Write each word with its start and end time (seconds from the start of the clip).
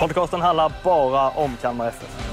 Podcasten 0.00 0.40
handlar 0.40 0.72
bara 0.84 1.30
om 1.30 1.56
Kalmar 1.56 1.88
FF. 1.88 2.26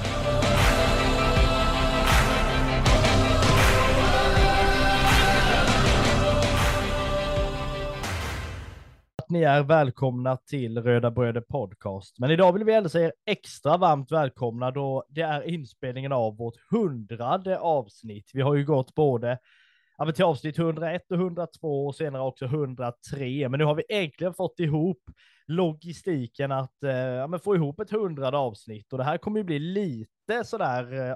ni 9.29 9.41
är 9.41 9.63
välkomna 9.63 10.37
till 10.37 10.77
Röda 10.83 11.11
Bröder 11.11 11.41
Podcast. 11.41 12.19
Men 12.19 12.31
idag 12.31 12.53
vill 12.53 12.63
vi 12.63 12.73
hälsa 12.73 13.01
er 13.01 13.13
extra 13.25 13.77
varmt 13.77 14.11
välkomna 14.11 14.71
då 14.71 15.03
det 15.09 15.21
är 15.21 15.41
inspelningen 15.49 16.11
av 16.11 16.37
vårt 16.37 16.55
hundrade 16.71 17.59
avsnitt. 17.59 18.31
Vi 18.33 18.41
har 18.41 18.55
ju 18.55 18.65
gått 18.65 18.95
både 18.95 19.39
ja, 19.97 20.05
men 20.05 20.13
till 20.13 20.25
avsnitt 20.25 20.59
101 20.59 21.11
och 21.11 21.17
102 21.17 21.87
och 21.87 21.95
senare 21.95 22.21
också 22.21 22.45
103. 22.45 23.49
Men 23.49 23.57
nu 23.57 23.65
har 23.65 23.75
vi 23.75 23.83
äntligen 23.89 24.33
fått 24.33 24.59
ihop 24.59 25.01
logistiken 25.47 26.51
att 26.51 26.83
eh, 26.83 26.91
ja, 26.91 27.27
men 27.27 27.39
få 27.39 27.55
ihop 27.55 27.79
ett 27.79 27.91
hundrade 27.91 28.37
avsnitt 28.37 28.93
och 28.93 28.97
det 28.97 29.03
här 29.03 29.17
kommer 29.17 29.39
ju 29.39 29.43
bli 29.43 29.59
lite 29.59 30.43
sådär 30.43 31.09
eh, 31.09 31.15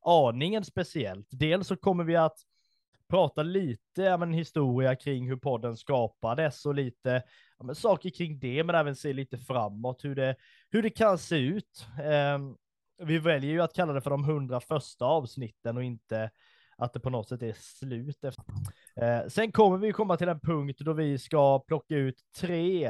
aningen 0.00 0.64
speciellt. 0.64 1.26
Dels 1.30 1.66
så 1.68 1.76
kommer 1.76 2.04
vi 2.04 2.16
att 2.16 2.38
prata 3.08 3.42
lite 3.42 4.02
ja, 4.02 4.16
men, 4.16 4.32
historia 4.32 4.96
kring 4.96 5.28
hur 5.28 5.36
podden 5.36 5.76
skapades 5.76 6.66
och 6.66 6.74
lite 6.74 7.22
ja, 7.58 7.64
men, 7.64 7.74
saker 7.74 8.10
kring 8.10 8.38
det, 8.38 8.64
men 8.64 8.74
även 8.74 8.96
se 8.96 9.12
lite 9.12 9.38
framåt 9.38 10.04
hur 10.04 10.14
det, 10.14 10.36
hur 10.70 10.82
det 10.82 10.90
kan 10.90 11.18
se 11.18 11.36
ut. 11.36 11.86
Eh, 11.98 12.38
vi 13.06 13.18
väljer 13.18 13.50
ju 13.50 13.60
att 13.60 13.74
kalla 13.74 13.92
det 13.92 14.00
för 14.00 14.10
de 14.10 14.24
hundra 14.24 14.60
första 14.60 15.04
avsnitten 15.04 15.76
och 15.76 15.84
inte 15.84 16.30
att 16.82 16.92
det 16.92 17.00
på 17.00 17.10
något 17.10 17.28
sätt 17.28 17.42
är 17.42 17.52
slut. 17.58 18.24
Efter. 18.24 18.44
Eh, 18.96 19.28
sen 19.28 19.52
kommer 19.52 19.78
vi 19.78 19.92
komma 19.92 20.16
till 20.16 20.28
en 20.28 20.40
punkt 20.40 20.80
då 20.80 20.92
vi 20.92 21.18
ska 21.18 21.58
plocka 21.58 21.96
ut 21.96 22.16
tre 22.40 22.86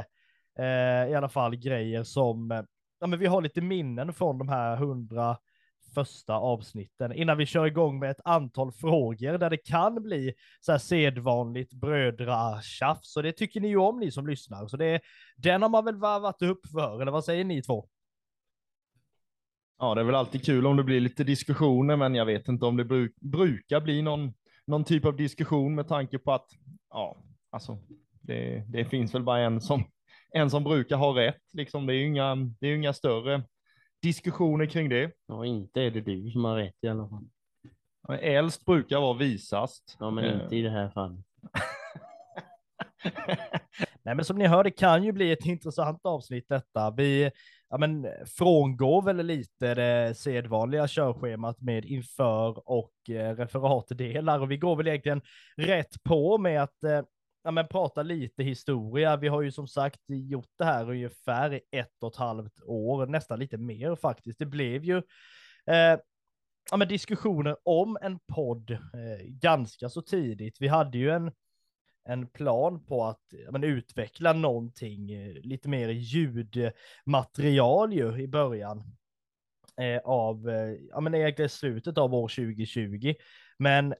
eh, 0.59 1.11
i 1.11 1.15
alla 1.15 1.29
fall 1.29 1.57
grejer 1.57 2.03
som 2.03 2.51
eh, 2.51 2.63
ja, 3.01 3.07
men 3.07 3.19
vi 3.19 3.27
har 3.27 3.43
lite 3.43 3.61
minnen 3.61 4.13
från 4.13 4.39
de 4.39 4.48
här 4.48 4.77
hundra 4.77 5.37
första 5.95 6.35
avsnitten 6.35 7.13
innan 7.13 7.39
vi 7.39 7.47
kör 7.47 7.67
igång 7.67 7.98
med 7.98 8.11
ett 8.11 8.20
antal 8.25 8.73
frågor 8.73 9.39
där 9.39 9.51
det 9.51 9.57
kan 9.57 10.03
bli 10.03 10.35
så 10.61 10.73
här 10.73 10.79
sedvanligt 10.79 11.73
brödratjafs. 11.73 13.13
Så 13.13 13.23
det 13.23 13.33
tycker 13.33 13.61
ni 13.61 13.69
ju 13.69 13.77
om 13.77 14.01
ni 14.01 14.11
som 14.11 14.27
lyssnar. 14.27 14.67
Så 14.67 14.77
det, 14.77 15.01
den 15.37 15.63
har 15.63 15.69
man 15.69 15.85
väl 15.85 15.97
varvat 15.97 16.43
upp 16.43 16.67
för, 16.67 17.03
eller 17.03 17.13
vad 17.13 17.25
säger 17.25 17.45
ni 17.45 17.63
två? 17.63 17.89
Ja, 19.78 19.95
det 19.95 20.01
är 20.01 20.05
väl 20.05 20.15
alltid 20.15 20.45
kul 20.45 20.67
om 20.67 20.77
det 20.77 20.84
blir 20.84 21.01
lite 21.01 21.25
diskussioner, 21.25 21.97
men 21.97 22.15
jag 22.15 22.27
vet 22.27 22.48
inte 22.48 22.67
om 22.67 22.77
det 22.77 22.84
bruk, 22.84 23.15
brukar 23.20 23.81
bli 23.81 24.03
någon, 24.03 24.33
någon 24.67 24.84
typ 24.84 25.05
av 25.05 25.17
diskussion 25.17 25.75
med 25.75 25.89
tanke 25.89 26.19
på 26.19 26.33
att, 26.33 26.47
ja, 26.91 27.23
alltså, 27.51 27.79
det, 28.20 28.64
det 28.69 28.84
finns 28.84 29.14
väl 29.14 29.23
bara 29.23 29.39
en 29.39 29.61
som, 29.61 29.84
en 30.31 30.51
som 30.51 30.64
brukar 30.64 30.97
ha 30.97 31.17
rätt. 31.17 31.42
Liksom, 31.53 31.87
det 31.87 31.92
är 31.92 31.97
ju 31.97 32.06
inga, 32.06 32.34
det 32.34 32.67
är 32.67 32.77
inga 32.77 32.92
större 32.92 33.42
diskussioner 34.03 34.67
kring 34.67 34.89
det. 34.89 35.12
Ja, 35.27 35.47
inte 35.47 35.81
är 35.81 35.91
det 35.91 36.01
du 36.01 36.30
som 36.30 36.45
har 36.45 36.57
rätt 36.57 36.75
i 36.83 36.89
alla 36.89 37.08
fall. 37.08 37.25
Äldst 38.20 38.64
brukar 38.64 39.01
vara 39.01 39.19
visast. 39.19 39.96
Ja, 40.01 40.11
men 40.11 40.25
Eh, 40.25 40.42
inte 40.42 40.57
i 40.57 40.63
det 40.63 40.70
här 40.70 40.91
fallet. 40.91 41.25
Nej, 44.02 44.14
men 44.14 44.25
som 44.25 44.39
ni 44.39 44.46
hör, 44.46 44.64
det 44.64 44.70
kan 44.70 45.05
ju 45.05 45.13
bli 45.13 45.33
ett 45.33 45.46
intressant 45.46 46.01
avsnitt 46.05 46.46
detta. 46.48 46.91
Vi 46.91 47.30
ja, 47.72 47.78
men, 47.78 48.05
eh, 48.05 48.24
frångår 48.24 49.02
väl 49.02 49.27
lite 49.27 49.74
det 49.74 50.14
sedvanliga 50.14 50.88
körschemat 50.88 51.60
med 51.60 51.84
inför 51.84 52.70
och 52.70 53.10
eh, 53.10 53.36
referatdelar 53.36 54.40
och 54.40 54.50
vi 54.50 54.56
går 54.56 54.77
väl 54.77 54.88
egentligen 54.88 55.22
rätt 55.56 56.02
på 56.02 56.38
med 56.38 56.62
att 56.62 56.84
eh, 56.84 57.02
ja, 57.44 57.50
men, 57.50 57.68
prata 57.68 58.02
lite 58.02 58.42
historia. 58.42 59.16
Vi 59.16 59.28
har 59.28 59.42
ju 59.42 59.52
som 59.52 59.68
sagt 59.68 60.00
gjort 60.06 60.50
det 60.58 60.64
här 60.64 60.90
ungefär 60.90 61.55
i 61.55 61.60
ett 61.70 62.02
och 62.02 62.12
ett 62.12 62.16
halvt 62.16 62.62
år, 62.66 63.06
nästan 63.06 63.38
lite 63.38 63.58
mer 63.58 63.96
faktiskt. 63.96 64.39
Det 64.39 64.46
blev 64.46 64.84
ju 64.84 64.96
eh, 65.66 65.98
ja, 66.70 66.77
men 66.77 66.89
diskussioner 66.89 67.56
om 67.64 67.98
en 68.02 68.18
podd 68.18 68.70
eh, 68.70 68.78
ganska 69.27 69.89
så 69.89 70.02
tidigt. 70.02 70.56
Vi 70.60 70.68
hade 70.68 70.98
ju 70.98 71.10
en 71.10 71.33
en 72.05 72.27
plan 72.27 72.85
på 72.85 73.05
att 73.05 73.35
men, 73.51 73.64
utveckla 73.64 74.33
någonting 74.33 75.13
eh, 75.13 75.35
lite 75.35 75.68
mer 75.68 75.89
ljudmaterial 75.89 77.92
ju 77.92 78.23
i 78.23 78.29
början 78.29 78.85
eh, 79.80 80.01
av, 80.05 80.48
eh, 80.48 80.74
ja 80.90 81.01
men 81.01 81.14
egentligen 81.14 81.48
slutet 81.48 81.98
av 81.98 82.14
år 82.14 82.29
2020. 82.29 83.14
Men 83.58 83.95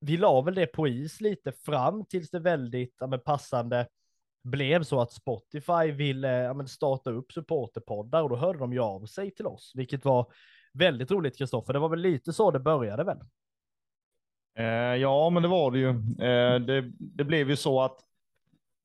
vi 0.00 0.16
la 0.16 0.40
väl 0.40 0.54
det 0.54 0.66
på 0.66 0.88
is 0.88 1.20
lite 1.20 1.52
fram 1.52 2.04
tills 2.04 2.30
det 2.30 2.40
väldigt 2.40 2.96
ja, 2.98 3.06
men, 3.06 3.20
passande 3.20 3.88
blev 4.44 4.82
så 4.82 5.00
att 5.00 5.12
Spotify 5.12 5.90
ville 5.90 6.28
ja, 6.28 6.54
men, 6.54 6.68
starta 6.68 7.10
upp 7.10 7.32
supporterpoddar 7.32 8.22
och 8.22 8.28
då 8.28 8.36
hörde 8.36 8.58
de 8.58 8.72
ju 8.72 8.80
av 8.80 9.06
sig 9.06 9.30
till 9.30 9.46
oss, 9.46 9.72
vilket 9.74 10.04
var 10.04 10.32
väldigt 10.72 11.10
roligt 11.10 11.38
Kristoffer. 11.38 11.72
Det 11.72 11.78
var 11.78 11.88
väl 11.88 12.00
lite 12.00 12.32
så 12.32 12.50
det 12.50 12.60
började 12.60 13.04
väl? 13.04 13.18
Eh, 14.58 14.96
ja, 14.96 15.30
men 15.30 15.42
det 15.42 15.48
var 15.48 15.70
det 15.70 15.78
ju. 15.78 15.88
Eh, 16.26 16.60
det, 16.60 16.92
det 16.98 17.24
blev 17.24 17.50
ju 17.50 17.56
så 17.56 17.80
att 17.80 17.96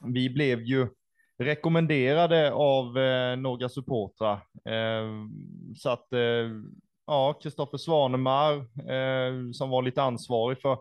vi 0.06 0.29
blev 0.29 0.61
ju 0.61 0.88
rekommenderade 1.38 2.51
av 2.53 2.97
eh, 2.97 3.35
några 3.35 3.69
supportrar. 3.69 4.35
Eh, 4.66 5.07
så 5.75 5.89
att, 5.89 6.13
eh, 6.13 6.50
ja, 7.07 7.39
Kristoffer 7.44 7.78
Svanemar, 7.78 8.53
eh, 8.91 9.51
som 9.53 9.69
var 9.69 9.81
lite 9.81 10.03
ansvarig 10.03 10.62
för, 10.62 10.78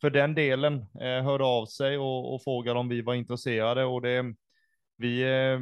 för 0.00 0.10
den 0.10 0.34
delen, 0.34 0.74
eh, 1.00 1.24
hörde 1.24 1.44
av 1.44 1.66
sig 1.66 1.98
och, 1.98 2.34
och 2.34 2.42
frågade 2.42 2.78
om 2.78 2.88
vi 2.88 3.02
var 3.02 3.14
intresserade. 3.14 3.84
Och 3.84 4.02
det, 4.02 4.34
vi 4.96 5.22
eh, 5.22 5.60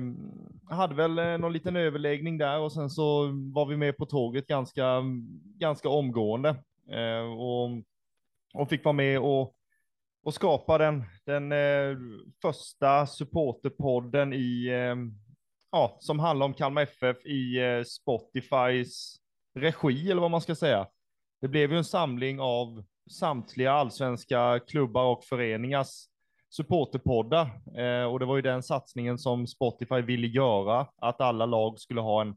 hade 0.76 0.94
väl 0.94 1.18
eh, 1.18 1.38
någon 1.38 1.52
liten 1.52 1.76
överläggning 1.76 2.38
där 2.38 2.58
och 2.60 2.72
sen 2.72 2.90
så 2.90 3.22
var 3.54 3.66
vi 3.66 3.76
med 3.76 3.96
på 3.96 4.06
tåget 4.06 4.46
ganska, 4.46 5.02
ganska 5.58 5.88
omgående. 5.88 6.48
Eh, 6.90 7.32
och 7.38 7.70
och 8.54 8.68
fick 8.68 8.84
vara 8.84 8.92
med 8.92 9.18
och, 9.18 9.54
och 10.24 10.34
skapa 10.34 10.78
den, 10.78 11.04
den 11.26 11.52
eh, 11.52 11.96
första 12.42 13.06
supporterpodden 13.06 14.32
i, 14.32 14.66
eh, 14.66 14.96
ja, 15.72 15.96
som 16.00 16.18
handlar 16.18 16.46
om 16.46 16.54
Kalmar 16.54 16.82
FF 16.82 17.26
i 17.26 17.58
eh, 17.58 17.82
Spotifys 17.82 19.16
regi 19.54 20.10
eller 20.10 20.20
vad 20.20 20.30
man 20.30 20.40
ska 20.40 20.54
säga. 20.54 20.86
Det 21.40 21.48
blev 21.48 21.72
ju 21.72 21.78
en 21.78 21.84
samling 21.84 22.40
av 22.40 22.84
samtliga 23.10 23.72
allsvenska 23.72 24.60
klubbar 24.68 25.04
och 25.04 25.24
föreningars 25.24 26.06
supporterpoddar 26.56 27.46
eh, 27.78 28.04
och 28.04 28.18
det 28.18 28.26
var 28.26 28.36
ju 28.36 28.42
den 28.42 28.62
satsningen 28.62 29.18
som 29.18 29.46
Spotify 29.46 30.00
ville 30.00 30.26
göra, 30.26 30.86
att 30.96 31.20
alla 31.20 31.46
lag 31.46 31.78
skulle 31.78 32.00
ha 32.00 32.22
en, 32.22 32.36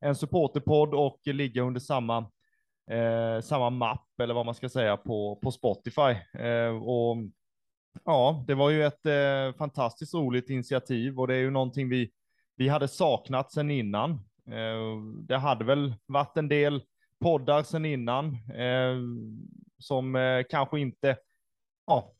en 0.00 0.14
supporterpodd 0.14 0.94
och 0.94 1.20
ligga 1.24 1.62
under 1.62 1.80
samma 1.80 2.30
eh, 2.90 3.40
samma 3.40 3.70
mapp 3.70 4.20
eller 4.22 4.34
vad 4.34 4.46
man 4.46 4.54
ska 4.54 4.68
säga 4.68 4.96
på, 4.96 5.38
på 5.42 5.50
Spotify. 5.50 6.38
Eh, 6.38 6.82
och 6.82 7.16
ja, 8.04 8.44
det 8.46 8.54
var 8.54 8.70
ju 8.70 8.84
ett 8.84 9.06
eh, 9.06 9.58
fantastiskt 9.58 10.14
roligt 10.14 10.50
initiativ 10.50 11.20
och 11.20 11.26
det 11.26 11.34
är 11.34 11.38
ju 11.40 11.50
någonting 11.50 11.88
vi, 11.88 12.10
vi 12.56 12.68
hade 12.68 12.88
saknat 12.88 13.52
sedan 13.52 13.70
innan. 13.70 14.10
Eh, 14.50 15.02
det 15.28 15.36
hade 15.36 15.64
väl 15.64 15.94
varit 16.06 16.36
en 16.36 16.48
del 16.48 16.82
poddar 17.20 17.62
sedan 17.62 17.84
innan 17.84 18.26
eh, 18.54 18.96
som 19.78 20.16
eh, 20.16 20.42
kanske 20.50 20.80
inte 20.80 21.16
ja, 21.86 22.14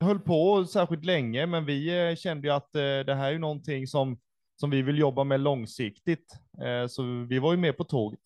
höll 0.00 0.20
på 0.20 0.64
särskilt 0.64 1.04
länge, 1.04 1.46
men 1.46 1.64
vi 1.64 2.08
eh, 2.08 2.16
kände 2.16 2.48
ju 2.48 2.54
att 2.54 2.74
eh, 2.74 2.80
det 2.80 3.14
här 3.14 3.26
är 3.26 3.32
ju 3.32 3.38
någonting 3.38 3.86
som, 3.86 4.20
som 4.56 4.70
vi 4.70 4.82
vill 4.82 4.98
jobba 4.98 5.24
med 5.24 5.40
långsiktigt. 5.40 6.32
Eh, 6.62 6.86
så 6.86 7.02
vi 7.28 7.38
var 7.38 7.52
ju 7.52 7.58
med 7.58 7.76
på 7.76 7.84
tåget. 7.84 8.20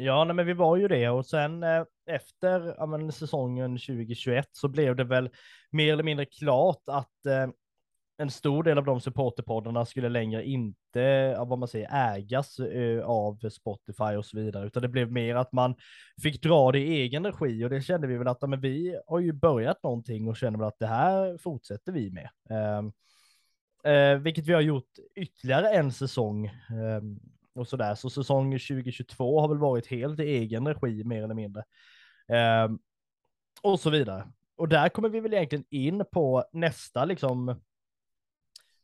Ja, 0.00 0.24
nej, 0.24 0.34
men 0.36 0.46
vi 0.46 0.52
var 0.52 0.76
ju 0.76 0.88
det 0.88 1.08
och 1.08 1.26
sen 1.26 1.62
eh, 1.62 1.84
efter 2.06 2.74
ja, 2.78 2.86
men, 2.86 3.12
säsongen 3.12 3.78
2021 3.78 4.48
så 4.52 4.68
blev 4.68 4.96
det 4.96 5.04
väl 5.04 5.30
mer 5.70 5.92
eller 5.92 6.02
mindre 6.02 6.26
klart 6.26 6.82
att 6.86 7.26
eh, 7.26 7.46
en 8.18 8.30
stor 8.30 8.62
del 8.62 8.78
av 8.78 8.84
de 8.84 9.00
supporterpoddarna 9.00 9.86
skulle 9.86 10.08
längre 10.08 10.44
inte, 10.44 11.36
vad 11.38 11.58
man 11.58 11.68
säger, 11.68 12.14
ägas 12.14 12.58
eh, 12.58 13.04
av 13.04 13.48
Spotify 13.50 14.16
och 14.16 14.24
så 14.24 14.36
vidare, 14.36 14.66
utan 14.66 14.82
det 14.82 14.88
blev 14.88 15.12
mer 15.12 15.34
att 15.34 15.52
man 15.52 15.74
fick 16.22 16.42
dra 16.42 16.72
det 16.72 16.78
i 16.78 17.00
egen 17.00 17.26
regi 17.26 17.64
och 17.64 17.70
det 17.70 17.80
kände 17.80 18.06
vi 18.06 18.16
väl 18.16 18.28
att 18.28 18.38
ja, 18.40 18.46
men 18.46 18.60
vi 18.60 19.00
har 19.06 19.18
ju 19.18 19.32
börjat 19.32 19.82
någonting 19.82 20.28
och 20.28 20.36
känner 20.36 20.58
väl 20.58 20.68
att 20.68 20.78
det 20.78 20.86
här 20.86 21.38
fortsätter 21.38 21.92
vi 21.92 22.10
med. 22.10 22.28
Ehm, 22.50 22.92
eh, 23.84 24.18
vilket 24.18 24.46
vi 24.46 24.52
har 24.52 24.60
gjort 24.60 24.92
ytterligare 25.16 25.70
en 25.70 25.92
säsong. 25.92 26.46
Ehm, 26.46 27.18
och 27.58 27.68
och 27.68 27.68
sådär. 27.68 27.94
Så 27.94 28.10
säsong 28.10 28.52
2022 28.52 29.40
har 29.40 29.48
väl 29.48 29.58
varit 29.58 29.86
helt 29.86 30.20
i 30.20 30.22
egen 30.22 30.66
regi 30.66 31.04
mer 31.04 31.22
eller 31.22 31.34
mindre. 31.34 31.64
Eh, 32.28 32.68
och 33.62 33.80
så 33.80 33.90
vidare. 33.90 34.28
Och 34.56 34.68
där 34.68 34.88
kommer 34.88 35.08
vi 35.08 35.20
väl 35.20 35.34
egentligen 35.34 35.64
in 35.70 36.04
på 36.12 36.44
nästa 36.52 37.04
liksom 37.04 37.60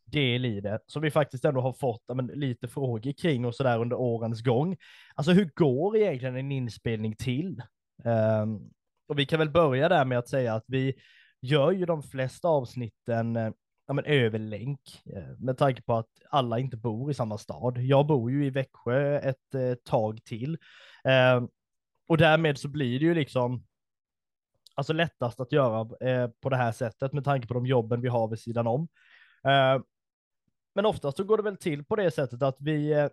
del 0.05 0.45
i 0.45 0.61
det 0.61 0.81
som 0.87 1.03
vi 1.03 1.11
faktiskt 1.11 1.45
ändå 1.45 1.61
har 1.61 1.73
fått 1.73 2.03
men, 2.15 2.27
lite 2.27 2.69
frågor 2.69 3.13
kring 3.13 3.45
och 3.45 3.55
sådär 3.55 3.79
under 3.79 3.97
årens 3.97 4.43
gång. 4.43 4.77
Alltså 5.15 5.33
hur 5.33 5.51
går 5.55 5.97
egentligen 5.97 6.37
en 6.37 6.53
inspelning 6.53 7.17
till? 7.17 7.63
Um, 8.05 8.71
och 9.09 9.19
vi 9.19 9.27
kan 9.27 9.39
väl 9.39 9.51
börja 9.51 9.89
där 9.89 10.05
med 10.05 10.19
att 10.19 10.29
säga 10.29 10.55
att 10.55 10.65
vi 10.67 10.95
gör 11.41 11.71
ju 11.71 11.87
de 11.87 12.03
flesta 12.03 12.49
avsnitten 12.49 13.37
eh, 13.37 13.51
ja, 13.87 13.95
men 13.95 14.05
över 14.05 14.39
länk 14.39 15.03
eh, 15.17 15.39
med 15.39 15.59
tanke 15.59 15.83
på 15.83 15.95
att 15.95 16.09
alla 16.31 16.59
inte 16.59 16.77
bor 16.77 17.11
i 17.11 17.15
samma 17.15 17.39
stad. 17.39 17.79
Jag 17.79 18.07
bor 18.07 18.31
ju 18.31 18.47
i 18.47 18.51
Växjö 18.51 19.19
ett 19.19 19.55
eh, 19.55 19.75
tag 19.75 20.25
till 20.25 20.59
eh, 21.05 21.45
och 22.09 22.17
därmed 22.17 22.59
så 22.59 22.69
blir 22.69 22.99
det 22.99 23.05
ju 23.05 23.15
liksom 23.15 23.65
alltså 24.75 24.93
lättast 24.93 25.41
att 25.41 25.53
göra 25.53 26.09
eh, 26.11 26.31
på 26.41 26.49
det 26.49 26.57
här 26.57 26.73
sättet 26.73 27.13
med 27.13 27.25
tanke 27.25 27.49
på 27.49 27.55
de 27.55 27.67
jobben 27.67 28.01
vi 28.01 28.09
har 28.09 28.29
vid 28.29 28.39
sidan 28.39 28.67
om. 28.67 28.89
Eh, 29.45 29.83
men 30.75 30.87
oftast 30.87 31.17
så 31.17 31.25
går 31.25 31.37
det 31.37 31.43
väl 31.43 31.57
till 31.57 31.85
på 31.85 31.97
det 31.97 32.11
sättet 32.11 32.43
att 32.43 32.57
vi 32.61 32.93
eh, 32.93 33.09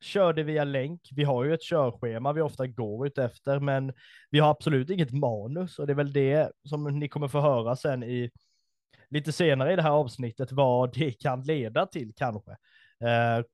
kör 0.00 0.32
det 0.32 0.42
via 0.42 0.64
länk. 0.64 1.08
Vi 1.12 1.24
har 1.24 1.44
ju 1.44 1.54
ett 1.54 1.62
körschema 1.62 2.32
vi 2.32 2.40
ofta 2.40 2.66
går 2.66 3.06
ut 3.06 3.18
efter, 3.18 3.60
men 3.60 3.92
vi 4.30 4.38
har 4.38 4.50
absolut 4.50 4.90
inget 4.90 5.12
manus 5.12 5.78
och 5.78 5.86
det 5.86 5.92
är 5.92 5.94
väl 5.94 6.12
det 6.12 6.52
som 6.64 6.98
ni 6.98 7.08
kommer 7.08 7.28
få 7.28 7.40
höra 7.40 7.76
sen 7.76 8.02
i 8.02 8.30
lite 9.10 9.32
senare 9.32 9.72
i 9.72 9.76
det 9.76 9.82
här 9.82 9.90
avsnittet 9.90 10.52
vad 10.52 10.94
det 10.94 11.10
kan 11.10 11.42
leda 11.42 11.86
till 11.86 12.12
kanske. 12.16 12.50
Eh, 13.00 13.44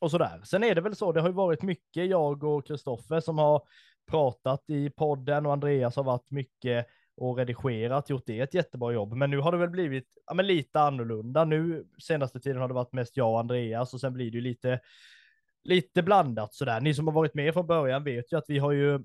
och 0.00 0.10
sådär. 0.10 0.40
Sen 0.44 0.64
är 0.64 0.74
det 0.74 0.80
väl 0.80 0.96
så, 0.96 1.12
det 1.12 1.20
har 1.20 1.28
ju 1.28 1.34
varit 1.34 1.62
mycket 1.62 2.06
jag 2.06 2.44
och 2.44 2.66
Kristoffer 2.66 3.20
som 3.20 3.38
har 3.38 3.62
pratat 4.10 4.64
i 4.66 4.90
podden 4.90 5.46
och 5.46 5.52
Andreas 5.52 5.96
har 5.96 6.04
varit 6.04 6.30
mycket 6.30 6.86
och 7.16 7.36
redigerat, 7.36 8.10
gjort 8.10 8.26
det 8.26 8.40
ett 8.40 8.54
jättebra 8.54 8.92
jobb. 8.92 9.12
Men 9.12 9.30
nu 9.30 9.38
har 9.38 9.52
det 9.52 9.58
väl 9.58 9.70
blivit 9.70 10.08
ja, 10.26 10.34
men 10.34 10.46
lite 10.46 10.80
annorlunda. 10.80 11.44
Nu 11.44 11.84
senaste 12.02 12.40
tiden 12.40 12.60
har 12.60 12.68
det 12.68 12.74
varit 12.74 12.92
mest 12.92 13.16
jag 13.16 13.32
och 13.32 13.40
Andreas 13.40 13.94
och 13.94 14.00
sen 14.00 14.12
blir 14.12 14.30
det 14.30 14.34
ju 14.34 14.40
lite, 14.40 14.80
lite 15.64 16.02
blandat 16.02 16.54
sådär. 16.54 16.80
Ni 16.80 16.94
som 16.94 17.06
har 17.06 17.14
varit 17.14 17.34
med 17.34 17.54
från 17.54 17.66
början 17.66 18.04
vet 18.04 18.32
ju 18.32 18.38
att 18.38 18.44
vi 18.48 18.58
har 18.58 18.72
ju 18.72 19.00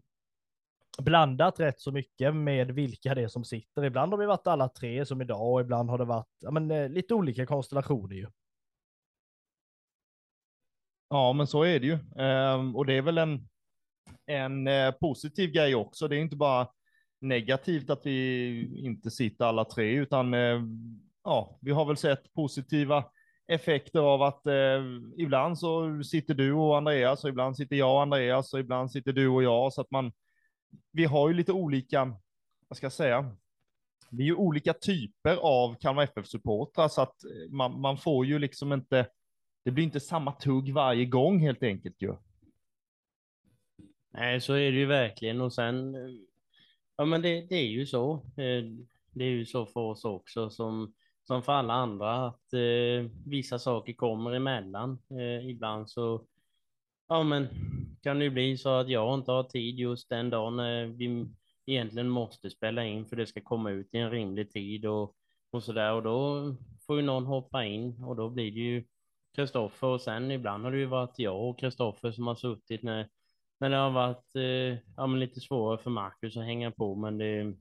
blandat 1.01 1.59
rätt 1.59 1.79
så 1.79 1.91
mycket 1.91 2.35
med 2.35 2.71
vilka 2.71 3.15
det 3.15 3.21
är 3.21 3.27
som 3.27 3.45
sitter. 3.45 3.85
Ibland 3.85 4.13
har 4.13 4.17
vi 4.17 4.25
varit 4.25 4.47
alla 4.47 4.69
tre 4.69 5.05
som 5.05 5.21
idag 5.21 5.53
och 5.53 5.61
ibland 5.61 5.89
har 5.89 5.97
det 5.97 6.05
varit 6.05 6.27
ja, 6.39 6.51
men, 6.51 6.71
eh, 6.71 6.89
lite 6.89 7.13
olika 7.13 7.45
konstellationer 7.45 8.15
ju. 8.15 8.27
Ja, 11.09 11.33
men 11.33 11.47
så 11.47 11.63
är 11.63 11.79
det 11.79 11.85
ju. 11.85 11.97
Ehm, 12.17 12.75
och 12.75 12.85
det 12.85 12.93
är 12.93 13.01
väl 13.01 13.17
en, 13.17 13.49
en 14.25 14.67
eh, 14.67 14.91
positiv 14.91 15.51
grej 15.51 15.75
också. 15.75 16.07
Det 16.07 16.15
är 16.15 16.19
inte 16.19 16.35
bara 16.35 16.67
negativt 17.21 17.89
att 17.89 18.05
vi 18.05 18.85
inte 18.85 19.11
sitter 19.11 19.45
alla 19.45 19.65
tre, 19.65 19.95
utan 19.95 20.33
eh, 20.33 20.61
ja, 21.23 21.57
vi 21.61 21.71
har 21.71 21.85
väl 21.85 21.97
sett 21.97 22.33
positiva 22.33 23.05
effekter 23.47 23.99
av 23.99 24.21
att 24.21 24.47
eh, 24.47 24.83
ibland 25.17 25.59
så 25.59 26.03
sitter 26.03 26.33
du 26.33 26.53
och 26.53 26.77
Andreas 26.77 27.23
och 27.23 27.29
ibland 27.29 27.57
sitter 27.57 27.75
jag 27.75 27.93
och 27.95 28.01
Andreas 28.01 28.53
och 28.53 28.59
ibland 28.59 28.91
sitter 28.91 29.13
du 29.13 29.27
och 29.27 29.43
jag 29.43 29.73
så 29.73 29.81
att 29.81 29.91
man 29.91 30.11
vi 30.91 31.05
har 31.05 31.27
ju 31.27 31.33
lite 31.33 31.51
olika, 31.51 32.15
vad 32.67 32.77
ska 32.77 32.85
jag 32.85 32.93
säga, 32.93 33.35
vi 34.09 34.23
är 34.23 34.27
ju 34.27 34.35
olika 34.35 34.73
typer 34.73 35.35
av 35.35 35.75
Kalmar 35.75 36.03
FF-supportrar 36.03 36.87
så 36.87 37.01
att 37.01 37.23
eh, 37.23 37.51
man, 37.51 37.81
man 37.81 37.97
får 37.97 38.25
ju 38.25 38.39
liksom 38.39 38.73
inte, 38.73 39.07
det 39.63 39.71
blir 39.71 39.83
inte 39.83 39.99
samma 39.99 40.31
tugg 40.31 40.73
varje 40.73 41.05
gång 41.05 41.39
helt 41.39 41.63
enkelt 41.63 42.01
ju. 42.01 42.15
Nej, 44.11 44.41
så 44.41 44.53
är 44.53 44.71
det 44.71 44.77
ju 44.77 44.85
verkligen 44.85 45.41
och 45.41 45.53
sen, 45.53 45.95
eh, 45.95 46.11
ja 46.97 47.05
men 47.05 47.21
det, 47.21 47.41
det 47.41 47.55
är 47.55 47.67
ju 47.67 47.85
så. 47.85 48.13
Eh, 48.13 48.63
det 49.11 49.23
är 49.25 49.29
ju 49.29 49.45
så 49.45 49.65
för 49.65 49.79
oss 49.79 50.05
också 50.05 50.49
som, 50.49 50.93
som 51.23 51.43
för 51.43 51.53
alla 51.53 51.73
andra 51.73 52.27
att 52.27 52.53
eh, 52.53 53.11
vissa 53.25 53.59
saker 53.59 53.93
kommer 53.93 54.31
emellan. 54.31 54.99
Eh, 55.09 55.49
ibland 55.49 55.89
så 55.89 56.25
Ja, 57.07 57.23
men 57.23 57.47
kan 58.01 58.19
det 58.19 58.23
ju 58.25 58.29
bli 58.31 58.57
så 58.57 58.69
att 58.69 58.89
jag 58.89 59.13
inte 59.13 59.31
har 59.31 59.43
tid 59.43 59.79
just 59.79 60.09
den 60.09 60.29
dagen 60.29 60.57
vi 60.97 61.25
egentligen 61.65 62.09
måste 62.09 62.49
spela 62.49 62.85
in 62.85 63.05
för 63.05 63.15
det 63.15 63.27
ska 63.27 63.41
komma 63.41 63.71
ut 63.71 63.93
i 63.93 63.97
en 63.97 64.11
rimlig 64.11 64.51
tid 64.51 64.85
och, 64.85 65.15
och 65.51 65.63
så 65.63 65.73
där. 65.73 65.93
Och 65.93 66.03
då 66.03 66.55
får 66.87 66.95
ju 66.97 67.01
någon 67.01 67.25
hoppa 67.25 67.65
in 67.65 68.03
och 68.03 68.15
då 68.15 68.29
blir 68.29 68.51
det 68.51 68.59
ju 68.59 68.83
Kristoffer. 69.35 69.87
Och 69.87 70.01
sen 70.01 70.31
ibland 70.31 70.63
har 70.63 70.71
det 70.71 70.77
ju 70.77 70.85
varit 70.85 71.19
jag 71.19 71.49
och 71.49 71.59
Kristoffer 71.59 72.11
som 72.11 72.27
har 72.27 72.35
suttit 72.35 72.83
när, 72.83 73.09
när 73.59 73.69
det 73.69 73.75
har 73.77 73.91
varit 73.91 74.35
eh, 74.35 74.79
ja, 74.97 75.07
men 75.07 75.19
lite 75.19 75.39
svårare 75.39 75.77
för 75.77 75.89
Marcus 75.89 76.37
att 76.37 76.43
hänga 76.43 76.71
på. 76.71 76.95
Men 76.95 77.17
det, 77.17 77.55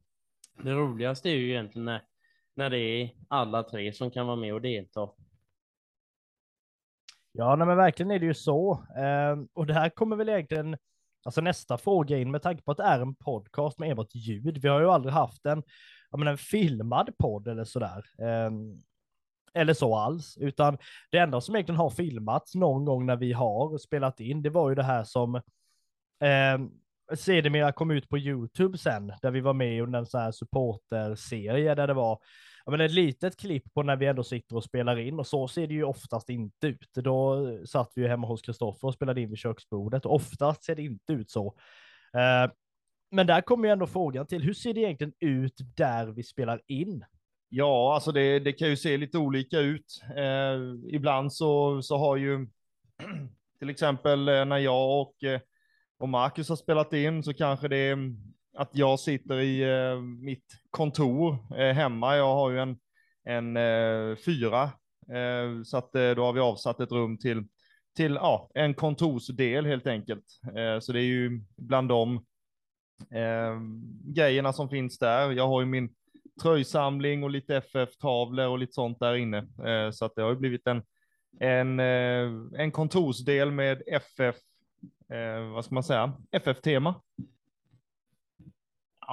det 0.63 0.73
roligaste 0.73 1.31
är 1.31 1.35
ju 1.35 1.51
egentligen 1.51 1.85
när, 1.85 2.03
när 2.55 2.71
det 2.71 2.79
är 2.79 3.11
alla 3.29 3.63
tre 3.63 3.93
som 3.93 4.11
kan 4.11 4.27
vara 4.27 4.37
med 4.37 4.55
och 4.55 4.63
delta. 4.63 5.11
Ja, 7.33 7.57
nej, 7.57 7.67
men 7.67 7.77
verkligen 7.77 8.11
är 8.11 8.19
det 8.19 8.27
ju 8.27 8.35
så. 8.35 8.73
Eh, 8.97 9.37
och 9.53 9.67
det 9.67 9.75
här 9.75 9.89
kommer 9.89 10.17
väl 10.17 10.29
egentligen, 10.29 10.77
alltså 11.25 11.41
nästa 11.41 11.79
fråga 11.79 12.19
in 12.19 12.31
med 12.31 12.43
tanke 12.43 12.63
på 12.63 12.71
att 12.71 12.77
det 12.77 12.85
är 12.85 13.01
en 13.01 13.15
podcast 13.15 13.79
med 13.79 13.91
enbart 13.91 14.15
ljud. 14.15 14.59
Vi 14.59 14.69
har 14.69 14.81
ju 14.81 14.91
aldrig 14.91 15.15
haft 15.15 15.47
en, 15.47 15.63
ja, 16.11 16.19
men 16.19 16.29
en 16.29 16.39
filmad 16.39 17.11
podd 17.19 17.49
eller 17.49 17.65
sådär. 17.65 18.05
Eh, 18.19 18.51
eller 19.55 19.75
så 19.75 19.97
alls, 19.97 20.37
utan 20.41 20.79
det 21.11 21.19
enda 21.19 21.41
som 21.41 21.55
egentligen 21.55 21.79
har 21.79 21.91
filmats 21.91 22.55
någon 22.55 22.85
gång 22.85 23.07
när 23.07 23.17
vi 23.17 23.33
har 23.33 23.79
spelat 23.79 24.21
in, 24.21 24.43
det 24.43 24.51
var 24.51 24.69
ju 24.69 24.75
det 24.75 24.83
här 24.83 25.05
som 25.05 25.35
eh, 25.35 26.59
sedermera 27.17 27.73
kom 27.73 27.91
ut 27.91 28.09
på 28.09 28.19
YouTube 28.19 28.79
sen, 28.79 29.13
där 29.23 29.31
vi 29.31 29.41
var 29.41 29.53
med 29.53 29.83
under 29.83 29.99
en 29.99 30.07
sån 30.07 30.21
här 30.21 30.33
supporterserie 30.33 31.75
där 31.75 31.87
det 31.87 31.95
var 31.95 32.19
men 32.67 32.81
ett 32.81 32.93
litet 32.93 33.37
klipp 33.37 33.75
på 33.75 33.83
när 33.83 33.97
vi 33.97 34.07
ändå 34.07 34.25
sitter 34.25 34.57
och 34.57 34.65
spelar 34.65 34.99
in 34.99 35.19
och 35.19 35.27
så 35.27 35.49
ser 35.49 35.67
det 35.67 35.75
ju 35.75 35.85
oftast 35.85 36.29
inte 36.29 36.67
ut. 36.67 36.91
Då 36.95 37.47
satt 37.67 37.93
vi 37.95 38.03
ju 38.03 38.09
hemma 38.09 38.27
hos 38.27 38.43
Kristoffer 38.43 38.89
och 38.89 38.95
spelade 38.95 39.21
in 39.21 39.31
vid 39.31 39.39
köksbordet 39.39 40.07
och 40.07 40.15
oftast 40.15 40.65
ser 40.65 40.75
det 40.75 40.83
inte 40.83 41.13
ut 41.13 41.31
så. 41.31 41.47
Eh, 42.15 42.53
men 43.11 43.27
där 43.27 43.41
kommer 43.41 43.69
ju 43.69 43.73
ändå 43.73 43.87
frågan 43.87 44.27
till, 44.27 44.43
hur 44.43 44.55
ser 44.55 44.75
det 44.75 44.81
egentligen 44.81 45.13
ut 45.21 45.61
där 45.77 46.07
vi 46.07 46.23
spelar 46.23 46.61
in? 46.67 47.05
Ja, 47.49 47.95
alltså 47.95 48.13
det, 48.13 48.39
det 48.39 48.53
kan 48.53 48.69
ju 48.69 48.77
se 48.77 48.97
lite 48.97 49.19
olika 49.19 49.59
ut. 49.59 50.03
Eh, 50.17 50.95
ibland 50.95 51.33
så, 51.33 51.83
så 51.83 51.97
har 51.97 52.17
ju 52.17 52.47
till 53.59 53.71
exempel 53.71 54.29
eh, 54.29 54.45
när 54.45 54.59
jag 54.59 55.01
och, 55.01 55.25
eh, 55.25 55.41
och 55.99 56.09
Marcus 56.09 56.49
har 56.49 56.57
spelat 56.57 56.93
in 56.93 57.23
så 57.23 57.35
kanske 57.35 57.69
det 57.69 57.91
mm, 57.91 58.32
att 58.55 58.71
jag 58.73 59.01
sitter 59.01 59.41
i 59.41 59.63
eh, 59.63 60.01
mitt 60.01 60.45
kontor 60.71 61.39
eh, 61.59 61.75
hemma. 61.75 62.17
Jag 62.17 62.35
har 62.35 62.51
ju 62.51 62.59
en, 62.59 62.79
en 63.25 63.57
eh, 63.57 64.17
fyra, 64.17 64.63
eh, 65.09 65.63
så 65.65 65.77
att 65.77 65.95
eh, 65.95 66.11
då 66.11 66.25
har 66.25 66.33
vi 66.33 66.41
avsatt 66.41 66.81
ett 66.81 66.93
rum 66.93 67.19
till, 67.19 67.45
till 67.97 68.15
ja, 68.15 68.51
en 68.55 68.75
kontorsdel 68.75 69.67
helt 69.67 69.87
enkelt. 69.87 70.25
Eh, 70.57 70.81
så 70.81 70.93
det 70.93 71.01
är 71.01 71.05
ju 71.05 71.41
bland 71.57 71.89
de 71.89 72.17
eh, 73.11 73.61
grejerna 74.05 74.53
som 74.53 74.69
finns 74.69 74.99
där. 74.99 75.31
Jag 75.31 75.49
har 75.49 75.61
ju 75.61 75.67
min 75.67 75.95
tröjsamling 76.43 77.25
och 77.25 77.31
lite 77.31 77.57
FF-tavlor 77.57 78.49
och 78.49 78.59
lite 78.59 78.73
sånt 78.73 79.01
där 79.01 79.15
inne. 79.15 79.39
Eh, 79.39 79.91
så 79.91 80.05
att 80.05 80.15
det 80.17 80.23
har 80.23 80.31
ju 80.31 80.37
blivit 80.37 80.67
en, 80.67 80.83
en, 81.41 81.81
eh, 81.81 82.31
en 82.61 82.73
kontorsdel 82.73 83.51
med 83.51 83.83
FF, 83.87 84.37
vad 85.55 85.65
ska 85.65 85.75
man 85.75 85.85
säga, 85.85 86.13
FF-tema. 86.33 86.95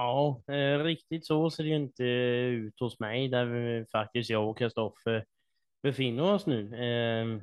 Ja, 0.00 0.42
eh, 0.48 0.84
riktigt 0.84 1.26
så 1.26 1.50
ser 1.50 1.62
det 1.62 1.68
ju 1.68 1.76
inte 1.76 2.04
ut 2.04 2.80
hos 2.80 3.00
mig 3.00 3.28
där 3.28 3.44
vi, 3.44 3.84
faktiskt 3.92 4.30
jag 4.30 4.50
och 4.50 4.58
Kristoffer 4.58 5.24
befinner 5.82 6.22
oss 6.34 6.46
nu. 6.46 6.60
Eh, 6.60 7.40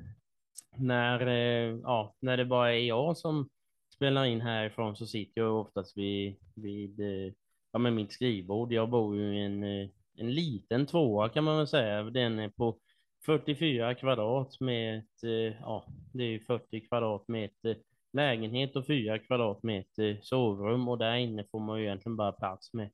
när, 0.77 1.27
eh, 1.27 1.79
ja, 1.83 2.15
när 2.19 2.37
det 2.37 2.45
bara 2.45 2.73
är 2.73 2.79
jag 2.79 3.17
som 3.17 3.49
spelar 3.95 4.25
in 4.25 4.41
härifrån 4.41 4.95
så 4.95 5.07
sitter 5.07 5.41
jag 5.41 5.61
oftast 5.61 5.97
vid, 5.97 6.35
vid 6.55 6.99
eh, 6.99 7.33
ja, 7.71 7.79
med 7.79 7.93
mitt 7.93 8.11
skrivbord. 8.11 8.73
Jag 8.73 8.89
bor 8.89 9.15
ju 9.17 9.37
i 9.39 9.45
en, 9.45 9.63
eh, 9.63 9.89
en 10.17 10.33
liten 10.33 10.85
tvåa 10.85 11.29
kan 11.29 11.43
man 11.43 11.57
väl 11.57 11.67
säga. 11.67 12.03
Den 12.03 12.39
är 12.39 12.49
på 12.49 12.77
44 13.25 13.95
kvadrat 13.95 14.59
med 14.59 14.97
ett, 14.97 15.23
eh, 15.23 15.61
ja, 15.61 15.85
det 16.13 16.23
är 16.23 16.39
40 16.39 16.87
kvadrat 16.87 17.27
med 17.27 17.45
ett 17.45 17.65
eh, 17.65 17.83
lägenhet 18.17 18.75
och 18.75 18.87
fyra 18.87 19.19
kvadratmeter 19.19 20.19
sovrum 20.21 20.87
och 20.87 20.97
där 20.97 21.15
inne 21.15 21.43
får 21.51 21.59
man 21.59 21.79
ju 21.79 21.85
egentligen 21.85 22.15
bara 22.15 22.31
plats 22.31 22.73
med 22.73 22.89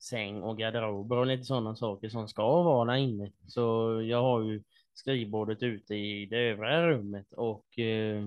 säng 0.00 0.42
och 0.42 0.58
garderober 0.58 1.16
och 1.16 1.26
lite 1.26 1.44
sådana 1.44 1.76
saker 1.76 2.08
som 2.08 2.28
ska 2.28 2.62
vara 2.62 2.92
där 2.92 2.98
inne. 2.98 3.32
Så 3.46 3.62
jag 4.02 4.22
har 4.22 4.42
ju 4.42 4.62
skrivbordet 4.94 5.62
ute 5.62 5.94
i 5.94 6.26
det 6.26 6.36
övriga 6.36 6.86
rummet 6.86 7.32
och 7.32 7.78
eh, 7.78 8.26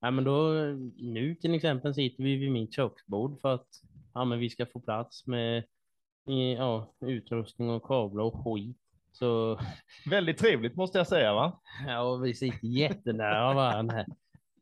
ja, 0.00 0.10
men 0.10 0.24
då, 0.24 0.52
nu 0.96 1.34
till 1.34 1.54
exempel 1.54 1.94
sitter 1.94 2.24
vi 2.24 2.36
vid 2.36 2.52
mitt 2.52 2.74
köksbord 2.74 3.40
för 3.40 3.54
att 3.54 3.68
ja, 4.14 4.24
men 4.24 4.38
vi 4.38 4.50
ska 4.50 4.66
få 4.66 4.80
plats 4.80 5.26
med 5.26 5.64
ja, 6.58 6.94
utrustning 7.00 7.70
och 7.70 7.82
kablar 7.82 8.24
och 8.24 8.44
skit. 8.44 8.76
Så 9.12 9.60
Väldigt 10.10 10.38
trevligt 10.38 10.76
måste 10.76 10.98
jag 10.98 11.06
säga 11.06 11.34
va? 11.34 11.60
ja, 11.86 12.16
vi 12.16 12.34
sitter 12.34 12.66
jättenära 12.66 13.54
varandra. 13.54 14.04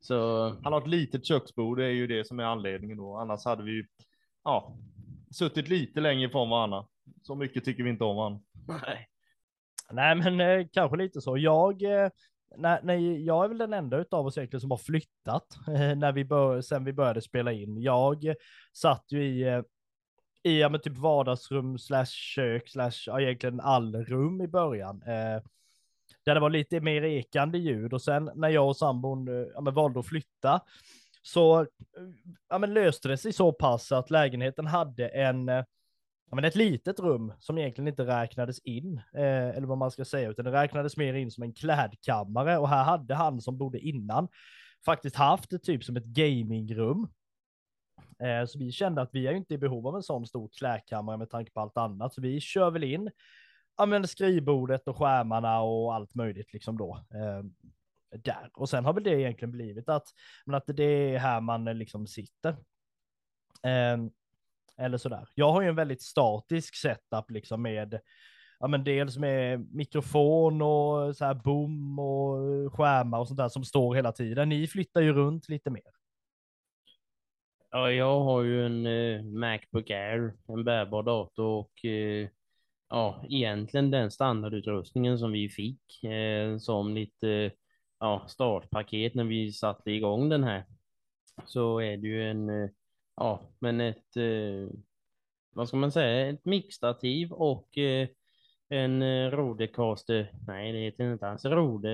Så 0.02 0.48
Han 0.62 0.72
har 0.72 0.80
ett 0.80 0.88
litet 0.88 1.26
köksbord, 1.26 1.78
det 1.78 1.84
är 1.84 1.90
ju 1.90 2.06
det 2.06 2.26
som 2.26 2.40
är 2.40 2.44
anledningen 2.44 2.96
då. 2.96 3.16
Annars 3.16 3.44
hade 3.44 3.62
vi 3.62 3.70
ju, 3.70 3.86
ja, 4.44 4.76
suttit 5.30 5.68
lite 5.68 6.00
längre 6.00 6.28
ifrån 6.28 6.50
varandra. 6.50 6.86
Så 7.22 7.34
mycket 7.34 7.64
tycker 7.64 7.82
vi 7.82 7.90
inte 7.90 8.04
om 8.04 8.16
varandra. 8.16 8.40
nej. 8.86 9.08
Nej, 9.90 10.14
men 10.14 10.40
eh, 10.40 10.66
kanske 10.72 10.96
lite 10.96 11.20
så. 11.20 11.38
Jag, 11.38 11.82
eh, 11.82 12.10
nej, 12.56 12.80
nej, 12.82 13.24
jag 13.24 13.44
är 13.44 13.48
väl 13.48 13.58
den 13.58 13.72
enda 13.72 13.96
utav 13.98 14.26
oss 14.26 14.38
egentligen 14.38 14.60
som 14.60 14.70
har 14.70 14.78
flyttat 14.78 15.46
eh, 15.68 15.96
när 15.96 16.12
vi 16.12 16.24
bör, 16.24 16.60
sen 16.60 16.84
vi 16.84 16.92
började 16.92 17.20
spela 17.20 17.52
in. 17.52 17.82
Jag 17.82 18.24
eh, 18.24 18.34
satt 18.72 19.04
ju 19.08 19.24
i, 19.24 19.42
eh, 19.42 19.62
i 20.42 20.60
ja, 20.60 20.68
men 20.68 20.80
typ 20.80 20.96
vardagsrum 20.96 21.78
slash 21.78 22.06
kök 22.06 22.68
slash 22.68 22.92
ja, 23.06 23.20
egentligen 23.20 23.60
allrum 23.60 24.40
i 24.40 24.48
början. 24.48 25.02
Eh, 25.02 25.42
där 26.24 26.34
det 26.34 26.40
var 26.40 26.50
lite 26.50 26.80
mer 26.80 27.02
ekande 27.04 27.58
ljud. 27.58 27.92
Och 27.92 28.02
sen 28.02 28.30
när 28.34 28.48
jag 28.48 28.68
och 28.68 28.76
sambon 28.76 29.28
eh, 29.28 29.46
ja, 29.54 29.60
men 29.60 29.74
valde 29.74 30.00
att 30.00 30.06
flytta 30.06 30.60
så 31.22 31.60
eh, 31.60 31.66
ja, 32.48 32.58
men 32.58 32.74
löste 32.74 33.08
det 33.08 33.16
sig 33.16 33.32
så 33.32 33.52
pass 33.52 33.92
att 33.92 34.10
lägenheten 34.10 34.66
hade 34.66 35.08
en 35.08 35.48
eh, 35.48 35.64
ja, 36.30 36.36
men 36.36 36.44
ett 36.44 36.54
litet 36.54 37.00
rum 37.00 37.32
som 37.38 37.58
egentligen 37.58 37.88
inte 37.88 38.06
räknades 38.06 38.58
in, 38.58 39.00
eh, 39.14 39.48
eller 39.48 39.66
vad 39.66 39.78
man 39.78 39.90
ska 39.90 40.04
säga, 40.04 40.30
utan 40.30 40.44
det 40.44 40.52
räknades 40.52 40.96
mer 40.96 41.14
in 41.14 41.30
som 41.30 41.42
en 41.42 41.54
klädkammare. 41.54 42.58
Och 42.58 42.68
här 42.68 42.84
hade 42.84 43.14
han 43.14 43.40
som 43.40 43.58
bodde 43.58 43.78
innan 43.78 44.28
faktiskt 44.84 45.16
haft 45.16 45.50
det 45.50 45.58
typ 45.58 45.84
som 45.84 45.96
ett 45.96 46.04
gamingrum. 46.04 47.08
Eh, 48.22 48.46
så 48.46 48.58
vi 48.58 48.72
kände 48.72 49.02
att 49.02 49.10
vi 49.12 49.26
är 49.26 49.30
ju 49.30 49.36
inte 49.36 49.54
i 49.54 49.58
behov 49.58 49.86
av 49.86 49.96
en 49.96 50.02
sån 50.02 50.26
stor 50.26 50.50
klädkammare 50.58 51.16
med 51.16 51.30
tanke 51.30 51.52
på 51.52 51.60
allt 51.60 51.76
annat, 51.76 52.14
så 52.14 52.20
vi 52.20 52.40
kör 52.40 52.70
väl 52.70 52.84
in 52.84 53.10
ja, 53.82 53.86
men 53.86 54.08
skrivbordet 54.08 54.88
och 54.88 54.96
skärmarna 54.96 55.60
och 55.60 55.94
allt 55.94 56.14
möjligt 56.14 56.52
liksom 56.52 56.78
då. 56.78 57.04
Eh, 57.14 57.44
där. 58.18 58.50
Och 58.54 58.68
sen 58.68 58.84
har 58.84 58.92
väl 58.92 59.04
det 59.04 59.20
egentligen 59.20 59.52
blivit 59.52 59.88
att, 59.88 60.08
men 60.46 60.54
att 60.54 60.64
det 60.66 60.84
är 60.84 61.18
här 61.18 61.40
man 61.40 61.68
eh, 61.68 61.74
liksom 61.74 62.06
sitter. 62.06 62.50
Eh, 63.62 63.98
eller 64.78 64.98
sådär. 64.98 65.28
Jag 65.34 65.52
har 65.52 65.62
ju 65.62 65.68
en 65.68 65.76
väldigt 65.76 66.02
statisk 66.02 66.76
setup 66.76 67.30
liksom 67.30 67.62
med, 67.62 68.00
ja 68.58 68.66
men 68.66 68.84
dels 68.84 69.18
med 69.18 69.74
mikrofon 69.74 70.62
och 70.62 71.16
så 71.16 71.24
här 71.24 71.34
boom 71.34 71.98
och 71.98 72.74
skärmar 72.74 73.18
och 73.18 73.28
sånt 73.28 73.38
där 73.38 73.48
som 73.48 73.64
står 73.64 73.94
hela 73.94 74.12
tiden. 74.12 74.48
Ni 74.48 74.66
flyttar 74.66 75.00
ju 75.00 75.12
runt 75.12 75.48
lite 75.48 75.70
mer. 75.70 75.92
Ja, 77.70 77.90
jag 77.90 78.20
har 78.20 78.42
ju 78.42 78.66
en 78.66 78.86
eh, 78.86 79.22
Macbook 79.24 79.90
Air, 79.90 80.34
en 80.48 80.64
bärbar 80.64 81.02
dator 81.02 81.44
och 81.44 81.84
eh, 81.84 82.28
ja, 82.92 83.24
egentligen 83.28 83.90
den 83.90 84.10
standardutrustningen 84.10 85.18
som 85.18 85.32
vi 85.32 85.48
fick 85.48 86.04
eh, 86.04 86.58
som 86.58 86.94
lite 86.94 87.50
ja, 88.00 88.24
startpaket 88.28 89.14
när 89.14 89.24
vi 89.24 89.52
satte 89.52 89.90
igång 89.90 90.28
den 90.28 90.44
här. 90.44 90.64
Så 91.44 91.80
är 91.80 91.96
det 91.96 92.08
ju 92.08 92.30
en, 92.30 92.48
eh, 92.48 92.70
ja, 93.16 93.40
men 93.58 93.80
ett, 93.80 94.16
eh, 94.16 94.76
vad 95.54 95.68
ska 95.68 95.76
man 95.76 95.92
säga, 95.92 96.28
ett 96.28 96.44
mixtativ 96.44 97.32
och 97.32 97.78
eh, 97.78 98.08
en 98.68 99.30
Rodecaster, 99.30 100.32
nej 100.46 100.72
det 100.72 100.78
heter 100.78 101.12
inte 101.12 101.28
alls 101.28 101.44
Rode. 101.44 101.88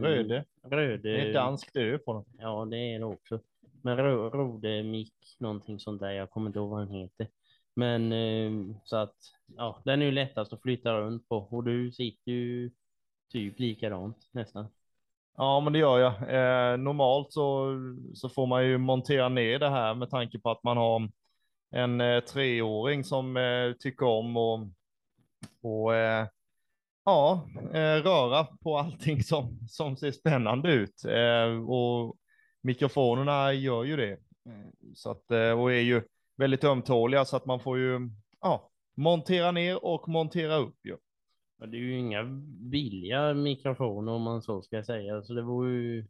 Röde. 0.00 0.44
Röde. 0.62 1.12
Det 1.12 1.28
är 1.28 1.32
danskt 1.32 1.76
ö 1.76 1.98
på 1.98 2.12
den. 2.12 2.24
Ja, 2.38 2.64
det 2.64 2.76
är 2.76 2.98
det 2.98 3.04
också. 3.04 3.40
Men 3.82 3.96
ro, 3.96 4.30
Rode 4.30 4.82
mick, 4.82 5.36
någonting 5.38 5.80
sånt 5.80 6.00
där. 6.00 6.10
Jag 6.10 6.30
kommer 6.30 6.46
inte 6.46 6.58
ihåg 6.58 6.70
vad 6.70 6.80
den 6.80 6.94
heter. 6.94 7.26
Men 7.74 8.12
eh, 8.12 8.76
så 8.84 8.96
att, 8.96 9.16
ja, 9.56 9.82
den 9.84 10.02
är 10.02 10.06
ju 10.06 10.12
lättast 10.12 10.52
att 10.52 10.62
flytta 10.62 10.92
runt 10.92 11.28
på 11.28 11.36
och 11.36 11.64
du 11.64 11.92
sitter 11.92 12.32
ju 12.32 12.70
typ 13.32 13.58
likadant 13.58 14.16
nästan. 14.32 14.66
Ja, 15.36 15.60
men 15.60 15.72
det 15.72 15.78
gör 15.78 15.98
jag. 15.98 16.12
Eh, 16.12 16.76
normalt 16.76 17.32
så, 17.32 17.74
så 18.14 18.28
får 18.28 18.46
man 18.46 18.66
ju 18.66 18.78
montera 18.78 19.28
ner 19.28 19.58
det 19.58 19.70
här 19.70 19.94
med 19.94 20.10
tanke 20.10 20.38
på 20.38 20.50
att 20.50 20.62
man 20.62 20.76
har 20.76 21.10
en 21.70 22.00
eh, 22.00 22.20
treåring 22.20 23.04
som 23.04 23.36
eh, 23.36 23.72
tycker 23.72 24.06
om 24.06 24.36
och, 24.36 24.68
och 25.62 25.94
eh, 25.94 26.26
ja, 27.04 27.48
eh, 27.72 28.02
röra 28.02 28.44
på 28.44 28.78
allting 28.78 29.22
som, 29.22 29.58
som 29.68 29.96
ser 29.96 30.12
spännande 30.12 30.72
ut. 30.72 31.04
Eh, 31.04 31.70
och 31.70 32.16
mikrofonerna 32.60 33.52
gör 33.52 33.84
ju 33.84 33.96
det. 33.96 34.12
Eh, 34.12 34.70
så 34.94 35.10
att, 35.10 35.30
eh, 35.30 35.60
och 35.60 35.72
är 35.72 35.80
ju 35.80 36.02
väldigt 36.36 36.64
ömtåliga 36.64 37.24
så 37.24 37.36
att 37.36 37.46
man 37.46 37.60
får 37.60 37.78
ju 37.78 38.10
ja, 38.40 38.70
montera 38.94 39.50
ner 39.50 39.84
och 39.84 40.08
montera 40.08 40.56
upp. 40.56 40.76
Ju. 40.84 40.96
Ja, 41.58 41.66
det 41.66 41.76
är 41.76 41.80
ju 41.80 41.98
inga 41.98 42.24
billiga 42.70 43.34
mikrofoner 43.34 44.12
om 44.12 44.22
man 44.22 44.42
så 44.42 44.62
ska 44.62 44.84
säga. 44.84 45.22
Så 45.22 45.34
det 45.34 45.42
var 45.42 45.66
ju 45.66 46.06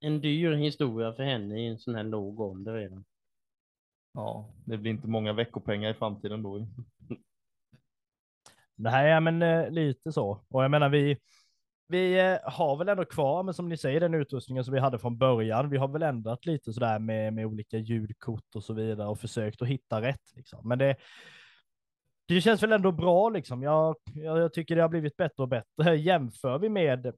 en 0.00 0.20
dyr 0.20 0.52
historia 0.52 1.12
för 1.12 1.22
henne 1.22 1.60
i 1.60 1.66
en 1.66 1.78
sån 1.78 1.94
här 1.94 2.04
låg 2.04 2.40
ålder 2.40 2.74
redan. 2.74 3.04
Ja, 4.14 4.54
det 4.64 4.76
blir 4.76 4.90
inte 4.90 5.08
många 5.08 5.32
veckopengar 5.32 5.90
i 5.90 5.94
framtiden 5.94 6.42
då. 6.42 6.66
Nej, 8.74 9.20
men 9.20 9.42
eh, 9.42 9.70
lite 9.70 10.12
så. 10.12 10.44
Och 10.48 10.64
jag 10.64 10.70
menar, 10.70 10.88
vi, 10.88 11.18
vi 11.92 12.20
eh, 12.20 12.38
har 12.52 12.76
väl 12.76 12.88
ändå 12.88 13.04
kvar, 13.04 13.42
men 13.42 13.54
som 13.54 13.68
ni 13.68 13.76
säger, 13.76 14.00
den 14.00 14.14
utrustningen 14.14 14.64
som 14.64 14.74
vi 14.74 14.80
hade 14.80 14.98
från 14.98 15.18
början. 15.18 15.70
Vi 15.70 15.76
har 15.76 15.88
väl 15.88 16.02
ändrat 16.02 16.46
lite 16.46 16.72
sådär 16.72 16.98
med, 16.98 17.32
med 17.32 17.46
olika 17.46 17.78
ljudkort 17.78 18.54
och 18.54 18.64
så 18.64 18.74
vidare 18.74 19.08
och 19.08 19.20
försökt 19.20 19.62
att 19.62 19.68
hitta 19.68 20.02
rätt. 20.02 20.36
Liksom. 20.36 20.68
Men 20.68 20.78
det, 20.78 20.96
det 22.28 22.40
känns 22.40 22.62
väl 22.62 22.72
ändå 22.72 22.92
bra 22.92 23.28
liksom. 23.28 23.62
Jag, 23.62 23.96
jag, 24.14 24.38
jag 24.38 24.52
tycker 24.52 24.76
det 24.76 24.82
har 24.82 24.88
blivit 24.88 25.16
bättre 25.16 25.42
och 25.42 25.48
bättre. 25.48 25.96
Jämför 25.96 26.58
vi 26.58 26.68
med, 26.68 27.12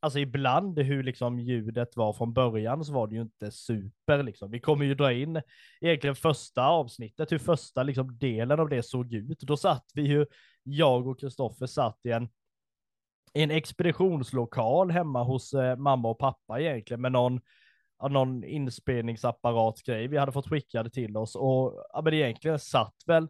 alltså 0.00 0.18
ibland 0.18 0.78
hur 0.78 1.02
liksom 1.02 1.38
ljudet 1.38 1.96
var 1.96 2.12
från 2.12 2.32
början 2.32 2.84
så 2.84 2.92
var 2.92 3.06
det 3.06 3.14
ju 3.14 3.22
inte 3.22 3.50
super 3.50 4.22
liksom. 4.22 4.50
Vi 4.50 4.60
kommer 4.60 4.84
ju 4.84 4.94
dra 4.94 5.12
in 5.12 5.42
egentligen 5.80 6.16
första 6.16 6.66
avsnittet, 6.66 7.32
hur 7.32 7.38
första 7.38 7.82
liksom 7.82 8.18
delen 8.18 8.60
av 8.60 8.68
det 8.68 8.82
såg 8.82 9.12
ut. 9.12 9.40
Då 9.40 9.56
satt 9.56 9.86
vi 9.94 10.02
ju, 10.02 10.26
jag 10.62 11.06
och 11.06 11.20
Kristoffer 11.20 11.66
satt 11.66 11.98
i 12.04 12.10
en 12.10 12.28
i 13.34 13.42
en 13.42 13.50
expeditionslokal 13.50 14.90
hemma 14.90 15.22
hos 15.22 15.54
eh, 15.54 15.76
mamma 15.76 16.08
och 16.08 16.18
pappa 16.18 16.60
egentligen 16.60 17.00
med 17.00 17.12
någon, 17.12 17.40
ja, 17.98 18.08
någon 18.08 18.44
inspelningsapparatgrej 18.44 20.08
vi 20.08 20.16
hade 20.16 20.32
fått 20.32 20.48
skickade 20.48 20.90
till 20.90 21.16
oss 21.16 21.36
och 21.36 21.86
ja, 21.92 22.00
men 22.04 22.14
egentligen 22.14 22.58
satt 22.58 22.96
väl 23.06 23.28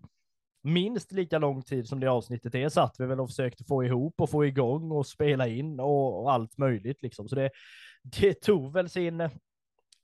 minst 0.62 1.12
lika 1.12 1.38
lång 1.38 1.62
tid 1.62 1.88
som 1.88 2.00
det 2.00 2.11
avsnittet 2.11 2.54
är 2.54 2.69
satt 2.69 2.95
vi 2.99 3.07
väl 3.07 3.21
och 3.21 3.28
försökte 3.28 3.64
få 3.64 3.85
ihop 3.85 4.21
och 4.21 4.30
få 4.30 4.47
igång 4.47 4.92
och 4.92 5.07
spela 5.07 5.49
in 5.49 5.80
och, 5.80 6.23
och 6.23 6.33
allt 6.33 6.59
möjligt 6.59 7.02
liksom. 7.02 7.28
Så 7.28 7.35
det, 7.35 7.50
det 8.02 8.35
tog 8.35 8.73
väl 8.73 8.88
sin, 8.88 9.30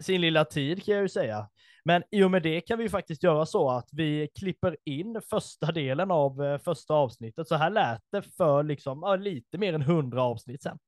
sin 0.01 0.21
lilla 0.21 0.45
tid 0.45 0.85
kan 0.85 0.95
jag 0.95 1.03
ju 1.03 1.09
säga. 1.09 1.49
Men 1.87 2.03
i 2.11 2.23
och 2.23 2.31
med 2.31 2.43
det 2.43 2.61
kan 2.61 2.79
vi 2.79 2.85
ju 2.85 2.91
faktiskt 2.91 3.23
göra 3.23 3.47
så 3.47 3.71
att 3.71 3.89
vi 3.93 4.29
klipper 4.39 4.77
in 4.85 5.21
första 5.31 5.73
delen 5.73 6.11
av 6.11 6.45
eh, 6.45 6.59
första 6.59 6.95
avsnittet. 6.95 7.49
Så 7.49 7.55
här 7.55 7.71
lät 7.71 8.03
det 8.13 8.23
för 8.37 8.63
liksom 8.63 8.99
ja, 9.03 9.17
lite 9.17 9.59
mer 9.59 9.75
än 9.75 9.83
hundra 9.83 10.23
avsnitt 10.23 10.63
sen. 10.63 10.79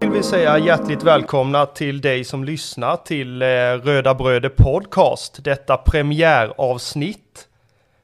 vill 0.00 0.10
vi 0.10 0.22
säga 0.22 0.58
hjärtligt 0.58 1.02
välkomna 1.02 1.66
till 1.66 2.00
dig 2.00 2.24
som 2.24 2.44
lyssnar 2.44 2.96
till 2.96 3.42
eh, 3.42 3.46
Röda 3.84 4.14
Bröder 4.14 4.52
Podcast. 4.56 5.44
Detta 5.44 5.76
premiäravsnitt 5.76 7.48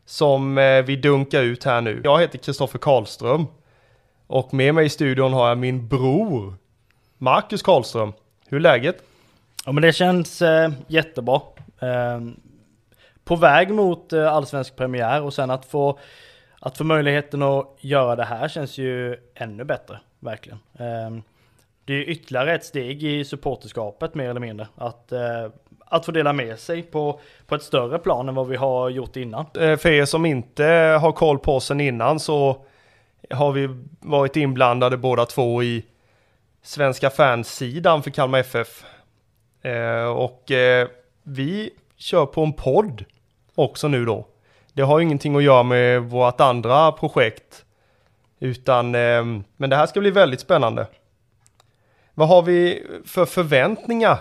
som 0.04 0.58
eh, 0.58 0.82
vi 0.82 0.96
dunkar 0.96 1.42
ut 1.42 1.64
här 1.64 1.80
nu. 1.80 2.00
Jag 2.04 2.20
heter 2.20 2.38
Kristoffer 2.38 2.78
Karlström 2.78 3.46
och 4.26 4.54
med 4.54 4.74
mig 4.74 4.86
i 4.86 4.88
studion 4.88 5.32
har 5.32 5.48
jag 5.48 5.58
min 5.58 5.88
bror 5.88 6.54
Marcus 7.18 7.62
Karlström. 7.62 8.12
Hur 8.48 8.56
är 8.56 8.60
läget? 8.60 9.09
Ja 9.66 9.72
men 9.72 9.82
det 9.82 9.92
känns 9.92 10.42
eh, 10.42 10.70
jättebra. 10.86 11.40
Eh, 11.80 12.20
på 13.24 13.36
väg 13.36 13.70
mot 13.70 14.12
eh, 14.12 14.32
allsvensk 14.32 14.76
premiär 14.76 15.22
och 15.22 15.34
sen 15.34 15.50
att 15.50 15.64
få, 15.64 15.98
att 16.60 16.78
få 16.78 16.84
möjligheten 16.84 17.42
att 17.42 17.76
göra 17.80 18.16
det 18.16 18.24
här 18.24 18.48
känns 18.48 18.78
ju 18.78 19.16
ännu 19.34 19.64
bättre, 19.64 19.98
verkligen. 20.20 20.58
Eh, 20.78 21.22
det 21.84 21.94
är 21.94 22.08
ytterligare 22.08 22.54
ett 22.54 22.64
steg 22.64 23.02
i 23.02 23.24
supporterskapet 23.24 24.14
mer 24.14 24.30
eller 24.30 24.40
mindre. 24.40 24.68
Att, 24.76 25.12
eh, 25.12 25.46
att 25.86 26.06
få 26.06 26.12
dela 26.12 26.32
med 26.32 26.58
sig 26.58 26.82
på, 26.82 27.20
på 27.46 27.54
ett 27.54 27.62
större 27.62 27.98
plan 27.98 28.28
än 28.28 28.34
vad 28.34 28.48
vi 28.48 28.56
har 28.56 28.88
gjort 28.88 29.16
innan. 29.16 29.46
Eh, 29.60 29.76
För 29.76 29.88
er 29.88 30.04
som 30.04 30.26
inte 30.26 30.64
har 31.00 31.12
koll 31.12 31.38
på 31.38 31.56
oss 31.56 31.64
sen 31.66 31.80
innan 31.80 32.20
så 32.20 32.64
har 33.30 33.52
vi 33.52 33.68
varit 34.00 34.36
inblandade 34.36 34.96
båda 34.96 35.26
två 35.26 35.62
i 35.62 35.84
svenska 36.62 37.10
fansidan 37.10 38.02
för 38.02 38.10
Kalmar 38.10 38.38
FF. 38.38 38.84
Eh, 39.62 40.04
Och 40.04 40.50
eh, 40.50 40.88
vi 41.22 41.70
kör 41.96 42.26
på 42.26 42.42
en 42.42 42.52
podd 42.52 43.04
också 43.54 43.88
nu 43.88 44.04
då. 44.04 44.26
Det 44.72 44.82
har 44.82 44.98
ju 44.98 45.04
ingenting 45.04 45.36
att 45.36 45.42
göra 45.42 45.62
med 45.62 46.02
vårt 46.02 46.40
andra 46.40 46.92
projekt. 46.92 47.64
Utan, 48.38 48.94
eh, 48.94 49.24
men 49.56 49.70
det 49.70 49.76
här 49.76 49.86
ska 49.86 50.00
bli 50.00 50.10
väldigt 50.10 50.40
spännande. 50.40 50.86
Vad 52.14 52.28
har 52.28 52.42
vi 52.42 52.86
för 53.06 53.26
förväntningar 53.26 54.18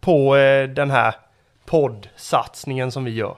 på 0.00 0.36
eh, 0.36 0.68
den 0.68 0.90
här 0.90 1.14
poddsatsningen 1.64 2.92
som 2.92 3.04
vi 3.04 3.10
gör? 3.10 3.36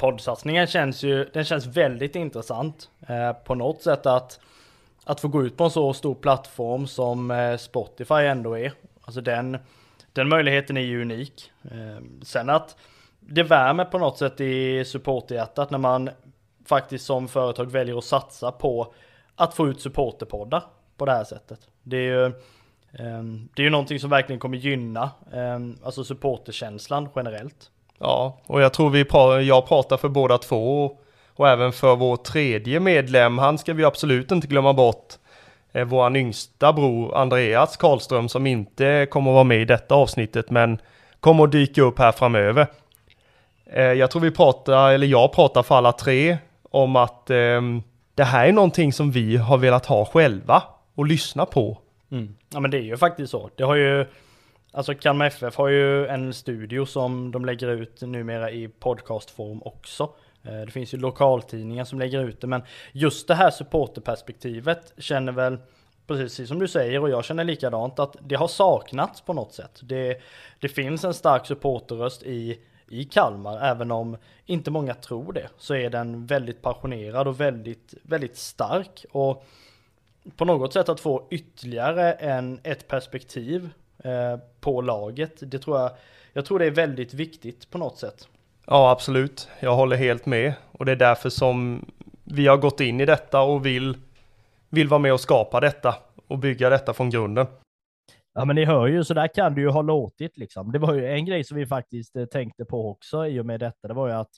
poddsatsningen 0.00 0.66
känns 0.66 1.02
ju, 1.02 1.24
den 1.32 1.44
känns 1.44 1.66
väldigt 1.66 2.16
intressant. 2.16 2.88
Eh, 3.08 3.32
på 3.32 3.54
något 3.54 3.82
sätt 3.82 4.06
att, 4.06 4.40
att 5.04 5.20
få 5.20 5.28
gå 5.28 5.42
ut 5.42 5.56
på 5.56 5.64
en 5.64 5.70
så 5.70 5.92
stor 5.92 6.14
plattform 6.14 6.86
som 6.86 7.30
eh, 7.30 7.56
Spotify 7.56 8.14
ändå 8.14 8.58
är. 8.58 8.72
Alltså 9.00 9.20
den, 9.20 9.58
den 10.20 10.28
möjligheten 10.28 10.76
är 10.76 10.80
ju 10.80 11.02
unik. 11.02 11.50
Ehm, 11.70 12.20
sen 12.22 12.50
att 12.50 12.76
det 13.20 13.42
värmer 13.42 13.84
på 13.84 13.98
något 13.98 14.18
sätt 14.18 14.40
i 14.40 14.84
supporterhjärtat 14.84 15.70
när 15.70 15.78
man 15.78 16.10
faktiskt 16.66 17.06
som 17.06 17.28
företag 17.28 17.70
väljer 17.70 17.98
att 17.98 18.04
satsa 18.04 18.52
på 18.52 18.94
att 19.36 19.54
få 19.54 19.68
ut 19.68 19.80
supporterpoddar 19.80 20.62
på 20.96 21.06
det 21.06 21.12
här 21.12 21.24
sättet. 21.24 21.60
Det 21.82 21.96
är 21.96 22.00
ju, 22.00 22.24
ehm, 22.98 23.48
det 23.54 23.62
är 23.62 23.64
ju 23.64 23.70
någonting 23.70 24.00
som 24.00 24.10
verkligen 24.10 24.40
kommer 24.40 24.56
gynna 24.58 25.10
ehm, 25.32 25.76
alltså 25.84 26.04
supporterkänslan 26.04 27.08
generellt. 27.16 27.70
Ja, 27.98 28.38
och 28.46 28.60
jag 28.60 28.72
tror 28.72 28.90
vi 28.90 29.04
pra 29.04 29.40
jag 29.40 29.68
pratar 29.68 29.96
för 29.96 30.08
båda 30.08 30.38
två 30.38 30.84
och, 30.84 31.02
och 31.36 31.48
även 31.48 31.72
för 31.72 31.96
vår 31.96 32.16
tredje 32.16 32.80
medlem. 32.80 33.38
Han 33.38 33.58
ska 33.58 33.74
vi 33.74 33.84
absolut 33.84 34.30
inte 34.30 34.46
glömma 34.46 34.72
bort. 34.72 35.14
Eh, 35.72 35.84
vår 35.84 36.16
yngsta 36.16 36.72
bror 36.72 37.16
Andreas 37.16 37.76
Karlström 37.76 38.28
som 38.28 38.46
inte 38.46 39.06
kommer 39.10 39.30
att 39.30 39.34
vara 39.34 39.44
med 39.44 39.60
i 39.60 39.64
detta 39.64 39.94
avsnittet 39.94 40.50
men 40.50 40.78
kommer 41.20 41.44
att 41.44 41.52
dyka 41.52 41.82
upp 41.82 41.98
här 41.98 42.12
framöver. 42.12 42.66
Eh, 43.66 43.82
jag 43.82 44.10
tror 44.10 44.22
vi 44.22 44.30
pratar, 44.30 44.92
eller 44.92 45.06
jag 45.06 45.32
pratar 45.32 45.62
för 45.62 45.74
alla 45.74 45.92
tre 45.92 46.38
om 46.62 46.96
att 46.96 47.30
eh, 47.30 47.60
det 48.14 48.24
här 48.24 48.48
är 48.48 48.52
någonting 48.52 48.92
som 48.92 49.10
vi 49.10 49.36
har 49.36 49.58
velat 49.58 49.86
ha 49.86 50.04
själva 50.04 50.62
och 50.94 51.06
lyssna 51.06 51.46
på. 51.46 51.78
Mm. 52.10 52.36
Ja 52.52 52.60
men 52.60 52.70
det 52.70 52.76
är 52.76 52.82
ju 52.82 52.96
faktiskt 52.96 53.30
så. 53.30 53.50
Det 53.56 53.62
har 53.62 53.74
ju, 53.74 54.06
alltså 54.72 54.94
Kalmar 54.94 55.26
FF 55.26 55.56
har 55.56 55.68
ju 55.68 56.06
en 56.06 56.34
studio 56.34 56.86
som 56.86 57.30
de 57.30 57.44
lägger 57.44 57.68
ut 57.68 58.00
numera 58.02 58.50
i 58.50 58.68
podcastform 58.68 59.62
också. 59.62 60.10
Eh, 60.44 60.60
det 60.60 60.70
finns 60.70 60.94
ju 60.94 60.98
lokaltidningar 60.98 61.84
som 61.84 61.98
lägger 61.98 62.20
ut 62.24 62.40
det, 62.40 62.46
men 62.46 62.62
just 62.92 63.28
det 63.28 63.34
här 63.34 63.50
supporterperspektivet 63.50 64.92
känner 64.98 65.32
väl 65.32 65.58
precis 66.06 66.48
som 66.48 66.58
du 66.58 66.68
säger 66.68 67.00
och 67.00 67.10
jag 67.10 67.24
känner 67.24 67.44
likadant 67.44 67.98
att 67.98 68.16
det 68.20 68.34
har 68.34 68.48
saknats 68.48 69.20
på 69.20 69.32
något 69.32 69.54
sätt. 69.54 69.80
Det, 69.82 70.20
det 70.60 70.68
finns 70.68 71.04
en 71.04 71.14
stark 71.14 71.46
supporterröst 71.46 72.22
i 72.22 72.60
i 72.90 73.04
Kalmar, 73.04 73.60
även 73.60 73.90
om 73.90 74.16
inte 74.46 74.70
många 74.70 74.94
tror 74.94 75.32
det, 75.32 75.48
så 75.58 75.74
är 75.74 75.90
den 75.90 76.26
väldigt 76.26 76.62
passionerad 76.62 77.28
och 77.28 77.40
väldigt, 77.40 77.94
väldigt 78.02 78.36
stark. 78.36 79.04
Och 79.10 79.44
på 80.36 80.44
något 80.44 80.72
sätt 80.72 80.88
att 80.88 81.00
få 81.00 81.26
ytterligare 81.30 82.12
en, 82.12 82.60
ett 82.62 82.88
perspektiv 82.88 83.70
eh, 83.98 84.38
på 84.60 84.80
laget, 84.80 85.32
det 85.40 85.58
tror 85.58 85.78
jag, 85.78 85.90
jag 86.32 86.44
tror 86.44 86.58
det 86.58 86.66
är 86.66 86.70
väldigt 86.70 87.14
viktigt 87.14 87.70
på 87.70 87.78
något 87.78 87.98
sätt. 87.98 88.28
Ja, 88.66 88.90
absolut. 88.90 89.48
Jag 89.60 89.76
håller 89.76 89.96
helt 89.96 90.26
med. 90.26 90.54
Och 90.72 90.84
det 90.84 90.92
är 90.92 90.96
därför 90.96 91.30
som 91.30 91.84
vi 92.24 92.46
har 92.46 92.56
gått 92.56 92.80
in 92.80 93.00
i 93.00 93.06
detta 93.06 93.40
och 93.42 93.66
vill, 93.66 93.96
vill 94.68 94.88
vara 94.88 94.98
med 94.98 95.12
och 95.12 95.20
skapa 95.20 95.60
detta 95.60 95.94
och 96.26 96.38
bygga 96.38 96.70
detta 96.70 96.94
från 96.94 97.10
grunden. 97.10 97.46
Ja, 98.34 98.44
men 98.44 98.56
ni 98.56 98.64
hör 98.64 98.86
ju, 98.86 99.04
så 99.04 99.14
där 99.14 99.28
kan 99.28 99.54
det 99.54 99.60
ju 99.60 99.68
ha 99.68 99.82
låtit 99.82 100.38
liksom. 100.38 100.72
Det 100.72 100.78
var 100.78 100.94
ju 100.94 101.06
en 101.06 101.24
grej 101.24 101.44
som 101.44 101.56
vi 101.56 101.66
faktiskt 101.66 102.16
eh, 102.16 102.24
tänkte 102.24 102.64
på 102.64 102.90
också 102.90 103.26
i 103.26 103.40
och 103.40 103.46
med 103.46 103.60
detta. 103.60 103.88
Det 103.88 103.94
var 103.94 104.08
ju 104.08 104.14
att 104.14 104.30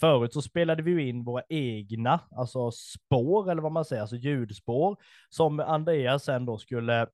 förut 0.00 0.32
så 0.32 0.42
spelade 0.42 0.82
vi 0.82 0.90
ju 0.90 1.08
in 1.08 1.24
våra 1.24 1.42
egna, 1.48 2.20
alltså 2.30 2.70
spår 2.70 3.50
eller 3.50 3.62
vad 3.62 3.72
man 3.72 3.84
säger, 3.84 4.02
alltså 4.02 4.16
ljudspår 4.16 4.96
som 5.28 5.60
Andreas 5.60 6.24
sen 6.24 6.46
då 6.46 6.58
skulle 6.58 7.06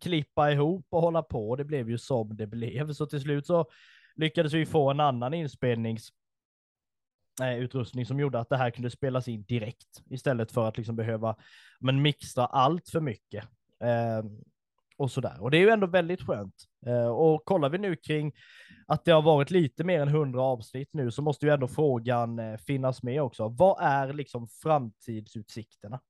klippa 0.00 0.52
ihop 0.52 0.86
och 0.90 1.02
hålla 1.02 1.22
på. 1.22 1.56
Det 1.56 1.64
blev 1.64 1.90
ju 1.90 1.98
som 1.98 2.36
det 2.36 2.46
blev, 2.46 2.92
så 2.92 3.06
till 3.06 3.20
slut 3.20 3.46
så 3.46 3.66
lyckades 4.14 4.52
vi 4.52 4.66
få 4.66 4.90
en 4.90 5.00
annan 5.00 5.34
inspelnings 5.34 6.12
eh, 7.42 7.58
utrustning 7.58 8.06
som 8.06 8.20
gjorde 8.20 8.40
att 8.40 8.48
det 8.48 8.56
här 8.56 8.70
kunde 8.70 8.90
spelas 8.90 9.28
in 9.28 9.42
direkt 9.42 10.02
istället 10.10 10.52
för 10.52 10.68
att 10.68 10.76
liksom 10.76 10.96
behöva 10.96 11.36
men 11.80 12.02
mixa 12.02 12.46
allt 12.46 12.88
för 12.88 13.00
mycket. 13.00 13.44
Eh, 13.80 14.24
och 14.96 15.10
sådär. 15.10 15.42
Och 15.42 15.50
det 15.50 15.56
är 15.56 15.60
ju 15.60 15.70
ändå 15.70 15.86
väldigt 15.86 16.22
skönt. 16.22 16.54
Eh, 16.86 17.06
och 17.06 17.44
kollar 17.44 17.68
vi 17.68 17.78
nu 17.78 17.96
kring 17.96 18.32
att 18.86 19.04
det 19.04 19.12
har 19.12 19.22
varit 19.22 19.50
lite 19.50 19.84
mer 19.84 20.00
än 20.00 20.08
hundra 20.08 20.42
avsnitt 20.42 20.88
nu 20.92 21.10
så 21.10 21.22
måste 21.22 21.46
ju 21.46 21.52
ändå 21.52 21.68
frågan 21.68 22.38
eh, 22.38 22.56
finnas 22.56 23.02
med 23.02 23.22
också. 23.22 23.48
Vad 23.48 23.82
är 23.82 24.12
liksom 24.12 24.48
framtidsutsikterna? 24.48 26.00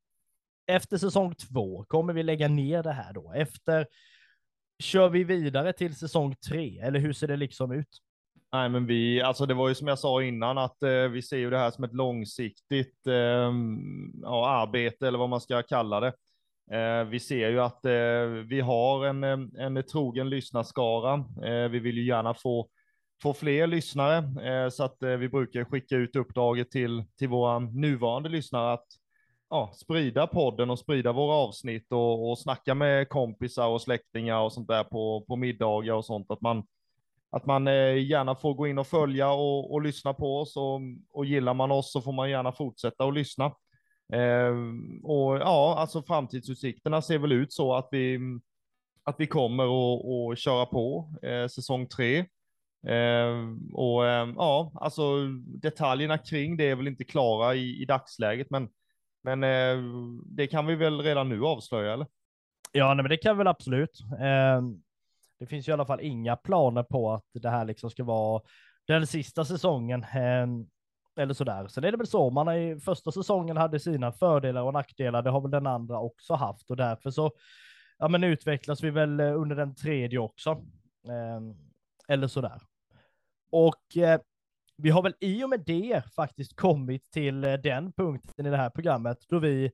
Efter 0.66 0.98
säsong 0.98 1.34
två, 1.34 1.84
kommer 1.88 2.12
vi 2.12 2.22
lägga 2.22 2.48
ner 2.48 2.82
det 2.82 2.92
här 2.92 3.12
då? 3.12 3.32
Efter, 3.32 3.86
kör 4.82 5.08
vi 5.08 5.24
vidare 5.24 5.72
till 5.72 5.94
säsong 5.94 6.34
tre, 6.48 6.78
eller 6.78 7.00
hur 7.00 7.12
ser 7.12 7.28
det 7.28 7.36
liksom 7.36 7.72
ut? 7.72 7.88
Nej, 8.52 8.68
men 8.68 8.86
vi, 8.86 9.22
alltså 9.22 9.46
det 9.46 9.54
var 9.54 9.68
ju 9.68 9.74
som 9.74 9.88
jag 9.88 9.98
sa 9.98 10.22
innan 10.22 10.58
att 10.58 10.82
eh, 10.82 10.90
vi 10.90 11.22
ser 11.22 11.36
ju 11.36 11.50
det 11.50 11.58
här 11.58 11.70
som 11.70 11.84
ett 11.84 11.94
långsiktigt 11.94 13.06
eh, 13.06 13.52
ja, 14.22 14.48
arbete 14.48 15.08
eller 15.08 15.18
vad 15.18 15.28
man 15.28 15.40
ska 15.40 15.62
kalla 15.62 16.00
det. 16.00 16.12
Eh, 16.72 17.04
vi 17.04 17.20
ser 17.20 17.48
ju 17.48 17.60
att 17.60 17.84
eh, 17.84 18.44
vi 18.46 18.60
har 18.60 19.06
en, 19.06 19.24
eh, 19.24 19.64
en 19.64 19.82
trogen 19.82 20.30
lyssnarskara. 20.30 21.14
Eh, 21.42 21.68
vi 21.68 21.78
vill 21.78 21.96
ju 21.96 22.06
gärna 22.06 22.34
få, 22.34 22.68
få 23.22 23.34
fler 23.34 23.66
lyssnare, 23.66 24.16
eh, 24.48 24.68
så 24.68 24.84
att 24.84 24.96
vi 25.00 25.28
brukar 25.28 25.64
skicka 25.64 25.96
ut 25.96 26.16
uppdraget 26.16 26.70
till, 26.70 27.04
till 27.18 27.28
våra 27.28 27.58
nuvarande 27.58 28.28
lyssnare 28.28 28.72
att 28.72 28.86
ja, 29.52 29.72
sprida 29.74 30.26
podden 30.26 30.70
och 30.70 30.78
sprida 30.78 31.12
våra 31.12 31.34
avsnitt 31.34 31.92
och, 31.92 32.30
och 32.30 32.38
snacka 32.38 32.74
med 32.74 33.08
kompisar 33.08 33.68
och 33.68 33.82
släktingar 33.82 34.40
och 34.40 34.52
sånt 34.52 34.68
där 34.68 34.84
på, 34.84 35.24
på 35.28 35.36
middagar 35.36 35.94
och 35.94 36.04
sånt. 36.04 36.30
Att 36.30 36.40
man, 36.40 36.64
att 37.30 37.46
man 37.46 37.68
eh, 37.68 38.04
gärna 38.04 38.34
får 38.34 38.54
gå 38.54 38.66
in 38.66 38.78
och 38.78 38.86
följa 38.86 39.30
och, 39.30 39.72
och 39.72 39.82
lyssna 39.82 40.14
på 40.14 40.40
oss 40.40 40.56
och, 40.56 40.80
och 41.10 41.24
gillar 41.24 41.54
man 41.54 41.70
oss 41.70 41.92
så 41.92 42.00
får 42.00 42.12
man 42.12 42.30
gärna 42.30 42.52
fortsätta 42.52 43.04
att 43.04 43.14
lyssna. 43.14 43.44
Eh, 44.12 44.54
och 45.02 45.36
ja, 45.36 45.74
alltså 45.78 46.02
framtidsutsikterna 46.02 47.02
ser 47.02 47.18
väl 47.18 47.32
ut 47.32 47.52
så 47.52 47.74
att 47.74 47.88
vi, 47.90 48.18
att 49.04 49.16
vi 49.18 49.26
kommer 49.26 49.64
att 50.32 50.38
köra 50.38 50.66
på 50.66 51.14
eh, 51.22 51.46
säsong 51.46 51.86
tre. 51.86 52.18
Eh, 52.86 53.36
och 53.72 54.06
eh, 54.06 54.28
ja, 54.36 54.72
alltså 54.74 55.26
detaljerna 55.62 56.18
kring 56.18 56.56
det 56.56 56.70
är 56.70 56.76
väl 56.76 56.88
inte 56.88 57.04
klara 57.04 57.54
i, 57.54 57.82
i 57.82 57.84
dagsläget, 57.84 58.50
men, 58.50 58.68
men 59.22 59.44
eh, 59.44 59.84
det 60.26 60.46
kan 60.46 60.66
vi 60.66 60.74
väl 60.74 61.00
redan 61.00 61.28
nu 61.28 61.44
avslöja, 61.44 61.92
eller? 61.92 62.06
Ja, 62.72 62.94
nej, 62.94 63.02
men 63.02 63.10
det 63.10 63.16
kan 63.16 63.38
väl 63.38 63.46
absolut. 63.46 64.00
Eh, 64.20 64.62
det 65.38 65.46
finns 65.46 65.68
ju 65.68 65.70
i 65.70 65.72
alla 65.72 65.86
fall 65.86 66.00
inga 66.00 66.36
planer 66.36 66.82
på 66.82 67.12
att 67.12 67.26
det 67.32 67.50
här 67.50 67.64
liksom 67.64 67.90
ska 67.90 68.04
vara 68.04 68.42
den 68.86 69.06
sista 69.06 69.44
säsongen. 69.44 70.02
Eh, 70.02 70.46
eller 71.16 71.34
sådär. 71.34 71.68
Sen 71.68 71.84
är 71.84 71.90
det 71.90 71.96
väl 71.96 72.06
så, 72.06 72.30
man 72.30 72.46
har 72.46 72.54
i 72.54 72.80
första 72.80 73.12
säsongen 73.12 73.56
hade 73.56 73.80
sina 73.80 74.12
fördelar 74.12 74.62
och 74.62 74.72
nackdelar, 74.72 75.22
det 75.22 75.30
har 75.30 75.40
väl 75.40 75.50
den 75.50 75.66
andra 75.66 76.00
också 76.00 76.34
haft 76.34 76.70
och 76.70 76.76
därför 76.76 77.10
så 77.10 77.32
ja, 77.98 78.08
men 78.08 78.24
utvecklas 78.24 78.82
vi 78.82 78.90
väl 78.90 79.20
eh, 79.20 79.40
under 79.40 79.56
den 79.56 79.74
tredje 79.74 80.18
också. 80.18 80.50
Eh, 81.08 81.40
eller 82.08 82.26
sådär. 82.26 82.60
Och 83.50 83.96
eh, 83.96 84.20
vi 84.82 84.90
har 84.90 85.02
väl 85.02 85.14
i 85.20 85.44
och 85.44 85.50
med 85.50 85.60
det 85.66 86.02
faktiskt 86.16 86.56
kommit 86.56 87.10
till 87.10 87.44
eh, 87.44 87.52
den 87.52 87.92
punkten 87.92 88.46
i 88.46 88.50
det 88.50 88.56
här 88.56 88.70
programmet 88.70 89.18
då 89.28 89.38
vi 89.38 89.70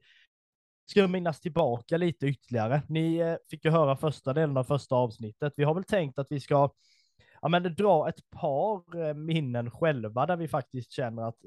ska 0.86 1.08
minnas 1.08 1.40
tillbaka 1.40 1.96
lite 1.96 2.26
ytterligare. 2.26 2.82
Ni 2.88 3.16
eh, 3.16 3.36
fick 3.50 3.64
ju 3.64 3.70
höra 3.70 3.96
första 3.96 4.32
delen 4.32 4.56
av 4.56 4.64
första 4.64 4.94
avsnittet. 4.94 5.52
Vi 5.56 5.64
har 5.64 5.74
väl 5.74 5.84
tänkt 5.84 6.18
att 6.18 6.26
vi 6.30 6.40
ska 6.40 6.70
ja, 7.42 7.48
men 7.48 7.74
dra 7.74 8.08
ett 8.08 8.30
par 8.30 9.00
eh, 9.00 9.14
minnen 9.14 9.70
själva 9.70 10.26
där 10.26 10.36
vi 10.36 10.48
faktiskt 10.48 10.92
känner 10.92 11.22
att 11.22 11.38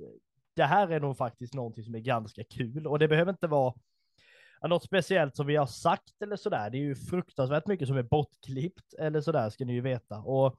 det 0.55 0.63
här 0.63 0.87
är 0.87 0.99
nog 0.99 1.17
faktiskt 1.17 1.53
någonting 1.53 1.83
som 1.83 1.95
är 1.95 1.99
ganska 1.99 2.43
kul 2.43 2.87
och 2.87 2.99
det 2.99 3.07
behöver 3.07 3.31
inte 3.31 3.47
vara 3.47 3.73
något 4.67 4.83
speciellt 4.83 5.35
som 5.35 5.47
vi 5.47 5.55
har 5.55 5.65
sagt 5.65 6.21
eller 6.21 6.35
sådär. 6.35 6.69
Det 6.69 6.77
är 6.77 6.79
ju 6.79 6.95
fruktansvärt 6.95 7.67
mycket 7.67 7.87
som 7.87 7.97
är 7.97 8.03
bortklippt 8.03 8.93
eller 8.99 9.21
sådär 9.21 9.49
ska 9.49 9.65
ni 9.65 9.73
ju 9.73 9.81
veta. 9.81 10.17
Och 10.17 10.57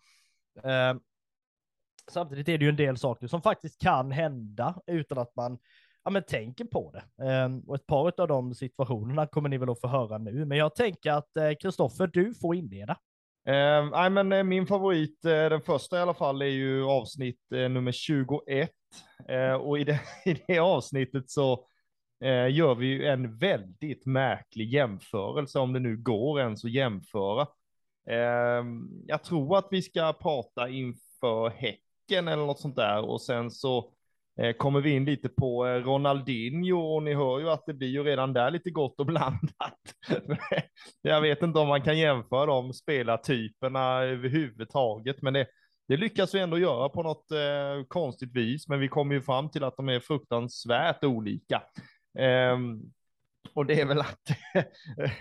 eh, 0.64 0.94
samtidigt 2.10 2.48
är 2.48 2.58
det 2.58 2.64
ju 2.64 2.68
en 2.68 2.76
del 2.76 2.96
saker 2.96 3.26
som 3.26 3.42
faktiskt 3.42 3.80
kan 3.80 4.10
hända 4.10 4.80
utan 4.86 5.18
att 5.18 5.36
man 5.36 5.58
ja, 6.04 6.10
men 6.10 6.22
tänker 6.22 6.64
på 6.64 6.92
det. 6.92 7.24
Ehm, 7.24 7.60
och 7.60 7.74
ett 7.74 7.86
par 7.86 8.20
av 8.20 8.28
de 8.28 8.54
situationerna 8.54 9.26
kommer 9.26 9.48
ni 9.48 9.58
väl 9.58 9.70
att 9.70 9.80
få 9.80 9.88
höra 9.88 10.18
nu. 10.18 10.44
Men 10.44 10.58
jag 10.58 10.74
tänker 10.74 11.12
att 11.12 11.36
eh, 11.36 11.50
Kristoffer, 11.62 12.06
du 12.06 12.34
får 12.34 12.54
inleda. 12.54 12.96
Ehm, 13.46 13.94
eh, 13.94 14.24
men 14.24 14.48
min 14.48 14.66
favorit, 14.66 15.24
eh, 15.24 15.30
den 15.30 15.62
första 15.62 15.98
i 15.98 16.00
alla 16.00 16.14
fall, 16.14 16.42
är 16.42 16.46
ju 16.46 16.84
avsnitt 16.84 17.52
eh, 17.54 17.68
nummer 17.68 17.92
21. 17.92 18.70
Eh, 19.28 19.54
och 19.54 19.78
i 19.78 19.84
det, 19.84 20.00
i 20.24 20.42
det 20.46 20.58
avsnittet 20.58 21.30
så 21.30 21.66
eh, 22.24 22.50
gör 22.50 22.74
vi 22.74 22.86
ju 22.86 23.06
en 23.06 23.38
väldigt 23.38 24.06
märklig 24.06 24.68
jämförelse, 24.68 25.58
om 25.58 25.72
det 25.72 25.80
nu 25.80 25.96
går 25.96 26.40
ens 26.40 26.64
att 26.64 26.72
jämföra. 26.72 27.46
Ehm, 28.08 28.88
jag 29.06 29.22
tror 29.22 29.58
att 29.58 29.68
vi 29.70 29.82
ska 29.82 30.12
prata 30.12 30.68
inför 30.68 31.50
häck, 31.50 31.82
Häcken 32.12 32.28
eller 32.28 32.46
något 32.46 32.60
sånt 32.60 32.76
där 32.76 33.04
och 33.04 33.22
sen 33.22 33.50
så 33.50 33.92
eh, 34.40 34.52
kommer 34.52 34.80
vi 34.80 34.90
in 34.90 35.04
lite 35.04 35.28
på 35.28 35.66
eh, 35.66 35.74
Ronaldinho 35.74 36.94
och 36.94 37.02
ni 37.02 37.14
hör 37.14 37.40
ju 37.40 37.50
att 37.50 37.66
det 37.66 37.74
blir 37.74 37.88
ju 37.88 38.04
redan 38.04 38.32
där 38.32 38.50
lite 38.50 38.70
gott 38.70 39.00
och 39.00 39.06
blandat. 39.06 39.80
Jag 41.02 41.20
vet 41.20 41.42
inte 41.42 41.58
om 41.58 41.68
man 41.68 41.82
kan 41.82 41.98
jämföra 41.98 42.46
de 42.46 42.72
spelartyperna 42.72 44.02
överhuvudtaget, 44.02 45.22
men 45.22 45.32
det, 45.32 45.46
det 45.88 45.96
lyckas 45.96 46.34
vi 46.34 46.40
ändå 46.40 46.58
göra 46.58 46.88
på 46.88 47.02
något 47.02 47.30
eh, 47.30 47.86
konstigt 47.88 48.36
vis, 48.36 48.68
men 48.68 48.80
vi 48.80 48.88
kommer 48.88 49.14
ju 49.14 49.22
fram 49.22 49.50
till 49.50 49.64
att 49.64 49.76
de 49.76 49.88
är 49.88 50.00
fruktansvärt 50.00 51.04
olika. 51.04 51.62
Ehm, 52.18 52.80
och 53.54 53.66
det 53.66 53.80
är 53.80 53.86
väl 53.86 54.00
att 54.00 54.30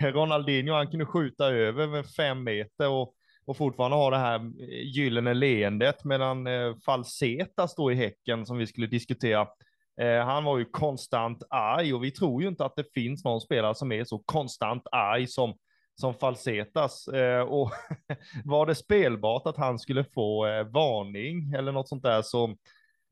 Ronaldinho, 0.00 0.74
han 0.74 0.90
kunde 0.90 1.06
skjuta 1.06 1.46
över 1.46 1.86
med 1.86 2.06
fem 2.06 2.44
meter 2.44 2.88
och, 2.88 3.14
och 3.52 3.56
fortfarande 3.56 3.96
ha 3.96 4.10
det 4.10 4.18
här 4.18 4.52
gyllene 4.84 5.34
leendet, 5.34 6.04
medan 6.04 6.46
eh, 6.46 6.76
Falseta 6.84 7.68
står 7.68 7.92
i 7.92 7.94
Häcken 7.94 8.46
som 8.46 8.58
vi 8.58 8.66
skulle 8.66 8.86
diskutera. 8.86 9.46
Eh, 10.00 10.24
han 10.24 10.44
var 10.44 10.58
ju 10.58 10.64
konstant 10.64 11.42
arg 11.50 11.94
och 11.94 12.04
vi 12.04 12.10
tror 12.10 12.42
ju 12.42 12.48
inte 12.48 12.64
att 12.64 12.76
det 12.76 12.92
finns 12.94 13.24
någon 13.24 13.40
spelare 13.40 13.74
som 13.74 13.92
är 13.92 14.04
så 14.04 14.18
konstant 14.18 14.82
arg 14.92 15.26
som 15.26 15.54
som 15.94 16.14
Falsetas. 16.14 17.08
Eh, 17.08 17.40
och 17.40 17.70
var 18.44 18.66
det 18.66 18.74
spelbart 18.74 19.46
att 19.46 19.56
han 19.56 19.78
skulle 19.78 20.04
få 20.04 20.46
eh, 20.46 20.64
varning 20.64 21.52
eller 21.52 21.72
något 21.72 21.88
sånt 21.88 22.02
där 22.02 22.22
så 22.22 22.56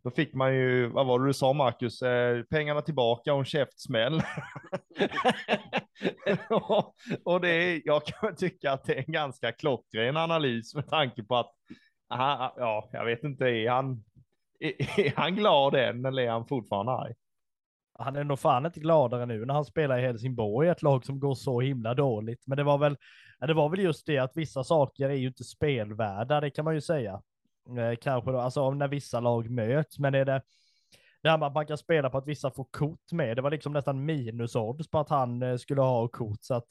då 0.04 0.10
fick 0.10 0.34
man 0.34 0.54
ju, 0.54 0.86
vad 0.86 1.06
var 1.06 1.18
det 1.18 1.26
du 1.26 1.32
sa 1.32 1.52
Marcus, 1.52 2.02
eh, 2.02 2.42
pengarna 2.42 2.82
tillbaka 2.82 3.32
och 3.32 3.38
en 3.38 3.44
käftsmäll. 3.44 4.22
och, 7.24 7.40
det 7.40 7.48
är, 7.48 7.82
jag 7.84 8.04
kan 8.04 8.36
tycka 8.36 8.72
att 8.72 8.84
det 8.84 8.94
är 8.94 9.04
en 9.06 9.12
ganska 9.12 9.52
klockren 9.52 10.16
analys 10.16 10.74
med 10.74 10.88
tanke 10.88 11.22
på 11.22 11.36
att, 11.36 11.52
aha, 12.10 12.54
ja, 12.56 12.88
jag 12.92 13.04
vet 13.04 13.24
inte, 13.24 13.44
är 13.44 13.70
han, 13.70 14.04
är, 14.60 15.00
är 15.00 15.12
han 15.16 15.34
glad 15.36 15.74
än 15.74 16.04
eller 16.04 16.22
är 16.22 16.30
han 16.30 16.46
fortfarande 16.46 16.92
arg? 16.92 17.14
han 18.02 18.16
är 18.16 18.24
nog 18.24 18.38
fan 18.38 18.66
inte 18.66 18.80
gladare 18.80 19.26
nu 19.26 19.44
när 19.44 19.54
han 19.54 19.64
spelar 19.64 19.98
i 19.98 20.02
Helsingborg, 20.02 20.68
ett 20.68 20.82
lag 20.82 21.04
som 21.04 21.20
går 21.20 21.34
så 21.34 21.60
himla 21.60 21.94
dåligt. 21.94 22.42
Men 22.46 22.56
det 22.56 22.64
var 22.64 22.78
väl, 22.78 22.96
det 23.40 23.54
var 23.54 23.68
väl 23.68 23.80
just 23.80 24.06
det 24.06 24.18
att 24.18 24.36
vissa 24.36 24.64
saker 24.64 25.08
är 25.08 25.14
ju 25.14 25.26
inte 25.26 25.44
spelvärda, 25.44 26.40
det 26.40 26.50
kan 26.50 26.64
man 26.64 26.74
ju 26.74 26.80
säga. 26.80 27.22
Eh, 27.78 27.96
kanske 28.00 28.32
då, 28.32 28.38
alltså 28.38 28.70
när 28.70 28.88
vissa 28.88 29.20
lag 29.20 29.50
möts, 29.50 29.98
men 29.98 30.14
är 30.14 30.24
det 30.24 30.42
det 31.22 31.30
här 31.30 31.38
med 31.38 31.46
att 31.46 31.54
man 31.54 31.66
kan 31.66 31.78
spela 31.78 32.10
på 32.10 32.18
att 32.18 32.26
vissa 32.26 32.50
får 32.50 32.66
kort 32.70 33.12
med, 33.12 33.36
det 33.36 33.42
var 33.42 33.50
liksom 33.50 33.72
nästan 33.72 34.04
minusodds 34.04 34.90
på 34.90 34.98
att 34.98 35.08
han 35.08 35.42
eh, 35.42 35.56
skulle 35.56 35.80
ha 35.80 36.08
kort, 36.08 36.38
så 36.40 36.54
att 36.54 36.64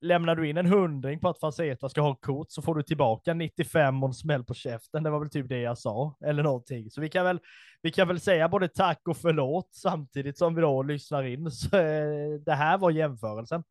lämnar 0.00 0.36
du 0.36 0.48
in 0.48 0.56
en 0.56 0.66
hundring 0.66 1.20
på 1.20 1.28
att 1.28 1.40
Faceta 1.40 1.88
ska 1.88 2.00
ha 2.00 2.14
kort 2.14 2.50
så 2.50 2.62
får 2.62 2.74
du 2.74 2.82
tillbaka 2.82 3.34
95 3.34 4.02
och 4.02 4.08
en 4.08 4.14
smäll 4.14 4.44
på 4.44 4.54
käften. 4.54 5.02
Det 5.02 5.10
var 5.10 5.20
väl 5.20 5.30
typ 5.30 5.48
det 5.48 5.60
jag 5.60 5.78
sa, 5.78 6.16
eller 6.24 6.42
någonting. 6.42 6.90
Så 6.90 7.00
vi 7.00 7.08
kan 7.08 7.24
väl, 7.24 7.40
vi 7.82 7.90
kan 7.90 8.08
väl 8.08 8.20
säga 8.20 8.48
både 8.48 8.68
tack 8.68 9.00
och 9.08 9.16
förlåt 9.16 9.68
samtidigt 9.74 10.38
som 10.38 10.54
vi 10.54 10.60
då 10.60 10.82
lyssnar 10.82 11.22
in. 11.22 11.50
Så 11.50 11.76
eh, 11.76 12.40
det 12.46 12.54
här 12.54 12.78
var 12.78 12.90
jämförelsen. 12.90 13.64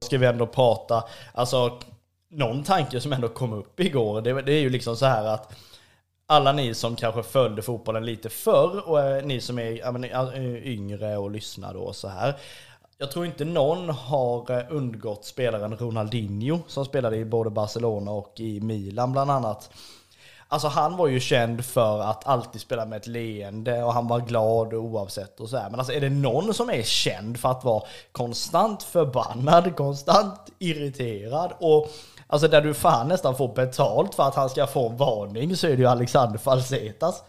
Ska 0.00 0.18
vi 0.18 0.26
ändå 0.26 0.46
prata, 0.46 1.04
alltså 1.34 1.78
någon 2.28 2.62
tanke 2.62 3.00
som 3.00 3.12
ändå 3.12 3.28
kom 3.28 3.52
upp 3.52 3.80
igår, 3.80 4.20
det, 4.20 4.42
det 4.42 4.52
är 4.52 4.60
ju 4.60 4.70
liksom 4.70 4.96
så 4.96 5.06
här 5.06 5.24
att 5.24 5.56
alla 6.26 6.52
ni 6.52 6.74
som 6.74 6.96
kanske 6.96 7.22
följde 7.22 7.62
fotbollen 7.62 8.04
lite 8.04 8.28
förr 8.28 8.88
och 8.88 9.24
ni 9.24 9.40
som 9.40 9.58
är 9.58 10.36
yngre 10.66 11.16
och 11.16 11.30
lyssnar 11.30 11.74
då 11.74 11.92
så 11.92 12.08
här. 12.08 12.36
Jag 12.98 13.10
tror 13.10 13.26
inte 13.26 13.44
någon 13.44 13.88
har 13.88 14.50
eh, 14.50 14.64
undgått 14.70 15.24
spelaren 15.24 15.76
Ronaldinho 15.76 16.58
som 16.66 16.84
spelade 16.84 17.16
i 17.16 17.24
både 17.24 17.50
Barcelona 17.50 18.10
och 18.10 18.40
i 18.40 18.60
Milan 18.60 19.12
bland 19.12 19.30
annat. 19.30 19.70
Alltså 20.48 20.68
han 20.68 20.96
var 20.96 21.06
ju 21.06 21.20
känd 21.20 21.64
för 21.64 22.00
att 22.00 22.26
alltid 22.26 22.60
spela 22.60 22.86
med 22.86 22.96
ett 22.96 23.06
leende 23.06 23.82
och 23.82 23.92
han 23.92 24.08
var 24.08 24.20
glad 24.20 24.74
oavsett 24.74 25.40
och 25.40 25.48
så 25.48 25.56
här. 25.56 25.70
Men 25.70 25.78
alltså 25.78 25.92
är 25.92 26.00
det 26.00 26.10
någon 26.10 26.54
som 26.54 26.70
är 26.70 26.82
känd 26.82 27.40
för 27.40 27.48
att 27.48 27.64
vara 27.64 27.82
konstant 28.12 28.82
förbannad, 28.82 29.76
konstant 29.76 30.50
irriterad 30.58 31.52
och 31.60 31.90
Alltså 32.28 32.48
där 32.48 32.62
du 32.62 32.74
fan 32.74 33.08
nästan 33.08 33.36
får 33.36 33.54
betalt 33.54 34.14
för 34.14 34.22
att 34.22 34.34
han 34.34 34.50
ska 34.50 34.66
få 34.66 34.88
en 34.88 34.96
varning 34.96 35.56
så 35.56 35.66
är 35.66 35.70
det 35.70 35.76
ju 35.76 35.86
Alexander 35.86 36.38
Falsetas. 36.38 37.22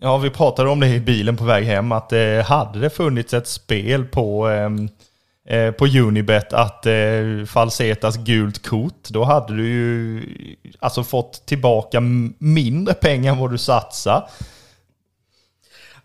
Ja, 0.00 0.18
vi 0.18 0.30
pratade 0.30 0.70
om 0.70 0.80
det 0.80 0.88
i 0.88 1.00
bilen 1.00 1.36
på 1.36 1.44
väg 1.44 1.64
hem 1.64 1.92
att 1.92 2.12
eh, 2.12 2.40
hade 2.44 2.78
det 2.78 2.90
funnits 2.90 3.34
ett 3.34 3.48
spel 3.48 4.04
på, 4.04 4.48
ehm, 4.48 4.88
eh, 5.48 5.70
på 5.70 5.86
Unibet 5.86 6.52
att 6.52 6.86
eh, 6.86 7.44
Falsetas 7.46 8.16
gult 8.16 8.66
kort, 8.66 9.08
då 9.08 9.24
hade 9.24 9.56
du 9.56 9.68
ju 9.68 10.22
alltså 10.78 11.04
fått 11.04 11.46
tillbaka 11.46 12.00
mindre 12.38 12.94
pengar 12.94 13.32
än 13.32 13.38
vad 13.38 13.50
du 13.50 13.58
satsar. 13.58 14.28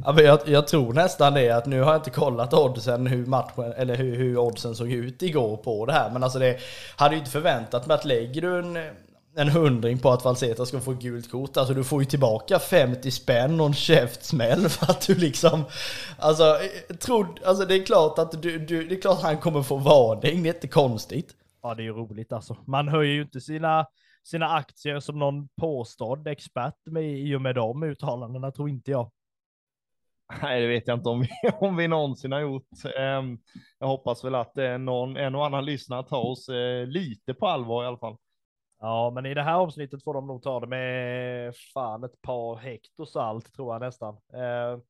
Ja, 0.03 0.13
men 0.13 0.25
jag, 0.25 0.39
jag, 0.45 0.67
tror 0.67 0.93
nästan 0.93 1.33
det, 1.33 1.49
att 1.49 1.65
nu 1.65 1.81
har 1.81 1.91
jag 1.91 1.99
inte 1.99 2.09
kollat 2.09 2.53
oddsen 2.53 3.07
hur 3.07 3.25
matchen, 3.25 3.73
eller 3.77 3.95
hur, 3.95 4.15
hur 4.15 4.37
oddsen 4.37 4.75
såg 4.75 4.91
ut 4.91 5.23
igår 5.23 5.57
på 5.57 5.85
det 5.85 5.93
här. 5.93 6.11
Men 6.11 6.23
alltså 6.23 6.39
det 6.39 6.59
hade 6.95 7.15
ju 7.15 7.19
inte 7.19 7.31
förväntat 7.31 7.87
mig 7.87 7.95
att 7.95 8.05
lägger 8.05 8.41
du 8.41 8.59
en, 8.59 8.77
en 9.35 9.49
hundring 9.49 9.99
på 9.99 10.09
att 10.09 10.25
Valseta 10.25 10.65
ska 10.65 10.79
få 10.79 10.93
gult 10.93 11.31
kort, 11.31 11.57
alltså 11.57 11.73
du 11.73 11.83
får 11.83 12.01
ju 12.01 12.05
tillbaka 12.05 12.59
50 12.59 13.11
spänn 13.11 13.59
och 13.59 13.67
en 13.67 13.73
käftsmäll 13.73 14.69
för 14.69 14.91
att 14.91 15.07
du 15.07 15.15
liksom, 15.15 15.63
alltså, 16.19 16.57
trod, 16.99 17.39
alltså 17.45 17.65
det 17.65 17.75
är 17.75 17.85
klart 17.85 18.19
att 18.19 18.41
du, 18.41 18.59
du, 18.59 18.87
det 18.87 18.95
är 18.95 19.01
klart 19.01 19.17
att 19.17 19.23
han 19.23 19.37
kommer 19.37 19.63
få 19.63 19.77
varning, 19.77 20.43
det 20.43 20.49
är 20.49 20.53
inte 20.53 20.67
konstigt. 20.67 21.35
Ja, 21.61 21.75
det 21.75 21.81
är 21.81 21.85
ju 21.85 21.93
roligt 21.93 22.33
alltså. 22.33 22.57
Man 22.65 22.87
höjer 22.87 23.13
ju 23.13 23.21
inte 23.21 23.41
sina, 23.41 23.85
sina 24.23 24.49
aktier 24.49 24.99
som 24.99 25.19
någon 25.19 25.47
påstådd 25.47 26.27
expert 26.27 26.75
med, 26.85 27.03
i 27.03 27.35
och 27.35 27.41
med 27.41 27.55
de 27.55 27.83
uttalandena, 27.83 28.51
tror 28.51 28.69
inte 28.69 28.91
jag. 28.91 29.11
Nej, 30.41 30.61
det 30.61 30.67
vet 30.67 30.87
jag 30.87 30.97
inte 30.97 31.09
om 31.09 31.21
vi, 31.21 31.29
om 31.59 31.75
vi 31.75 31.87
någonsin 31.87 32.31
har 32.31 32.39
gjort. 32.39 32.67
Ehm, 32.97 33.37
jag 33.79 33.87
hoppas 33.87 34.23
väl 34.23 34.35
att 34.35 34.57
eh, 34.57 34.77
någon, 34.77 35.17
en 35.17 35.35
och 35.35 35.45
annan 35.45 35.65
lyssnare 35.65 36.03
tar 36.03 36.25
oss 36.25 36.49
eh, 36.49 36.87
lite 36.87 37.33
på 37.33 37.47
allvar 37.47 37.83
i 37.83 37.87
alla 37.87 37.97
fall. 37.97 38.17
Ja, 38.79 39.11
men 39.15 39.25
i 39.25 39.33
det 39.33 39.43
här 39.43 39.53
avsnittet 39.53 40.03
får 40.03 40.13
de 40.13 40.27
nog 40.27 40.43
ta 40.43 40.59
det 40.59 40.67
med 40.67 41.55
fan 41.73 42.03
ett 42.03 42.21
par 42.21 42.55
hekto 42.55 43.05
salt 43.05 43.53
tror 43.53 43.73
jag 43.73 43.81
nästan. 43.81 44.17
Ehm, 44.33 44.81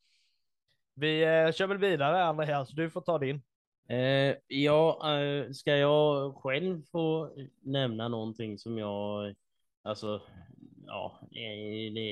vi 0.96 1.24
eh, 1.24 1.52
kör 1.52 1.68
väl 1.68 1.78
vidare 1.78 2.24
Andreas, 2.24 2.70
du 2.70 2.90
får 2.90 3.02
ta 3.02 3.18
din. 3.18 3.42
Ja, 4.48 5.02
ska 5.54 5.78
jag 5.78 6.36
själv 6.36 6.84
få 6.92 7.30
nämna 7.62 8.08
någonting 8.08 8.58
som 8.58 8.78
jag, 8.78 9.36
alltså, 9.82 10.22
ja, 10.86 11.20
det 11.32 11.40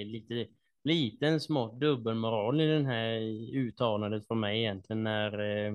är 0.02 0.06
lite 0.06 0.48
liten 0.88 1.42
smått 1.42 1.80
dubbelmoral 1.80 2.62
i 2.62 2.68
den 2.68 2.86
här 2.86 3.20
uttalandet 3.56 4.28
från 4.28 4.40
mig 4.40 4.60
egentligen 4.60 5.04
när 5.04 5.40
eh, 5.40 5.74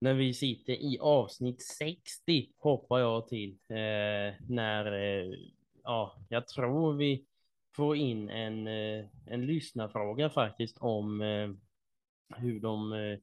när 0.00 0.14
vi 0.14 0.34
sitter 0.34 0.72
i 0.72 0.98
avsnitt 1.00 1.62
60 1.62 2.48
hoppar 2.58 2.98
jag 2.98 3.28
till 3.28 3.58
eh, 3.68 4.34
när 4.48 4.92
eh, 4.92 5.34
ja, 5.82 6.16
jag 6.28 6.48
tror 6.48 6.92
vi 6.92 7.26
får 7.76 7.96
in 7.96 8.30
en, 8.30 8.66
eh, 8.66 9.04
en 9.26 9.46
lyssnarfråga 9.46 10.30
faktiskt 10.30 10.78
om 10.78 11.20
eh, 11.20 11.50
hur 12.36 12.60
de, 12.60 12.92
eh, 12.92 13.18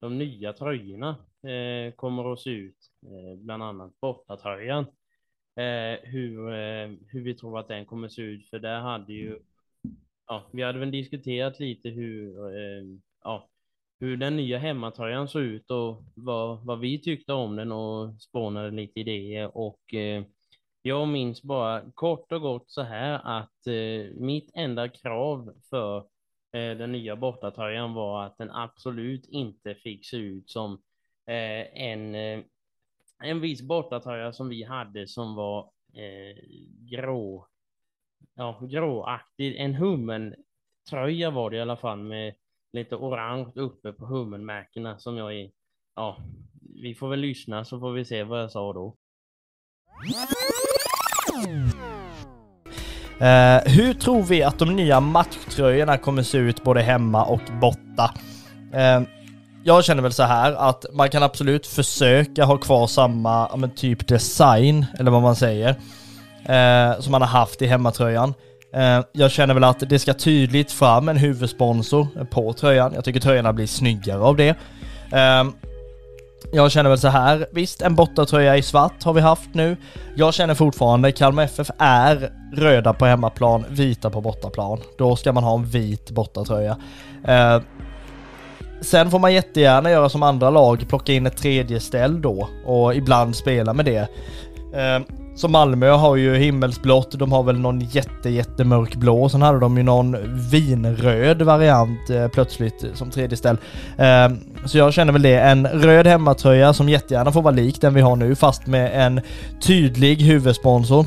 de 0.00 0.18
nya 0.18 0.52
tröjorna 0.52 1.08
eh, 1.42 1.92
kommer 1.94 2.32
att 2.32 2.40
se 2.40 2.50
ut, 2.50 2.78
eh, 3.06 3.38
bland 3.38 3.62
annat 3.62 4.00
bortatröjan. 4.00 4.86
Eh, 5.56 5.98
hur, 6.02 6.48
hur 7.12 7.20
vi 7.20 7.34
tror 7.34 7.58
att 7.58 7.68
den 7.68 7.86
kommer 7.86 8.08
se 8.08 8.22
ut, 8.22 8.50
för 8.50 8.58
där 8.58 8.80
hade 8.80 9.12
ju 9.12 9.38
ja, 10.28 10.48
vi 10.52 10.62
hade 10.62 10.78
väl 10.78 10.90
diskuterat 10.90 11.60
lite 11.60 11.88
hur, 11.88 12.46
eh, 12.56 12.84
ja, 13.24 13.48
hur 14.00 14.16
den 14.16 14.36
nya 14.36 14.58
hemmatröjan 14.58 15.28
såg 15.28 15.42
ut 15.42 15.70
och 15.70 16.04
vad, 16.14 16.64
vad 16.66 16.80
vi 16.80 16.98
tyckte 16.98 17.32
om 17.32 17.56
den 17.56 17.72
och 17.72 18.22
spånade 18.22 18.70
lite 18.70 19.00
idéer. 19.00 19.56
Och 19.56 19.94
eh, 19.94 20.24
jag 20.82 21.08
minns 21.08 21.42
bara 21.42 21.82
kort 21.94 22.32
och 22.32 22.40
gott 22.40 22.70
så 22.70 22.82
här 22.82 23.20
att 23.24 23.66
eh, 23.66 24.14
mitt 24.14 24.50
enda 24.54 24.88
krav 24.88 25.54
för 25.70 25.98
eh, 26.52 26.76
den 26.78 26.92
nya 26.92 27.16
bortatröjan 27.16 27.94
var 27.94 28.24
att 28.24 28.38
den 28.38 28.50
absolut 28.50 29.28
inte 29.28 29.74
fick 29.74 30.06
se 30.06 30.16
ut 30.16 30.50
som 30.50 30.72
eh, 31.26 31.82
en, 31.82 32.14
eh, 32.14 32.40
en 33.22 33.40
viss 33.40 33.62
bortatröja 33.62 34.32
som 34.32 34.48
vi 34.48 34.62
hade 34.62 35.06
som 35.06 35.34
var 35.34 35.70
eh, 35.94 36.36
grå 36.90 37.48
ja, 38.38 38.60
gråaktig, 38.62 39.56
en 39.56 39.74
hummeltröja 39.74 41.30
var 41.30 41.50
det 41.50 41.56
i 41.56 41.60
alla 41.60 41.76
fall 41.76 41.98
med 41.98 42.34
lite 42.72 42.96
orange 42.96 43.52
uppe 43.54 43.92
på 43.92 44.06
hummermärkena 44.06 44.98
som 44.98 45.16
jag 45.16 45.34
är. 45.34 45.50
Ja, 45.96 46.16
vi 46.82 46.94
får 46.94 47.08
väl 47.08 47.20
lyssna 47.20 47.64
så 47.64 47.80
får 47.80 47.92
vi 47.92 48.04
se 48.04 48.22
vad 48.22 48.42
jag 48.42 48.50
sa 48.50 48.72
då. 48.72 48.94
Uh, 53.20 53.74
hur 53.74 53.94
tror 53.94 54.22
vi 54.22 54.42
att 54.42 54.58
de 54.58 54.76
nya 54.76 55.00
matchtröjorna 55.00 55.98
kommer 55.98 56.22
se 56.22 56.38
ut 56.38 56.64
både 56.64 56.80
hemma 56.80 57.24
och 57.24 57.42
borta? 57.60 58.14
Uh, 58.74 59.08
jag 59.64 59.84
känner 59.84 60.02
väl 60.02 60.12
så 60.12 60.22
här 60.22 60.52
att 60.52 60.86
man 60.92 61.10
kan 61.10 61.22
absolut 61.22 61.66
försöka 61.66 62.44
ha 62.44 62.58
kvar 62.58 62.86
samma 62.86 63.56
men, 63.56 63.74
typ 63.74 64.08
design, 64.08 64.86
eller 64.98 65.10
vad 65.10 65.22
man 65.22 65.36
säger 65.36 65.76
eh, 66.48 67.00
som 67.00 67.12
han 67.12 67.22
har 67.22 67.28
haft 67.28 67.62
i 67.62 67.66
hemmatröjan. 67.66 68.34
Eh, 68.74 69.00
jag 69.12 69.30
känner 69.30 69.54
väl 69.54 69.64
att 69.64 69.80
det 69.88 69.98
ska 69.98 70.14
tydligt 70.14 70.72
fram 70.72 71.08
en 71.08 71.16
huvudsponsor 71.16 72.06
på 72.30 72.52
tröjan. 72.52 72.92
Jag 72.94 73.04
tycker 73.04 73.20
tröjorna 73.20 73.52
blir 73.52 73.66
snyggare 73.66 74.20
av 74.20 74.36
det. 74.36 74.48
Eh, 75.12 75.44
jag 76.52 76.70
känner 76.70 76.90
väl 76.90 76.98
så 76.98 77.08
här, 77.08 77.46
visst 77.52 77.82
en 77.82 77.94
bortatröja 77.94 78.56
i 78.56 78.62
svart 78.62 79.04
har 79.04 79.12
vi 79.12 79.20
haft 79.20 79.54
nu. 79.54 79.76
Jag 80.16 80.34
känner 80.34 80.54
fortfarande 80.54 81.12
Kalmar 81.12 81.42
FF 81.42 81.70
är 81.78 82.32
röda 82.52 82.92
på 82.92 83.06
hemmaplan, 83.06 83.64
vita 83.68 84.10
på 84.10 84.20
bortaplan. 84.20 84.78
Då 84.98 85.16
ska 85.16 85.32
man 85.32 85.44
ha 85.44 85.54
en 85.54 85.64
vit 85.64 86.10
bortatröja. 86.10 86.76
Eh, 87.24 87.60
sen 88.80 89.10
får 89.10 89.18
man 89.18 89.34
jättegärna 89.34 89.90
göra 89.90 90.08
som 90.08 90.22
andra 90.22 90.50
lag, 90.50 90.88
plocka 90.88 91.12
in 91.12 91.26
ett 91.26 91.36
tredje 91.36 91.80
ställ 91.80 92.22
då 92.22 92.48
och 92.64 92.94
ibland 92.94 93.36
spela 93.36 93.72
med 93.72 93.84
det. 93.84 94.08
Eh, 94.74 95.00
så 95.38 95.48
Malmö 95.48 95.90
har 95.90 96.16
ju 96.16 96.36
himmelsblått, 96.36 97.18
de 97.18 97.32
har 97.32 97.42
väl 97.42 97.58
någon 97.58 97.80
jätte 97.80 98.30
jättemörk 98.30 98.94
blå, 98.94 99.28
sen 99.28 99.42
hade 99.42 99.58
de 99.58 99.76
ju 99.76 99.82
någon 99.82 100.16
vinröd 100.50 101.42
variant 101.42 102.10
eh, 102.10 102.28
plötsligt 102.28 102.84
eh, 102.84 102.92
som 102.94 103.10
tredje 103.10 103.36
ställ. 103.36 103.58
Eh, 103.96 104.28
så 104.64 104.78
jag 104.78 104.92
känner 104.92 105.12
väl 105.12 105.22
det, 105.22 105.40
en 105.40 105.66
röd 105.66 106.06
hemmatröja 106.06 106.72
som 106.72 106.88
jättegärna 106.88 107.32
får 107.32 107.42
vara 107.42 107.54
lik 107.54 107.80
den 107.80 107.94
vi 107.94 108.00
har 108.00 108.16
nu 108.16 108.34
fast 108.34 108.66
med 108.66 109.06
en 109.06 109.20
tydlig 109.60 110.22
huvudsponsor. 110.22 111.06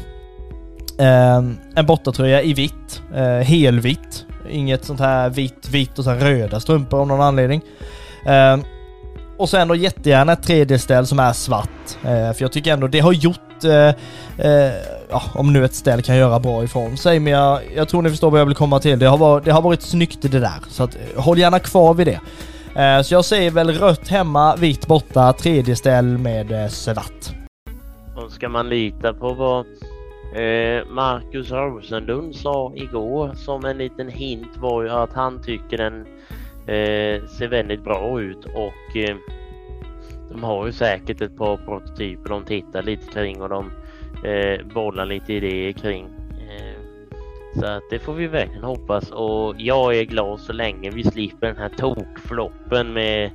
Eh, 0.99 1.37
en 1.75 1.85
bortatröja 1.87 2.41
i 2.41 2.53
vitt, 2.53 3.01
eh, 3.15 3.23
helvitt, 3.23 4.25
inget 4.49 4.85
sånt 4.85 4.99
här 4.99 5.29
vitt, 5.29 5.69
vitt 5.69 5.99
och 5.99 6.03
sen 6.03 6.19
röda 6.19 6.59
strumpor 6.59 6.99
av 6.99 7.07
någon 7.07 7.21
anledning. 7.21 7.61
Ehm, 8.25 8.63
och 9.37 9.49
sen 9.49 9.67
då 9.67 9.75
jättegärna 9.75 10.33
ett 10.33 10.43
tredje 10.43 10.79
ställ 10.79 11.07
som 11.07 11.19
är 11.19 11.33
svart. 11.33 11.97
Eh, 12.03 12.33
för 12.33 12.41
jag 12.41 12.51
tycker 12.51 12.73
ändå 12.73 12.87
det 12.87 12.99
har 12.99 13.13
gjort, 13.13 13.39
Eh, 13.63 13.87
eh, 14.37 14.73
ja, 15.09 15.21
om 15.33 15.53
nu 15.53 15.65
ett 15.65 15.73
ställ 15.73 16.01
kan 16.01 16.17
göra 16.17 16.39
bra 16.39 16.63
ifrån 16.63 16.97
sig, 16.97 17.19
men 17.19 17.33
jag, 17.33 17.59
jag 17.75 17.89
tror 17.89 18.01
ni 18.01 18.09
förstår 18.09 18.31
vad 18.31 18.39
jag 18.39 18.45
vill 18.45 18.55
komma 18.55 18.79
till. 18.79 18.99
Det 18.99 19.05
har 19.05 19.17
varit, 19.17 19.45
det 19.45 19.51
har 19.51 19.61
varit 19.61 19.81
snyggt 19.81 20.21
det 20.21 20.39
där, 20.39 20.59
så 20.69 20.83
att, 20.83 20.95
eh, 20.95 21.23
håll 21.23 21.39
gärna 21.39 21.59
kvar 21.59 21.93
vid 21.93 22.07
det. 22.07 22.19
Eh, 22.81 23.01
så 23.01 23.13
jag 23.13 23.25
säger 23.25 23.51
väl 23.51 23.69
rött 23.69 24.07
hemma, 24.07 24.55
vitt 24.55 24.87
borta, 24.87 25.33
tredje 25.33 25.75
ställ 25.75 26.05
med 26.05 26.51
eh, 26.51 26.67
svart. 26.67 27.29
Och 28.15 28.31
ska 28.31 28.49
man 28.49 28.69
lita 28.69 29.13
på 29.13 29.33
vad 29.33 29.65
eh, 30.35 30.85
Marcus 30.89 31.51
Rosenlund 31.51 32.35
sa 32.35 32.71
igår 32.75 33.31
som 33.35 33.65
en 33.65 33.77
liten 33.77 34.09
hint 34.09 34.57
var 34.57 34.83
ju 34.83 34.89
att 34.89 35.13
han 35.13 35.43
tycker 35.43 35.77
den 35.77 36.05
eh, 36.67 37.27
ser 37.27 37.47
väldigt 37.47 37.83
bra 37.83 38.21
ut 38.21 38.45
och 38.45 38.97
eh, 38.97 39.15
de 40.31 40.43
har 40.43 40.65
ju 40.65 40.71
säkert 40.71 41.21
ett 41.21 41.37
par 41.37 41.57
prototyper 41.57 42.29
de 42.29 42.43
tittar 42.45 42.83
lite 42.83 43.11
kring 43.11 43.41
och 43.41 43.49
de 43.49 43.71
eh, 44.25 44.65
bollar 44.73 45.05
lite 45.05 45.33
idéer 45.33 45.71
kring. 45.71 46.05
Eh, 46.31 46.81
så 47.59 47.65
att 47.65 47.83
det 47.89 47.99
får 47.99 48.13
vi 48.13 48.27
verkligen 48.27 48.63
hoppas 48.63 49.11
och 49.11 49.55
jag 49.57 49.95
är 49.95 50.03
glad 50.03 50.39
så 50.39 50.53
länge 50.53 50.89
vi 50.89 51.03
slipper 51.03 51.47
den 51.47 51.57
här 51.57 51.69
tokfloppen 51.69 52.93
med 52.93 53.25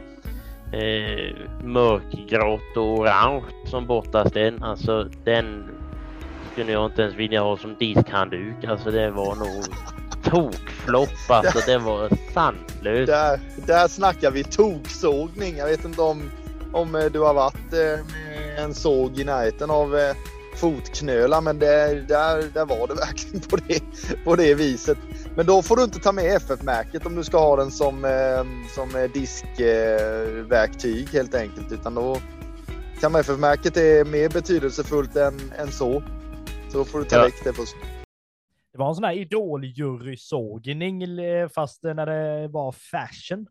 eh, 0.73 1.37
mörkgrått 1.65 2.77
och 2.77 2.99
orange 2.99 3.45
som 3.67 3.87
bortaställ. 3.87 4.59
Alltså 4.63 5.09
den 5.25 5.65
skulle 6.53 6.73
jag 6.73 6.87
inte 6.87 7.03
ens 7.03 7.15
vilja 7.15 7.43
ha 7.43 7.57
som 7.57 7.77
diskhandduk. 7.79 8.65
Alltså 8.65 8.91
det 8.91 9.11
var 9.11 9.37
nog 9.37 9.65
tokflopp 10.25 11.31
alltså. 11.31 11.59
Det 11.67 11.79
var 11.79 12.11
sanslöst. 12.35 13.07
Där, 13.07 13.41
där 13.67 13.89
snackar 13.89 14.31
vi 14.31 14.45
toksågning. 14.45 15.57
Jag 15.57 15.67
vet 15.67 15.85
inte 15.85 16.03
om, 16.03 16.31
om 16.77 16.95
eh, 16.95 17.05
du 17.05 17.21
har 17.21 17.35
varit 17.35 17.73
eh, 17.73 18.07
med 18.13 18.59
en 18.59 18.75
såg 18.75 19.19
i 19.19 19.25
närheten 19.25 19.71
av 19.71 19.97
eh, 19.97 20.17
fotknölar 20.57 21.41
men 21.41 21.59
det, 21.59 22.07
där, 22.09 22.43
där 22.55 22.67
var 22.67 22.89
det 22.89 22.95
verkligen 22.95 23.41
på 23.41 23.57
det, 23.57 23.81
på 24.25 24.37
det 24.37 24.55
viset. 24.55 24.99
Men 25.37 25.47
då 25.47 25.63
får 25.63 25.77
du 25.77 25.85
inte 25.85 25.99
ta 25.99 26.13
med 26.13 26.37
FF-märket 26.37 27.07
om 27.07 27.15
du 27.15 27.25
ska 27.25 27.39
ha 27.39 27.57
den 27.57 27.71
som, 27.71 28.07
som 28.75 29.09
diskverktyg 29.15 31.09
helt 31.09 31.35
enkelt. 31.35 31.73
Utan 31.73 31.95
då 31.95 32.17
kan 33.01 33.13
man 33.13 33.21
FF-märket 33.21 33.77
är 33.77 34.05
mer 34.05 34.29
betydelsefullt 34.29 35.17
än, 35.17 35.53
än 35.59 35.73
så. 35.73 36.03
Så 36.69 36.79
då 36.79 36.85
får 36.85 36.99
du 36.99 37.05
ta 37.05 37.17
Ja. 37.17 37.23
väck 37.23 37.45
det 37.45 37.53
först. 37.53 37.77
Det 38.73 38.79
var 38.79 38.89
en 38.89 38.95
sån 38.95 39.05
här 39.05 39.15
idol-jurysågning 39.19 41.03
eh, 41.03 41.49
fast 41.49 41.83
när 41.83 42.07
det 42.07 42.49
var 42.49 42.73
fashion. 42.73 43.47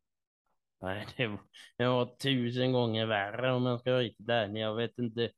Nej, 0.86 1.06
det 1.18 1.28
var, 1.28 1.40
det 1.78 1.88
var 1.88 2.06
tusen 2.06 2.72
gånger 2.72 3.06
värre 3.06 3.54
om 3.54 3.66
jag 3.66 3.80
ska 3.80 3.92
vara 3.92 4.02
riktigt 4.02 4.30
ärlig. 4.30 4.62
Jag 4.62 4.76
vet 4.76 5.00
inte 5.00 5.30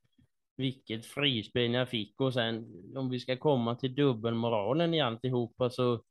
vilket 0.58 1.06
frispel 1.06 1.74
jag 1.74 1.90
fick 1.90 2.22
och 2.22 2.34
sen 2.34 2.66
om 2.96 3.10
vi 3.10 3.20
ska 3.20 3.38
komma 3.38 3.76
till 3.76 3.96
dubbelmoralen 3.96 4.94
i 4.94 5.02
alltihopa 5.02 5.70
så 5.70 6.02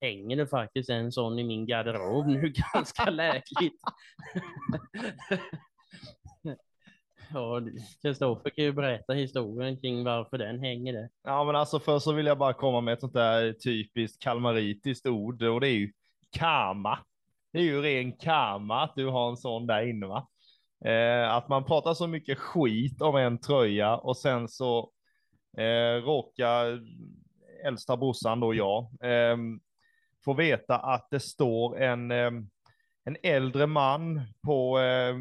hänger 0.00 0.36
det 0.36 0.46
faktiskt 0.46 0.90
en 0.90 1.12
sån 1.12 1.38
i 1.38 1.44
min 1.44 1.66
garderob 1.66 2.26
nu 2.26 2.52
ganska 2.74 3.10
lägligt. 3.10 3.74
Ja, 7.32 7.60
Kristoffer 8.02 8.50
kan 8.50 8.64
ju 8.64 8.72
berätta 8.72 9.12
historien 9.12 9.80
kring 9.80 10.04
varför 10.04 10.38
den 10.38 10.60
hänger 10.60 10.92
där. 10.92 11.08
Ja, 11.22 11.44
men 11.44 11.56
alltså 11.56 11.80
först 11.80 12.04
så 12.04 12.12
vill 12.12 12.26
jag 12.26 12.38
bara 12.38 12.52
komma 12.52 12.80
med 12.80 12.94
ett 12.94 13.00
sånt 13.00 13.12
där 13.12 13.52
typiskt 13.52 14.22
kalmaritiskt 14.22 15.06
ord 15.06 15.42
och 15.42 15.60
det 15.60 15.68
är 15.68 15.72
ju 15.72 15.92
karma. 16.30 16.98
Det 17.52 17.58
är 17.58 17.62
ju 17.62 17.82
ren 17.82 18.12
karma 18.16 18.82
att 18.82 18.94
du 18.96 19.06
har 19.06 19.30
en 19.30 19.36
sån 19.36 19.66
där 19.66 19.88
inne 19.88 20.06
va. 20.06 20.28
Eh, 20.84 21.34
att 21.34 21.48
man 21.48 21.64
pratar 21.64 21.94
så 21.94 22.06
mycket 22.06 22.38
skit 22.38 23.02
om 23.02 23.16
en 23.16 23.38
tröja 23.38 23.96
och 23.96 24.16
sen 24.16 24.48
så 24.48 24.92
eh, 25.58 26.02
råkar 26.04 26.80
äldsta 27.66 27.96
brorsan 27.96 28.40
då 28.40 28.54
jag 28.54 28.82
eh, 29.00 29.36
få 30.24 30.34
veta 30.34 30.78
att 30.78 31.08
det 31.10 31.20
står 31.20 31.78
en, 31.78 32.10
eh, 32.10 32.30
en 33.04 33.16
äldre 33.22 33.66
man 33.66 34.20
på 34.46 34.80
eh, 34.80 35.16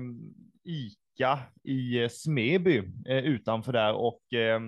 Ica 0.63 1.39
i 1.63 2.04
eh, 2.04 2.10
Smeby 2.10 2.78
eh, 3.10 3.18
utanför 3.18 3.74
där 3.74 3.94
och 3.94 4.34
eh, 4.34 4.62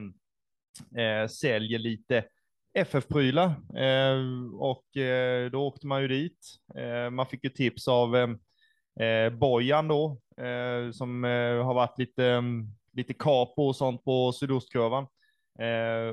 eh, 1.05 1.27
säljer 1.27 1.79
lite 1.79 2.23
FF-prylar 2.73 3.45
eh, 3.75 4.17
och 4.59 4.97
eh, 4.97 5.51
då 5.51 5.67
åkte 5.67 5.87
man 5.87 6.01
ju 6.01 6.07
dit. 6.07 6.47
Eh, 6.75 7.09
man 7.09 7.25
fick 7.25 7.43
ju 7.43 7.49
tips 7.49 7.87
av 7.87 8.37
Bojan 9.31 9.87
då 9.87 10.17
som 10.93 11.23
har 11.63 11.73
varit 11.73 11.97
lite, 11.97 12.25
mm, 12.25 12.67
lite 12.93 13.13
kapo 13.13 13.67
och 13.67 13.75
sånt 13.75 14.03
på 14.03 14.31
sydostkurvan. 14.31 15.07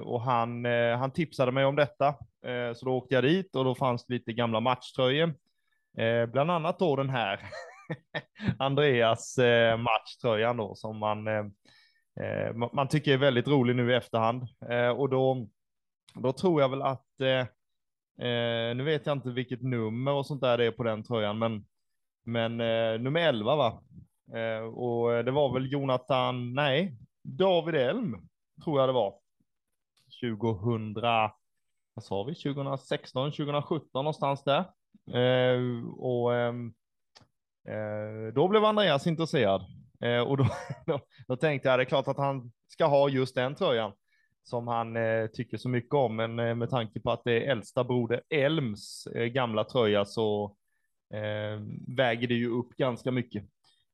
Och 0.04 0.20
han, 0.20 0.64
han 0.98 1.10
tipsade 1.10 1.52
mig 1.52 1.64
om 1.64 1.76
detta. 1.76 2.14
Så 2.74 2.84
då 2.84 2.96
åkte 2.96 3.14
jag 3.14 3.24
dit 3.24 3.56
och 3.56 3.64
då 3.64 3.74
fanns 3.74 4.06
det 4.06 4.14
lite 4.14 4.32
gamla 4.32 4.60
matchtröjor. 4.60 5.34
Bland 6.26 6.50
annat 6.50 6.78
då 6.78 6.96
den 6.96 7.10
här 7.10 7.40
Andreas 8.58 9.38
matchtröjan 9.78 10.56
då 10.56 10.74
som 10.74 10.98
man, 10.98 11.24
man 12.72 12.88
tycker 12.88 13.12
är 13.12 13.18
väldigt 13.18 13.48
rolig 13.48 13.76
nu 13.76 13.92
i 13.92 13.96
efterhand. 13.96 14.42
Och 14.96 15.08
då, 15.08 15.48
då 16.14 16.32
tror 16.32 16.60
jag 16.60 16.68
väl 16.68 16.82
att, 16.82 17.20
eh, 17.20 17.46
eh, 18.28 18.76
nu 18.76 18.84
vet 18.84 19.06
jag 19.06 19.16
inte 19.16 19.30
vilket 19.30 19.62
nummer 19.62 20.12
och 20.12 20.26
sånt 20.26 20.40
där 20.40 20.58
det 20.58 20.64
är 20.64 20.70
på 20.70 20.82
den 20.82 21.02
tröjan, 21.02 21.38
men, 21.38 21.66
men 22.24 22.60
eh, 22.60 23.00
nummer 23.00 23.20
11 23.20 23.56
va? 23.56 23.82
Eh, 24.32 24.64
och 24.64 25.24
det 25.24 25.30
var 25.30 25.54
väl 25.54 25.72
Jonathan, 25.72 26.54
nej, 26.54 26.96
David 27.22 27.74
Elm 27.74 28.28
tror 28.64 28.80
jag 28.80 28.88
det 28.88 28.92
var. 28.92 29.14
2000, 30.20 30.94
vad 31.94 32.04
sa 32.04 32.22
vi, 32.22 32.34
2016, 32.34 33.30
2017 33.32 33.88
någonstans 33.92 34.44
där. 34.44 34.64
Eh, 35.12 35.88
och 35.98 36.34
ehm, 36.34 36.74
eh, 37.68 38.34
då 38.34 38.48
blev 38.48 38.64
Andreas 38.64 39.06
intresserad. 39.06 39.62
Eh, 40.00 40.20
och 40.20 40.36
då, 40.36 40.46
då, 40.86 41.00
då 41.28 41.36
tänkte 41.36 41.68
jag, 41.68 41.78
det 41.78 41.82
är 41.82 41.84
klart 41.84 42.08
att 42.08 42.16
han 42.16 42.52
ska 42.68 42.86
ha 42.86 43.08
just 43.08 43.34
den 43.34 43.54
tröjan 43.54 43.92
som 44.48 44.68
han 44.68 44.96
eh, 44.96 45.26
tycker 45.26 45.56
så 45.56 45.68
mycket 45.68 45.94
om, 45.94 46.16
men 46.16 46.38
eh, 46.38 46.54
med 46.54 46.70
tanke 46.70 47.00
på 47.00 47.10
att 47.10 47.24
det 47.24 47.32
är 47.32 47.50
äldsta 47.50 47.84
broder 47.84 48.22
Elms 48.30 49.06
eh, 49.06 49.24
gamla 49.24 49.64
tröja 49.64 50.04
så 50.04 50.56
eh, 51.14 51.60
väger 51.96 52.28
det 52.28 52.34
ju 52.34 52.48
upp 52.48 52.76
ganska 52.76 53.10
mycket. 53.10 53.44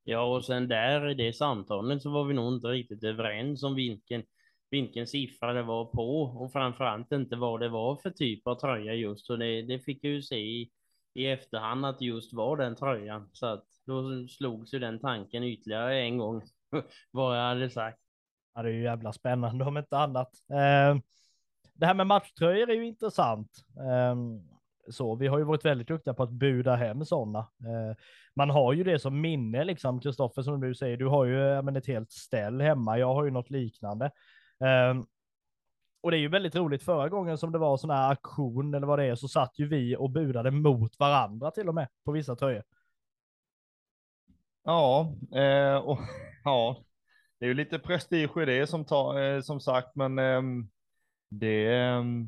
Ja, 0.05 0.37
och 0.37 0.45
sen 0.45 0.69
där 0.69 1.11
i 1.11 1.15
det 1.15 1.33
samtalet 1.33 2.03
så 2.03 2.11
var 2.11 2.25
vi 2.25 2.35
nog 2.35 2.55
inte 2.55 2.69
riktigt 2.69 3.05
överens 3.05 3.63
om 3.63 3.75
vilken, 3.75 4.23
vilken 4.71 5.07
siffra 5.07 5.53
det 5.53 5.63
var 5.63 5.85
på 5.85 6.23
och 6.23 6.53
framförallt 6.53 7.13
inte 7.13 7.37
vad 7.37 7.61
det 7.61 7.69
var 7.69 7.97
för 7.97 8.11
typ 8.11 8.47
av 8.47 8.55
tröja 8.55 8.95
just. 8.95 9.31
Och 9.31 9.39
det, 9.39 9.63
det 9.63 9.79
fick 9.79 10.05
jag 10.05 10.13
ju 10.13 10.23
se 10.23 10.37
i, 10.39 10.71
i 11.15 11.27
efterhand 11.27 11.87
att 11.87 12.01
just 12.01 12.33
var 12.33 12.57
den 12.57 12.77
tröjan. 12.77 13.31
Så 13.33 13.47
att 13.47 13.65
då 13.87 14.29
slogs 14.29 14.75
ju 14.75 14.79
den 14.79 14.99
tanken 14.99 15.45
ytterligare 15.45 16.01
en 16.01 16.19
gång 16.19 16.43
vad 17.11 17.39
jag 17.39 17.43
hade 17.43 17.71
sagt. 17.71 18.04
Ja, 18.55 18.63
det 18.63 18.69
är 18.69 18.73
ju 18.73 18.83
jävla 18.83 19.13
spännande 19.13 19.65
om 19.65 19.79
inte 19.79 19.99
annat. 19.99 20.31
Eh, 20.51 20.99
det 21.75 21.87
här 21.87 21.95
med 21.95 22.07
matchtröjor 22.07 22.71
är 22.71 22.75
ju 22.75 22.87
intressant. 22.87 23.51
Eh, 23.79 24.17
så 24.91 25.17
vi 25.17 25.27
har 25.27 25.39
ju 25.39 25.45
varit 25.45 25.65
väldigt 25.65 25.89
duktiga 25.89 26.15
på 26.15 26.23
att 26.23 26.31
buda 26.31 26.77
hem 26.77 27.05
sådana. 27.05 27.39
Eh, 27.39 27.97
man 28.37 28.51
har 28.51 28.73
ju 28.73 28.85
det 28.85 28.99
som 28.99 29.21
minne, 29.21 29.65
liksom, 29.65 30.01
Kristoffer, 30.01 30.43
som 30.43 30.61
du 30.61 30.75
säger. 30.75 30.97
Du 30.97 31.07
har 31.07 31.25
ju 31.25 31.39
ja, 31.39 31.63
men 31.63 31.77
ett 31.77 31.87
helt 31.87 32.13
ställ 32.13 32.61
hemma. 32.61 32.99
Jag 32.99 33.15
har 33.15 33.25
ju 33.25 33.31
något 33.31 33.51
liknande. 33.51 34.05
Eh, 34.65 35.05
och 36.03 36.11
det 36.11 36.17
är 36.17 36.21
ju 36.21 36.29
väldigt 36.29 36.57
roligt. 36.57 36.83
Förra 36.83 37.09
gången 37.09 37.39
som 37.39 37.53
det 37.53 37.59
var 37.59 37.77
sån 37.77 37.91
här 37.91 38.13
aktion 38.13 38.75
eller 38.75 38.87
vad 38.87 38.99
det 38.99 39.05
är, 39.05 39.15
så 39.15 39.29
satt 39.29 39.59
ju 39.59 39.69
vi 39.69 39.97
och 39.97 40.11
budade 40.11 40.51
mot 40.51 40.99
varandra 40.99 41.51
till 41.51 41.69
och 41.69 41.75
med 41.75 41.89
på 42.05 42.13
vissa 42.13 42.37
tröjor. 42.37 42.63
Ja, 44.65 45.13
eh, 45.35 45.77
och, 45.77 45.99
ja, 46.45 46.85
det 47.45 47.49
är 47.49 47.51
ju 47.51 47.55
lite 47.55 47.79
prestige 47.79 48.43
i 48.43 48.45
det 48.45 48.67
som, 48.67 48.85
ta, 48.85 49.21
eh, 49.21 49.41
som 49.41 49.61
sagt, 49.61 49.95
men 49.95 50.19
ehm, 50.19 50.69
det, 51.31 51.77
ehm, 51.77 52.27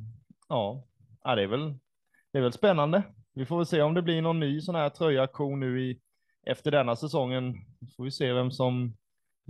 ja, 0.48 0.84
ja, 1.24 1.34
det 1.34 1.42
är 1.42 1.46
väl, 1.46 1.74
det 2.32 2.38
är 2.38 2.42
väl 2.42 2.52
spännande. 2.52 3.02
Vi 3.34 3.46
får 3.46 3.56
väl 3.56 3.66
se 3.66 3.82
om 3.82 3.94
det 3.94 4.02
blir 4.02 4.22
någon 4.22 4.40
ny 4.40 4.60
sån 4.60 4.74
här 4.74 4.88
tröjaktion 4.88 5.60
nu 5.60 5.82
i, 5.82 6.00
efter 6.46 6.70
denna 6.70 6.96
säsongen. 6.96 7.54
får 7.96 8.04
vi 8.04 8.10
se 8.10 8.32
vem 8.32 8.50
som 8.50 8.96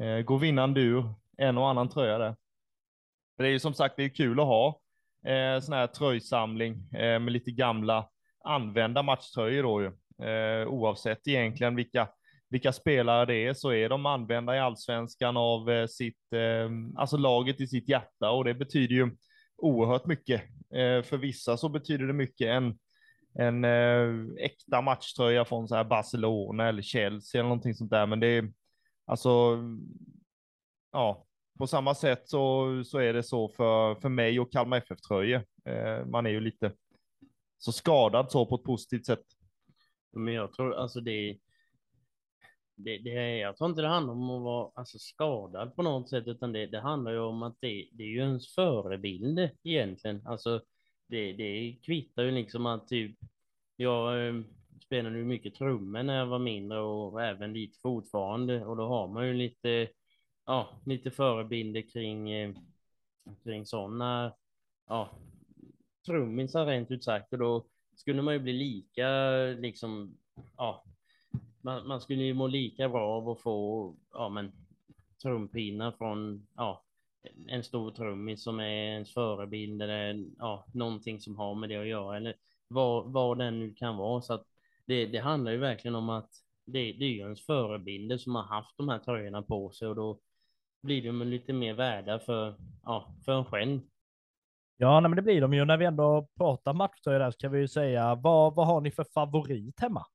eh, 0.00 0.20
går 0.20 0.38
vinnande 0.38 0.80
ur 0.80 1.14
en 1.36 1.58
och 1.58 1.68
annan 1.68 1.88
tröja 1.88 2.18
där. 2.18 2.36
För 3.36 3.42
det 3.42 3.48
är 3.48 3.52
ju 3.52 3.60
som 3.60 3.74
sagt, 3.74 3.96
det 3.96 4.04
är 4.04 4.08
kul 4.08 4.40
att 4.40 4.46
ha 4.46 4.80
eh, 5.24 5.60
sån 5.60 5.74
här 5.74 5.86
tröjsamling 5.86 6.92
eh, 6.92 7.18
med 7.18 7.32
lite 7.32 7.50
gamla 7.50 8.08
använda 8.44 9.02
matchtröjor 9.02 9.62
då 9.62 9.82
ju. 9.82 9.92
Eh, 10.28 10.68
oavsett 10.68 11.28
egentligen 11.28 11.76
vilka, 11.76 12.08
vilka 12.48 12.72
spelare 12.72 13.26
det 13.26 13.46
är 13.46 13.54
så 13.54 13.72
är 13.72 13.88
de 13.88 14.06
använda 14.06 14.56
i 14.56 14.58
allsvenskan 14.58 15.36
av 15.36 15.70
eh, 15.70 15.86
sitt, 15.86 16.32
eh, 16.32 16.70
alltså 16.96 17.16
laget 17.16 17.60
i 17.60 17.66
sitt 17.66 17.88
hjärta 17.88 18.30
och 18.30 18.44
det 18.44 18.54
betyder 18.54 18.94
ju 18.94 19.10
oerhört 19.56 20.06
mycket. 20.06 20.42
Eh, 20.74 21.02
för 21.02 21.16
vissa 21.16 21.56
så 21.56 21.68
betyder 21.68 22.06
det 22.06 22.12
mycket 22.12 22.46
en, 22.46 22.78
en 23.38 23.64
äkta 24.38 24.80
matchtröja 24.80 25.44
från 25.44 25.68
så 25.68 25.74
här 25.74 25.84
Barcelona 25.84 26.68
eller 26.68 26.82
Chelsea 26.82 27.38
eller 27.38 27.48
någonting 27.48 27.74
sånt 27.74 27.90
där. 27.90 28.06
Men 28.06 28.20
det 28.20 28.26
är 28.26 28.52
alltså, 29.06 29.58
ja, 30.92 31.26
på 31.58 31.66
samma 31.66 31.94
sätt 31.94 32.28
så, 32.28 32.66
så 32.84 32.98
är 32.98 33.12
det 33.12 33.22
så 33.22 33.48
för, 33.48 33.94
för 33.94 34.08
mig 34.08 34.40
och 34.40 34.52
Kalmar 34.52 34.76
FF-tröjor. 34.76 35.44
Man 36.10 36.26
är 36.26 36.30
ju 36.30 36.40
lite 36.40 36.72
så 37.58 37.72
skadad 37.72 38.30
så 38.30 38.46
på 38.46 38.54
ett 38.54 38.64
positivt 38.64 39.06
sätt. 39.06 39.24
Men 40.12 40.34
jag 40.34 40.52
tror 40.52 40.74
alltså 40.74 41.00
det, 41.00 41.38
det, 42.76 42.98
det 42.98 43.38
jag 43.38 43.56
tror 43.56 43.70
inte 43.70 43.82
det 43.82 43.88
handlar 43.88 44.12
om 44.12 44.30
att 44.30 44.42
vara 44.42 44.70
alltså, 44.74 44.98
skadad 44.98 45.76
på 45.76 45.82
något 45.82 46.10
sätt, 46.10 46.26
utan 46.26 46.52
det, 46.52 46.66
det 46.66 46.80
handlar 46.80 47.12
ju 47.12 47.18
om 47.18 47.42
att 47.42 47.56
det, 47.60 47.88
det 47.92 48.02
är 48.02 48.08
ju 48.08 48.18
ens 48.18 48.54
förebild 48.54 49.50
egentligen. 49.62 50.22
Alltså 50.26 50.60
det, 51.06 51.32
det 51.32 51.78
kvittar 51.82 52.22
ju 52.22 52.30
liksom 52.30 52.66
att 52.66 52.88
typ, 52.88 53.18
jag 53.76 54.28
eh, 54.28 54.34
spelade 54.84 55.18
ju 55.18 55.24
mycket 55.24 55.54
trummor 55.54 56.02
när 56.02 56.18
jag 56.18 56.26
var 56.26 56.38
mindre 56.38 56.78
och 56.78 57.22
även 57.22 57.52
lite 57.52 57.78
fortfarande 57.80 58.64
och 58.64 58.76
då 58.76 58.86
har 58.88 59.08
man 59.08 59.26
ju 59.26 59.34
lite, 59.34 59.88
ja, 60.46 60.68
lite 60.86 61.10
förebilder 61.10 61.82
kring, 61.82 62.30
eh, 62.30 62.54
kring 63.44 63.66
sådana, 63.66 64.34
ja, 64.88 65.18
trummisar 66.06 66.66
rent 66.66 66.90
ut 66.90 67.04
sagt 67.04 67.32
och 67.32 67.38
då 67.38 67.66
skulle 67.96 68.22
man 68.22 68.34
ju 68.34 68.40
bli 68.40 68.52
lika 68.52 69.08
liksom, 69.58 70.16
ja, 70.56 70.84
man, 71.66 71.86
man 71.86 72.00
skulle 72.00 72.22
ju 72.22 72.34
må 72.34 72.46
lika 72.46 72.88
bra 72.88 73.08
av 73.08 73.28
att 73.28 73.40
få, 73.40 73.94
ja 74.12 74.28
men, 74.28 74.52
trumpinnar 75.22 75.92
från, 75.92 76.46
ja, 76.56 76.84
en 77.48 77.64
stor 77.64 77.90
trummis 77.90 78.42
som 78.42 78.60
är 78.60 78.64
ens 78.64 79.14
förebild 79.14 79.82
eller 79.82 80.26
ja, 80.38 80.66
någonting 80.72 81.20
som 81.20 81.36
har 81.36 81.54
med 81.54 81.68
det 81.68 81.76
att 81.76 81.86
göra 81.86 82.16
eller 82.16 82.34
vad, 82.68 83.12
vad 83.12 83.38
den 83.38 83.58
nu 83.58 83.74
kan 83.74 83.96
vara. 83.96 84.20
Så 84.22 84.34
att 84.34 84.44
det, 84.86 85.06
det 85.06 85.18
handlar 85.18 85.52
ju 85.52 85.58
verkligen 85.58 85.94
om 85.94 86.10
att 86.10 86.30
det, 86.64 86.92
det 86.92 87.04
är 87.04 87.08
ju 87.08 87.18
ens 87.18 87.46
förebilder 87.46 88.18
som 88.18 88.34
har 88.34 88.42
haft 88.42 88.76
de 88.76 88.88
här 88.88 88.98
tröjorna 88.98 89.42
på 89.42 89.70
sig 89.70 89.88
och 89.88 89.96
då 89.96 90.18
blir 90.82 91.02
de 91.02 91.22
lite 91.22 91.52
mer 91.52 91.74
värda 91.74 92.18
för, 92.18 92.54
ja, 92.84 93.14
för 93.24 93.32
en 93.32 93.44
själv. 93.44 93.80
Ja, 94.76 95.00
nej, 95.00 95.08
men 95.10 95.16
det 95.16 95.22
blir 95.22 95.40
de 95.40 95.54
ju. 95.54 95.64
När 95.64 95.76
vi 95.76 95.84
ändå 95.84 96.28
pratar 96.36 96.72
matchtröjor 96.72 97.18
där 97.18 97.30
så 97.30 97.38
kan 97.38 97.52
vi 97.52 97.58
ju 97.58 97.68
säga, 97.68 98.14
vad, 98.14 98.54
vad 98.54 98.66
har 98.66 98.80
ni 98.80 98.90
för 98.90 99.04
favorit 99.04 99.80
hemma? 99.80 100.06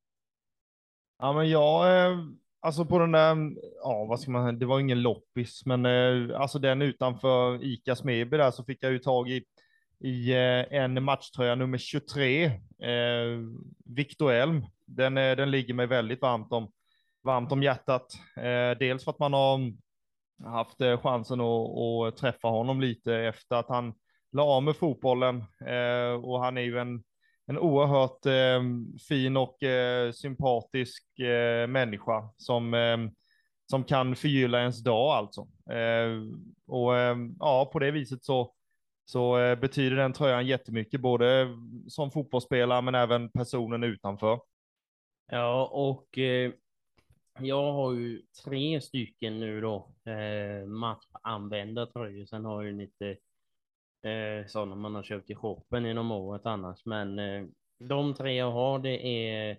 Ja, 1.23 1.33
men 1.33 1.49
jag, 1.49 2.05
eh, 2.11 2.17
alltså 2.59 2.85
på 2.85 2.99
den 2.99 3.11
där, 3.11 3.35
ja, 3.83 4.05
vad 4.05 4.19
ska 4.19 4.31
man, 4.31 4.43
säga, 4.43 4.59
det 4.59 4.65
var 4.65 4.79
ingen 4.79 5.01
loppis, 5.01 5.65
men 5.65 5.85
eh, 5.85 6.41
alltså 6.41 6.59
den 6.59 6.81
utanför 6.81 7.63
ICA 7.63 7.95
Smedby 7.95 8.37
där 8.37 8.51
så 8.51 8.63
fick 8.63 8.83
jag 8.83 8.91
ju 8.91 8.99
tag 8.99 9.29
i, 9.29 9.43
i 9.99 10.31
eh, 10.31 10.81
en 10.81 11.03
matchtröja 11.03 11.55
nummer 11.55 11.77
23, 11.77 12.45
eh, 12.45 12.51
Victor 13.85 14.31
Elm. 14.31 14.65
Den, 14.85 15.15
den 15.15 15.51
ligger 15.51 15.73
mig 15.73 15.87
väldigt 15.87 16.21
varmt 16.21 16.51
om, 16.53 16.71
varmt 17.23 17.51
om 17.51 17.63
hjärtat. 17.63 18.13
Eh, 18.37 18.77
dels 18.79 19.03
för 19.03 19.11
att 19.11 19.19
man 19.19 19.33
har 19.33 19.73
haft 20.45 20.77
chansen 21.03 21.41
att, 21.41 21.77
att 21.77 22.17
träffa 22.17 22.47
honom 22.47 22.81
lite 22.81 23.15
efter 23.15 23.55
att 23.55 23.69
han 23.69 23.93
la 24.31 24.43
av 24.43 24.63
med 24.63 24.75
fotbollen 24.75 25.43
eh, 25.65 26.23
och 26.23 26.43
han 26.43 26.57
är 26.57 26.61
ju 26.61 26.79
en, 26.79 27.03
en 27.47 27.57
oerhört 27.57 28.25
eh, 28.25 28.61
fin 29.07 29.37
och 29.37 29.63
eh, 29.63 30.11
sympatisk 30.11 31.19
eh, 31.19 31.67
människa 31.67 32.29
som, 32.37 32.73
eh, 32.73 32.97
som 33.69 33.83
kan 33.83 34.15
förgylla 34.15 34.59
ens 34.59 34.83
dag 34.83 35.11
alltså. 35.11 35.47
Eh, 35.73 36.21
och 36.67 36.97
ehm, 36.97 37.35
ja, 37.39 37.69
på 37.73 37.79
det 37.79 37.91
viset 37.91 38.23
så, 38.23 38.53
så 39.05 39.39
eh, 39.39 39.59
betyder 39.59 39.97
den 39.97 40.13
tröjan 40.13 40.47
jättemycket, 40.47 41.01
både 41.01 41.47
som 41.87 42.11
fotbollsspelare 42.11 42.81
men 42.81 42.95
även 42.95 43.29
personen 43.29 43.83
utanför. 43.83 44.39
Ja, 45.31 45.65
och 45.65 46.17
eh, 46.17 46.51
jag 47.39 47.73
har 47.73 47.93
ju 47.93 48.21
tre 48.45 48.81
stycken 48.81 49.39
nu 49.39 49.61
då, 49.61 49.91
eh, 50.05 50.67
matchanvända 50.67 51.85
tröjor. 51.85 52.25
Sen 52.25 52.45
har 52.45 52.61
jag 52.63 52.71
ju 52.71 52.77
lite 52.77 53.17
eh, 54.01 54.47
sådana 54.47 54.75
man 54.75 54.95
har 54.95 55.03
köpt 55.03 55.29
i 55.29 55.35
shoppen 55.35 55.85
inom 55.85 56.11
året 56.11 56.45
annars. 56.45 56.85
Men 56.85 57.19
eh, 57.19 57.45
de 57.79 58.13
tre 58.13 58.33
jag 58.33 58.51
har 58.51 58.79
det 58.79 59.07
är 59.07 59.57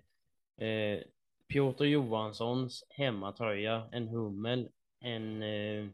eh, 0.57 0.99
Piotr 1.47 1.83
Johanssons 1.83 2.83
hemmatröja, 2.89 3.89
en 3.91 4.07
hummel, 4.07 4.69
en 4.99 5.43
eh, 5.43 5.87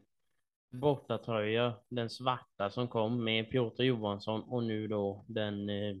bortatröja, 0.70 1.74
den 1.88 2.10
svarta 2.10 2.70
som 2.70 2.88
kom 2.88 3.24
med 3.24 3.50
Piotr 3.50 3.82
Johansson 3.82 4.42
och 4.42 4.62
nu 4.62 4.88
då 4.88 5.24
den 5.28 5.68
eh, 5.68 5.96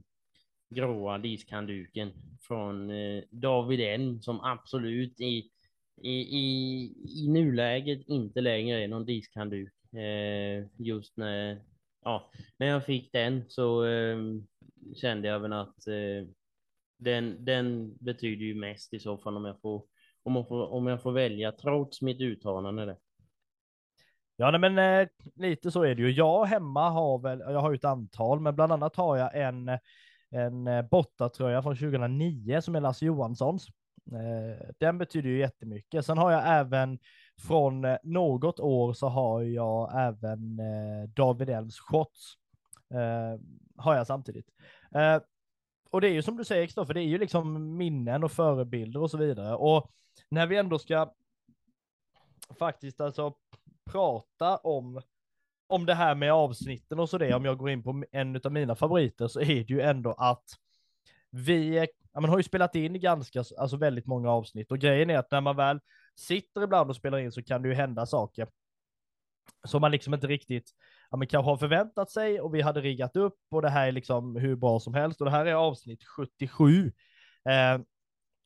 gråa 0.70 1.18
diskhandduken 1.18 2.12
från 2.40 2.90
eh, 2.90 3.22
David 3.30 3.80
Elm 3.80 4.22
som 4.22 4.40
absolut 4.40 5.20
i, 5.20 5.50
i, 6.02 6.10
i, 6.10 6.94
i 7.06 7.28
nuläget 7.28 8.08
inte 8.08 8.40
längre 8.40 8.84
är 8.84 8.88
någon 8.88 9.06
diskhandduk. 9.06 9.72
Eh, 9.94 10.66
just 10.76 11.16
när 11.16 11.58
ja, 12.04 12.30
när 12.56 12.66
jag 12.66 12.84
fick 12.84 13.12
den 13.12 13.44
så 13.48 13.84
eh, 13.84 14.18
kände 14.94 15.28
jag 15.28 15.40
väl 15.40 15.52
att 15.52 15.86
eh, 15.86 16.28
den, 16.98 17.44
den 17.44 17.96
betyder 17.98 18.44
ju 18.44 18.54
mest 18.54 18.94
i 18.94 19.00
så 19.00 19.18
fall 19.18 19.36
om 19.36 19.44
jag 19.44 19.60
får, 19.60 19.82
om 20.22 20.36
jag 20.36 20.48
får, 20.48 20.72
om 20.72 20.86
jag 20.86 21.02
får 21.02 21.12
välja 21.12 21.52
trots 21.52 22.02
mitt 22.02 22.20
uttalande. 22.20 22.86
Där. 22.86 22.96
Ja, 24.36 24.50
nej, 24.50 24.70
men 24.70 24.78
eh, 24.78 25.08
lite 25.34 25.70
så 25.70 25.82
är 25.82 25.94
det 25.94 26.02
ju. 26.02 26.10
Jag 26.10 26.44
hemma 26.44 26.90
har 26.90 27.18
väl, 27.18 27.38
jag 27.38 27.60
har 27.60 27.70
ju 27.70 27.76
ett 27.76 27.84
antal, 27.84 28.40
men 28.40 28.54
bland 28.54 28.72
annat 28.72 28.96
har 28.96 29.16
jag 29.16 29.40
en, 29.40 29.68
en 30.30 30.64
bottatröja 30.64 30.82
bortatröja 30.90 31.62
från 31.62 31.76
2009 31.76 32.60
som 32.60 32.74
är 32.74 32.80
Lasse 32.80 33.04
Johanssons. 33.04 33.68
Eh, 34.12 34.66
den 34.78 34.98
betyder 34.98 35.28
ju 35.28 35.38
jättemycket. 35.38 36.06
Sen 36.06 36.18
har 36.18 36.32
jag 36.32 36.42
även 36.46 36.98
från 37.46 37.84
eh, 37.84 37.96
något 38.02 38.60
år 38.60 38.92
så 38.92 39.08
har 39.08 39.42
jag 39.42 40.06
även 40.06 40.58
eh, 40.58 41.08
David 41.08 41.50
Elms 41.50 41.78
shots. 41.78 42.34
Eh, 42.90 43.40
har 43.76 43.94
jag 43.94 44.06
samtidigt. 44.06 44.46
Eh, 44.94 45.18
och 45.90 46.00
det 46.00 46.08
är 46.08 46.12
ju 46.12 46.22
som 46.22 46.36
du 46.36 46.44
säger 46.44 46.66
Kristoffer, 46.66 46.94
det 46.94 47.00
är 47.00 47.06
ju 47.06 47.18
liksom 47.18 47.76
minnen 47.76 48.24
och 48.24 48.32
förebilder 48.32 49.00
och 49.00 49.10
så 49.10 49.18
vidare. 49.18 49.54
Och 49.54 49.90
när 50.28 50.46
vi 50.46 50.56
ändå 50.56 50.78
ska 50.78 51.12
faktiskt 52.58 53.00
alltså 53.00 53.34
prata 53.84 54.56
om 54.56 55.00
om 55.66 55.86
det 55.86 55.94
här 55.94 56.14
med 56.14 56.32
avsnitten 56.32 56.98
och 56.98 57.10
så 57.10 57.18
det, 57.18 57.34
om 57.34 57.44
jag 57.44 57.58
går 57.58 57.70
in 57.70 57.82
på 57.82 58.04
en 58.12 58.40
av 58.44 58.52
mina 58.52 58.74
favoriter 58.74 59.28
så 59.28 59.40
är 59.40 59.46
det 59.46 59.70
ju 59.70 59.80
ändå 59.80 60.12
att 60.12 60.44
vi 61.30 61.86
ja, 62.12 62.20
man 62.20 62.30
har 62.30 62.36
ju 62.36 62.42
spelat 62.42 62.74
in 62.74 63.00
ganska, 63.00 63.44
alltså 63.58 63.76
väldigt 63.76 64.06
många 64.06 64.30
avsnitt 64.30 64.70
och 64.70 64.78
grejen 64.78 65.10
är 65.10 65.18
att 65.18 65.30
när 65.30 65.40
man 65.40 65.56
väl 65.56 65.80
sitter 66.20 66.62
ibland 66.62 66.90
och 66.90 66.96
spelar 66.96 67.18
in 67.18 67.32
så 67.32 67.42
kan 67.42 67.62
det 67.62 67.68
ju 67.68 67.74
hända 67.74 68.06
saker 68.06 68.48
som 69.64 69.80
man 69.80 69.90
liksom 69.90 70.14
inte 70.14 70.26
riktigt, 70.26 70.70
ja 71.10 71.16
men 71.16 71.28
kanske 71.28 71.50
har 71.50 71.56
förväntat 71.56 72.10
sig 72.10 72.40
och 72.40 72.54
vi 72.54 72.60
hade 72.60 72.80
riggat 72.80 73.16
upp 73.16 73.38
och 73.50 73.62
det 73.62 73.68
här 73.68 73.88
är 73.88 73.92
liksom 73.92 74.36
hur 74.36 74.56
bra 74.56 74.80
som 74.80 74.94
helst 74.94 75.20
och 75.20 75.24
det 75.24 75.30
här 75.30 75.46
är 75.46 75.54
avsnitt 75.54 76.04
77. 76.04 76.92
Eh, 77.48 77.80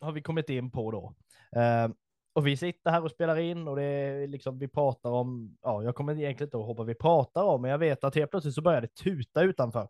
har 0.01 0.13
vi 0.13 0.23
kommit 0.23 0.51
in 0.51 0.71
på 0.71 0.91
då. 0.91 1.15
Eh, 1.61 1.89
och 2.33 2.47
vi 2.47 2.57
sitter 2.57 2.91
här 2.91 3.05
och 3.05 3.11
spelar 3.11 3.37
in 3.37 3.69
och 3.69 3.77
det 3.77 3.83
är 3.83 4.27
liksom 4.27 4.59
vi 4.59 4.69
pratar 4.69 5.11
om, 5.11 5.57
ja, 5.63 5.83
jag 5.83 5.95
kommer 5.95 6.13
egentligen 6.13 6.47
inte 6.47 6.57
ihåg 6.57 6.77
vad 6.77 6.87
vi 6.87 6.95
pratar 6.95 7.43
om, 7.43 7.63
men 7.63 7.71
jag 7.71 7.79
vet 7.79 8.05
att 8.05 8.15
helt 8.15 8.31
plötsligt 8.31 8.55
så 8.55 8.63
börjar 8.63 8.81
det 8.81 8.95
tuta 8.95 9.43
utanför. 9.43 9.89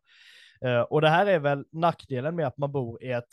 Eh, 0.61 0.81
och 0.81 1.01
det 1.01 1.09
här 1.09 1.27
är 1.27 1.39
väl 1.39 1.65
nackdelen 1.71 2.37
med 2.37 2.47
att 2.47 2.59
man 2.59 2.73
bor 2.73 3.03
i 3.03 3.11
ett 3.11 3.29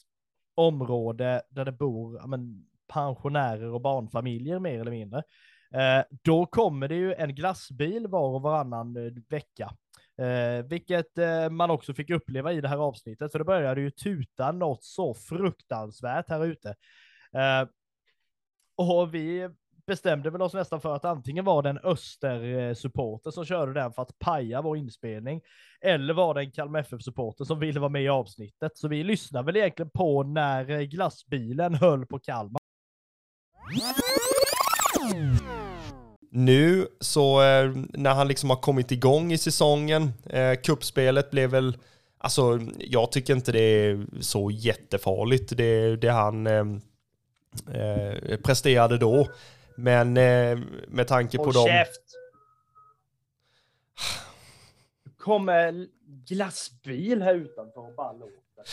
område 0.56 1.42
där 1.50 1.66
det 1.66 1.72
bor 1.72 2.18
ja, 2.18 2.28
men, 2.28 2.66
pensionärer 2.94 3.74
och 3.74 3.82
barnfamiljer 3.82 4.60
mer 4.60 4.80
eller 4.80 4.92
mindre. 4.92 5.24
Eh, 5.74 6.04
då 6.24 6.46
kommer 6.46 6.88
det 6.88 6.96
ju 6.96 7.14
en 7.14 7.36
glassbil 7.36 8.08
var 8.08 8.30
och 8.30 8.42
varannan 8.42 8.98
eh, 8.98 9.14
vecka. 9.30 9.74
Eh, 10.18 10.66
vilket 10.66 11.18
man 11.52 11.72
också 11.72 11.94
fick 11.94 12.10
uppleva 12.10 12.54
i 12.54 12.62
det 12.62 12.68
här 12.68 12.78
avsnittet, 12.78 13.32
för 13.32 13.40
det 13.40 13.46
började 13.46 13.82
ju 13.82 13.92
tuta 13.92 14.52
något 14.52 14.84
så 14.84 15.14
fruktansvärt 15.14 16.30
här 16.30 16.46
ute. 16.46 16.76
Och 18.78 19.14
vi 19.14 19.50
bestämde 19.88 20.30
väl 20.30 20.42
oss 20.42 20.54
nästan 20.54 20.82
för 20.82 20.96
att 20.96 21.06
antingen 21.06 21.46
var 21.46 21.64
det 21.64 21.70
en 21.70 21.80
Öster-supporter 21.84 23.32
som 23.32 23.46
körde 23.46 23.74
den 23.74 23.94
för 23.94 24.02
att 24.02 24.20
paja 24.20 24.62
vår 24.62 24.78
inspelning, 24.78 25.42
eller 25.82 26.14
var 26.14 26.34
det 26.34 26.42
en 26.42 26.52
Kalmar 26.52 26.80
FF-supporter 26.80 27.46
som 27.46 27.60
ville 27.60 27.80
vara 27.80 27.90
med 27.90 28.04
i 28.04 28.10
avsnittet. 28.10 28.78
Så 28.78 28.88
vi 28.88 29.04
lyssnade 29.04 29.46
väl 29.46 29.58
egentligen 29.58 29.90
på 29.90 30.24
när 30.24 30.84
glassbilen 30.84 31.76
höll 31.76 32.06
på 32.06 32.20
Kalmar. 32.20 32.61
Nu 36.32 36.88
så 37.00 37.42
eh, 37.42 37.72
när 37.90 38.14
han 38.14 38.28
liksom 38.28 38.50
har 38.50 38.58
kommit 38.58 38.92
igång 38.92 39.32
i 39.32 39.38
säsongen, 39.38 40.14
eh, 40.26 40.56
kuppspelet 40.64 41.32
blev 41.32 41.50
väl, 41.50 41.78
alltså 42.18 42.60
jag 42.78 43.12
tycker 43.12 43.36
inte 43.36 43.52
det 43.52 43.60
är 43.60 44.06
så 44.22 44.52
jättefarligt 44.52 45.58
det, 45.58 45.96
det 45.96 46.12
han 46.12 46.48
eh, 46.48 46.66
eh, 47.74 48.38
presterade 48.44 48.98
då. 48.98 49.28
Men 49.76 50.18
eh, 50.18 50.60
med 50.88 51.08
tanke 51.08 51.38
på 51.38 51.44
Håll 51.44 51.54
dem... 51.54 51.68
käft! 51.68 52.02
kommer 55.22 55.88
glassbil 56.28 57.22
här 57.22 57.34
utanför 57.34 57.82
och 57.82 57.96
bara 57.96 58.12
låter. 58.14 58.66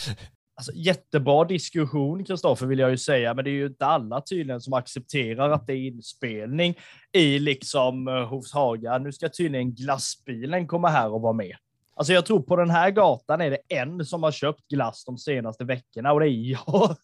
Alltså, 0.59 0.71
jättebra 0.75 1.43
diskussion, 1.43 2.23
Kristoffer, 2.23 2.65
vill 2.65 2.79
jag 2.79 2.89
ju 2.89 2.97
säga, 2.97 3.33
men 3.33 3.45
det 3.45 3.49
är 3.49 3.53
ju 3.53 3.65
inte 3.65 3.85
alla 3.85 4.21
tydligen 4.21 4.61
som 4.61 4.73
accepterar 4.73 5.49
att 5.49 5.67
det 5.67 5.73
är 5.73 5.87
inspelning 5.87 6.75
i 7.11 7.39
liksom 7.39 8.07
eh, 8.07 8.13
hos 8.13 8.29
Hovshaga. 8.29 8.97
Nu 8.97 9.11
ska 9.11 9.29
tydligen 9.29 9.75
glassbilen 9.75 10.67
komma 10.67 10.89
här 10.89 11.13
och 11.13 11.21
vara 11.21 11.33
med. 11.33 11.55
Alltså 11.95 12.13
jag 12.13 12.25
tror 12.25 12.41
på 12.41 12.55
den 12.55 12.69
här 12.69 12.91
gatan 12.91 13.41
är 13.41 13.49
det 13.49 13.75
en 13.75 14.05
som 14.05 14.23
har 14.23 14.31
köpt 14.31 14.67
glass 14.67 15.05
de 15.05 15.17
senaste 15.17 15.63
veckorna 15.63 16.13
och 16.13 16.19
det 16.19 16.27
är 16.27 16.51
jag. 16.51 16.95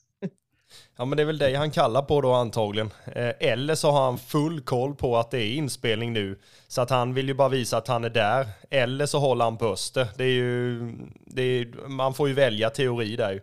Ja 0.98 1.06
men 1.06 1.18
det 1.18 1.24
är 1.24 1.26
väl 1.28 1.38
det 1.38 1.56
han 1.56 1.72
kallar 1.72 2.02
på 2.02 2.22
då 2.22 2.34
antagligen. 2.34 2.92
Eh, 3.06 3.32
Eller 3.40 3.76
så 3.76 3.92
har 3.92 4.06
han 4.06 4.18
full 4.18 4.62
koll 4.62 4.96
på 4.96 5.18
att 5.18 5.32
det 5.32 5.40
är 5.40 5.56
inspelning 5.56 6.14
nu. 6.14 6.40
Så 6.68 6.82
att 6.82 6.90
han 6.90 7.14
vill 7.14 7.28
ju 7.28 7.34
bara 7.34 7.50
visa 7.50 7.78
att 7.78 7.88
han 7.88 8.04
är 8.04 8.10
där. 8.10 8.48
Eller 8.70 9.06
så 9.06 9.20
håller 9.20 9.46
han 9.46 9.58
på 9.58 9.66
Öster. 9.66 10.08
Det 10.18 10.24
är 10.24 10.34
ju, 10.34 10.92
det 11.26 11.42
är, 11.42 11.88
man 11.88 12.14
får 12.14 12.28
ju 12.28 12.34
välja 12.34 12.70
teori 12.70 13.16
där 13.16 13.32
ju. 13.32 13.42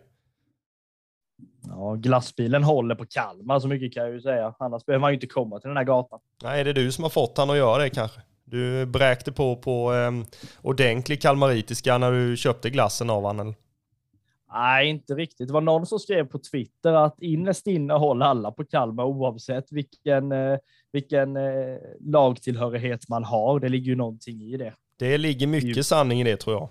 Ja, 1.67 1.93
glassbilen 1.93 2.63
håller 2.63 2.95
på 2.95 3.05
Kalmar, 3.05 3.59
så 3.59 3.67
mycket 3.67 3.93
kan 3.93 4.03
jag 4.03 4.13
ju 4.13 4.21
säga. 4.21 4.55
Annars 4.59 4.85
behöver 4.85 5.01
man 5.01 5.11
ju 5.11 5.15
inte 5.15 5.27
komma 5.27 5.59
till 5.59 5.67
den 5.67 5.77
här 5.77 5.83
gatan. 5.83 6.19
Nej, 6.43 6.61
är 6.61 6.65
det 6.65 6.73
du 6.73 6.91
som 6.91 7.03
har 7.03 7.09
fått 7.09 7.37
han 7.37 7.49
att 7.49 7.57
göra 7.57 7.83
det 7.83 7.89
kanske? 7.89 8.21
Du 8.45 8.85
bräkte 8.85 9.31
på 9.31 9.55
på 9.55 9.91
um, 9.91 10.25
ordentlig 10.61 11.21
kalmaritiska 11.21 11.97
när 11.97 12.11
du 12.11 12.37
köpte 12.37 12.69
glassen 12.69 13.09
av 13.09 13.23
honom. 13.23 13.55
Nej, 14.53 14.89
inte 14.89 15.13
riktigt. 15.13 15.47
Det 15.47 15.53
var 15.53 15.61
någon 15.61 15.85
som 15.85 15.99
skrev 15.99 16.27
på 16.27 16.39
Twitter 16.39 16.93
att 16.93 17.15
innerst 17.21 17.67
inne 17.67 17.93
håller 17.93 18.25
alla 18.25 18.51
på 18.51 18.65
Kalmar 18.65 19.03
oavsett 19.03 19.71
vilken, 19.71 20.31
eh, 20.31 20.57
vilken 20.91 21.37
eh, 21.37 21.77
lagtillhörighet 21.99 23.09
man 23.09 23.23
har. 23.23 23.59
Det 23.59 23.69
ligger 23.69 23.85
ju 23.85 23.95
någonting 23.95 24.41
i 24.41 24.57
det. 24.57 24.73
Det 24.99 25.17
ligger 25.17 25.47
mycket 25.47 25.85
sanning 25.85 26.21
i 26.21 26.23
det 26.23 26.37
tror 26.37 26.55
jag. 26.55 26.69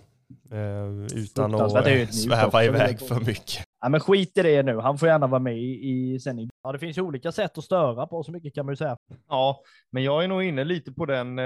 Uh, 0.53 1.07
utan 1.15 1.55
att 1.55 2.15
sväva 2.15 2.65
iväg 2.65 3.01
för 3.01 3.21
mycket. 3.21 3.65
Ja, 3.81 3.89
men 3.89 4.01
skit 4.01 4.39
i 4.39 4.43
det 4.43 4.63
nu. 4.63 4.79
Han 4.79 4.99
får 4.99 5.09
gärna 5.09 5.27
vara 5.27 5.41
med 5.41 5.59
i, 5.59 6.13
i 6.15 6.21
sändning. 6.21 6.49
Ja, 6.63 6.73
det 6.73 6.79
finns 6.79 6.99
ju 6.99 7.03
olika 7.03 7.33
sätt 7.33 7.59
att 7.59 7.65
störa 7.65 8.07
på, 8.07 8.23
så 8.23 8.33
mycket 8.33 8.55
kan 8.55 8.67
man 8.67 8.73
ju 8.73 8.77
säga. 8.77 8.97
Ja, 9.29 9.63
men 9.91 10.03
jag 10.03 10.25
är 10.25 10.29
nog 10.29 10.43
inne 10.43 10.65
lite 10.65 10.93
på 10.93 11.07
den 11.07 11.39
eh, 11.39 11.45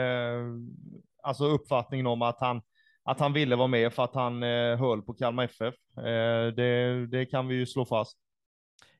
alltså 1.23 1.45
uppfattningen 1.45 2.07
om 2.07 2.23
att 2.23 2.41
han, 2.41 2.63
att 3.07 3.21
han 3.21 3.33
ville 3.33 3.57
vara 3.57 3.69
med 3.69 3.93
för 3.93 4.05
att 4.05 4.15
han 4.15 4.43
eh, 4.43 4.77
höll 4.79 5.03
på 5.03 5.15
Kalmar 5.15 5.45
FF. 5.45 5.75
Eh, 5.99 6.47
det, 6.57 7.07
det 7.07 7.27
kan 7.27 7.49
vi 7.49 7.55
ju 7.55 7.67
slå 7.67 7.85
fast. 7.85 8.19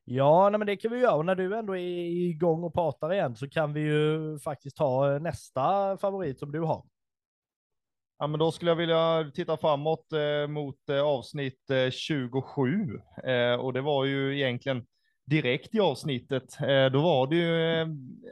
Ja, 0.05 0.49
nej, 0.49 0.57
men 0.57 0.67
det 0.67 0.75
kan 0.75 0.91
vi 0.91 0.99
göra. 0.99 1.15
Och 1.15 1.25
när 1.25 1.35
du 1.35 1.57
ändå 1.57 1.75
är 1.75 2.29
igång 2.29 2.63
och 2.63 2.73
pratar 2.73 3.13
igen 3.13 3.35
så 3.35 3.49
kan 3.49 3.73
vi 3.73 3.81
ju 3.81 4.39
faktiskt 4.39 4.77
ta 4.77 5.13
eh, 5.13 5.19
nästa 5.19 5.97
favorit 5.97 6.39
som 6.39 6.51
du 6.51 6.59
har. 6.59 6.83
Ja, 8.19 8.27
men 8.27 8.39
då 8.39 8.51
skulle 8.51 8.71
jag 8.71 8.75
vilja 8.75 9.31
titta 9.33 9.57
framåt 9.57 10.13
eh, 10.13 10.47
mot 10.47 10.89
eh, 10.89 11.01
avsnitt 11.01 11.69
eh, 11.69 11.89
27. 11.89 12.99
Eh, 13.23 13.53
och 13.53 13.73
det 13.73 13.81
var 13.81 14.05
ju 14.05 14.37
egentligen 14.37 14.85
direkt 15.25 15.75
i 15.75 15.79
avsnittet. 15.79 16.57
Då 16.91 17.01
var 17.01 17.27
det 17.27 17.35
ju 17.35 17.81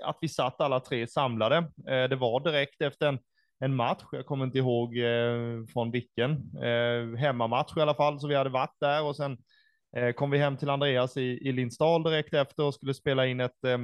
att 0.03 0.17
vi 0.21 0.27
satt 0.27 0.61
alla 0.61 0.79
tre 0.79 1.07
samlade. 1.07 1.71
Det 1.85 2.15
var 2.15 2.39
direkt 2.39 2.81
efter 2.81 3.07
en, 3.07 3.19
en 3.59 3.75
match. 3.75 4.03
Jag 4.11 4.25
kommer 4.25 4.45
inte 4.45 4.57
ihåg 4.57 4.97
eh, 4.97 5.65
från 5.73 5.91
vilken. 5.91 6.31
Eh, 6.63 7.17
hemmamatch 7.17 7.77
i 7.77 7.81
alla 7.81 7.95
fall, 7.95 8.19
så 8.19 8.27
vi 8.27 8.35
hade 8.35 8.49
varit 8.49 8.79
där 8.79 9.03
och 9.03 9.15
sen 9.15 9.37
eh, 9.95 10.11
kom 10.11 10.31
vi 10.31 10.37
hem 10.37 10.57
till 10.57 10.69
Andreas 10.69 11.17
i, 11.17 11.21
i 11.21 11.51
Lindsdal 11.51 12.03
direkt 12.03 12.33
efter 12.33 12.63
och 12.63 12.73
skulle 12.73 12.93
spela 12.93 13.27
in 13.27 13.39
ett, 13.39 13.63
eh, 13.63 13.79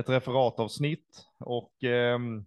ett 0.00 0.08
referatavsnitt. 0.08 1.26
Och 1.38 1.84
ehm, 1.84 2.44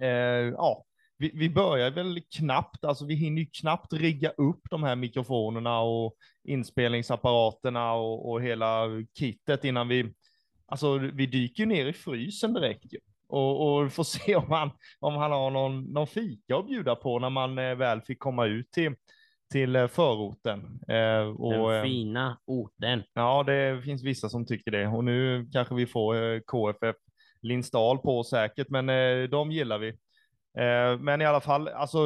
eh, 0.00 0.08
ja, 0.56 0.84
vi, 1.18 1.30
vi 1.34 1.50
börjar 1.50 1.90
väl 1.90 2.20
knappt, 2.36 2.84
alltså 2.84 3.06
vi 3.06 3.14
hinner 3.14 3.42
ju 3.42 3.46
knappt 3.46 3.92
rigga 3.92 4.30
upp 4.30 4.60
de 4.70 4.82
här 4.82 4.96
mikrofonerna 4.96 5.80
och 5.80 6.16
inspelningsapparaterna 6.44 7.92
och, 7.92 8.30
och 8.30 8.42
hela 8.42 8.88
kittet 9.18 9.64
innan 9.64 9.88
vi, 9.88 10.14
alltså 10.66 10.98
vi 10.98 11.26
dyker 11.26 11.62
ju 11.62 11.66
ner 11.66 11.86
i 11.86 11.92
frysen 11.92 12.54
direkt 12.54 12.92
ju. 12.92 12.98
Och, 13.34 13.74
och 13.82 13.92
får 13.92 14.04
se 14.04 14.36
om 14.36 14.50
han, 14.50 14.70
om 15.00 15.14
han 15.16 15.32
har 15.32 15.50
någon, 15.50 15.84
någon 15.92 16.06
fika 16.06 16.56
att 16.56 16.66
bjuda 16.66 16.94
på 16.94 17.18
när 17.18 17.30
man 17.30 17.58
eh, 17.58 17.74
väl 17.74 18.00
fick 18.00 18.18
komma 18.18 18.46
ut 18.46 18.70
till, 18.72 18.94
till 19.52 19.76
eh, 19.76 19.86
förorten. 19.86 20.80
Eh, 20.88 21.28
och, 21.28 21.52
Den 21.52 21.76
eh, 21.76 21.82
fina 21.82 22.38
orten. 22.46 23.02
Ja, 23.14 23.42
det 23.42 23.82
finns 23.84 24.04
vissa 24.04 24.28
som 24.28 24.46
tycker 24.46 24.70
det. 24.70 24.86
Och 24.86 25.04
nu 25.04 25.48
kanske 25.52 25.74
vi 25.74 25.86
får 25.86 26.40
KFF 26.40 26.96
Lindsdal 27.42 27.98
på 27.98 28.24
säkert, 28.24 28.68
men 28.68 28.88
eh, 28.88 29.28
de 29.28 29.50
gillar 29.50 29.78
vi. 29.78 29.88
Eh, 30.58 30.98
Men 31.00 31.20
i 31.20 31.24
alla 31.24 31.40
fall, 31.40 31.68
alltså, 31.68 31.98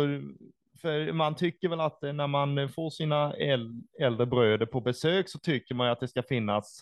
för 0.83 1.13
man 1.13 1.35
tycker 1.35 1.69
väl 1.69 1.81
att 1.81 2.03
när 2.03 2.27
man 2.27 2.69
får 2.69 2.91
sina 2.91 3.33
äl- 3.33 3.83
äldre 4.01 4.27
bröder 4.27 4.67
på 4.67 4.81
besök 4.81 5.29
så 5.29 5.39
tycker 5.39 5.75
man 5.75 5.89
att 5.89 6.01
det 6.01 6.09
ska 6.09 6.23
finnas 6.23 6.81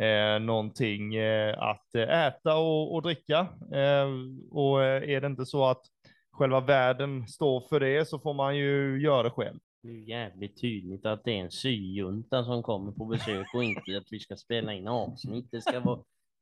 eh, 0.00 0.38
någonting 0.40 1.14
eh, 1.14 1.62
att 1.62 1.94
äta 1.94 2.56
och, 2.56 2.94
och 2.94 3.02
dricka. 3.02 3.38
Eh, 3.72 4.08
och 4.50 4.84
eh, 4.84 5.10
är 5.10 5.20
det 5.20 5.26
inte 5.26 5.46
så 5.46 5.64
att 5.64 5.82
själva 6.32 6.60
världen 6.60 7.28
står 7.28 7.60
för 7.60 7.80
det 7.80 8.08
så 8.08 8.18
får 8.18 8.34
man 8.34 8.56
ju 8.56 9.02
göra 9.02 9.22
det 9.22 9.30
själv. 9.30 9.58
Det 9.82 9.88
är 9.88 10.08
jävligt 10.08 10.60
tydligt 10.60 11.06
att 11.06 11.24
det 11.24 11.32
är 11.32 11.40
en 11.42 11.50
syjunta 11.50 12.44
som 12.44 12.62
kommer 12.62 12.92
på 12.92 13.04
besök 13.04 13.54
och 13.54 13.64
inte 13.64 13.98
att 13.98 14.12
vi 14.12 14.20
ska 14.20 14.36
spela 14.36 14.72
in 14.72 14.88
avsnitt. 14.88 15.48
Det 15.50 15.60
ska 15.60 15.80
vara 15.80 16.00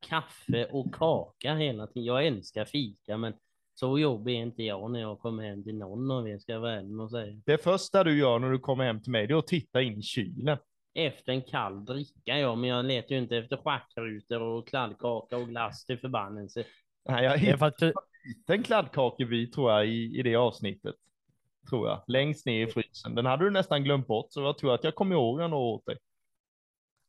kaffe 0.09 0.64
och 0.64 0.94
kaka 0.94 1.55
hela 1.55 1.86
tiden. 1.86 2.05
Jag 2.05 2.26
älskar 2.26 2.64
fika, 2.64 3.16
men 3.16 3.34
så 3.74 3.98
jobbig 3.98 4.36
är 4.36 4.42
inte 4.42 4.62
jag 4.62 4.90
när 4.90 5.01
jag 5.01 5.18
kommer 5.18 5.42
hem 5.42 5.64
till 5.64 5.78
någon 5.78 6.11
av 6.11 6.28
er, 6.28 6.38
ska 6.38 6.53
jag 6.53 6.61
vara 6.61 7.05
att 7.05 7.11
säga. 7.11 7.40
Det 7.46 7.59
första 7.59 8.05
du 8.05 8.18
gör 8.18 8.38
när 8.38 8.51
du 8.51 8.59
kommer 8.59 8.84
hem 8.84 9.03
till 9.03 9.12
mig, 9.12 9.26
det 9.26 9.34
är 9.34 9.38
att 9.38 9.46
titta 9.46 9.82
in 9.82 9.98
i 9.98 10.03
kylen. 10.03 10.59
Efter 10.95 11.32
en 11.32 11.43
kall 11.43 11.84
dricka, 11.84 12.38
ja, 12.38 12.55
men 12.55 12.70
jag 12.70 12.84
letar 12.84 13.14
ju 13.14 13.20
inte 13.20 13.36
efter 13.36 13.57
schackrutor 13.57 14.41
och 14.41 14.68
kladdkaka 14.68 15.36
och 15.36 15.49
glass 15.49 15.84
till 15.84 15.99
förbannelse. 15.99 16.64
Nej, 17.09 17.24
jag 17.24 17.38
hittade 17.38 17.88
att, 17.88 17.95
en 18.47 18.62
kladdkakebit 18.62 19.53
tror 19.53 19.72
jag 19.72 19.86
i, 19.86 20.18
i 20.18 20.22
det 20.22 20.36
avsnittet. 20.36 20.95
Tror 21.70 21.88
jag. 21.88 22.03
Längst 22.07 22.47
ner 22.47 22.66
i 22.66 22.70
frysen. 22.70 23.14
Den 23.14 23.26
hade 23.26 23.45
du 23.45 23.51
nästan 23.51 23.84
glömt 23.84 24.07
bort, 24.07 24.26
så 24.30 24.41
jag 24.41 24.59
tror 24.59 24.74
att 24.74 24.84
jag 24.84 24.95
kommer 24.95 25.14
ihåg 25.14 25.38
den 25.38 25.53
åt 25.53 25.86
dig. 25.86 25.97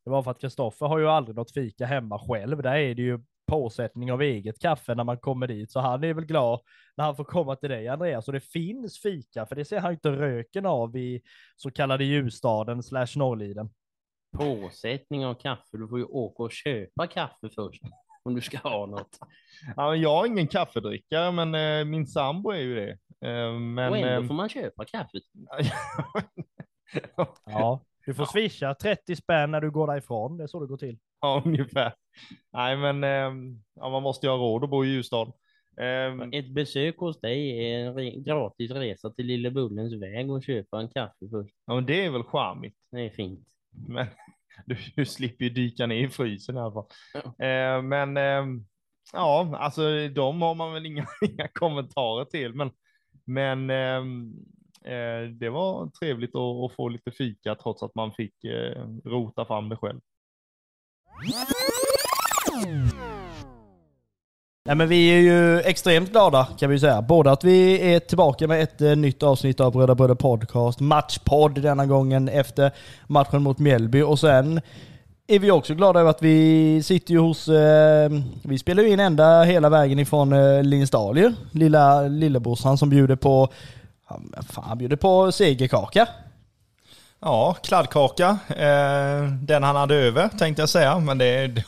det 0.04 0.10
var 0.10 0.24
för 0.24 0.32
att 0.32 0.42
Kristoffer 0.42 0.86
har 0.86 1.00
ju 1.00 1.08
aldrig 1.08 1.36
något 1.36 1.52
fika 1.52 1.86
hemma 1.86 2.20
själv. 2.20 2.62
Där 2.62 2.76
är 2.76 2.96
det 2.96 3.02
ju 3.02 3.20
påsättning 3.48 4.12
av 4.12 4.22
eget 4.22 4.60
kaffe 4.60 4.96
när 4.96 5.04
man 5.04 5.18
kommer 5.18 5.48
dit. 5.48 5.72
Så 5.72 5.80
han 5.80 6.04
är 6.04 6.14
väl 6.14 6.26
glad 6.26 6.60
när 6.98 7.06
han 7.06 7.16
får 7.16 7.24
komma 7.24 7.56
till 7.56 7.70
dig 7.70 7.88
Andreas. 7.88 8.28
Och 8.28 8.34
det 8.34 8.40
finns 8.40 9.00
fika, 9.00 9.46
för 9.46 9.56
det 9.56 9.66
ser 9.66 9.80
han 9.80 9.92
inte 9.92 10.12
röken 10.12 10.66
av 10.66 10.98
i 10.98 11.22
så 11.56 11.72
kallade 11.72 12.04
Ljusstaden 12.04 12.84
slash 12.84 13.08
Norrliden. 13.16 13.70
Påsättning 14.38 15.26
av 15.26 15.34
kaffe, 15.34 15.78
du 15.78 15.88
får 15.88 16.00
ju 16.00 16.06
åka 16.06 16.44
och 16.44 16.52
köpa 16.52 17.08
kaffe 17.08 17.50
först. 17.56 17.82
Om 18.24 18.36
du 18.36 18.42
ska 18.42 18.58
ha 18.58 18.86
något. 18.86 19.20
Ja, 19.76 19.90
men 19.90 20.02
jag 20.02 20.26
är 20.26 20.28
ingen 20.28 20.48
kaffedrickare, 20.48 21.32
men 21.32 21.56
eh, 21.56 21.86
min 21.86 22.08
sambo 22.08 22.50
är 22.50 22.60
ju 22.60 22.76
det. 22.76 22.92
Eh, 23.28 23.54
men, 23.54 23.90
och 23.90 23.98
ändå 23.98 24.22
eh, 24.22 24.28
får 24.28 24.34
man 24.34 24.50
köpa 24.50 24.86
kaffet. 24.86 25.24
Ja, 27.46 27.82
du 28.06 28.14
får 28.14 28.26
swisha 28.26 28.74
30 28.76 29.16
spänn 29.16 29.52
när 29.52 29.62
du 29.62 29.72
går 29.72 29.88
därifrån. 29.88 30.38
Det 30.38 30.44
är 30.44 30.48
så 30.48 30.60
det 30.60 30.68
går 30.68 30.78
till. 30.78 30.98
ja, 31.22 31.42
ungefär. 31.46 31.94
Nej, 32.54 32.78
men 32.78 33.04
eh, 33.04 33.54
ja, 33.76 33.90
man 33.90 34.04
måste 34.04 34.26
ju 34.28 34.32
ha 34.32 34.38
råd 34.38 34.64
att 34.64 34.70
bo 34.70 34.86
i 34.86 34.88
Ljusdal. 34.88 35.32
Eh, 35.78 36.28
Ett 36.40 36.50
besök 36.50 36.98
hos 36.98 37.22
dig 37.22 37.66
är 37.74 37.80
en 37.80 37.94
re- 38.00 38.24
gratis 38.24 38.72
resa 38.72 39.10
till 39.10 39.26
Lille 39.26 39.52
Bullens 39.52 39.94
väg 39.94 40.32
och 40.32 40.44
köpa 40.44 40.80
en 40.80 40.90
kaffe 40.90 41.30
först. 41.32 41.56
ja, 41.66 41.76
men 41.76 41.86
det 41.86 42.06
är 42.06 42.10
väl 42.10 42.24
charmigt. 42.24 42.76
Det 42.92 43.02
är 43.02 43.10
fint. 43.10 43.48
Men 43.88 44.08
du, 44.66 44.78
du 44.96 45.06
slipper 45.06 45.44
ju 45.46 45.50
dyka 45.50 45.86
ner 45.88 46.04
i 46.08 46.10
frysen 46.10 46.56
i 46.58 46.60
alla 46.60 46.72
fall. 46.74 46.88
Eh, 47.24 47.82
men 47.82 48.18
eh, 48.18 48.46
ja, 49.14 49.58
alltså 49.58 50.08
de 50.08 50.42
har 50.42 50.56
man 50.56 50.74
väl 50.74 50.86
inga, 50.86 51.06
inga 51.30 51.48
kommentarer 51.48 52.26
till. 52.26 52.54
Men, 52.54 52.72
men 53.26 53.70
ehm, 53.70 54.34
eh, 54.34 54.42
Eh, 54.86 55.30
det 55.30 55.50
var 55.50 55.88
trevligt 55.88 56.36
att, 56.36 56.76
få 56.76 56.90
lite 56.90 57.12
fika 57.12 57.56
trots 57.56 57.84
att 57.84 57.96
man 57.96 58.12
fick 58.12 58.44
eh, 58.44 58.86
rota 59.06 59.46
fram 59.46 59.70
det 59.70 59.76
själv. 59.76 60.00
Nej, 64.66 64.76
men 64.76 64.90
vi 64.90 65.08
är 65.08 65.20
ju 65.20 65.60
extremt 65.60 66.12
glada 66.12 66.48
kan 66.60 66.70
vi 66.70 66.80
säga. 66.80 67.02
Både 67.02 67.32
att 67.32 67.44
vi 67.44 67.94
är 67.94 68.00
tillbaka 68.00 68.48
med 68.48 68.64
ett 68.64 68.82
eh, 68.82 68.96
nytt 68.96 69.24
avsnitt 69.24 69.60
av 69.60 69.76
Röda 69.76 69.96
Bröder 69.96 70.16
Podcast, 70.16 70.80
matchpodd 70.80 71.62
denna 71.62 71.86
gången 71.86 72.30
efter 72.30 72.72
matchen 73.08 73.44
mot 73.44 73.60
Mjällby 73.60 74.02
och 74.02 74.20
sen 74.20 74.62
är 75.28 75.40
vi 75.40 75.52
också 75.52 75.76
glada 75.76 76.00
över 76.00 76.10
att 76.10 76.22
vi 76.22 76.84
sitter 76.84 77.14
ju 77.14 77.20
hos, 77.20 77.48
eh, 77.48 78.12
vi 78.44 78.58
spelar 78.58 78.84
ju 78.84 78.90
in 78.90 79.00
ända 79.00 79.44
hela 79.44 79.70
vägen 79.70 80.00
ifrån 80.00 80.34
eh, 80.34 80.64
Lindsdal 80.64 81.18
ju. 81.18 81.34
Lilla 81.52 82.02
lillebrorsan 82.02 82.78
som 82.78 82.90
bjuder 82.90 83.16
på, 83.16 83.50
han, 84.12 84.44
fan, 84.50 84.64
han 84.64 84.78
bjuder 84.78 84.96
på 84.96 85.32
segerkaka. 85.32 86.08
Ja, 87.20 87.56
kladdkaka. 87.64 88.40
Eh, 88.50 89.32
den 89.42 89.64
han 89.64 89.76
hade 89.76 89.96
över 89.96 90.28
tänkte 90.30 90.62
jag 90.62 90.70
säga. 90.70 91.00
Men 91.00 91.18
det, 91.18 91.48
det, 91.48 91.64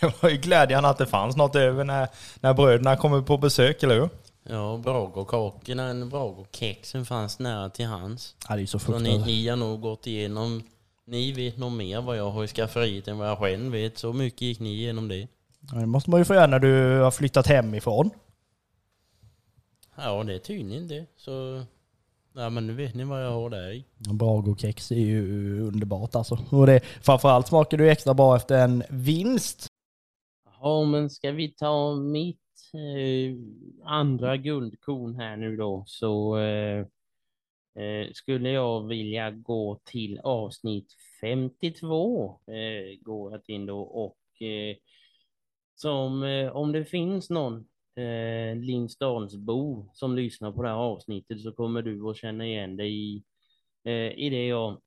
det 0.00 0.22
var 0.22 0.30
ju 0.30 0.36
glädjande 0.36 0.88
att 0.88 0.98
det 0.98 1.06
fanns 1.06 1.36
något 1.36 1.56
över 1.56 1.84
när, 1.84 2.08
när 2.40 2.54
bröderna 2.54 2.96
kommer 2.96 3.22
på 3.22 3.36
besök, 3.36 3.82
eller 3.82 3.94
hur? 4.00 4.08
Ja, 4.50 4.80
Bragokakorna, 4.84 6.06
Bragokexen 6.06 7.06
fanns 7.06 7.38
nära 7.38 7.68
till 7.70 7.86
hans. 7.86 8.34
Ja, 8.48 8.56
det 8.56 8.62
är 8.62 8.66
så 8.66 8.78
Så 8.78 8.92
ni, 8.92 8.98
fruktansvärt. 8.98 9.26
ni 9.26 9.48
har 9.48 9.56
nog 9.56 9.80
gått 9.80 10.06
igenom, 10.06 10.62
ni 11.06 11.32
vet 11.32 11.58
nog 11.58 11.72
mer 11.72 12.00
vad 12.00 12.16
jag 12.16 12.30
har 12.30 12.44
i 12.44 12.48
skafferiet 12.48 13.08
än 13.08 13.18
vad 13.18 13.28
jag 13.28 13.38
själv 13.38 13.72
vet. 13.72 13.98
Så 13.98 14.12
mycket 14.12 14.42
gick 14.42 14.60
ni 14.60 14.68
igenom 14.74 15.08
det. 15.08 15.28
Ja, 15.72 15.78
Det 15.78 15.86
måste 15.86 16.10
man 16.10 16.20
ju 16.20 16.24
få 16.24 16.34
göra 16.34 16.46
när 16.46 16.58
du 16.58 17.00
har 17.00 17.10
flyttat 17.10 17.46
hemifrån. 17.46 18.10
Ja, 19.96 20.24
det 20.24 20.34
är 20.34 20.38
tydligen 20.38 20.88
det. 20.88 21.06
Så, 21.16 21.62
ja 22.38 22.50
men 22.50 22.66
nu 22.66 22.72
vet 22.72 22.94
ni 22.94 23.04
vad 23.04 23.24
jag 23.24 23.30
har 23.30 23.50
där 23.50 23.70
i. 23.70 23.84
Brago-kex 23.98 24.92
är 24.92 25.00
ju 25.00 25.60
underbart 25.60 26.14
alltså. 26.14 26.38
Och 26.50 26.66
det, 26.66 26.80
framförallt 26.80 27.48
smakar 27.48 27.78
det 27.78 27.84
ju 27.84 27.90
extra 27.90 28.14
bra 28.14 28.36
efter 28.36 28.64
en 28.64 28.82
vinst. 28.90 29.66
Ja, 30.60 30.84
men 30.84 31.10
ska 31.10 31.30
vi 31.30 31.48
ta 31.48 31.96
mitt 31.96 32.38
eh, 32.74 33.36
andra 33.84 34.36
guldkorn 34.36 35.14
här 35.14 35.36
nu 35.36 35.56
då 35.56 35.84
så 35.86 36.38
eh, 36.38 36.78
eh, 37.84 38.12
skulle 38.12 38.50
jag 38.50 38.86
vilja 38.86 39.30
gå 39.30 39.80
till 39.84 40.18
avsnitt 40.18 40.92
52 41.20 42.40
eh, 42.46 43.00
går 43.00 43.32
jag 43.32 43.44
till 43.44 43.66
då 43.66 43.80
och 43.80 44.42
eh, 44.42 44.76
som 45.74 46.22
eh, 46.22 46.56
om 46.56 46.72
det 46.72 46.84
finns 46.84 47.30
någon 47.30 47.66
eh, 47.98 48.56
Lindsdalsbo 48.56 49.90
som 49.92 50.16
lyssnar 50.16 50.52
på 50.52 50.62
det 50.62 50.68
här 50.68 50.76
avsnittet 50.76 51.40
så 51.40 51.52
kommer 51.52 51.82
du 51.82 52.10
att 52.10 52.16
känna 52.16 52.46
igen 52.46 52.76
dig 52.76 52.94
i, 52.94 53.24
eh, 53.84 54.18
i 54.18 54.30
det 54.30 54.46
jag 54.46 54.80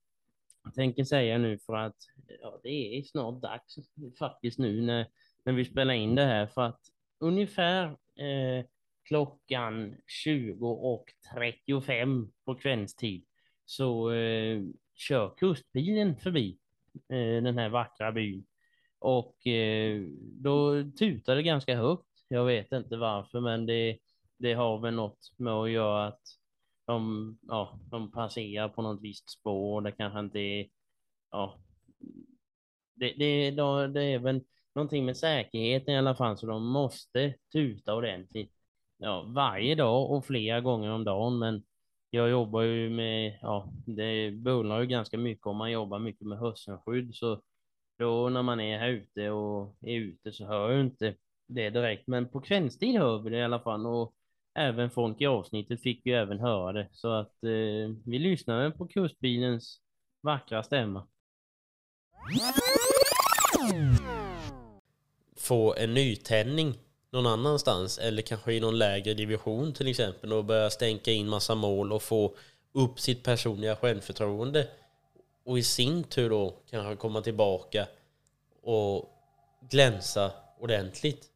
tänker 0.74 1.04
säga 1.04 1.38
nu 1.38 1.58
för 1.58 1.76
att 1.76 1.96
ja, 2.40 2.60
det 2.62 2.98
är 2.98 3.02
snart 3.02 3.42
dags 3.42 3.76
faktiskt 4.18 4.58
nu 4.58 4.82
när 4.82 5.06
när 5.44 5.52
vi 5.52 5.64
spelar 5.64 5.94
in 5.94 6.14
det 6.14 6.24
här 6.24 6.46
för 6.46 6.62
att 6.62 6.80
ungefär 7.18 7.84
eh, 8.18 8.64
klockan 9.04 9.96
20.35 10.24 12.28
på 12.44 12.54
kvällstid 12.54 13.24
så 13.64 14.12
eh, 14.12 14.62
kör 14.94 15.34
kustbilen 15.36 16.16
förbi 16.16 16.58
eh, 17.08 17.42
den 17.42 17.58
här 17.58 17.68
vackra 17.68 18.12
byn 18.12 18.46
och 18.98 19.46
eh, 19.46 20.02
då 20.20 20.84
tutar 20.98 21.36
det 21.36 21.42
ganska 21.42 21.76
högt. 21.76 22.11
Jag 22.32 22.44
vet 22.44 22.72
inte 22.72 22.96
varför, 22.96 23.40
men 23.40 23.66
det, 23.66 23.98
det 24.38 24.52
har 24.54 24.78
väl 24.78 24.94
något 24.94 25.32
med 25.36 25.52
att 25.52 25.70
göra 25.70 26.06
att 26.06 26.20
de, 26.86 27.38
ja, 27.42 27.78
de 27.90 28.12
passerar 28.12 28.68
på 28.68 28.82
något 28.82 29.02
visst 29.02 29.30
spår. 29.30 29.80
Det 29.80 29.92
kanske 29.92 30.20
inte 30.20 30.38
är, 30.38 30.68
ja, 31.30 31.58
det, 32.94 33.12
det, 33.18 33.50
då, 33.50 33.86
det 33.86 34.02
är 34.02 34.18
väl 34.18 34.40
någonting 34.74 35.04
med 35.04 35.16
säkerheten 35.16 35.94
i 35.94 35.98
alla 35.98 36.14
fall, 36.14 36.38
så 36.38 36.46
de 36.46 36.66
måste 36.66 37.34
tuta 37.52 37.94
ordentligt. 37.94 38.52
Ja, 38.96 39.22
varje 39.22 39.74
dag 39.74 40.10
och 40.10 40.24
flera 40.26 40.60
gånger 40.60 40.90
om 40.90 41.04
dagen, 41.04 41.38
men 41.38 41.62
jag 42.10 42.30
jobbar 42.30 42.62
ju 42.62 42.90
med, 42.90 43.38
ja, 43.42 43.72
det 43.86 44.30
bullrar 44.30 44.80
ju 44.80 44.86
ganska 44.86 45.18
mycket 45.18 45.46
om 45.46 45.56
man 45.56 45.70
jobbar 45.70 45.98
mycket 45.98 46.26
med 46.26 46.38
hörselskydd, 46.38 47.14
så 47.14 47.42
då 47.98 48.28
när 48.28 48.42
man 48.42 48.60
är 48.60 48.78
här 48.78 48.88
ute 48.88 49.30
och 49.30 49.76
är 49.80 49.94
ute 49.96 50.32
så 50.32 50.46
hör 50.46 50.70
jag 50.70 50.80
inte 50.80 51.14
det 51.46 51.70
direkt, 51.70 52.06
men 52.06 52.28
på 52.28 52.40
kvällstid 52.40 52.98
hör 52.98 53.18
vi 53.18 53.30
det 53.30 53.38
i 53.38 53.42
alla 53.42 53.60
fall 53.60 53.86
och 53.86 54.14
även 54.54 54.90
folk 54.90 55.20
i 55.20 55.26
avsnittet 55.26 55.82
fick 55.82 56.06
ju 56.06 56.12
även 56.12 56.40
höra 56.40 56.72
det, 56.72 56.88
så 56.92 57.12
att 57.12 57.44
eh, 57.44 57.96
vi 58.04 58.18
lyssnade 58.18 58.70
på 58.70 58.86
kustbilens 58.86 59.80
vackra 60.22 60.62
stämma. 60.62 61.06
Få 65.36 65.74
en 65.74 65.94
nytändning 65.94 66.74
någon 67.12 67.26
annanstans 67.26 67.98
eller 67.98 68.22
kanske 68.22 68.52
i 68.52 68.60
någon 68.60 68.78
lägre 68.78 69.14
division 69.14 69.72
till 69.72 69.88
exempel 69.88 70.32
och 70.32 70.44
börja 70.44 70.70
stänka 70.70 71.10
in 71.10 71.28
massa 71.28 71.54
mål 71.54 71.92
och 71.92 72.02
få 72.02 72.34
upp 72.72 73.00
sitt 73.00 73.22
personliga 73.22 73.76
självförtroende 73.76 74.68
och 75.44 75.58
i 75.58 75.62
sin 75.62 76.04
tur 76.04 76.30
då 76.30 76.54
kanske 76.70 76.96
komma 76.96 77.20
tillbaka 77.20 77.86
och 78.62 79.08
glänsa 79.70 80.32
ordentligt. 80.58 81.31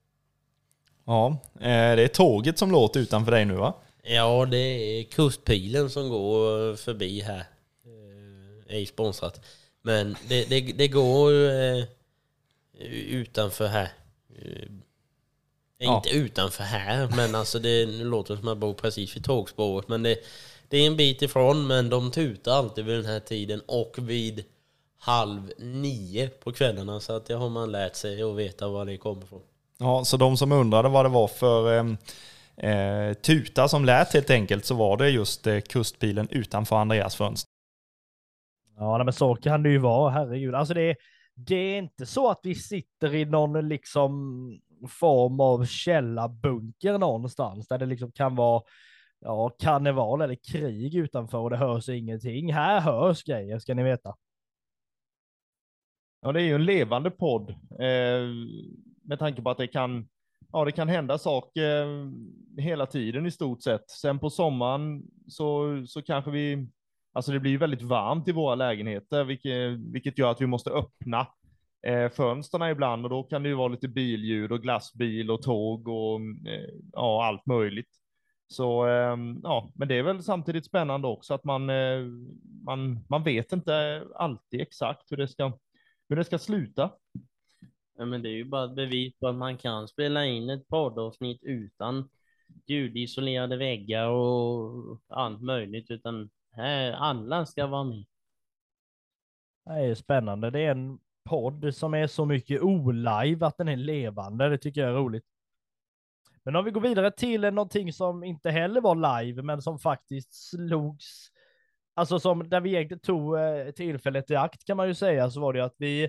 Ja, 1.07 1.39
eh, 1.55 1.97
det 1.97 2.03
är 2.03 2.09
tåget 2.09 2.59
som 2.59 2.71
låter 2.71 3.01
utanför 3.01 3.33
dig 3.33 3.45
nu 3.45 3.55
va? 3.55 3.75
Ja, 4.03 4.47
det 4.51 4.59
är 4.59 5.05
kustpilen 5.05 5.91
som 5.91 6.09
går 6.09 6.77
förbi 6.77 7.21
här. 7.21 7.45
Eh, 7.87 8.77
Ej 8.77 8.87
sponsrat. 8.87 9.41
Men 9.83 10.17
det, 10.29 10.45
det, 10.45 10.61
det 10.61 10.89
går 10.89 11.33
eh, 11.33 11.85
utanför 13.09 13.67
här. 13.67 13.89
Ja. 15.79 15.97
Inte 15.97 16.11
utanför 16.11 16.65
här, 16.65 17.09
men 17.17 17.35
alltså 17.35 17.59
det 17.59 17.87
låter 17.87 18.35
det 18.35 18.41
som 18.41 18.49
att 18.49 18.51
jag 18.51 18.59
bor 18.59 18.75
precis 18.75 19.17
vid 19.17 19.25
tågspåret. 19.25 19.89
Men 19.89 20.03
det, 20.03 20.19
det 20.69 20.77
är 20.79 20.87
en 20.87 20.97
bit 20.97 21.23
ifrån, 21.23 21.67
men 21.67 21.91
de 21.91 22.11
tutar 22.11 22.53
alltid 22.53 22.85
vid 22.85 22.97
den 22.97 23.07
här 23.07 23.21
tiden 23.21 23.61
och 23.67 23.95
vid 23.99 24.45
halv 24.99 25.53
nio 25.59 26.29
på 26.29 26.53
kvällarna. 26.53 27.01
Så 27.01 27.13
att 27.13 27.27
det 27.27 27.35
har 27.35 27.49
man 27.49 27.73
lärt 27.73 27.97
sig 27.97 28.25
och 28.25 28.39
veta 28.39 28.69
var 28.69 28.85
det 28.85 28.97
kommer 28.97 29.25
ifrån. 29.25 29.43
Ja, 29.79 30.05
så 30.05 30.17
de 30.17 30.37
som 30.37 30.53
undrade 30.53 30.89
vad 30.89 31.05
det 31.05 31.09
var 31.09 31.29
för 31.29 31.77
eh, 31.79 32.71
eh, 32.71 33.13
tuta 33.15 33.69
som 33.69 33.85
lät 33.85 34.15
helt 34.15 34.31
enkelt 34.31 34.65
så 34.65 34.75
var 34.75 34.97
det 34.97 35.11
just 35.11 35.47
eh, 35.47 35.61
kustbilen 35.61 36.29
utanför 36.31 36.77
Andreas 36.77 37.17
fönster. 37.17 37.51
Ja, 38.77 38.97
nej, 38.99 39.05
men 39.05 39.13
så 39.15 39.35
kan 39.35 39.63
det 39.63 39.71
ju 39.71 39.79
vara, 39.79 40.11
herregud. 40.11 40.55
Alltså 40.55 40.75
det, 40.75 40.83
är- 40.83 40.97
det 41.35 41.55
är 41.55 41.79
inte 41.79 42.07
så 42.07 42.31
att 42.31 42.41
vi 42.43 42.55
sitter 42.55 43.15
i 43.15 43.25
någon 43.25 43.69
liksom 43.69 44.13
form 44.89 45.41
av 45.41 45.67
källarbunker 45.67 46.99
någonstans 46.99 47.69
där 47.69 47.79
det 47.79 47.87
liksom 47.87 48.13
kan 48.13 48.37
vara 48.37 48.63
ja, 49.21 49.49
karneval 49.59 50.21
eller 50.21 50.37
krig 50.53 50.95
utanför 50.95 51.39
och 51.39 51.51
det 51.51 51.57
hörs 51.57 51.89
ingenting. 51.89 52.53
Här 52.53 52.81
hörs 52.81 53.25
grejer, 53.25 53.59
ska 53.59 53.75
ni 53.75 53.83
veta. 53.83 54.15
Ja, 56.21 56.33
det 56.33 56.41
är 56.41 56.45
ju 56.45 56.55
en 56.55 56.65
levande 56.65 57.11
podd 57.11 57.51
eh, 57.81 58.27
med 59.07 59.19
tanke 59.19 59.43
på 59.43 59.51
att 59.51 59.59
det 59.59 59.67
kan, 59.67 60.09
ja, 60.53 60.65
det 60.65 60.73
kan 60.73 60.89
hända 60.89 61.19
saker 61.19 61.83
eh, 61.83 62.11
hela 62.59 62.87
tiden 62.87 63.27
i 63.27 63.31
stort 63.31 63.63
sett. 63.63 63.91
Sen 63.91 64.19
på 64.19 64.31
sommaren 64.31 65.03
så, 65.29 65.83
så 65.87 66.03
kanske 66.03 66.31
vi, 66.31 66.69
alltså 67.13 67.33
det 67.33 67.41
blir 67.41 67.59
väldigt 67.59 67.83
varmt 67.83 68.29
i 68.29 68.33
våra 68.33 68.55
lägenheter, 68.55 69.25
vilket, 69.25 69.79
vilket 69.93 70.19
gör 70.19 70.31
att 70.31 70.41
vi 70.41 70.47
måste 70.47 70.71
öppna 70.71 71.27
eh, 71.87 72.11
fönsterna 72.11 72.71
ibland 72.71 73.05
och 73.05 73.11
då 73.11 73.23
kan 73.23 73.43
det 73.43 73.49
ju 73.49 73.55
vara 73.55 73.69
lite 73.69 73.89
billjud 73.89 74.53
och 74.53 74.63
glassbil 74.63 75.31
och 75.31 75.43
tåg 75.43 75.89
och 75.89 76.21
eh, 76.21 76.75
ja, 76.93 77.27
allt 77.27 77.47
möjligt. 77.47 77.91
Så 78.49 78.87
eh, 78.87 79.17
ja, 79.43 79.71
men 79.75 79.89
det 79.89 79.95
är 79.95 80.03
väl 80.03 80.23
samtidigt 80.23 80.67
spännande 80.67 81.09
också 81.09 81.35
att 81.35 81.45
man, 81.45 81.71
eh, 81.71 82.01
man, 82.65 83.05
man 83.09 83.23
vet 83.23 83.53
inte 83.53 84.05
alltid 84.15 84.61
exakt 84.61 85.13
hur 85.13 85.17
det 85.17 85.29
ska 85.29 85.53
hur 86.09 86.17
det 86.17 86.25
ska 86.25 86.39
sluta. 86.39 86.91
Ja, 87.99 88.05
men 88.05 88.23
det 88.23 88.29
är 88.29 88.33
ju 88.33 88.45
bara 88.45 88.65
ett 88.65 88.77
bevis 88.77 89.15
på 89.19 89.29
att 89.29 89.35
man 89.35 89.59
kan 89.59 89.89
spela 89.89 90.25
in 90.25 90.51
ett 90.51 90.69
poddavsnitt 90.69 91.43
utan 91.43 92.09
ljudisolerade 92.67 93.57
väggar 93.57 94.07
och 94.07 95.01
allt 95.09 95.43
möjligt, 95.43 95.91
utan 95.91 96.31
här, 96.53 96.93
alla 96.93 97.47
ska 97.47 97.67
vara 97.67 97.85
med. 97.85 98.05
Det 99.65 99.73
är 99.73 99.95
spännande. 99.95 100.51
Det 100.51 100.61
är 100.61 100.71
en 100.71 100.99
podd 101.25 101.75
som 101.75 101.95
är 101.95 102.07
så 102.07 102.25
mycket 102.25 102.63
olive 102.63 103.47
att 103.47 103.59
den 103.59 103.69
är 103.69 103.77
levande. 103.77 104.49
Det 104.49 104.59
tycker 104.59 104.81
jag 104.81 104.91
är 104.91 104.95
roligt. 104.95 105.25
Men 106.43 106.57
om 106.57 106.65
vi 106.65 106.71
går 106.71 106.81
vidare 106.81 107.11
till 107.11 107.41
någonting 107.41 107.93
som 107.93 108.25
inte 108.25 108.51
heller 108.51 108.81
var 108.81 109.25
live, 109.25 109.43
men 109.43 109.63
som 109.63 109.79
faktiskt 109.79 110.35
slogs, 110.51 111.31
alltså 111.95 112.21
som 112.21 112.49
där 112.49 112.61
vi 112.61 112.71
egentligen 112.71 113.01
tog 113.01 113.39
eh, 113.39 113.71
tillfället 113.71 114.31
i 114.31 114.37
akt 114.37 114.65
kan 114.65 114.77
man 114.77 114.89
ju 114.89 114.95
säga, 114.95 115.31
så 115.31 115.41
var 115.41 115.53
det 115.53 115.59
ju 115.59 115.65
att 115.65 115.75
vi, 115.79 116.09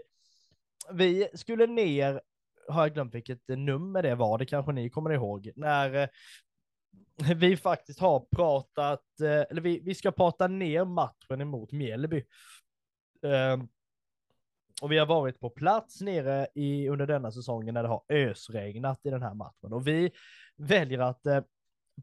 vi 0.93 1.27
skulle 1.33 1.67
ner, 1.67 2.21
har 2.67 2.81
jag 2.81 2.93
glömt 2.93 3.15
vilket 3.15 3.47
nummer 3.47 4.03
det 4.03 4.15
var, 4.15 4.37
det 4.37 4.45
kanske 4.45 4.71
ni 4.71 4.89
kommer 4.89 5.09
ihåg, 5.09 5.51
när 5.55 5.93
eh, 5.93 6.07
vi 7.35 7.57
faktiskt 7.57 7.99
har 7.99 8.19
pratat, 8.19 9.19
eh, 9.21 9.45
eller 9.49 9.61
vi, 9.61 9.79
vi 9.79 9.95
ska 9.95 10.11
prata 10.11 10.47
ner 10.47 10.85
matchen 10.85 11.41
emot 11.41 11.71
Mjällby. 11.71 12.23
Ehm, 13.23 13.67
och 14.81 14.91
vi 14.91 14.97
har 14.97 15.05
varit 15.05 15.39
på 15.39 15.49
plats 15.49 16.01
nere 16.01 16.47
i, 16.55 16.89
under 16.89 17.07
denna 17.07 17.31
säsongen 17.31 17.73
när 17.73 17.83
det 17.83 17.89
har 17.89 18.03
ösregnat 18.09 18.99
i 19.03 19.09
den 19.09 19.21
här 19.21 19.33
matchen. 19.33 19.73
Och 19.73 19.87
vi 19.87 20.11
väljer 20.55 20.99
att 20.99 21.25
eh, 21.25 21.41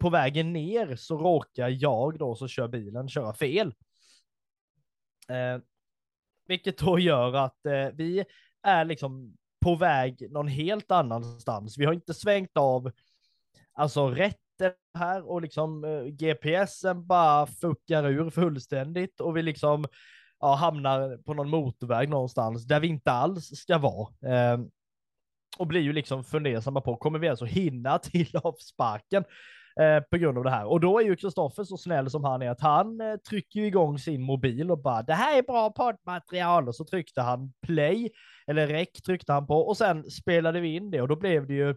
på 0.00 0.10
vägen 0.10 0.52
ner 0.52 0.96
så 0.96 1.18
råkar 1.18 1.68
jag 1.68 2.18
då 2.18 2.34
som 2.34 2.48
kör 2.48 2.68
bilen 2.68 3.08
köra 3.08 3.34
fel. 3.34 3.74
Eh, 5.28 5.62
vilket 6.46 6.78
då 6.78 6.98
gör 6.98 7.32
att 7.32 7.66
eh, 7.66 7.88
vi 7.94 8.24
är 8.64 8.84
liksom 8.84 9.36
på 9.64 9.74
väg 9.74 10.30
någon 10.30 10.48
helt 10.48 10.90
annanstans. 10.90 11.78
Vi 11.78 11.84
har 11.84 11.92
inte 11.92 12.14
svängt 12.14 12.56
av 12.56 12.90
alltså 13.72 14.08
rätt 14.08 14.38
här 14.98 15.30
och 15.30 15.42
liksom 15.42 15.84
eh, 15.84 16.04
GPSen 16.04 17.06
bara 17.06 17.46
fuckar 17.46 18.04
ur 18.04 18.30
fullständigt 18.30 19.20
och 19.20 19.36
vi 19.36 19.42
liksom 19.42 19.84
ja, 20.40 20.54
hamnar 20.54 21.16
på 21.16 21.34
någon 21.34 21.50
motorväg 21.50 22.08
någonstans 22.08 22.64
där 22.64 22.80
vi 22.80 22.88
inte 22.88 23.12
alls 23.12 23.48
ska 23.56 23.78
vara. 23.78 24.08
Eh, 24.22 24.60
och 25.58 25.66
blir 25.66 25.80
ju 25.80 25.92
liksom 25.92 26.24
fundersamma 26.24 26.80
på, 26.80 26.96
kommer 26.96 27.18
vi 27.18 27.28
alltså 27.28 27.44
hinna 27.44 27.98
till 27.98 28.36
avsparken 28.42 29.24
eh, 29.80 30.00
på 30.10 30.16
grund 30.16 30.38
av 30.38 30.44
det 30.44 30.50
här? 30.50 30.66
Och 30.66 30.80
då 30.80 30.98
är 30.98 31.04
ju 31.04 31.16
Kristoffer 31.16 31.64
så 31.64 31.76
snäll 31.76 32.10
som 32.10 32.24
han 32.24 32.42
är 32.42 32.50
att 32.50 32.60
han 32.60 33.00
eh, 33.00 33.16
trycker 33.16 33.60
igång 33.60 33.98
sin 33.98 34.22
mobil 34.22 34.70
och 34.70 34.78
bara, 34.78 35.02
det 35.02 35.14
här 35.14 35.38
är 35.38 35.42
bra 35.42 35.70
poddmaterial. 35.70 36.68
Och 36.68 36.76
så 36.76 36.84
tryckte 36.84 37.20
han 37.22 37.52
play, 37.66 38.10
eller 38.46 38.66
rec 38.66 38.92
tryckte 38.92 39.32
han 39.32 39.46
på 39.46 39.58
och 39.58 39.76
sen 39.76 40.10
spelade 40.10 40.60
vi 40.60 40.74
in 40.74 40.90
det 40.90 41.00
och 41.00 41.08
då 41.08 41.16
blev 41.16 41.46
det 41.46 41.54
ju 41.54 41.74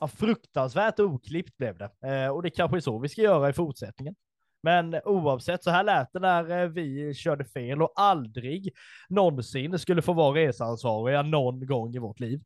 ja, 0.00 0.08
fruktansvärt 0.08 1.00
oklippt 1.00 1.56
blev 1.56 1.78
det. 1.78 1.90
Eh, 2.04 2.28
och 2.28 2.42
det 2.42 2.50
kanske 2.50 2.76
är 2.76 2.80
så 2.80 2.98
vi 2.98 3.08
ska 3.08 3.22
göra 3.22 3.48
i 3.48 3.52
fortsättningen. 3.52 4.14
Men 4.62 5.00
oavsett, 5.04 5.64
så 5.64 5.70
här 5.70 5.84
lät 5.84 6.12
det 6.12 6.20
när 6.20 6.62
eh, 6.62 6.68
vi 6.68 7.14
körde 7.14 7.44
fel 7.44 7.82
och 7.82 7.92
aldrig 7.96 8.72
någonsin 9.08 9.78
skulle 9.78 10.02
få 10.02 10.12
vara 10.12 10.34
reseansvariga 10.34 11.22
någon 11.22 11.66
gång 11.66 11.94
i 11.94 11.98
vårt 11.98 12.20
liv. 12.20 12.40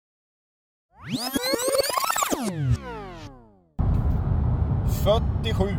47. 5.07 5.77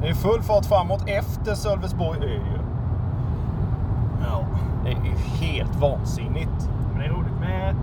Det 0.00 0.08
är 0.08 0.14
full 0.14 0.42
fart 0.42 0.66
framåt 0.66 1.02
efter 1.06 1.54
Sölvesborg 1.54 2.18
Ö 2.22 2.28
ju. 2.28 2.58
Ja. 4.20 4.44
Det 4.84 4.90
är 4.90 5.04
ju 5.04 5.46
helt 5.46 5.76
vansinnigt. 5.76 6.70
Men 6.90 6.98
det 6.98 7.04
är 7.04 7.10
roligt 7.10 7.40
med, 7.40 7.76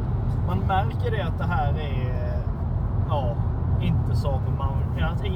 man 0.48 0.60
märker 0.60 1.12
det 1.12 1.22
att 1.22 1.38
det 1.38 1.44
här 1.44 1.74
är, 1.74 2.38
ja, 3.10 3.36
inte 3.82 4.16
som 4.16 4.42
man, 4.58 4.76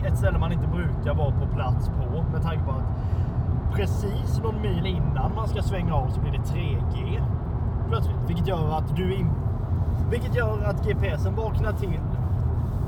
ett 0.05 0.17
ställe 0.17 0.39
man 0.39 0.51
inte 0.51 0.67
brukar 0.67 1.13
vara 1.13 1.31
på 1.31 1.47
plats 1.55 1.89
på 1.89 2.23
med 2.31 2.41
tanke 2.41 2.63
på 2.63 2.71
att 2.71 3.75
precis 3.75 4.39
någon 4.43 4.61
mil 4.61 4.85
innan 4.85 5.35
man 5.35 5.47
ska 5.47 5.61
svänga 5.61 5.95
av 5.95 6.09
så 6.09 6.21
blir 6.21 6.31
det 6.31 6.37
3G 6.37 7.23
plötsligt, 7.89 8.17
vilket 8.27 8.47
gör 8.47 8.77
att 8.77 8.95
du 8.95 9.15
in, 9.15 9.31
vilket 10.09 10.35
gör 10.35 10.63
att 10.63 10.85
GPSen 10.85 11.35
vaknar 11.35 11.73
till 11.73 11.99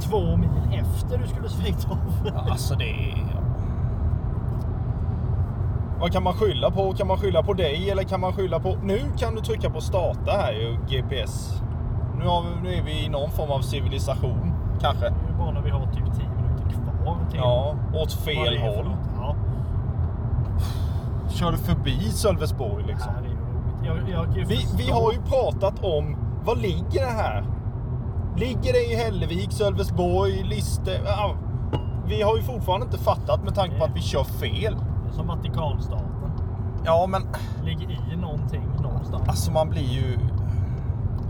två 0.02 0.38
mil 0.38 0.80
efter 0.82 1.18
du 1.18 1.28
skulle 1.28 1.50
svängt 1.50 1.88
av. 1.92 2.38
Alltså 2.50 2.76
det 2.76 2.90
är... 2.90 3.42
Vad 6.00 6.12
kan 6.12 6.24
man 6.24 6.34
skylla 6.34 6.72
på? 6.72 6.94
Kan 6.94 7.08
man 7.08 7.18
skylla 7.18 7.44
på 7.44 7.54
dig 7.54 7.90
eller 7.92 8.04
kan 8.04 8.20
man 8.22 8.34
skylla 8.34 8.60
på... 8.60 8.76
Nu 8.84 9.00
kan 9.18 9.36
du 9.36 9.42
trycka 9.42 9.70
på 9.70 9.82
starta 9.82 10.32
här 10.32 10.52
ju, 10.52 10.78
GPS. 10.90 11.62
Nu, 12.20 12.28
har 12.28 12.42
vi, 12.42 12.70
nu 12.70 12.76
är 12.76 12.84
vi 12.84 13.06
i 13.06 13.10
någon 13.10 13.32
form 13.32 13.52
av 13.52 13.62
civilisation, 13.62 14.54
kanske. 14.82 15.06
Det 15.10 15.34
är 15.34 15.38
bara 15.38 15.52
när 15.52 15.62
vi 15.62 15.70
har 15.70 15.86
typ 15.86 15.94
10 15.94 16.30
minuter 16.30 17.04
kvar 17.04 17.18
till 17.30 17.40
Ja, 17.40 17.76
åt 17.94 18.14
fel 18.14 18.58
håll. 18.58 18.96
Ja, 19.18 19.36
Kör 21.30 21.52
du 21.52 21.58
förbi 21.58 22.00
Sölvesborg 22.00 22.84
liksom? 22.88 23.14
roligt. 23.14 23.38
Jag, 23.84 24.10
jag 24.10 24.38
ju 24.38 24.46
Vi, 24.46 24.68
vi 24.78 24.92
har 24.92 25.12
ju 25.12 25.22
pratat 25.22 25.84
om, 25.84 26.18
var 26.46 26.56
ligger 26.56 27.02
det 27.02 27.12
här? 27.12 27.44
Ligger 28.38 28.74
det 28.74 28.92
i 28.92 28.96
Hällevik, 28.96 29.52
Sölvesborg, 29.52 30.44
Liste? 30.44 31.02
Ja, 31.06 31.36
vi 32.08 32.22
har 32.22 32.38
ju 32.38 32.44
fortfarande 32.44 32.86
inte 32.86 32.98
fattat 32.98 33.44
med 33.44 33.56
tanke 33.56 33.78
på 33.78 33.84
att 33.84 33.96
vi 33.96 34.02
kör 34.02 34.24
fel. 34.24 34.76
Det 35.04 35.10
är 35.10 35.14
som 35.14 35.28
Vatikanstaten. 35.28 36.08
Ja, 36.86 37.08
men 37.08 37.22
Ligger 37.66 38.14
i 38.14 38.16
någonting 38.16 38.64
någonstans. 38.82 39.24
alltså 39.28 39.52
man 39.52 39.70
blir 39.70 39.90
ju... 39.94 40.18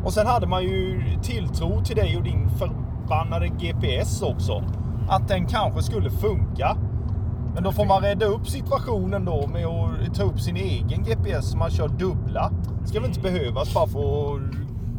Och 0.05 0.13
sen 0.13 0.27
hade 0.27 0.47
man 0.47 0.63
ju 0.63 1.03
tilltro 1.21 1.83
till 1.83 1.95
dig 1.95 2.17
och 2.17 2.23
din 2.23 2.49
förbannade 2.49 3.47
GPS 3.47 4.21
också. 4.21 4.63
Att 5.09 5.27
den 5.27 5.45
kanske 5.47 5.83
skulle 5.83 6.09
funka. 6.11 6.77
Men 7.53 7.63
då 7.63 7.71
får 7.71 7.85
man 7.85 8.01
rädda 8.01 8.25
upp 8.25 8.47
situationen 8.47 9.25
då 9.25 9.47
med 9.47 9.65
att 9.65 10.15
ta 10.15 10.23
upp 10.23 10.39
sin 10.39 10.55
egen 10.57 11.03
GPS 11.03 11.51
så 11.51 11.57
man 11.57 11.71
kör 11.71 11.87
dubbla. 11.87 12.51
Ska 12.85 12.99
väl 12.99 13.09
inte 13.09 13.21
behövas 13.21 13.73
bara 13.73 13.87
för 13.87 14.35
att 14.35 14.41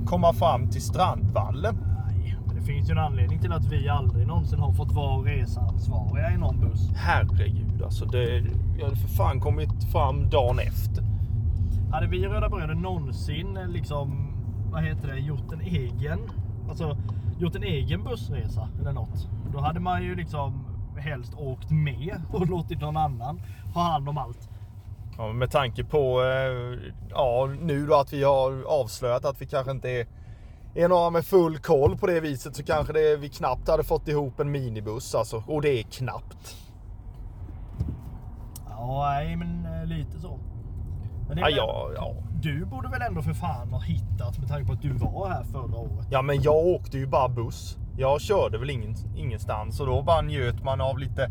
komma 0.07 0.33
fram 0.33 0.71
till 0.71 0.83
Strandvallen. 0.83 1.82
Finns 2.83 2.91
ju 2.91 2.99
en 2.99 3.05
anledning 3.05 3.39
till 3.39 3.53
att 3.53 3.65
vi 3.65 3.89
aldrig 3.89 4.27
någonsin 4.27 4.59
har 4.59 4.73
fått 4.73 4.93
vara 4.93 5.23
reseansvariga 5.25 6.31
i 6.31 6.37
någon 6.37 6.61
buss. 6.61 6.91
Herregud 6.97 7.83
alltså. 7.83 8.05
Det 8.05 8.45
hade 8.83 8.97
för 8.97 9.09
fan 9.09 9.41
kommit 9.41 9.93
fram 9.93 10.31
dagen 10.31 10.59
efter. 10.59 11.05
Hade 11.93 12.07
vi 12.07 12.27
Röda 12.27 12.49
Bröder 12.49 12.75
någonsin 12.75 13.57
eh, 13.57 13.69
liksom, 13.69 14.35
vad 14.73 14.85
heter 14.85 15.09
det, 15.09 15.19
gjort 15.19 15.53
en 15.53 15.61
egen, 15.61 16.19
alltså 16.69 16.97
gjort 17.39 17.55
en 17.55 17.63
egen 17.63 18.05
bussresa 18.05 18.69
eller 18.81 18.93
något. 18.93 19.29
Då 19.53 19.61
hade 19.61 19.81
man 19.81 20.03
ju 20.03 20.15
liksom 20.15 20.65
helst 20.99 21.35
åkt 21.35 21.71
med 21.71 22.23
och 22.33 22.47
låtit 22.47 22.81
någon 22.81 22.97
annan 22.97 23.41
ha 23.75 23.83
hand 23.83 24.09
om 24.09 24.19
allt. 24.19 24.49
Ja, 25.19 25.33
med 25.33 25.51
tanke 25.51 25.85
på 25.85 26.23
eh, 26.23 26.93
ja, 27.11 27.51
nu 27.61 27.87
då 27.87 27.95
att 27.95 28.13
vi 28.13 28.23
har 28.25 28.63
avslöjat 28.63 29.25
att 29.25 29.43
vi 29.43 29.47
kanske 29.47 29.71
inte 29.71 29.91
är, 29.91 30.07
är 30.75 30.89
några 30.89 31.11
med 31.11 31.25
full 31.25 31.59
koll 31.59 31.97
på 31.99 32.07
det 32.07 32.21
viset 32.21 32.57
så 32.57 32.63
kanske 32.63 32.93
det, 32.93 33.17
vi 33.17 33.29
knappt 33.29 33.69
hade 33.69 33.85
fått 33.85 34.09
ihop 34.09 34.41
en 34.41 34.51
minibuss 34.51 35.15
alltså. 35.15 35.43
Och 35.47 35.63
det 35.63 35.79
är 35.79 35.83
knappt. 35.83 36.57
Ja, 38.69 39.11
nej 39.15 39.37
men 39.37 39.67
eh, 39.67 39.87
lite 39.87 40.19
så. 40.21 40.39
Men 41.29 41.39
Ja, 41.39 41.45
väl- 41.45 41.55
ja, 41.57 41.91
ja. 41.97 42.15
Du 42.43 42.65
borde 42.65 42.89
väl 42.89 43.03
ändå 43.03 43.23
för 43.23 43.33
fan 43.33 43.73
ha 43.73 43.81
hittat 43.81 44.39
med 44.39 44.49
tanke 44.49 44.67
på 44.67 44.73
att 44.73 44.83
du 44.83 44.93
var 44.93 45.29
här 45.31 45.45
förra 45.45 45.77
året. 45.77 46.07
ja, 46.11 46.23
men 46.23 46.43
jag 46.43 46.57
åkte 46.67 46.99
ju 46.99 47.07
bara 47.07 47.29
buss. 47.29 47.79
Jag 47.97 48.21
körde 48.21 48.59
väl 48.59 48.71
ingen, 48.71 48.95
ingenstans 49.17 49.81
och 49.81 49.87
då 49.87 50.03
bara 50.03 50.21
njöt 50.23 50.65
man 50.65 50.81
av 50.81 50.99
lite, 50.99 51.31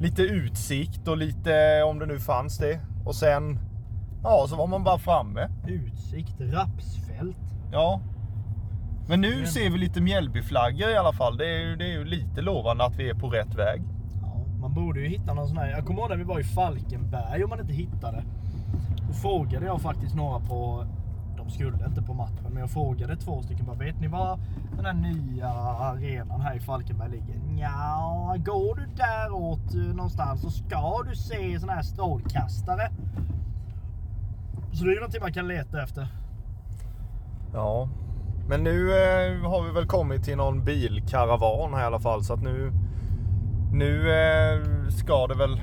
lite 0.00 0.22
utsikt 0.22 1.08
och 1.08 1.16
lite 1.16 1.82
om 1.82 1.98
det 1.98 2.06
nu 2.06 2.18
fanns 2.20 2.58
det. 2.58 2.80
Och 3.06 3.14
sen, 3.14 3.58
ja, 4.22 4.46
så 4.48 4.56
var 4.56 4.66
man 4.66 4.84
bara 4.84 4.98
framme. 4.98 5.48
Utsikt, 5.66 6.34
rapsfält. 6.40 7.36
Ja. 7.72 8.00
Men 9.08 9.20
nu 9.20 9.36
Men- 9.36 9.46
ser 9.46 9.70
vi 9.70 9.78
lite 9.78 10.00
Mjällbyflaggor 10.00 10.88
i 10.90 10.96
alla 10.96 11.12
fall. 11.12 11.36
Det 11.36 11.46
är, 11.46 11.58
ju- 11.58 11.76
det 11.76 11.84
är 11.84 11.92
ju 11.98 12.04
lite 12.04 12.40
lovande 12.42 12.84
att 12.84 12.96
vi 12.96 13.10
är 13.10 13.14
på 13.14 13.28
rätt 13.28 13.54
väg. 13.54 13.82
Ja, 14.22 14.44
man 14.60 14.74
borde 14.74 15.00
ju 15.00 15.08
hitta 15.08 15.34
någon 15.34 15.48
sån 15.48 15.56
här. 15.58 15.70
Jag 15.70 15.86
kommer 15.86 16.00
ihåg 16.00 16.10
när 16.10 16.16
vi 16.16 16.24
var 16.24 16.40
i 16.40 16.44
Falkenberg 16.44 17.44
och 17.44 17.50
man 17.50 17.60
inte 17.60 17.72
hittade. 17.72 18.24
Då 19.08 19.12
frågade 19.14 19.66
jag 19.66 19.80
faktiskt 19.80 20.14
några 20.14 20.40
på, 20.40 20.86
de 21.36 21.50
skulle 21.50 21.86
inte 21.86 22.02
på 22.02 22.14
matchen, 22.14 22.44
men 22.50 22.56
jag 22.56 22.70
frågade 22.70 23.16
två 23.16 23.42
stycken 23.42 23.66
bara, 23.66 23.76
vet 23.76 24.00
ni 24.00 24.08
var 24.08 24.38
den 24.76 24.84
här 24.84 24.92
nya 24.92 25.48
arenan 25.48 26.40
här 26.40 26.56
i 26.56 26.60
Falkenberg 26.60 27.10
ligger? 27.10 27.34
Ja, 27.62 28.36
går 28.38 28.74
du 28.76 28.86
däråt 28.96 29.74
eh, 29.74 29.94
någonstans 29.96 30.40
så 30.42 30.50
ska 30.50 31.02
du 31.10 31.16
se 31.16 31.60
sån 31.60 31.68
här 31.68 31.82
strålkastare. 31.82 32.90
Så 34.72 34.84
det 34.84 34.90
är 34.90 34.94
ju 34.94 35.00
någonting 35.00 35.20
man 35.22 35.32
kan 35.32 35.48
leta 35.48 35.82
efter. 35.82 36.06
Ja. 37.52 37.88
Men 38.48 38.64
nu 38.64 38.90
eh, 38.92 39.50
har 39.50 39.62
vi 39.62 39.70
väl 39.72 39.86
kommit 39.86 40.24
till 40.24 40.36
någon 40.36 40.64
bilkaravan 40.64 41.74
här 41.74 41.82
i 41.82 41.86
alla 41.86 41.98
fall. 42.00 42.24
Så 42.24 42.32
att 42.34 42.42
nu, 42.42 42.72
nu 43.72 44.10
eh, 44.12 44.88
ska 44.88 45.26
det 45.26 45.34
väl 45.34 45.60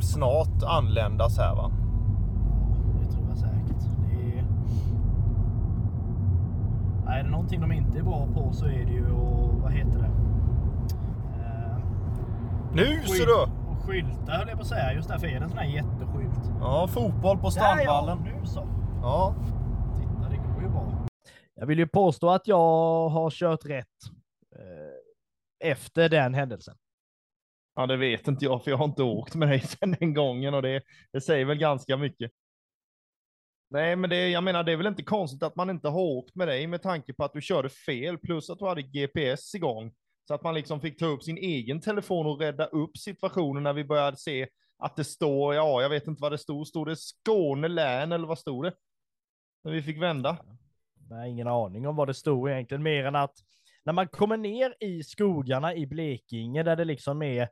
snart 0.00 0.62
anländas 0.66 1.38
här 1.38 1.54
va? 1.54 1.70
Det 3.00 3.12
tror 3.12 3.24
jag 3.28 3.38
säkert. 3.38 3.82
Det 4.08 4.38
är... 4.38 4.44
Nej, 7.06 7.20
är 7.20 7.24
det 7.24 7.30
någonting 7.30 7.60
de 7.60 7.72
inte 7.72 7.98
är 7.98 8.02
bra 8.02 8.26
på 8.34 8.52
så 8.52 8.66
är 8.66 8.84
det 8.86 8.92
ju 8.92 9.04
att, 9.06 9.62
vad 9.62 9.72
heter 9.72 9.98
det? 9.98 10.10
Eh, 11.40 11.76
Nu 12.72 13.02
ser 13.02 13.26
du! 13.26 13.34
Och 13.70 13.78
skyltar 13.88 14.32
höll 14.32 14.48
jag 14.48 14.56
på 14.56 14.62
att 14.62 14.66
säga. 14.66 14.92
Just 14.92 15.08
därför 15.08 15.26
är 15.26 15.38
det 15.38 15.44
en 15.44 15.48
sån 15.50 15.58
här 15.58 15.66
jätteskylt. 15.66 16.52
Ja, 16.60 16.86
fotboll 16.88 17.38
på 17.38 17.48
Där 17.48 17.56
ja, 17.56 17.72
Strandvallen. 17.74 18.18
nu 18.24 18.46
så. 18.46 18.62
Ja. 19.02 19.34
Titta, 19.96 20.28
det 20.30 20.36
går 20.36 20.62
ju 20.62 20.68
bra. 20.68 20.84
Jag 21.64 21.68
vill 21.68 21.78
ju 21.78 21.86
påstå 21.86 22.30
att 22.30 22.46
jag 22.48 23.08
har 23.08 23.30
kört 23.30 23.64
rätt 23.64 23.86
eh, 24.56 25.68
efter 25.70 26.08
den 26.08 26.34
händelsen. 26.34 26.76
Ja, 27.74 27.86
det 27.86 27.96
vet 27.96 28.28
inte 28.28 28.44
jag, 28.44 28.64
för 28.64 28.70
jag 28.70 28.78
har 28.78 28.84
inte 28.84 29.02
åkt 29.02 29.34
med 29.34 29.48
dig 29.48 29.60
sedan 29.66 29.96
den 30.00 30.14
gången 30.14 30.54
och 30.54 30.62
det, 30.62 30.82
det 31.12 31.20
säger 31.20 31.44
väl 31.44 31.58
ganska 31.58 31.96
mycket. 31.96 32.30
Nej, 33.70 33.96
men 33.96 34.10
det, 34.10 34.28
jag 34.28 34.44
menar, 34.44 34.64
det 34.64 34.72
är 34.72 34.76
väl 34.76 34.86
inte 34.86 35.02
konstigt 35.02 35.42
att 35.42 35.56
man 35.56 35.70
inte 35.70 35.88
har 35.88 36.00
åkt 36.00 36.34
med 36.34 36.48
dig 36.48 36.66
med 36.66 36.82
tanke 36.82 37.12
på 37.12 37.24
att 37.24 37.32
du 37.32 37.40
körde 37.40 37.68
fel, 37.68 38.18
plus 38.18 38.50
att 38.50 38.58
du 38.58 38.66
hade 38.66 38.82
GPS 38.82 39.54
igång. 39.54 39.94
Så 40.28 40.34
att 40.34 40.42
man 40.42 40.54
liksom 40.54 40.80
fick 40.80 40.98
ta 40.98 41.06
upp 41.06 41.22
sin 41.22 41.38
egen 41.38 41.80
telefon 41.80 42.26
och 42.26 42.40
rädda 42.40 42.66
upp 42.66 42.96
situationen 42.96 43.62
när 43.62 43.72
vi 43.72 43.84
började 43.84 44.16
se 44.16 44.48
att 44.78 44.96
det 44.96 45.04
står, 45.04 45.54
ja, 45.54 45.82
jag 45.82 45.90
vet 45.90 46.06
inte 46.06 46.22
vad 46.22 46.32
det 46.32 46.38
stod, 46.38 46.66
stod 46.66 46.88
det 46.88 46.96
Skåne 46.96 47.68
län 47.68 48.12
eller 48.12 48.26
vad 48.26 48.38
stod 48.38 48.64
det? 48.64 48.72
när 49.64 49.72
vi 49.72 49.82
fick 49.82 50.02
vända. 50.02 50.38
Jag 51.08 51.16
har 51.16 51.24
ingen 51.24 51.48
aning 51.48 51.86
om 51.86 51.96
vad 51.96 52.08
det 52.08 52.14
stod 52.14 52.50
egentligen, 52.50 52.82
mer 52.82 53.04
än 53.04 53.16
att 53.16 53.34
när 53.84 53.92
man 53.92 54.08
kommer 54.08 54.36
ner 54.36 54.74
i 54.80 55.02
skogarna 55.02 55.74
i 55.74 55.86
Blekinge 55.86 56.62
där 56.62 56.76
det 56.76 56.84
liksom 56.84 57.22
är 57.22 57.48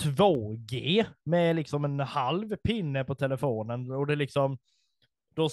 2G 0.00 1.04
med 1.24 1.56
liksom 1.56 1.84
en 1.84 2.00
halv 2.00 2.56
pinne 2.56 3.04
på 3.04 3.14
telefonen 3.14 3.90
och 3.90 4.06
det 4.06 4.16
liksom 4.16 4.58
då 5.34 5.48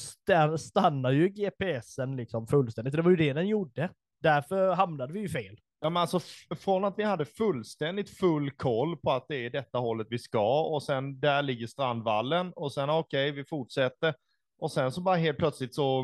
stannar 0.57 1.11
ju 1.11 1.29
GPSen 1.29 2.15
liksom 2.15 2.47
fullständigt. 2.47 2.95
Det 2.95 3.01
var 3.01 3.11
ju 3.11 3.17
det 3.17 3.33
den 3.33 3.47
gjorde. 3.47 3.89
Därför 4.19 4.73
hamnade 4.73 5.13
vi 5.13 5.19
ju 5.19 5.29
fel. 5.29 5.59
Ja, 5.79 5.89
men 5.89 6.01
alltså 6.01 6.19
från 6.55 6.85
att 6.85 6.99
vi 6.99 7.03
hade 7.03 7.25
fullständigt 7.25 8.09
full 8.09 8.51
koll 8.51 8.97
på 8.97 9.11
att 9.11 9.25
det 9.27 9.45
är 9.45 9.49
detta 9.49 9.77
hållet 9.77 10.07
vi 10.09 10.19
ska 10.19 10.63
och 10.63 10.83
sen 10.83 11.19
där 11.19 11.41
ligger 11.41 11.67
Strandvallen 11.67 12.53
och 12.55 12.73
sen 12.73 12.89
okej, 12.89 13.31
vi 13.31 13.45
fortsätter 13.45 14.13
och 14.59 14.71
sen 14.71 14.91
så 14.91 15.01
bara 15.01 15.15
helt 15.15 15.37
plötsligt 15.37 15.75
så 15.75 16.03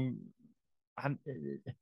han, 0.97 1.11
eh, 1.11 1.73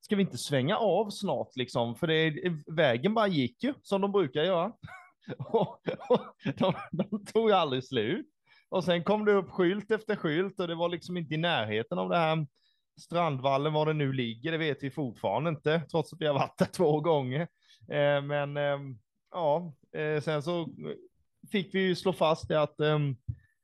ska 0.00 0.16
vi 0.16 0.22
inte 0.22 0.38
svänga 0.38 0.76
av 0.76 1.10
snart 1.10 1.56
liksom? 1.56 1.96
För 1.96 2.06
det, 2.06 2.46
eh, 2.46 2.52
vägen 2.66 3.14
bara 3.14 3.26
gick 3.26 3.62
ju 3.62 3.74
som 3.82 4.00
de 4.00 4.12
brukar 4.12 4.42
göra. 4.42 4.72
och, 5.38 5.88
och 6.08 6.20
de, 6.56 6.74
de 6.90 7.24
tog 7.24 7.48
ju 7.50 7.54
aldrig 7.54 7.84
slut. 7.84 8.26
Och 8.68 8.84
sen 8.84 9.04
kom 9.04 9.24
det 9.24 9.32
upp 9.32 9.50
skylt 9.50 9.90
efter 9.90 10.16
skylt 10.16 10.60
och 10.60 10.68
det 10.68 10.74
var 10.74 10.88
liksom 10.88 11.16
inte 11.16 11.34
i 11.34 11.36
närheten 11.36 11.98
av 11.98 12.08
det 12.08 12.16
här 12.16 12.46
Strandvallen, 13.00 13.72
var 13.72 13.86
det 13.86 13.92
nu 13.92 14.12
ligger, 14.12 14.52
det 14.52 14.58
vet 14.58 14.82
vi 14.82 14.90
fortfarande 14.90 15.50
inte, 15.50 15.82
trots 15.90 16.12
att 16.12 16.20
vi 16.20 16.26
har 16.26 16.34
varit 16.34 16.58
där 16.58 16.66
två 16.72 17.00
gånger. 17.00 17.40
Eh, 17.88 18.22
men 18.22 18.56
eh, 18.56 18.78
ja, 19.30 19.74
eh, 19.92 20.20
sen 20.22 20.42
så 20.42 20.60
eh, 20.60 20.68
fick 21.50 21.74
vi 21.74 21.80
ju 21.80 21.94
slå 21.94 22.12
fast 22.12 22.48
det 22.48 22.62
att 22.62 22.80
eh, 22.80 22.98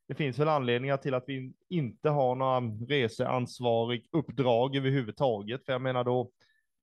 det 0.09 0.15
finns 0.15 0.39
väl 0.39 0.49
anledningar 0.49 0.97
till 0.97 1.15
att 1.15 1.25
vi 1.27 1.53
inte 1.69 2.09
har 2.09 2.35
några 2.35 2.61
reseansvarig 2.89 4.09
uppdrag 4.13 4.77
överhuvudtaget. 4.77 5.65
För 5.65 5.73
jag 5.73 5.83
menar 5.83 6.05
då 6.05 6.31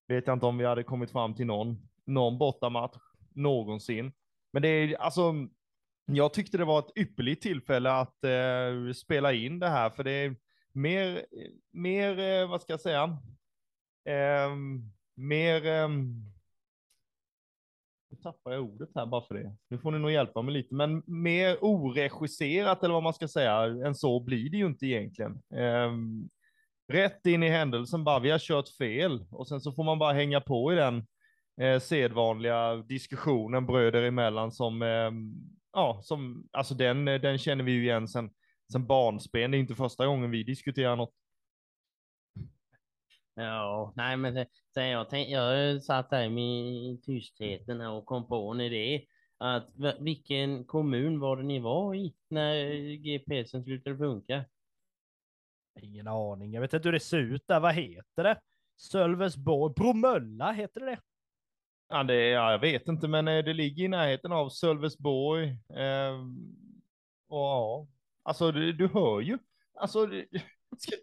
vet 0.08 0.28
jag 0.28 0.36
inte 0.36 0.46
om 0.46 0.58
vi 0.58 0.66
hade 0.66 0.84
kommit 0.84 1.12
fram 1.12 1.36
till 1.36 1.46
någon, 1.46 1.90
någon 2.06 2.38
bortamatch 2.38 2.98
någonsin. 3.36 4.12
Men 4.54 4.62
det 4.62 4.68
är 4.68 4.96
alltså, 4.96 5.34
jag 6.06 6.34
tyckte 6.34 6.58
det 6.58 6.66
var 6.66 6.80
ett 6.80 6.98
ypperligt 6.98 7.42
tillfälle 7.42 7.92
att 7.92 8.24
eh, 8.24 8.94
spela 8.96 9.34
in 9.34 9.60
det 9.60 9.70
här, 9.70 9.90
för 9.90 10.04
det 10.04 10.12
är 10.12 10.36
mer, 10.72 11.26
mer, 11.72 12.20
eh, 12.20 12.50
vad 12.50 12.62
ska 12.62 12.74
jag 12.74 12.82
säga, 12.82 13.18
eh, 14.06 14.56
mer, 15.16 15.66
ehm, 15.66 16.31
tappar 18.24 18.52
jag 18.52 18.64
ordet 18.64 18.90
här 18.96 19.06
bara 19.06 19.22
för 19.22 19.36
det. 19.36 19.56
Nu 19.70 19.78
får 19.78 19.92
ni 19.92 20.00
nog 20.00 20.12
hjälpa 20.12 20.42
mig 20.42 20.54
lite, 20.54 20.76
men 20.76 21.04
mer 21.06 21.58
oregisserat 21.62 22.84
eller 22.84 22.94
vad 22.94 23.04
man 23.04 23.14
ska 23.14 23.28
säga 23.28 23.64
än 23.64 23.96
så 23.96 24.20
blir 24.20 24.50
det 24.50 24.58
ju 24.58 24.66
inte 24.66 24.86
egentligen. 24.86 25.42
Ehm, 25.56 26.30
rätt 26.94 27.26
in 27.26 27.44
i 27.44 27.50
händelsen 27.50 28.04
bara, 28.04 28.20
vi 28.20 28.32
har 28.32 28.40
kört 28.40 28.70
fel 28.70 29.26
och 29.32 29.48
sen 29.48 29.62
så 29.62 29.72
får 29.72 29.84
man 29.84 30.00
bara 30.00 30.14
hänga 30.14 30.42
på 30.42 30.74
i 30.74 30.76
den 30.76 31.08
eh, 31.62 31.80
sedvanliga 31.80 32.76
diskussionen 32.76 33.66
bröder 33.66 34.04
emellan 34.04 34.52
som, 34.52 34.82
eh, 34.82 35.12
ja, 35.74 36.00
som, 36.04 36.48
alltså 36.52 36.74
den, 36.74 37.06
den 37.06 37.38
känner 37.38 37.64
vi 37.64 37.72
ju 37.72 37.84
igen 37.84 38.08
sen, 38.08 38.30
sen 38.72 38.88
barnsben. 38.88 39.52
Det 39.52 39.58
är 39.58 39.60
inte 39.60 39.76
första 39.76 40.06
gången 40.06 40.32
vi 40.32 40.44
diskuterar 40.44 40.96
något. 40.96 41.14
Ja, 43.42 43.94
nej 43.96 44.18
men 44.18 44.34
det, 44.34 44.48
det 44.74 44.88
jag, 44.88 45.10
tänk, 45.10 45.30
jag 45.30 45.84
satt 45.84 46.10
där 46.10 46.40
i 46.40 47.00
tystheten 47.06 47.82
här 47.82 47.92
och 47.92 48.06
kom 48.06 48.28
på 48.28 48.52
en 48.52 48.62
idé. 48.62 49.06
Att 49.38 49.70
vilken 50.00 50.66
kommun 50.66 51.20
var 51.20 51.38
det 51.38 51.44
ni 51.44 51.60
var 51.60 51.96
i 51.96 52.14
när 52.30 52.66
GPSen 52.96 53.64
slutade 53.64 53.98
funka? 53.98 54.46
Ingen 55.82 56.08
aning. 56.08 56.54
Jag 56.54 56.62
vet 56.62 56.74
inte 56.74 56.88
hur 56.88 56.94
det 56.94 57.00
ser 57.00 57.18
ut 57.18 57.48
där. 57.48 57.60
Vad 57.60 57.74
heter 57.76 58.24
det? 58.24 58.42
Sölvesborg, 58.78 59.74
Bromölla 59.76 60.52
heter 60.52 60.82
det? 60.82 61.00
Ja, 61.90 62.04
det, 62.04 62.16
ja, 62.30 62.52
jag 62.52 62.60
vet 62.60 62.88
inte, 62.88 63.08
men 63.08 63.28
eh, 63.28 63.44
det 63.44 63.54
ligger 63.54 63.84
i 63.84 63.88
närheten 63.88 64.32
av 64.32 64.50
Sölvesborg. 64.50 65.58
ehm, 65.76 66.56
och 67.28 67.38
ja, 67.40 67.88
alltså 68.24 68.52
du, 68.52 68.74
du 68.74 68.88
hör 68.88 69.22
ju. 69.22 69.38
Alltså, 69.74 70.06
det- 70.06 70.28
ska, 70.78 70.96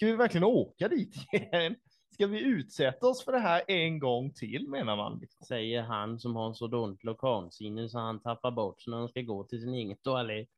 ska 0.00 0.06
vi 0.06 0.16
verkligen 0.16 0.44
åka 0.44 0.88
dit 0.88 1.14
igen? 1.32 1.76
Ska 2.14 2.26
vi 2.26 2.40
utsätta 2.40 3.06
oss 3.06 3.24
för 3.24 3.32
det 3.32 3.38
här 3.38 3.62
en 3.66 3.98
gång 3.98 4.32
till 4.32 4.68
menar 4.68 4.96
man? 4.96 5.22
Säger 5.48 5.82
han 5.82 6.18
som 6.18 6.36
har 6.36 6.52
så 6.54 6.66
dåligt 6.66 7.04
lokalsinne 7.04 7.88
så 7.88 7.98
han 7.98 8.22
tappar 8.22 8.50
bort 8.50 8.82
sig 8.82 8.90
när 8.90 8.98
han 8.98 9.08
ska 9.08 9.20
gå 9.20 9.44
till 9.44 9.60
sin 9.60 9.74
egen 9.74 9.96
toalett. 9.96 10.48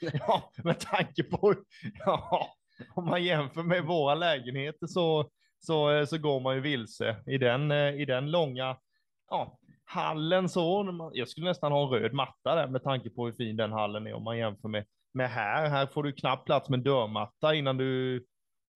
Ja, 0.00 0.50
med 0.64 0.80
tanke 0.80 1.22
på, 1.22 1.54
ja, 1.98 2.48
om 2.94 3.04
man 3.04 3.24
jämför 3.24 3.62
med 3.62 3.84
våra 3.84 4.14
lägenheter 4.14 4.86
så, 4.86 5.30
så, 5.60 6.06
så 6.06 6.18
går 6.18 6.40
man 6.40 6.54
ju 6.54 6.60
vilse 6.60 7.16
i 7.26 7.38
den, 7.38 7.70
eh, 7.70 7.94
i 7.94 8.04
den 8.04 8.30
långa, 8.30 8.76
ja, 9.30 9.58
hallen 9.84 10.48
så. 10.48 11.10
Jag 11.14 11.28
skulle 11.28 11.46
nästan 11.46 11.72
ha 11.72 11.82
en 11.82 11.90
röd 11.90 12.12
matta 12.12 12.54
där 12.54 12.68
med 12.68 12.82
tanke 12.82 13.10
på 13.10 13.26
hur 13.26 13.32
fin 13.32 13.56
den 13.56 13.72
hallen 13.72 14.06
är 14.06 14.14
om 14.14 14.24
man 14.24 14.38
jämför 14.38 14.68
med, 14.68 14.84
med 15.12 15.30
här. 15.30 15.68
Här 15.68 15.86
får 15.86 16.02
du 16.02 16.12
knappt 16.12 16.46
plats 16.46 16.68
med 16.68 16.78
en 16.78 16.84
dörrmatta 16.84 17.54
innan 17.54 17.76
du, 17.76 18.24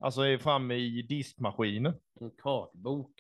alltså 0.01 0.23
är 0.23 0.39
framme 0.39 0.75
i 0.75 1.03
diskmaskinen. 1.03 1.95
En 2.21 2.31
kartbok 2.31 3.11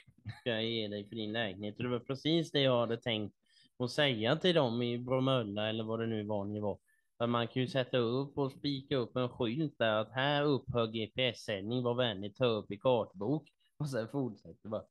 ska 0.40 0.50
jag 0.50 0.64
ge 0.64 0.88
dig 0.88 1.08
för 1.08 1.16
din 1.16 1.32
lägenhet. 1.32 1.74
Det 1.78 1.88
var 1.88 1.98
precis 1.98 2.50
det 2.50 2.60
jag 2.60 2.80
hade 2.80 2.96
tänkt 2.96 3.34
att 3.78 3.90
säga 3.90 4.36
till 4.36 4.54
dem 4.54 4.82
i 4.82 4.98
Bromölla 4.98 5.68
eller 5.68 5.84
vad 5.84 6.00
det 6.00 6.06
nu 6.06 6.24
var 6.24 6.44
ni 6.44 6.60
var. 6.60 6.78
För 7.18 7.26
man 7.26 7.48
kan 7.48 7.62
ju 7.62 7.68
sätta 7.68 7.96
upp 7.96 8.38
och 8.38 8.52
spika 8.52 8.96
upp 8.96 9.16
en 9.16 9.28
skylt 9.28 9.78
där 9.78 9.94
att 9.94 10.12
här 10.12 10.42
upphör 10.44 10.86
GPS-sändning, 10.86 11.82
var 11.82 11.94
vänlig 11.94 12.36
ta 12.36 12.44
upp 12.44 12.70
i 12.70 12.76
kartbok. 12.76 13.48
Och 13.78 13.88
sen 13.90 14.08
fortsätter 14.08 14.68
bara. 14.68 14.82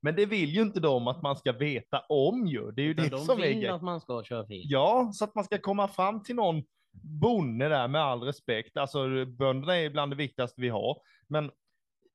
Men 0.00 0.16
det 0.16 0.26
vill 0.26 0.50
ju 0.50 0.62
inte 0.62 0.80
de 0.80 1.08
att 1.08 1.22
man 1.22 1.36
ska 1.36 1.52
veta 1.52 2.00
om 2.08 2.46
ju. 2.46 2.70
Det 2.70 2.82
är 2.82 2.84
ju 2.84 2.90
Utan 2.90 3.04
det 3.04 3.10
de 3.10 3.24
som 3.24 3.38
är 3.38 3.46
vill 3.46 3.56
grejen. 3.56 3.74
att 3.74 3.82
man 3.82 4.00
ska 4.00 4.22
köra 4.24 4.46
fel. 4.46 4.62
Ja, 4.64 5.10
så 5.14 5.24
att 5.24 5.34
man 5.34 5.44
ska 5.44 5.58
komma 5.58 5.88
fram 5.88 6.22
till 6.22 6.34
någon 6.36 6.62
bonde 6.92 7.68
där 7.68 7.88
med 7.88 8.00
all 8.00 8.22
respekt. 8.22 8.76
Alltså 8.76 9.26
bönderna 9.26 9.76
är 9.76 9.90
bland 9.90 10.12
det 10.12 10.16
viktigaste 10.16 10.60
vi 10.60 10.68
har. 10.68 10.98
Men 11.28 11.50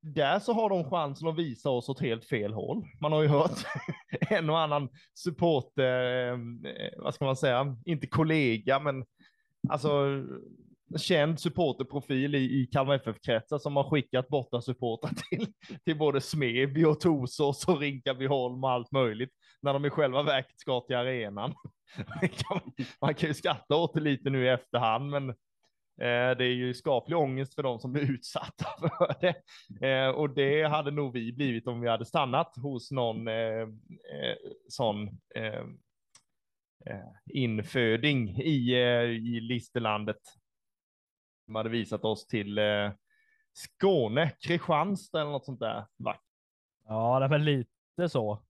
där 0.02 0.40
så 0.40 0.54
har 0.54 0.70
de 0.70 0.90
chansen 0.90 1.28
att 1.28 1.38
visa 1.38 1.70
oss 1.70 1.90
åt 1.90 2.00
helt 2.00 2.26
fel 2.26 2.54
håll. 2.54 2.86
Man 3.02 3.12
har 3.12 3.22
ju 3.22 3.28
hört 3.28 3.58
en 4.30 4.50
och 4.50 4.60
annan 4.60 4.90
supporter, 5.14 6.32
eh, 6.32 6.38
vad 6.98 7.16
ska 7.16 7.26
man 7.26 7.36
säga, 7.36 7.78
inte 7.86 8.08
kollega, 8.08 8.80
men 8.80 9.06
alltså 9.70 10.24
känd 10.98 11.40
supporterprofil 11.40 12.36
i, 12.36 12.62
i 12.62 12.68
Kalmar 12.72 12.96
FF-kretsar 12.96 13.58
som 13.58 13.76
har 13.76 13.90
skickat 13.90 14.28
borta 14.28 14.62
supportrar 14.62 15.12
till, 15.30 15.48
till 15.86 15.98
både 15.98 16.22
Smeby 16.22 16.86
och 16.86 17.00
Torsås 17.00 17.68
och 17.68 17.80
Rinkabyholm 17.80 18.64
och 18.64 18.72
allt 18.72 18.92
möjligt 18.92 19.32
när 19.62 19.74
de 19.74 19.86
i 19.86 19.90
själva 19.90 20.24
verket 20.24 20.60
ska 20.60 20.82
till 20.82 20.96
arenan. 20.96 21.54
Man- 23.02 23.16
kan 23.16 23.28
ju 23.28 23.34
skratta 23.34 23.76
åt 23.76 23.94
det 23.94 24.00
lite 24.00 24.30
nu 24.30 24.46
i 24.46 24.50
efterhand, 24.50 25.10
men 25.10 25.30
eh, 25.30 26.38
det 26.38 26.46
är 26.46 26.54
ju 26.54 26.74
skaplig 26.74 27.18
ångest 27.18 27.56
för 27.56 27.64
de 27.64 27.80
som 27.80 27.94
blir 27.94 28.12
utsatta 28.12 28.66
för 28.80 29.16
det. 29.22 29.36
Eh, 29.88 30.10
och 30.10 30.30
det 30.30 30.64
hade 30.64 30.92
nog 30.92 31.14
vi 31.14 31.34
blivit 31.34 31.68
om 31.68 31.82
vi 31.82 31.90
hade 31.90 32.06
stannat 32.06 32.56
hos 32.58 32.92
någon 32.92 33.28
eh, 33.28 33.62
eh 33.62 34.36
sån 34.70 35.08
eh, 35.36 35.64
inföding 37.34 38.30
i, 38.42 38.74
i 39.14 39.40
Listerlandet. 39.40 40.22
De 41.46 41.56
hade 41.56 41.70
visat 41.70 42.06
oss 42.06 42.28
till 42.28 42.58
eh, 42.58 42.92
Skåne, 43.54 44.32
Kristianstad 44.40 45.22
eller 45.22 45.32
något 45.32 45.46
sånt 45.46 45.60
där. 45.60 45.86
Ja, 46.88 47.20
det 47.20 47.28
var 47.28 47.38
lite 47.38 48.10
så 48.10 48.44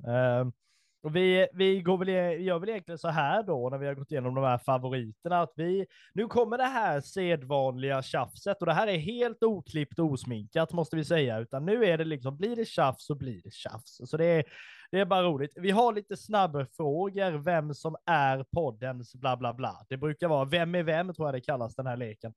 och 1.04 1.16
vi, 1.16 1.48
vi 1.54 1.82
går 1.82 1.98
väl, 1.98 2.10
e, 2.10 2.38
gör 2.38 2.60
väl 2.60 2.70
egentligen 2.70 2.98
så 2.98 3.08
här 3.08 3.44
då, 3.44 3.70
när 3.70 3.78
vi 3.78 3.88
har 3.88 3.94
gått 3.94 4.12
igenom 4.12 4.36
de 4.36 4.44
här 4.44 4.58
favoriterna, 4.58 5.42
att 5.42 5.54
vi, 5.56 5.86
nu 6.14 6.28
kommer 6.28 6.58
det 6.58 6.64
här 6.64 7.02
sedvanliga 7.02 8.02
tjafset, 8.02 8.60
och 8.60 8.66
det 8.66 8.74
här 8.74 8.88
är 8.88 8.98
helt 8.98 9.44
oklippt 9.44 10.00
och 10.00 10.06
osminkat 10.06 10.72
måste 10.72 10.96
vi 10.96 11.06
säga, 11.06 11.40
utan 11.40 11.66
nu 11.66 11.86
är 11.86 11.98
det 11.98 12.06
liksom, 12.06 12.38
blir 12.38 12.56
det 12.56 12.66
tjafs 12.66 13.06
så 13.06 13.16
blir 13.16 13.42
det 13.44 13.54
tjafs. 13.54 14.10
Så 14.10 14.18
det 14.18 14.26
är, 14.26 14.44
det 14.92 15.00
är 15.00 15.06
bara 15.06 15.24
roligt. 15.24 15.54
Vi 15.56 15.72
har 15.72 15.94
lite 15.94 16.18
snabbfrågor, 16.18 17.32
vem 17.32 17.74
som 17.74 17.96
är 18.06 18.46
poddens 18.52 19.16
bla 19.16 19.38
bla 19.38 19.54
bla. 19.54 19.86
Det 19.90 19.98
brukar 19.98 20.28
vara 20.28 20.46
vem 20.46 20.76
är 20.76 20.84
vem, 20.84 21.14
tror 21.14 21.28
jag 21.28 21.36
det 21.36 21.42
kallas, 21.42 21.76
den 21.76 21.88
här 21.88 21.98
leken. 21.98 22.34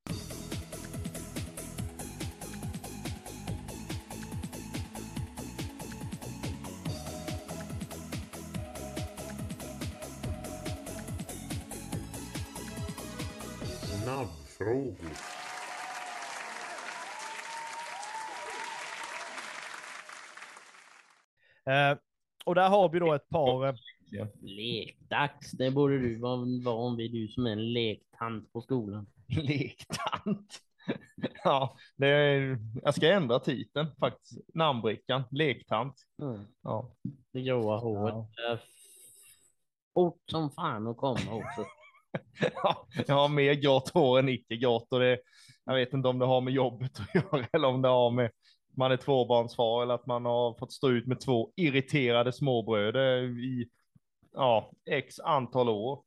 Eh, 21.70 21.98
och 22.44 22.54
där 22.54 22.68
har 22.68 22.88
vi 22.88 22.98
då 22.98 23.14
ett 23.14 23.28
par, 23.28 23.66
eh, 23.68 23.74
Lekdags, 24.42 25.50
det 25.50 25.70
borde 25.70 25.98
du 25.98 26.18
vara 26.18 26.36
van 26.64 26.96
vid, 26.96 27.12
du 27.12 27.28
som 27.28 27.46
är 27.46 27.50
en 27.50 27.72
lektant 27.72 28.52
på 28.52 28.60
skolan. 28.60 29.06
Lektant. 29.28 30.60
Ja, 31.44 31.76
det 31.96 32.08
är, 32.08 32.58
jag 32.82 32.94
ska 32.94 33.08
ändra 33.12 33.38
titeln 33.38 33.86
faktiskt. 34.00 34.54
Namnbrickan, 34.54 35.22
lektant. 35.30 35.94
Mm. 36.22 36.40
Ja. 36.62 36.96
Det 37.32 37.42
gråa 37.42 37.76
håret. 37.78 38.14
är 38.50 38.60
Fort 39.94 40.22
som 40.30 40.50
fan 40.50 40.86
att 40.86 40.96
komma 40.96 41.32
också. 41.32 41.64
Ja, 42.54 42.86
jag 43.06 43.14
har 43.14 43.28
mer 43.28 43.54
grått 43.54 43.88
hår 43.88 44.18
än 44.18 44.28
icke 44.28 44.56
grått 44.56 44.92
och 44.92 45.00
det, 45.00 45.18
jag 45.64 45.74
vet 45.74 45.92
inte 45.92 46.08
om 46.08 46.18
det 46.18 46.26
har 46.26 46.40
med 46.40 46.54
jobbet 46.54 47.00
att 47.00 47.14
göra 47.14 47.46
eller 47.52 47.68
om 47.68 47.82
det 47.82 47.88
har 47.88 48.10
med 48.10 48.30
man 48.76 48.92
är 48.92 48.96
tvåbarnsfar 48.96 49.82
eller 49.82 49.94
att 49.94 50.06
man 50.06 50.24
har 50.24 50.54
fått 50.54 50.72
stå 50.72 50.90
ut 50.90 51.06
med 51.06 51.20
två 51.20 51.52
irriterade 51.56 52.32
småbröder 52.32 53.22
i 53.44 53.68
ja, 54.32 54.72
x 54.90 55.20
antal 55.20 55.68
år. 55.68 56.02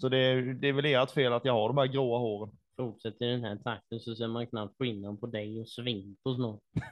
Så 0.00 0.08
det, 0.08 0.18
är- 0.18 0.42
det 0.42 0.68
är 0.68 0.72
väl 0.72 0.84
ert 0.84 1.10
fel 1.10 1.32
att 1.32 1.44
jag 1.44 1.52
har 1.52 1.68
de 1.68 1.78
här 1.78 1.86
gråa 1.86 2.18
håren. 2.18 2.56
Fortsätter 2.76 3.24
i 3.26 3.30
den 3.30 3.44
här 3.44 3.56
takten 3.56 4.00
så 4.00 4.14
ser 4.16 4.28
man 4.28 4.46
knappt 4.46 4.78
skillnad 4.78 5.20
på 5.20 5.26
dig 5.26 5.60
och 5.60 5.68
Svinto 5.68 6.34
snart. 6.36 6.60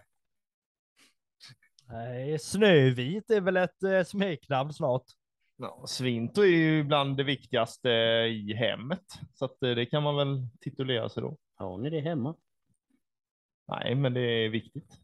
Nej, 1.88 2.38
Snövit 2.38 3.30
är 3.30 3.40
väl 3.40 3.56
ett 3.56 3.82
eh, 3.82 4.02
smeknamn 4.04 4.72
snart. 4.72 5.04
Ja, 5.56 5.84
Svinto 5.86 6.42
är 6.42 6.46
ju 6.46 6.84
bland 6.84 7.16
det 7.16 7.24
viktigaste 7.24 7.88
i 8.30 8.54
hemmet, 8.54 9.04
så 9.34 9.44
att 9.44 9.62
eh, 9.62 9.70
det 9.70 9.86
kan 9.86 10.02
man 10.02 10.16
väl 10.16 10.46
titulera 10.60 11.08
sig 11.08 11.22
då. 11.22 11.36
Har 11.54 11.78
ni 11.78 11.90
det 11.90 12.00
hemma? 12.00 12.34
Nej, 13.70 13.94
men 13.94 14.14
det 14.14 14.20
är 14.20 14.48
viktigt. 14.48 15.00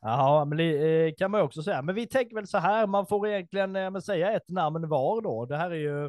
Jaha, 0.00 0.44
men 0.44 0.58
det 0.58 1.06
eh, 1.06 1.14
kan 1.14 1.30
man 1.30 1.40
ju 1.40 1.44
också 1.44 1.62
säga. 1.62 1.82
Men 1.82 1.94
vi 1.94 2.06
tänker 2.06 2.34
väl 2.34 2.46
så 2.46 2.58
här, 2.58 2.86
man 2.86 3.06
får 3.06 3.28
egentligen 3.28 3.76
eh, 3.76 3.90
men 3.90 4.02
säga 4.02 4.32
ett 4.32 4.48
namn 4.48 4.88
var 4.88 5.20
då. 5.20 5.46
Det 5.46 5.56
här 5.56 5.70
är 5.70 5.74
ju, 5.74 6.04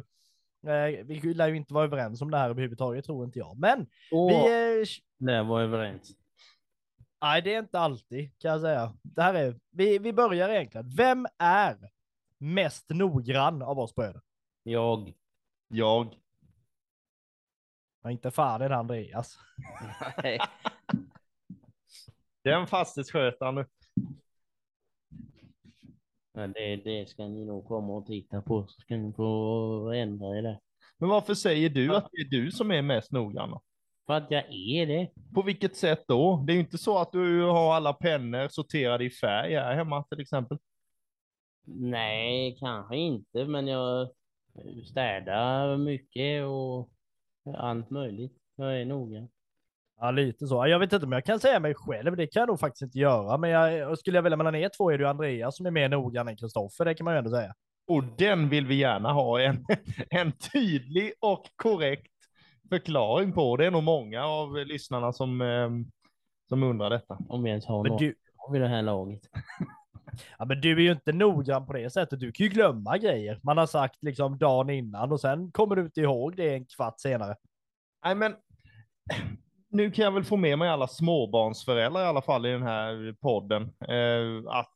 eh, 0.70 1.04
vi 1.04 1.34
lär 1.34 1.48
ju 1.48 1.56
inte 1.56 1.74
vara 1.74 1.84
överens 1.84 2.22
om 2.22 2.30
det 2.30 2.38
här 2.38 2.50
överhuvudtaget, 2.50 3.04
tror 3.04 3.24
inte 3.24 3.38
jag. 3.38 3.58
Men 3.58 3.86
Åh, 4.10 4.28
vi, 4.28 5.32
eh, 5.32 5.46
var 5.46 5.60
överens. 5.60 6.12
nej 7.22 7.42
det 7.42 7.54
är 7.54 7.58
inte 7.58 7.78
alltid 7.78 8.38
kan 8.38 8.50
jag 8.50 8.60
säga. 8.60 8.96
Det 9.02 9.22
här 9.22 9.34
är, 9.34 9.58
vi, 9.70 9.98
vi 9.98 10.12
börjar 10.12 10.48
egentligen. 10.48 10.90
Vem 10.96 11.26
är 11.38 11.76
mest 12.38 12.90
noggrann 12.90 13.62
av 13.62 13.78
oss 13.78 13.94
bröder? 13.94 14.20
Jag. 14.62 15.12
Jag. 15.68 16.14
Ja, 18.04 18.10
inte 18.10 18.30
fan 18.30 18.62
är 18.62 18.68
det 18.68 18.76
Andreas. 18.76 19.38
Nej. 20.22 20.38
Den 22.42 22.66
fastighetsskötaren 22.66 23.54
nu. 23.54 23.66
Ja, 26.32 26.46
det, 26.46 26.76
det 26.76 27.08
ska 27.08 27.28
ni 27.28 27.44
nog 27.44 27.66
komma 27.66 27.92
och 27.92 28.06
titta 28.06 28.42
på 28.42 28.66
så 28.66 28.80
ska 28.80 28.96
ni 28.96 29.12
få 29.12 29.92
ändra 29.94 30.38
er 30.38 30.42
där. 30.42 30.60
Men 30.98 31.08
varför 31.08 31.34
säger 31.34 31.70
du 31.70 31.96
att 31.96 32.08
det 32.12 32.20
är 32.20 32.42
du 32.42 32.50
som 32.50 32.70
är 32.70 32.82
mest 32.82 33.12
noggrann? 33.12 33.58
För 34.06 34.14
att 34.14 34.30
jag 34.30 34.44
är 34.50 34.86
det. 34.86 35.10
På 35.34 35.42
vilket 35.42 35.76
sätt 35.76 36.04
då? 36.08 36.44
Det 36.46 36.52
är 36.52 36.54
ju 36.54 36.60
inte 36.60 36.78
så 36.78 36.98
att 36.98 37.12
du 37.12 37.42
har 37.42 37.74
alla 37.74 37.92
pennor 37.92 38.48
sorterade 38.48 39.04
i 39.04 39.10
färg 39.10 39.54
här 39.54 39.74
hemma 39.74 40.02
till 40.02 40.20
exempel. 40.20 40.58
Nej, 41.66 42.56
kanske 42.60 42.96
inte, 42.96 43.44
men 43.44 43.66
jag 43.66 44.08
städar 44.84 45.76
mycket 45.76 46.44
och 46.44 46.90
allt 47.56 47.90
möjligt. 47.90 48.32
Jag 48.56 48.80
är 48.80 48.84
noga. 48.84 49.28
Ja, 50.00 50.10
lite 50.10 50.46
så. 50.46 50.66
Jag 50.66 50.78
vet 50.78 50.92
inte 50.92 51.06
om 51.06 51.12
jag 51.12 51.24
kan 51.24 51.40
säga 51.40 51.60
mig 51.60 51.74
själv. 51.74 52.16
Det 52.16 52.26
kan 52.26 52.40
jag 52.40 52.48
nog 52.48 52.60
faktiskt 52.60 52.82
inte 52.82 52.98
göra. 52.98 53.38
Men 53.38 53.50
jag, 53.50 53.98
skulle 53.98 54.18
jag 54.18 54.22
välja 54.22 54.36
mellan 54.36 54.54
er 54.54 54.70
två 54.76 54.90
är 54.90 54.98
det 54.98 55.04
ju 55.04 55.08
Andreas 55.08 55.56
som 55.56 55.66
är 55.66 55.70
mer 55.70 55.88
noggrann 55.88 56.28
än 56.28 56.36
Kristoffer. 56.36 56.84
Det 56.84 56.94
kan 56.94 57.04
man 57.04 57.14
ju 57.14 57.18
ändå 57.18 57.30
säga. 57.30 57.54
Och 57.86 58.04
den 58.18 58.48
vill 58.48 58.66
vi 58.66 58.74
gärna 58.74 59.12
ha 59.12 59.40
en, 59.40 59.64
en 60.10 60.32
tydlig 60.32 61.12
och 61.20 61.46
korrekt 61.56 62.12
förklaring 62.68 63.32
på. 63.32 63.56
Det 63.56 63.66
är 63.66 63.70
nog 63.70 63.82
många 63.82 64.24
av 64.24 64.56
lyssnarna 64.56 65.12
som, 65.12 65.40
eh, 65.40 65.70
som 66.48 66.62
undrar 66.62 66.90
detta. 66.90 67.18
Om 67.28 67.42
vi 67.42 67.50
ens 67.50 67.66
har 67.66 67.84
något 67.84 67.98
du, 67.98 68.14
vid 68.52 68.60
det 68.60 68.68
här 68.68 68.82
laget 68.82 69.20
ja, 70.38 70.44
men 70.44 70.60
du 70.60 70.72
är 70.72 70.80
ju 70.80 70.92
inte 70.92 71.12
noggrann 71.12 71.66
på 71.66 71.72
det 71.72 71.90
sättet. 71.90 72.20
Du 72.20 72.32
kan 72.32 72.44
ju 72.44 72.52
glömma 72.52 72.98
grejer. 72.98 73.40
Man 73.42 73.58
har 73.58 73.66
sagt 73.66 74.02
liksom 74.02 74.38
dagen 74.38 74.70
innan 74.70 75.12
och 75.12 75.20
sen 75.20 75.52
kommer 75.52 75.76
du 75.76 75.82
inte 75.82 76.00
ihåg 76.00 76.36
det 76.36 76.54
en 76.54 76.66
kvart 76.66 77.00
senare. 77.00 77.36
Nej, 78.04 78.14
men 78.14 78.34
nu 79.68 79.90
kan 79.90 80.04
jag 80.04 80.12
väl 80.12 80.24
få 80.24 80.36
med 80.36 80.58
mig 80.58 80.68
alla 80.68 80.88
småbarnsföräldrar 80.88 82.02
i 82.02 82.06
alla 82.06 82.22
fall 82.22 82.46
i 82.46 82.50
den 82.50 82.62
här 82.62 83.14
podden. 83.20 83.62
Eh, 83.62 84.50
att 84.50 84.74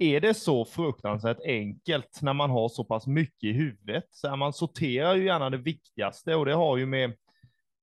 är 0.00 0.20
det 0.20 0.34
så 0.34 0.64
fruktansvärt 0.64 1.40
enkelt 1.44 2.22
när 2.22 2.32
man 2.32 2.50
har 2.50 2.68
så 2.68 2.84
pass 2.84 3.06
mycket 3.06 3.44
i 3.44 3.52
huvudet? 3.52 4.04
Så 4.10 4.28
här, 4.28 4.36
man 4.36 4.52
sorterar 4.52 5.14
ju 5.14 5.24
gärna 5.24 5.50
det 5.50 5.56
viktigaste 5.56 6.34
och 6.34 6.46
det 6.46 6.54
har 6.54 6.76
ju 6.76 6.86
med, 6.86 7.12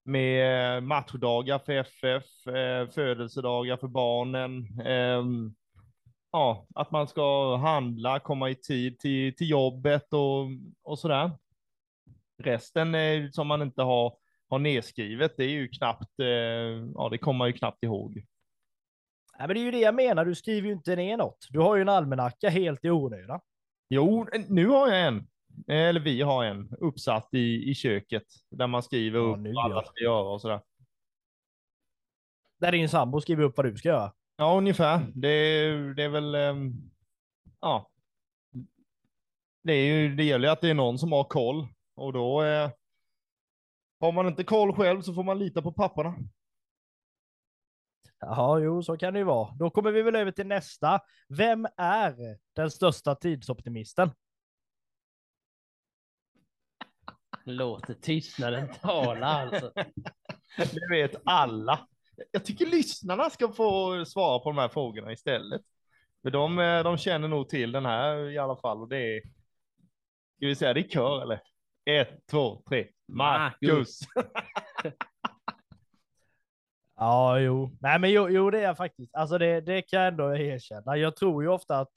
med 0.05 0.83
matchdagar 0.83 1.59
för 1.59 1.73
FF, 1.73 2.47
eh, 2.47 2.89
födelsedagar 2.89 3.77
för 3.77 3.87
barnen, 3.87 4.79
ehm, 4.85 5.55
ja, 6.37 6.67
att 6.75 6.91
man 6.91 7.07
ska 7.07 7.55
handla, 7.55 8.19
komma 8.19 8.49
i 8.49 8.55
tid 8.55 8.99
till, 8.99 9.35
till 9.35 9.49
jobbet 9.49 10.13
och, 10.13 10.47
och 10.83 10.99
sådär. 10.99 11.31
Resten 12.43 12.95
eh, 12.95 13.29
som 13.29 13.47
man 13.47 13.61
inte 13.61 13.81
har, 13.81 14.17
har 14.49 14.59
nedskrivet, 14.59 15.37
det 15.37 15.43
är 15.43 15.49
ju 15.49 15.67
knappt, 15.67 16.19
eh, 16.19 16.27
ja 16.95 17.09
det 17.11 17.17
kommer 17.17 17.37
man 17.37 17.47
ju 17.47 17.53
knappt 17.53 17.83
ihåg. 17.83 18.25
Nej, 19.39 19.47
men 19.47 19.55
det 19.55 19.59
är 19.59 19.63
ju 19.63 19.71
det 19.71 19.79
jag 19.79 19.95
menar. 19.95 20.25
Du 20.25 20.35
skriver 20.35 20.67
ju 20.67 20.73
inte 20.73 20.95
ner 20.95 21.17
något. 21.17 21.47
Du 21.49 21.59
har 21.59 21.75
ju 21.75 21.81
en 21.81 21.89
almanacka 21.89 22.49
helt 22.49 22.85
i 22.85 22.89
onödan. 22.89 23.39
Jo, 23.89 24.27
nu 24.47 24.67
har 24.67 24.87
jag 24.87 25.07
en, 25.07 25.27
eller 25.67 25.99
vi 25.99 26.21
har 26.21 26.43
en 26.43 26.75
uppsatt 26.79 27.29
i, 27.31 27.69
i 27.69 27.75
köket 27.75 28.23
där 28.49 28.67
man 28.67 28.83
skriver 28.83 29.19
Ja, 29.19 29.25
upp 29.25 29.37
vad 29.37 29.65
alla 29.65 29.83
ska 29.83 30.03
göra 30.03 30.29
och 30.29 30.41
sådär. 30.41 30.61
Där 32.59 32.71
din 32.71 32.89
sambo 32.89 33.21
skriver 33.21 33.43
upp 33.43 33.57
vad 33.57 33.65
du 33.65 33.77
ska 33.77 33.89
göra. 33.89 34.13
Ja, 34.37 34.57
ungefär. 34.57 35.11
Det, 35.15 35.29
det 35.93 36.03
är 36.03 36.09
väl, 36.09 36.35
ehm, 36.35 36.73
ja. 37.59 37.89
Det, 39.63 39.73
är 39.73 39.85
ju, 39.85 40.15
det 40.15 40.23
gäller 40.23 40.47
ju 40.47 40.51
att 40.51 40.61
det 40.61 40.69
är 40.69 40.73
någon 40.73 40.99
som 40.99 41.11
har 41.11 41.23
koll 41.23 41.67
och 41.95 42.13
då 42.13 42.43
eh, 42.43 42.71
har 43.99 44.11
man 44.11 44.27
inte 44.27 44.43
koll 44.43 44.73
själv 44.75 45.01
så 45.01 45.13
får 45.13 45.23
man 45.23 45.39
lita 45.39 45.61
på 45.61 45.73
papporna. 45.73 46.15
Ja, 48.19 48.59
jo, 48.59 48.83
så 48.83 48.97
kan 48.97 49.13
det 49.13 49.19
ju 49.19 49.25
vara. 49.25 49.55
Då 49.55 49.69
kommer 49.69 49.91
vi 49.91 50.01
väl 50.01 50.15
över 50.15 50.31
till 50.31 50.47
nästa. 50.47 51.01
Vem 51.29 51.67
är 51.77 52.37
den 52.55 52.71
största 52.71 53.15
tidsoptimisten? 53.15 54.11
Låter 57.43 57.93
tystnaden 57.93 58.73
tala 58.81 59.27
alltså. 59.27 59.71
Det 60.57 60.89
vet 60.91 61.15
alla. 61.25 61.87
Jag 62.31 62.45
tycker 62.45 62.65
lyssnarna 62.65 63.29
ska 63.29 63.51
få 63.51 64.05
svara 64.05 64.39
på 64.39 64.49
de 64.49 64.57
här 64.57 64.69
frågorna 64.69 65.11
istället. 65.11 65.61
För 66.21 66.31
de, 66.31 66.59
eh, 66.59 66.83
de 66.83 66.97
känner 66.97 67.27
nog 67.27 67.49
till 67.49 67.71
den 67.71 67.85
här 67.85 68.29
i 68.29 68.37
alla 68.37 68.55
fall 68.55 68.81
och 68.81 68.89
det 68.89 68.97
är, 68.97 69.21
ska 70.37 70.47
vi 70.47 70.55
säga 70.55 70.73
det 70.73 70.79
är 70.79 70.89
kör 70.89 71.21
eller? 71.21 71.41
Ett, 71.85 72.27
två, 72.31 72.63
tre. 72.69 72.87
Marcus. 73.07 73.99
Ja, 76.99 77.39
jo. 77.39 77.77
Nej, 77.81 77.99
men 77.99 78.11
jo, 78.11 78.29
jo 78.29 78.49
det 78.49 78.59
är 78.59 78.63
jag 78.63 78.77
faktiskt. 78.77 79.15
Alltså 79.15 79.37
det, 79.37 79.61
det 79.61 79.81
kan 79.81 79.99
jag 79.99 80.07
ändå 80.07 80.35
erkänna. 80.35 80.97
Jag 80.97 81.15
tror 81.15 81.43
ju 81.43 81.49
ofta 81.49 81.79
att 81.79 81.91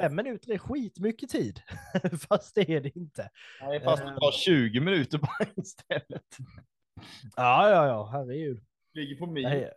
fem 0.00 0.14
minuter 0.14 0.52
är 0.52 0.58
skitmycket 0.58 1.30
tid. 1.30 1.60
Fast 2.28 2.54
det 2.54 2.70
är 2.70 2.80
det 2.80 2.96
inte. 2.96 3.30
Nej, 3.60 3.80
fast 3.80 4.02
det 4.02 4.08
tar 4.08 4.32
20 4.32 4.80
minuter 4.80 5.18
bara 5.18 5.46
istället. 5.56 6.36
Ja, 7.36 7.70
ja, 7.70 7.86
ja, 7.86 8.08
herregud. 8.12 8.64
Ligger 8.94 9.16
på 9.16 9.26
Nej. 9.26 9.60
min. 9.60 9.68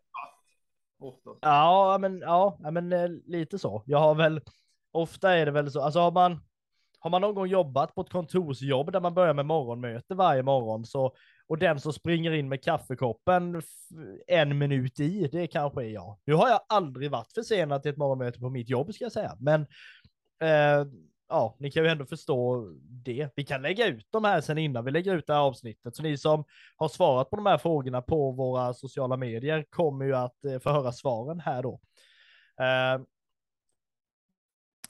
Oftast. 1.00 1.40
Ja, 1.42 1.98
men, 2.02 2.20
ja, 2.20 2.58
men 2.72 2.94
eh, 2.94 3.10
lite 3.26 3.60
så. 3.60 3.84
Jag 3.86 4.00
har 4.00 4.16
väl, 4.16 4.42
ofta 4.92 5.32
är 5.32 5.46
det 5.46 5.52
väl 5.52 5.72
så, 5.72 5.82
alltså 5.82 6.00
har 6.00 6.12
man, 6.12 6.40
har 7.00 7.10
man 7.10 7.22
någon 7.22 7.36
gång 7.36 7.48
jobbat 7.48 7.96
på 7.96 8.02
ett 8.02 8.10
kontorsjobb 8.10 8.92
där 8.92 9.02
man 9.02 9.14
börjar 9.14 9.34
med 9.34 9.46
morgonmöte 9.46 10.16
varje 10.16 10.44
morgon 10.44 10.86
så, 10.86 11.16
och 11.48 11.58
den 11.58 11.80
som 11.80 11.94
springer 11.94 12.32
in 12.32 12.50
med 12.50 12.64
kaffekoppen 12.64 13.62
en 14.28 14.58
minut 14.58 15.00
i, 15.00 15.28
det 15.32 15.48
kanske 15.48 15.84
är 15.84 15.90
jag. 15.90 16.20
Nu 16.26 16.34
har 16.34 16.50
jag 16.50 16.60
aldrig 16.70 17.12
varit 17.12 17.34
försenad 17.34 17.82
till 17.82 17.92
ett 17.92 17.98
morgonmöte 17.98 18.40
på 18.40 18.50
mitt 18.50 18.70
jobb 18.70 18.94
ska 18.94 19.06
jag 19.06 19.12
säga, 19.12 19.38
men 19.40 19.62
eh, 20.42 20.88
ja, 21.30 21.56
ni 21.60 21.72
kan 21.72 21.84
ju 21.84 21.90
ändå 21.90 22.06
förstå 22.06 22.70
det. 22.82 23.30
Vi 23.36 23.46
kan 23.46 23.62
lägga 23.62 23.88
ut 23.88 24.08
de 24.10 24.24
här 24.24 24.42
sen 24.42 24.58
innan 24.58 24.86
vi 24.86 24.92
lägger 24.92 25.16
ut 25.16 25.28
det 25.28 25.34
här 25.34 25.42
avsnittet, 25.42 25.96
så 25.96 26.04
ni 26.04 26.18
som 26.18 26.44
har 26.76 26.88
svarat 26.88 27.30
på 27.30 27.36
de 27.36 27.46
här 27.46 27.58
frågorna 27.58 28.02
på 28.02 28.32
våra 28.32 28.74
sociala 28.74 29.18
medier 29.18 29.66
kommer 29.70 30.06
ju 30.06 30.16
att 30.16 30.46
eh, 30.46 30.60
få 30.60 30.70
höra 30.70 30.92
svaren 30.92 31.40
här 31.40 31.64
då. 31.64 31.82
Uh, 32.62 33.06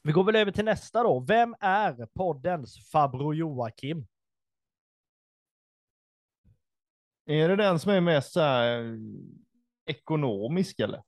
vi 0.04 0.12
går 0.12 0.24
väl 0.24 0.36
över 0.36 0.52
till 0.52 0.66
nästa 0.66 1.04
då. 1.04 1.20
Vem 1.20 1.56
är 1.60 2.06
poddens 2.06 2.90
farbror 2.92 3.36
Joakim? 3.36 4.08
Är 7.26 7.50
det 7.50 7.56
den 7.56 7.80
som 7.80 7.92
är 7.92 8.02
mest 8.02 8.34
så 8.34 8.40
här, 8.40 8.84
eh, 8.84 9.00
ekonomisk 9.86 10.80
eller? 10.80 11.04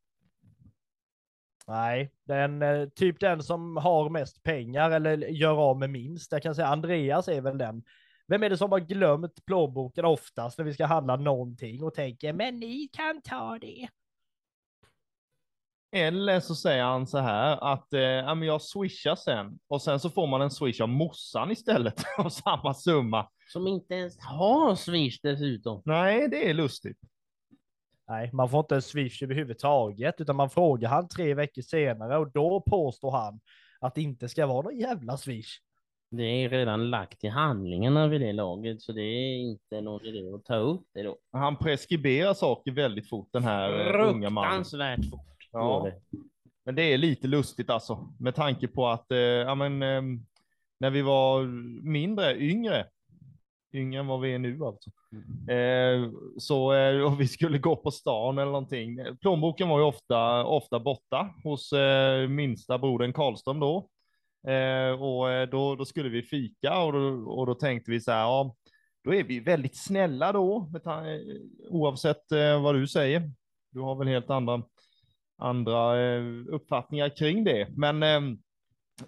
Nej, 1.67 2.11
den, 2.23 2.61
eh, 2.61 2.89
typ 2.89 3.19
den 3.19 3.43
som 3.43 3.77
har 3.77 4.09
mest 4.09 4.43
pengar 4.43 4.91
eller 4.91 5.17
gör 5.17 5.57
av 5.69 5.79
med 5.79 5.89
minst. 5.89 6.31
Jag 6.31 6.43
kan 6.43 6.55
säga 6.55 6.67
Andreas 6.67 7.27
är 7.27 7.41
väl 7.41 7.57
den. 7.57 7.83
Vem 8.27 8.43
är 8.43 8.49
det 8.49 8.57
som 8.57 8.71
har 8.71 8.79
glömt 8.79 9.45
plånboken 9.45 10.05
oftast 10.05 10.57
när 10.57 10.65
vi 10.65 10.73
ska 10.73 10.85
handla 10.85 11.15
någonting 11.15 11.83
och 11.83 11.93
tänker 11.93 12.33
men 12.33 12.59
ni 12.59 12.89
kan 12.93 13.21
ta 13.21 13.57
det. 13.61 13.87
Eller 15.91 16.39
så 16.39 16.55
säger 16.55 16.83
han 16.83 17.07
så 17.07 17.17
här 17.17 17.73
att 17.73 17.93
eh, 17.93 18.01
ja, 18.01 18.35
men 18.35 18.47
jag 18.47 18.61
swishar 18.61 19.15
sen 19.15 19.59
och 19.67 19.81
sen 19.81 19.99
så 19.99 20.09
får 20.09 20.27
man 20.27 20.41
en 20.41 20.51
swish 20.51 20.81
av 20.81 20.89
morsan 20.89 21.51
istället 21.51 22.03
av 22.17 22.29
samma 22.29 22.73
summa. 22.73 23.29
Som 23.47 23.67
inte 23.67 23.95
ens 23.95 24.19
har 24.19 24.75
Swish 24.75 25.19
dessutom. 25.23 25.81
Nej, 25.85 26.27
det 26.27 26.49
är 26.49 26.53
lustigt. 26.53 26.97
Nej, 28.07 28.29
man 28.33 28.49
får 28.49 28.59
inte 28.59 28.75
en 28.75 28.81
swish 28.81 29.23
överhuvudtaget, 29.23 30.21
utan 30.21 30.35
man 30.35 30.49
frågar 30.49 30.89
han 30.89 31.07
tre 31.07 31.33
veckor 31.33 31.61
senare 31.61 32.17
och 32.17 32.31
då 32.31 32.61
påstår 32.61 33.11
han 33.11 33.39
att 33.79 33.95
det 33.95 34.01
inte 34.01 34.29
ska 34.29 34.47
vara 34.47 34.61
någon 34.61 34.79
jävla 34.79 35.17
swish. 35.17 35.59
Det 36.11 36.23
är 36.23 36.49
redan 36.49 36.89
lagt 36.89 37.23
i 37.23 37.27
handlingarna 37.27 38.07
vid 38.07 38.21
det 38.21 38.33
laget, 38.33 38.81
så 38.81 38.91
det 38.91 39.01
är 39.01 39.37
inte 39.37 39.81
någon 39.81 40.05
idé 40.05 40.33
att 40.35 40.45
ta 40.45 40.55
upp 40.55 40.85
det 40.93 41.03
då. 41.03 41.17
Han 41.31 41.57
preskriberar 41.57 42.33
saker 42.33 42.71
väldigt 42.71 43.09
fort 43.09 43.29
den 43.31 43.43
här 43.43 43.99
eh, 43.99 44.09
unga 44.09 44.29
mannen. 44.29 44.51
Fruktansvärt 44.51 45.09
fort. 45.09 45.49
Ja. 45.51 45.91
Men 46.65 46.75
det 46.75 46.83
är 46.83 46.97
lite 46.97 47.27
lustigt 47.27 47.69
alltså, 47.69 48.13
med 48.19 48.35
tanke 48.35 48.67
på 48.67 48.87
att 48.87 49.11
eh, 49.11 49.17
ja, 49.19 49.55
men, 49.55 49.81
eh, 49.81 50.01
när 50.79 50.89
vi 50.89 51.01
var 51.01 51.43
mindre, 51.83 52.37
yngre, 52.37 52.87
yngre 53.77 53.99
än 53.99 54.07
vad 54.07 54.21
vi 54.21 54.33
är 54.33 54.39
nu 54.39 54.59
alltså, 54.63 54.89
eh, 55.51 56.11
så 56.37 56.73
eh, 56.73 57.15
vi 57.17 57.27
skulle 57.27 57.57
gå 57.57 57.75
på 57.75 57.91
stan 57.91 58.37
eller 58.37 58.51
någonting. 58.51 58.97
Plånboken 59.21 59.69
var 59.69 59.79
ju 59.79 59.85
ofta, 59.85 60.45
ofta 60.45 60.79
borta 60.79 61.33
hos 61.43 61.73
eh, 61.73 62.27
minsta 62.27 62.77
brodern 62.77 63.13
Karlström 63.13 63.59
då. 63.59 63.89
Eh, 64.47 65.01
och 65.01 65.31
eh, 65.31 65.49
då, 65.49 65.75
då 65.75 65.85
skulle 65.85 66.09
vi 66.09 66.21
fika 66.21 66.79
och 66.79 66.93
då, 66.93 66.99
och 67.31 67.45
då 67.45 67.53
tänkte 67.55 67.91
vi 67.91 68.01
så 68.01 68.11
här, 68.11 68.21
ja, 68.21 68.55
då 69.03 69.13
är 69.13 69.23
vi 69.23 69.39
väldigt 69.39 69.77
snälla 69.77 70.31
då, 70.31 70.71
eh, 70.85 70.91
oavsett 71.69 72.23
vad 72.61 72.75
du 72.75 72.87
säger. 72.87 73.31
Du 73.71 73.79
har 73.79 73.95
väl 73.95 74.07
helt 74.07 74.29
andra 74.29 74.63
andra 75.39 75.97
uppfattningar 76.47 77.17
kring 77.17 77.43
det. 77.43 77.67
Men 77.69 78.03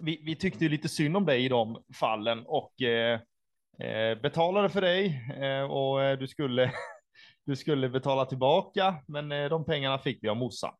vi, 0.00 0.20
vi 0.24 0.36
tyckte 0.36 0.64
ju 0.64 0.70
lite 0.70 0.88
synd 0.88 1.16
om 1.16 1.24
dig 1.24 1.44
i 1.44 1.48
de 1.48 1.82
fallen 2.00 2.42
och 2.46 2.82
eh, 2.82 3.20
betalade 4.22 4.68
för 4.68 4.80
dig 4.80 5.22
eh, 5.36 5.62
och 5.62 6.02
eh, 6.02 6.18
du 6.18 6.28
skulle, 6.28 6.72
du 7.46 7.56
skulle 7.56 7.88
betala 7.88 8.26
tillbaka, 8.26 9.02
men 9.06 9.32
eh, 9.32 9.48
de 9.48 9.64
pengarna 9.64 9.98
fick 9.98 10.18
vi 10.22 10.28
av 10.28 10.36
morsan. 10.36 10.74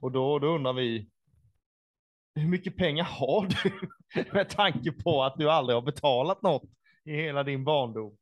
Och 0.00 0.12
då, 0.12 0.38
då 0.38 0.46
undrar 0.46 0.72
vi, 0.72 1.08
hur 2.34 2.48
mycket 2.48 2.76
pengar 2.76 3.04
har 3.04 3.46
du? 3.46 3.88
Med 4.32 4.48
tanke 4.48 4.92
på 4.92 5.24
att 5.24 5.34
du 5.36 5.50
aldrig 5.50 5.76
har 5.76 5.82
betalat 5.82 6.42
något 6.42 6.70
i 7.04 7.12
hela 7.12 7.42
din 7.42 7.64
barndom. 7.64 8.16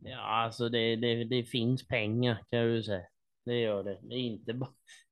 Ja, 0.00 0.18
alltså 0.18 0.68
det, 0.68 0.96
det, 0.96 1.24
det 1.24 1.44
finns 1.44 1.86
pengar 1.86 2.34
kan 2.50 2.58
jag 2.58 2.68
ju 2.68 2.82
säga. 2.82 3.06
Det 3.44 3.60
gör 3.60 3.84
det. 3.84 3.98
Det, 4.02 4.14
inte 4.14 4.60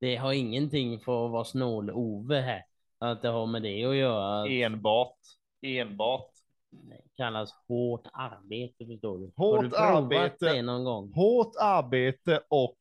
det 0.01 0.17
har 0.17 0.33
ingenting 0.33 1.01
för 1.01 1.27
att 1.27 1.33
vara 1.33 1.45
snål-Ove 1.45 2.41
här. 2.41 2.65
Att 2.99 3.23
det 3.23 3.29
har 3.29 3.47
med 3.47 3.63
det 3.63 3.85
att 3.85 3.97
göra. 3.97 4.49
Enbart, 4.49 5.19
enbart. 5.63 6.40
Det 6.71 7.01
kallas 7.17 7.55
hårt 7.69 8.07
arbete 8.13 8.87
förstår 8.87 9.19
du. 9.19 9.33
Hårt 9.37 9.57
har 9.57 9.63
du 9.63 9.71
provat 9.71 10.13
arbete. 10.13 10.53
det 10.53 10.63
någon 10.63 10.85
gång? 10.85 11.13
Hårt 11.13 11.57
arbete 11.61 12.41
och 12.49 12.79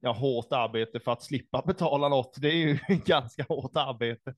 ja, 0.00 0.12
hårt 0.12 0.52
arbete 0.52 1.00
för 1.00 1.12
att 1.12 1.22
slippa 1.22 1.62
betala 1.66 2.08
något. 2.08 2.36
Det 2.40 2.48
är 2.48 2.56
ju 2.56 2.78
ganska 3.06 3.44
hårt 3.48 3.76
arbete. 3.76 4.34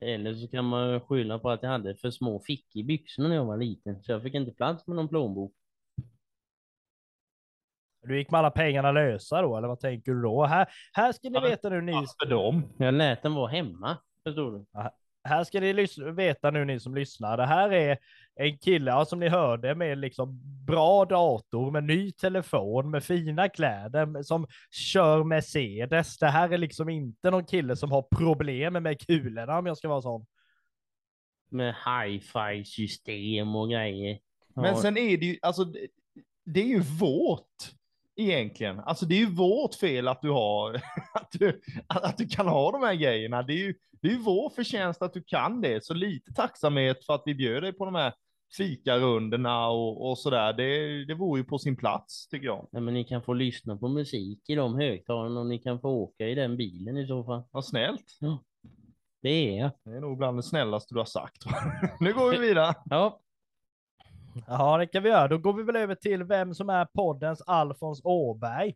Eller 0.00 0.34
så 0.34 0.48
kan 0.48 0.64
man 0.64 1.00
skylla 1.00 1.38
på 1.38 1.50
att 1.50 1.62
jag 1.62 1.70
hade 1.70 1.96
för 1.96 2.10
små 2.10 2.40
fickor 2.40 2.80
i 2.80 2.84
byxorna 2.84 3.28
när 3.28 3.36
jag 3.36 3.44
var 3.44 3.56
liten. 3.56 4.02
Så 4.02 4.12
jag 4.12 4.22
fick 4.22 4.34
inte 4.34 4.52
plats 4.52 4.86
med 4.86 4.96
någon 4.96 5.08
plånbok. 5.08 5.52
Du 8.02 8.18
gick 8.18 8.30
med 8.30 8.38
alla 8.38 8.50
pengarna 8.50 8.92
lösa 8.92 9.42
då, 9.42 9.56
eller 9.56 9.68
vad 9.68 9.80
tänker 9.80 10.12
du 10.12 10.22
då? 10.22 10.44
Här, 10.44 10.68
här 10.92 11.12
ska 11.12 11.30
ni 11.30 11.40
veta 11.40 11.68
nu 11.68 11.80
ni, 11.80 11.92
För 11.92 12.30
dem. 12.30 12.72
Jag 12.78 12.94
lät 12.94 13.22
den 13.22 13.34
vara 13.34 13.50
hemma. 13.50 13.98
Förstår 14.24 14.52
du? 14.52 14.64
Här 15.24 15.44
ska 15.44 15.60
ni 15.60 15.86
veta 16.12 16.50
nu 16.50 16.64
ni 16.64 16.80
som 16.80 16.94
lyssnar. 16.94 17.36
Det 17.36 17.46
här 17.46 17.72
är 17.72 17.98
en 18.34 18.58
kille, 18.58 18.90
ja, 18.90 19.04
som 19.04 19.20
ni 19.20 19.28
hörde, 19.28 19.74
med 19.74 19.98
liksom 19.98 20.40
bra 20.66 21.04
dator, 21.04 21.70
med 21.70 21.84
ny 21.84 22.12
telefon, 22.12 22.90
med 22.90 23.04
fina 23.04 23.48
kläder, 23.48 24.22
som 24.22 24.46
kör 24.70 25.24
Mercedes. 25.24 26.18
Det 26.18 26.26
här 26.28 26.48
är 26.52 26.58
liksom 26.58 26.88
inte 26.88 27.30
någon 27.30 27.44
kille 27.44 27.76
som 27.76 27.92
har 27.92 28.02
problem 28.02 28.72
med 28.72 29.06
kulorna 29.06 29.58
om 29.58 29.66
jag 29.66 29.76
ska 29.78 29.88
vara 29.88 30.02
sån. 30.02 30.26
Med 31.50 31.74
hi-fi 31.74 32.64
system 32.64 33.56
och 33.56 33.70
grejer. 33.70 34.18
Men 34.54 34.64
sen 34.76 34.96
är 34.96 35.16
det 35.18 35.26
ju, 35.26 35.38
alltså, 35.42 35.64
det- 35.64 35.86
det 36.44 36.60
är 36.60 36.66
ju 36.66 36.80
vårt 36.80 37.72
egentligen. 38.16 38.80
Alltså 38.80 39.06
det 39.06 39.14
är 39.14 39.18
ju 39.18 39.34
vårt 39.34 39.74
fel 39.74 40.08
att 40.08 40.22
du 40.22 40.30
har, 40.30 40.74
att 41.14 41.32
du, 41.32 41.60
att 41.86 42.18
du 42.18 42.28
kan 42.28 42.48
ha 42.48 42.72
de 42.72 42.82
här 42.82 42.94
grejerna. 42.94 43.42
Det 43.42 43.52
är 43.52 43.58
ju, 43.58 43.74
det 44.02 44.08
är 44.08 44.18
vår 44.18 44.50
förtjänst 44.50 45.02
att 45.02 45.12
du 45.12 45.22
kan 45.22 45.60
det. 45.60 45.84
Så 45.84 45.94
lite 45.94 46.32
tacksamhet 46.32 47.06
för 47.06 47.14
att 47.14 47.22
vi 47.26 47.34
bjöd 47.34 47.62
dig 47.62 47.72
på 47.72 47.84
de 47.84 47.94
här 47.94 48.12
fikarundorna 48.56 49.68
och, 49.68 50.10
och 50.10 50.18
sådär. 50.18 50.52
Det, 50.52 51.04
det 51.04 51.14
vore 51.14 51.40
ju 51.40 51.44
på 51.44 51.58
sin 51.58 51.76
plats 51.76 52.28
tycker 52.28 52.46
jag. 52.46 52.68
Nej, 52.72 52.82
men 52.82 52.94
ni 52.94 53.04
kan 53.04 53.22
få 53.22 53.32
lyssna 53.32 53.76
på 53.76 53.88
musik 53.88 54.48
i 54.48 54.54
de 54.54 54.74
högtalarna 54.74 55.40
och 55.40 55.46
ni 55.46 55.58
kan 55.58 55.80
få 55.80 55.88
åka 55.88 56.28
i 56.28 56.34
den 56.34 56.56
bilen 56.56 56.96
i 56.96 57.06
så 57.06 57.24
fall. 57.24 57.42
Vad 57.50 57.64
snällt. 57.64 58.18
Det 59.22 59.30
är 59.30 59.58
jag. 59.58 59.70
Det 59.84 59.90
är 59.90 60.00
nog 60.00 60.18
bland 60.18 60.38
det 60.38 60.42
snällaste 60.42 60.94
du 60.94 60.98
har 60.98 61.04
sagt. 61.04 61.44
nu 62.00 62.12
går 62.12 62.30
vi 62.30 62.38
vidare. 62.38 62.74
Ja, 62.84 63.20
Ja, 64.46 64.78
det 64.78 64.86
kan 64.86 65.02
vi 65.02 65.08
göra. 65.08 65.28
Då 65.28 65.38
går 65.38 65.52
vi 65.52 65.62
väl 65.62 65.76
över 65.76 65.94
till 65.94 66.24
vem 66.24 66.54
som 66.54 66.70
är 66.70 66.84
poddens 66.84 67.42
Alfons 67.46 68.00
Åberg. 68.04 68.74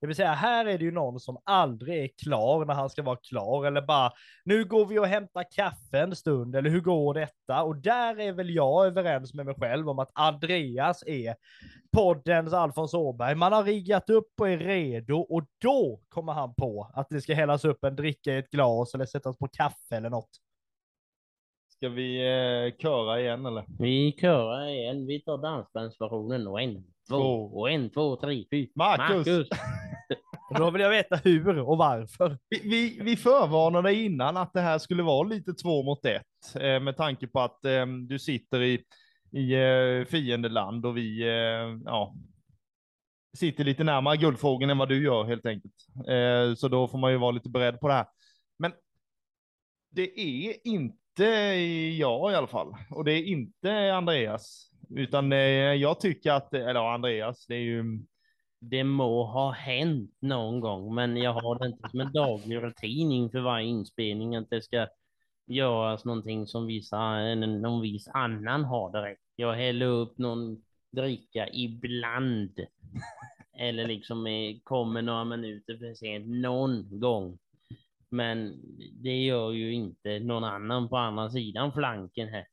Det 0.00 0.06
vill 0.06 0.16
säga, 0.16 0.32
här 0.32 0.66
är 0.66 0.78
det 0.78 0.84
ju 0.84 0.90
någon 0.90 1.20
som 1.20 1.38
aldrig 1.44 2.04
är 2.04 2.08
klar 2.24 2.64
när 2.64 2.74
han 2.74 2.90
ska 2.90 3.02
vara 3.02 3.16
klar, 3.16 3.66
eller 3.66 3.82
bara 3.82 4.12
nu 4.44 4.64
går 4.64 4.86
vi 4.86 4.98
och 4.98 5.06
hämtar 5.06 5.44
kaffe 5.50 5.98
en 5.98 6.16
stund, 6.16 6.56
eller 6.56 6.70
hur 6.70 6.80
går 6.80 7.14
detta? 7.14 7.62
Och 7.62 7.76
där 7.76 8.20
är 8.20 8.32
väl 8.32 8.50
jag 8.50 8.86
överens 8.86 9.34
med 9.34 9.46
mig 9.46 9.54
själv 9.54 9.88
om 9.88 9.98
att 9.98 10.10
Andreas 10.14 11.02
är 11.06 11.36
poddens 11.92 12.52
Alfons 12.52 12.94
Åberg. 12.94 13.34
Man 13.34 13.52
har 13.52 13.64
riggat 13.64 14.10
upp 14.10 14.32
och 14.40 14.48
är 14.48 14.58
redo 14.58 15.18
och 15.20 15.44
då 15.62 16.00
kommer 16.08 16.32
han 16.32 16.54
på 16.54 16.90
att 16.94 17.08
det 17.08 17.20
ska 17.20 17.34
hällas 17.34 17.64
upp 17.64 17.84
en 17.84 17.96
dricka 17.96 18.32
i 18.32 18.38
ett 18.38 18.50
glas 18.50 18.94
eller 18.94 19.06
sättas 19.06 19.38
på 19.38 19.48
kaffe 19.48 19.96
eller 19.96 20.10
något. 20.10 20.30
Ska 21.80 21.88
vi 21.88 22.18
eh, 22.18 22.76
köra 22.78 23.20
igen 23.20 23.46
eller? 23.46 23.64
vi 23.78 24.16
körar 24.20 24.68
igen. 24.68 25.06
Vi 25.06 25.20
tar 25.20 25.38
dansbandsversionen 25.38 26.46
och 26.46 26.60
en, 26.60 26.74
två, 27.08 27.16
Två. 27.16 27.44
och 27.44 27.70
en, 27.70 27.90
två, 27.90 28.16
tre, 28.16 28.44
fyra. 28.50 28.68
Marcus. 28.74 29.48
Och 30.50 30.58
då 30.58 30.70
vill 30.70 30.82
jag 30.82 30.90
veta 30.90 31.16
hur 31.16 31.58
och 31.58 31.78
varför. 31.78 32.38
Vi, 32.48 32.60
vi, 32.64 33.00
vi 33.02 33.16
förvarnade 33.16 33.94
innan 33.94 34.36
att 34.36 34.52
det 34.52 34.60
här 34.60 34.78
skulle 34.78 35.02
vara 35.02 35.28
lite 35.28 35.52
två 35.52 35.82
mot 35.82 36.04
ett 36.04 36.54
eh, 36.54 36.80
med 36.80 36.96
tanke 36.96 37.26
på 37.26 37.40
att 37.40 37.64
eh, 37.64 37.86
du 37.86 38.18
sitter 38.18 38.62
i, 38.62 38.84
i 39.30 39.52
eh, 39.52 40.04
fiendeland 40.06 40.86
och 40.86 40.96
vi 40.96 41.22
eh, 41.22 41.78
ja, 41.84 42.14
sitter 43.36 43.64
lite 43.64 43.84
närmare 43.84 44.16
guldfrågan 44.16 44.70
än 44.70 44.78
vad 44.78 44.88
du 44.88 45.04
gör 45.04 45.24
helt 45.24 45.46
enkelt. 45.46 45.74
Eh, 46.08 46.54
så 46.54 46.68
då 46.68 46.88
får 46.88 46.98
man 46.98 47.12
ju 47.12 47.18
vara 47.18 47.30
lite 47.30 47.48
beredd 47.48 47.80
på 47.80 47.88
det 47.88 47.94
här. 47.94 48.06
Men 48.58 48.72
det 49.90 50.20
är 50.20 50.66
inte 50.66 50.99
jag 51.98 52.32
i 52.32 52.34
alla 52.34 52.46
fall 52.46 52.76
och 52.90 53.04
det 53.04 53.12
är 53.12 53.22
inte 53.22 53.94
Andreas 53.94 54.70
utan 54.96 55.32
eh, 55.32 55.38
jag 55.74 56.00
tycker 56.00 56.32
att, 56.32 56.54
eller 56.54 56.94
Andreas, 56.94 57.46
det 57.46 57.54
är 57.54 57.60
ju 57.60 57.84
Det 58.60 58.84
må 58.84 59.24
ha 59.24 59.50
hänt 59.50 60.16
någon 60.20 60.60
gång, 60.60 60.94
men 60.94 61.16
jag 61.16 61.32
har 61.32 61.58
det 61.58 61.66
inte 61.66 61.88
som 61.90 62.00
en 62.00 62.12
daglig 62.12 62.62
rutin 62.62 63.12
inför 63.12 63.40
varje 63.40 63.68
inspelning 63.68 64.36
att 64.36 64.50
det 64.50 64.62
ska 64.62 64.86
göras 65.46 66.04
någonting 66.04 66.46
som 66.46 66.66
vissa, 66.66 67.34
någon 67.34 67.80
viss 67.80 68.08
annan 68.08 68.64
har 68.64 68.92
direkt. 68.92 69.22
Jag 69.36 69.54
häller 69.54 69.86
upp 69.86 70.18
någon 70.18 70.62
dricka 70.90 71.48
ibland. 71.52 72.60
Eller 73.58 73.88
liksom 73.88 74.26
eh, 74.26 74.56
kommer 74.64 75.02
några 75.02 75.24
minuter 75.24 75.76
för 75.76 75.94
sent 75.94 76.26
någon 76.26 77.00
gång. 77.00 77.38
Men 78.10 78.60
det 79.02 79.24
gör 79.24 79.50
ju 79.50 79.72
inte 79.72 80.18
någon 80.18 80.44
annan 80.44 80.88
på 80.88 80.96
andra 80.96 81.30
sidan 81.30 81.72
flanken 81.72 82.28
här. 82.28 82.46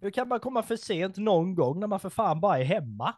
Hur 0.00 0.10
kan 0.10 0.28
man 0.28 0.40
komma 0.40 0.62
för 0.62 0.76
sent 0.76 1.16
någon 1.16 1.54
gång 1.54 1.80
när 1.80 1.86
man 1.86 2.00
för 2.00 2.10
fan 2.10 2.40
bara 2.40 2.58
är 2.58 2.64
hemma? 2.64 3.14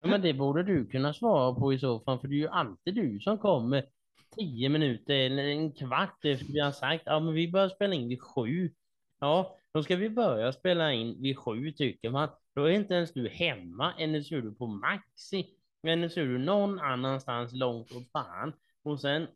Ja, 0.00 0.08
men 0.08 0.22
det 0.22 0.34
borde 0.34 0.62
du 0.62 0.86
kunna 0.86 1.14
svara 1.14 1.54
på 1.54 1.72
i 1.72 1.78
så 1.78 2.00
fall, 2.00 2.18
för 2.18 2.28
det 2.28 2.34
är 2.34 2.38
ju 2.38 2.48
alltid 2.48 2.94
du 2.94 3.20
som 3.20 3.38
kommer 3.38 3.84
tio 4.36 4.68
minuter 4.68 5.14
eller 5.14 5.44
en 5.44 5.72
kvart 5.72 6.24
efter 6.24 6.52
vi 6.52 6.60
har 6.60 6.72
sagt 6.72 7.02
ja, 7.06 7.20
men 7.20 7.34
vi 7.34 7.52
börjar 7.52 7.68
spela 7.68 7.94
in 7.94 8.08
vid 8.08 8.22
sju. 8.22 8.70
Ja, 9.20 9.58
då 9.72 9.82
ska 9.82 9.96
vi 9.96 10.10
börja 10.10 10.52
spela 10.52 10.92
in 10.92 11.22
vid 11.22 11.38
sju 11.38 11.72
tycker 11.72 12.10
man. 12.10 12.28
Då 12.54 12.64
är 12.64 12.70
inte 12.70 12.94
ens 12.94 13.12
du 13.12 13.28
hemma, 13.28 13.94
eller 13.98 14.22
så 14.22 14.34
är 14.34 14.42
du 14.42 14.54
på 14.54 14.66
Maxi, 14.66 15.46
eller 15.86 16.08
så 16.08 16.20
är 16.20 16.24
du 16.24 16.38
någon 16.38 16.78
annanstans 16.78 17.52
långt 17.52 17.92
åt 17.92 18.10
fan. 18.12 18.52
Och 18.82 19.00
sen 19.00 19.26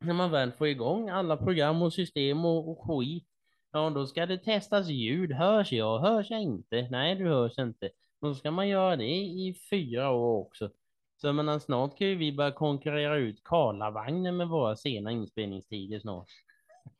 när 0.00 0.14
man 0.14 0.30
väl 0.30 0.52
får 0.52 0.68
igång 0.68 1.08
alla 1.08 1.36
program 1.36 1.82
och 1.82 1.92
system 1.92 2.44
och, 2.44 2.70
och 2.70 2.78
skit, 2.86 3.28
Ja, 3.72 3.90
då 3.90 4.06
ska 4.06 4.26
det 4.26 4.38
testas 4.38 4.88
ljud. 4.88 5.32
Hörs 5.32 5.72
jag? 5.72 5.98
Hörs 5.98 6.30
jag 6.30 6.42
inte? 6.42 6.88
Nej, 6.90 7.14
du 7.14 7.28
hörs 7.28 7.58
inte. 7.58 7.90
Då 8.20 8.34
ska 8.34 8.50
man 8.50 8.68
göra 8.68 8.96
det 8.96 9.14
i 9.14 9.56
fyra 9.70 10.10
år 10.10 10.40
också. 10.40 10.70
Så 11.16 11.26
jag 11.26 11.34
menar, 11.34 11.58
snart 11.58 11.98
kan 11.98 12.06
ju 12.06 12.14
vi 12.14 12.32
börja 12.32 12.50
konkurrera 12.50 13.16
ut 13.16 13.44
Karlavagnen 13.44 14.36
med 14.36 14.48
våra 14.48 14.76
sena 14.76 15.10
inspelningstider 15.10 16.00
snart. 16.00 16.28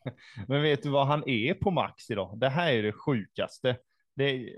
Men 0.48 0.62
vet 0.62 0.82
du 0.82 0.90
vad 0.90 1.06
han 1.06 1.28
är 1.28 1.54
på 1.54 1.70
max 1.70 2.10
idag? 2.10 2.38
Det 2.38 2.48
här 2.48 2.72
är 2.72 2.82
det 2.82 2.92
sjukaste. 2.92 3.76
Det 4.14 4.30
är... 4.30 4.50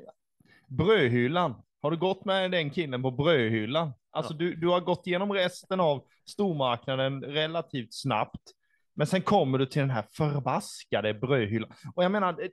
Brödhyllan. 0.68 1.62
Har 1.82 1.90
du 1.90 1.96
gått 1.96 2.24
med 2.24 2.50
den 2.50 2.70
killen 2.70 3.02
på 3.02 3.10
brödhyllan? 3.10 3.92
Alltså 4.14 4.34
du, 4.34 4.54
du 4.56 4.68
har 4.68 4.80
gått 4.80 5.06
igenom 5.06 5.32
resten 5.32 5.80
av 5.80 6.04
stormarknaden 6.28 7.22
relativt 7.24 7.94
snabbt. 7.94 8.42
Men 8.96 9.06
sen 9.06 9.22
kommer 9.22 9.58
du 9.58 9.66
till 9.66 9.80
den 9.80 9.90
här 9.90 10.04
förbaskade 10.16 11.14
brödhyllan. 11.14 11.70
Och 11.94 12.04
jag 12.04 12.12
menar, 12.12 12.32
det- 12.32 12.50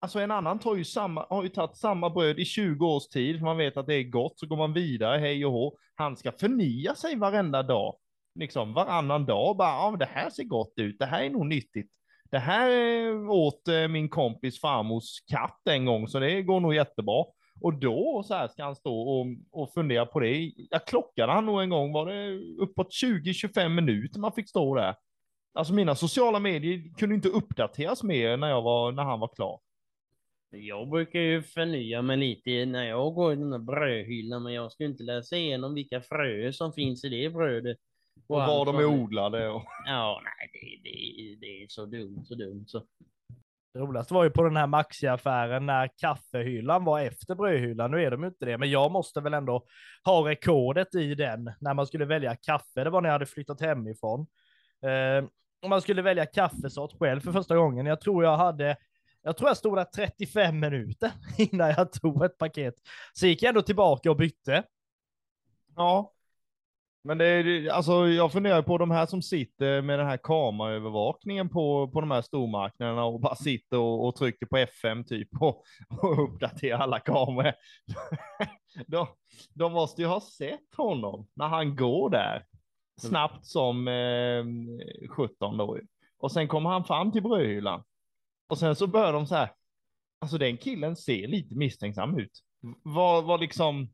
alltså 0.00 0.18
en 0.18 0.30
annan 0.30 0.58
tar 0.58 0.76
ju 0.76 0.84
samma, 0.84 1.26
har 1.30 1.42
ju 1.42 1.48
tagit 1.48 1.76
samma 1.76 2.10
bröd 2.10 2.38
i 2.38 2.44
20 2.44 2.86
års 2.86 3.08
tid, 3.08 3.38
för 3.38 3.44
man 3.44 3.56
vet 3.56 3.76
att 3.76 3.86
det 3.86 3.94
är 3.94 4.02
gott, 4.02 4.38
så 4.38 4.46
går 4.46 4.56
man 4.56 4.72
vidare, 4.72 5.18
hej 5.18 5.46
och 5.46 5.52
hå. 5.52 5.76
Han 5.94 6.16
ska 6.16 6.32
förnya 6.32 6.94
sig 6.94 7.16
varenda 7.16 7.62
dag. 7.62 7.96
Liksom 8.38 8.74
varannan 8.74 9.26
dag, 9.26 9.56
bara, 9.56 9.68
ja 9.68 9.96
det 9.98 10.08
här 10.12 10.30
ser 10.30 10.44
gott 10.44 10.72
ut, 10.76 10.96
det 10.98 11.06
här 11.06 11.22
är 11.22 11.30
nog 11.30 11.46
nyttigt. 11.46 11.90
Det 12.30 12.38
här 12.38 12.70
eh, 12.70 13.30
åt 13.30 13.68
eh, 13.68 13.88
min 13.88 14.08
kompis 14.08 14.60
farmors 14.60 15.20
katt 15.30 15.60
en 15.70 15.84
gång, 15.84 16.08
så 16.08 16.18
det 16.18 16.42
går 16.42 16.60
nog 16.60 16.74
jättebra. 16.74 17.24
Och 17.64 17.74
då 17.74 18.22
så 18.26 18.34
här 18.34 18.48
ska 18.48 18.64
han 18.64 18.76
stå 18.76 19.00
och, 19.00 19.26
och 19.50 19.72
fundera 19.72 20.06
på 20.06 20.20
det. 20.20 20.52
Jag 20.70 20.86
klockade 20.86 21.32
han 21.32 21.46
nog 21.46 21.62
en 21.62 21.70
gång, 21.70 21.92
var 21.92 22.06
det 22.06 22.38
uppåt 22.62 22.88
20-25 23.04 23.68
minuter 23.68 24.20
man 24.20 24.32
fick 24.32 24.48
stå 24.48 24.74
där. 24.74 24.94
Alltså 25.54 25.74
mina 25.74 25.94
sociala 25.94 26.38
medier 26.38 26.94
kunde 26.98 27.14
inte 27.14 27.28
uppdateras 27.28 28.02
mer 28.02 28.36
när, 28.36 28.48
jag 28.48 28.62
var, 28.62 28.92
när 28.92 29.02
han 29.02 29.20
var 29.20 29.28
klar. 29.34 29.60
Jag 30.50 30.88
brukar 30.88 31.20
ju 31.20 31.42
förnya 31.42 32.02
mig 32.02 32.16
lite 32.16 32.66
när 32.66 32.84
jag 32.84 33.14
går 33.14 33.32
i 33.32 33.36
den 33.36 33.50
där 33.50 33.58
brödhyllan, 33.58 34.42
men 34.42 34.52
jag 34.52 34.72
ska 34.72 34.84
inte 34.84 35.02
läsa 35.02 35.36
igenom 35.36 35.74
vilka 35.74 36.00
fröer 36.00 36.52
som 36.52 36.72
finns 36.72 37.04
i 37.04 37.08
det 37.08 37.30
brödet. 37.30 37.78
Och 38.26 38.36
var 38.36 38.42
allt 38.42 38.66
de 38.66 38.76
är 38.76 38.86
odlade. 38.86 39.48
Och... 39.48 39.62
Ja, 39.86 40.22
nej, 40.24 40.50
det, 40.52 40.90
det, 40.90 41.36
det 41.40 41.62
är 41.62 41.66
så 41.68 41.86
dumt, 41.86 42.24
så 42.24 42.34
dumt 42.34 42.64
så. 42.66 42.82
Det 43.74 43.80
roligaste 43.80 44.14
var 44.14 44.24
ju 44.24 44.30
på 44.30 44.42
den 44.42 44.56
här 44.56 44.66
Maxi-affären 44.66 45.66
när 45.66 45.90
kaffehyllan 45.98 46.84
var 46.84 47.00
efter 47.00 47.34
brödhyllan. 47.34 47.90
Nu 47.90 48.02
är 48.02 48.10
de 48.10 48.20
ju 48.22 48.28
inte 48.28 48.44
det, 48.44 48.58
men 48.58 48.70
jag 48.70 48.92
måste 48.92 49.20
väl 49.20 49.34
ändå 49.34 49.66
ha 50.04 50.28
rekordet 50.28 50.94
i 50.94 51.14
den 51.14 51.52
när 51.60 51.74
man 51.74 51.86
skulle 51.86 52.04
välja 52.04 52.36
kaffe. 52.36 52.84
Det 52.84 52.90
var 52.90 53.00
när 53.00 53.08
jag 53.08 53.12
hade 53.14 53.26
flyttat 53.26 53.60
hemifrån. 53.60 54.26
Eh, 54.82 55.24
och 55.62 55.68
man 55.68 55.82
skulle 55.82 56.02
välja 56.02 56.26
kaffesort 56.26 56.98
själv 56.98 57.20
för 57.20 57.32
första 57.32 57.56
gången. 57.56 57.86
Jag 57.86 58.00
tror 58.00 58.24
jag 58.24 58.36
hade, 58.36 58.76
jag 59.22 59.36
tror 59.36 59.50
jag 59.50 59.56
stod 59.56 59.76
där 59.76 59.84
35 59.84 60.60
minuter 60.60 61.10
innan 61.38 61.70
jag 61.70 61.92
tog 61.92 62.24
ett 62.24 62.38
paket. 62.38 62.74
Så 63.12 63.26
gick 63.26 63.42
jag 63.42 63.48
ändå 63.48 63.62
tillbaka 63.62 64.10
och 64.10 64.16
bytte. 64.16 64.62
Ja. 65.76 66.12
Men 67.06 67.18
det 67.18 67.26
är, 67.26 67.68
alltså 67.68 68.08
jag 68.08 68.32
funderar 68.32 68.62
på 68.62 68.78
de 68.78 68.90
här 68.90 69.06
som 69.06 69.22
sitter 69.22 69.82
med 69.82 69.98
den 69.98 70.06
här 70.06 70.16
kameraövervakningen 70.16 71.48
på, 71.48 71.88
på 71.88 72.00
de 72.00 72.10
här 72.10 72.22
stormarknaderna 72.22 73.04
och 73.04 73.20
bara 73.20 73.34
sitter 73.34 73.78
och, 73.78 74.08
och 74.08 74.16
trycker 74.16 74.46
på 74.46 74.56
F5 74.56 75.04
typ 75.04 75.28
och, 75.40 75.64
och 76.02 76.24
uppdaterar 76.24 76.78
alla 76.78 77.00
kameror. 77.00 77.52
de, 78.86 79.06
de 79.54 79.72
måste 79.72 80.02
ju 80.02 80.08
ha 80.08 80.20
sett 80.20 80.74
honom 80.76 81.26
när 81.34 81.48
han 81.48 81.76
går 81.76 82.10
där. 82.10 82.44
Snabbt 83.00 83.46
som 83.46 83.88
eh, 83.88 84.44
17 85.08 85.56
då. 85.56 85.78
Och 86.18 86.32
sen 86.32 86.48
kommer 86.48 86.70
han 86.70 86.84
fram 86.84 87.12
till 87.12 87.22
brödhyllan. 87.22 87.84
Och 88.48 88.58
sen 88.58 88.76
så 88.76 88.86
börjar 88.86 89.12
de 89.12 89.26
så 89.26 89.34
här. 89.34 89.52
Alltså 90.20 90.38
den 90.38 90.56
killen 90.56 90.96
ser 90.96 91.26
lite 91.26 91.54
misstänksam 91.54 92.18
ut. 92.18 92.40
Var, 92.82 93.22
vad 93.22 93.40
liksom. 93.40 93.88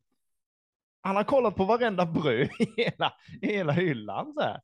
Han 1.03 1.17
har 1.17 1.25
kollat 1.25 1.57
på 1.57 1.65
varenda 1.65 2.07
bröd 2.07 2.49
i 2.59 2.83
hela, 2.83 3.13
i 3.43 3.47
hela 3.47 3.73
hyllan 3.73 4.33
så 4.35 4.41
här. 4.41 4.61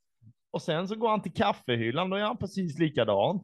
Och 0.50 0.62
sen 0.62 0.88
så 0.88 0.94
går 0.94 1.08
han 1.08 1.22
till 1.22 1.32
kaffehyllan, 1.32 2.10
då 2.10 2.16
är 2.16 2.22
han 2.22 2.36
precis 2.36 2.78
likadant. 2.78 3.42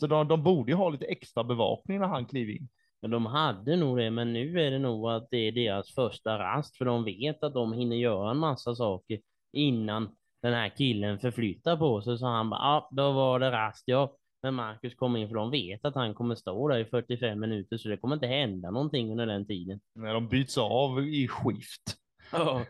Så 0.00 0.06
de, 0.06 0.28
de 0.28 0.42
borde 0.42 0.72
ju 0.72 0.76
ha 0.76 0.88
lite 0.88 1.04
extra 1.04 1.44
bevakning 1.44 2.00
när 2.00 2.06
han 2.06 2.26
kliver 2.26 2.52
in. 2.52 2.68
Men 3.02 3.10
de 3.10 3.26
hade 3.26 3.76
nog 3.76 3.98
det, 3.98 4.10
men 4.10 4.32
nu 4.32 4.60
är 4.60 4.70
det 4.70 4.78
nog 4.78 5.10
att 5.10 5.28
det 5.30 5.36
är 5.36 5.52
deras 5.52 5.94
första 5.94 6.38
rast, 6.38 6.76
för 6.76 6.84
de 6.84 7.04
vet 7.04 7.42
att 7.42 7.54
de 7.54 7.72
hinner 7.72 7.96
göra 7.96 8.30
en 8.30 8.38
massa 8.38 8.74
saker 8.74 9.20
innan 9.52 10.10
den 10.42 10.54
här 10.54 10.68
killen 10.68 11.18
förflyttar 11.18 11.76
på 11.76 12.02
sig. 12.02 12.18
Så 12.18 12.26
han 12.26 12.50
bara, 12.50 12.60
ja, 12.60 12.88
då 12.92 13.12
var 13.12 13.40
det 13.40 13.50
rast, 13.50 13.82
ja. 13.86 14.16
Men 14.42 14.54
Marcus 14.54 14.94
kommer 14.94 15.20
in, 15.20 15.28
för 15.28 15.34
de 15.34 15.50
vet 15.50 15.84
att 15.84 15.94
han 15.94 16.14
kommer 16.14 16.34
stå 16.34 16.68
där 16.68 16.78
i 16.78 16.84
45 16.84 17.40
minuter, 17.40 17.76
så 17.76 17.88
det 17.88 17.96
kommer 17.96 18.14
inte 18.14 18.26
hända 18.26 18.70
någonting 18.70 19.10
under 19.10 19.26
den 19.26 19.46
tiden. 19.46 19.80
När 19.94 20.14
de 20.14 20.28
byts 20.28 20.58
av 20.58 21.04
i 21.04 21.28
skift. 21.28 22.01
Ja. 22.32 22.66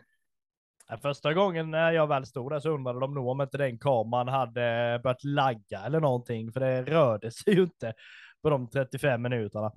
Första 1.01 1.33
gången 1.33 1.71
när 1.71 1.91
jag 1.91 2.07
väl 2.07 2.25
stod 2.25 2.51
där 2.51 2.59
så 2.59 2.69
undrade 2.69 2.99
de 2.99 3.13
nog 3.13 3.27
om 3.27 3.41
inte 3.41 3.57
den 3.57 3.79
kameran 3.79 4.27
hade 4.27 4.99
börjat 5.03 5.23
lagga 5.23 5.79
eller 5.85 5.99
någonting, 5.99 6.51
för 6.51 6.59
det 6.59 6.83
rörde 6.83 7.31
sig 7.31 7.53
ju 7.53 7.63
inte 7.63 7.93
på 8.41 8.49
de 8.49 8.69
35 8.69 9.21
minuterna. 9.21 9.73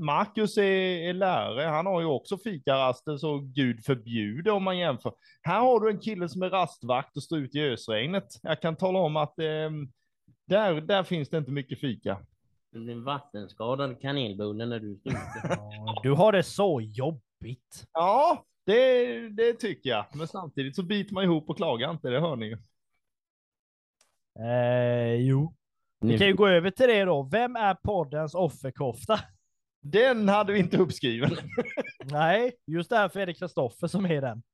Marcus 0.00 0.58
är, 0.58 0.62
är 1.08 1.12
lärare, 1.12 1.62
han 1.62 1.86
har 1.86 2.00
ju 2.00 2.06
också 2.06 2.38
fikaraster 2.38 3.16
så 3.16 3.38
gud 3.38 3.84
förbjude 3.84 4.50
om 4.50 4.62
man 4.64 4.78
jämför. 4.78 5.12
Här 5.42 5.60
har 5.60 5.80
du 5.80 5.90
en 5.90 6.00
kille 6.00 6.28
som 6.28 6.42
är 6.42 6.50
rastvakt 6.50 7.16
och 7.16 7.22
står 7.22 7.38
ute 7.38 7.58
i 7.58 7.72
ösregnet. 7.72 8.26
Jag 8.42 8.62
kan 8.62 8.76
tala 8.76 8.98
om 8.98 9.16
att 9.16 9.38
eh, 9.38 9.70
där, 10.46 10.80
där 10.80 11.02
finns 11.02 11.28
det 11.28 11.38
inte 11.38 11.50
mycket 11.50 11.80
fika. 11.80 12.18
Det 12.72 12.78
blir 12.78 12.92
en 12.92 13.04
vattenskadad 13.04 14.00
kanelbulle 14.00 14.66
när 14.66 14.80
du 14.80 14.96
står 14.96 15.12
ute. 15.12 15.58
Du 16.02 16.12
har 16.12 16.32
det 16.32 16.42
så 16.42 16.80
jobbigt. 16.80 17.86
Ja, 17.92 18.44
det, 18.66 19.28
det 19.28 19.52
tycker 19.52 19.90
jag. 19.90 20.06
Men 20.14 20.28
samtidigt 20.28 20.76
så 20.76 20.82
biter 20.82 21.14
man 21.14 21.24
ihop 21.24 21.50
och 21.50 21.56
klagar 21.56 21.90
inte, 21.90 22.08
det 22.08 22.20
hör 22.20 22.36
ni 22.36 22.46
ju. 22.46 22.58
Eh, 24.38 25.14
jo. 25.14 25.54
Vi 26.00 26.18
kan 26.18 26.26
ju 26.26 26.34
gå 26.34 26.48
över 26.48 26.70
till 26.70 26.88
det 26.88 27.04
då. 27.04 27.22
Vem 27.22 27.56
är 27.56 27.74
poddens 27.74 28.34
offerkofta? 28.34 29.20
Den 29.82 30.28
hade 30.28 30.52
vi 30.52 30.58
inte 30.58 30.78
uppskriven. 30.78 31.36
Nej, 32.04 32.52
just 32.66 32.90
därför 32.90 33.20
är 33.20 33.26
det 33.26 33.34
Kristoffer 33.34 33.86
som 33.86 34.06
är 34.06 34.20
den. 34.20 34.42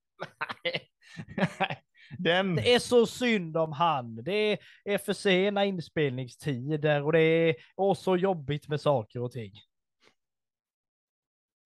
Den, 2.19 2.55
Det 2.55 2.75
är 2.75 2.79
så 2.79 3.07
synd 3.07 3.57
om 3.57 3.73
han. 3.73 4.25
Det 4.25 4.59
är 4.85 4.99
för 4.99 5.13
sena 5.13 5.65
inspelningstider 5.65 7.03
och 7.03 7.13
det 7.13 7.21
är 7.21 7.95
så 7.95 8.17
jobbigt 8.17 8.69
med 8.69 8.81
saker 8.81 9.21
och 9.21 9.33
ting. 9.33 9.53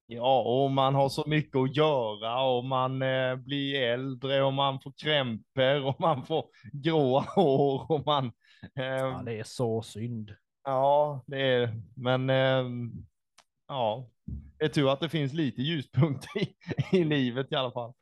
ja, 0.07 0.40
och 0.43 0.70
man 0.70 0.94
har 0.94 1.09
så 1.09 1.24
mycket 1.27 1.57
att 1.57 1.77
göra 1.77 2.43
och 2.43 2.65
man 2.65 3.03
eh, 3.03 3.36
blir 3.36 3.82
äldre 3.82 4.43
och 4.43 4.53
man 4.53 4.81
får 4.81 4.93
krämpor 4.97 5.85
och 5.85 6.01
man 6.01 6.27
får 6.27 6.44
gråa 6.73 7.20
hår 7.35 7.93
och 7.93 8.07
man... 8.07 8.32
Ja, 8.74 9.23
det 9.24 9.39
är 9.39 9.45
så 9.45 9.83
synd. 9.83 10.35
Ja, 10.65 11.24
det 11.27 11.41
är 11.41 11.81
Men 11.97 12.31
ehm, 12.31 12.93
ja, 13.69 14.11
det 14.59 14.65
är 14.65 14.69
tur 14.69 14.93
att 14.93 15.01
det 15.01 15.09
finns 15.09 15.33
lite 15.33 15.62
ljuspunkter 15.62 16.39
i, 16.43 16.57
i 16.93 17.05
livet 17.05 17.53
i 17.53 17.55
alla 17.55 17.73
fall. 17.73 17.95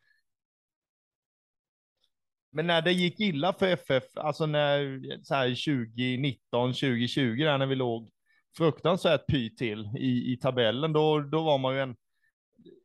Men 2.55 2.66
när 2.66 2.82
det 2.82 2.93
gick 2.93 3.20
illa 3.20 3.52
för 3.52 3.66
FF, 3.66 4.05
alltså 4.14 4.47
när 4.47 5.01
så 5.22 5.35
här 5.35 5.48
2019, 5.48 6.72
2020 6.72 7.44
där 7.44 7.59
när 7.59 7.66
vi 7.66 7.74
låg 7.74 8.10
fruktansvärt 8.56 9.26
py 9.31 9.56
till 9.56 9.90
i, 9.98 10.32
i 10.32 10.36
tabellen, 10.36 10.93
då, 10.93 11.20
då 11.20 11.43
var 11.43 11.59
man 11.59 11.74
ju 11.74 11.81
en, 11.81 11.97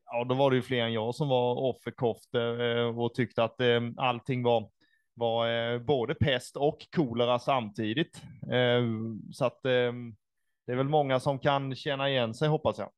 ja 0.06 0.24
då 0.24 0.36
var 0.36 0.52
det 0.52 0.56
ju 0.56 0.62
fler 0.62 0.84
än 0.84 0.94
jag 0.94 1.16
som 1.16 1.28
var 1.28 1.56
offerkofte 1.56 2.42
eh, 2.42 3.00
och 3.00 3.14
tyckte 3.14 3.44
att 3.44 3.62
eh, 3.62 3.82
allting 3.98 4.44
var, 4.44 4.70
var 5.20 5.50
eh, 5.50 5.80
både 5.80 6.16
pest 6.16 6.58
och 6.58 6.88
kolera 6.96 7.40
samtidigt. 7.40 8.22
Eh, 8.52 8.84
så 9.32 9.46
att 9.46 9.66
eh, 9.66 9.94
det 10.66 10.72
är 10.72 10.76
väl 10.76 10.90
många 10.90 11.20
som 11.20 11.40
kan 11.40 11.76
känna 11.76 12.10
igen 12.10 12.34
sig 12.34 12.48
hoppas 12.48 12.78
jag. 12.78 12.90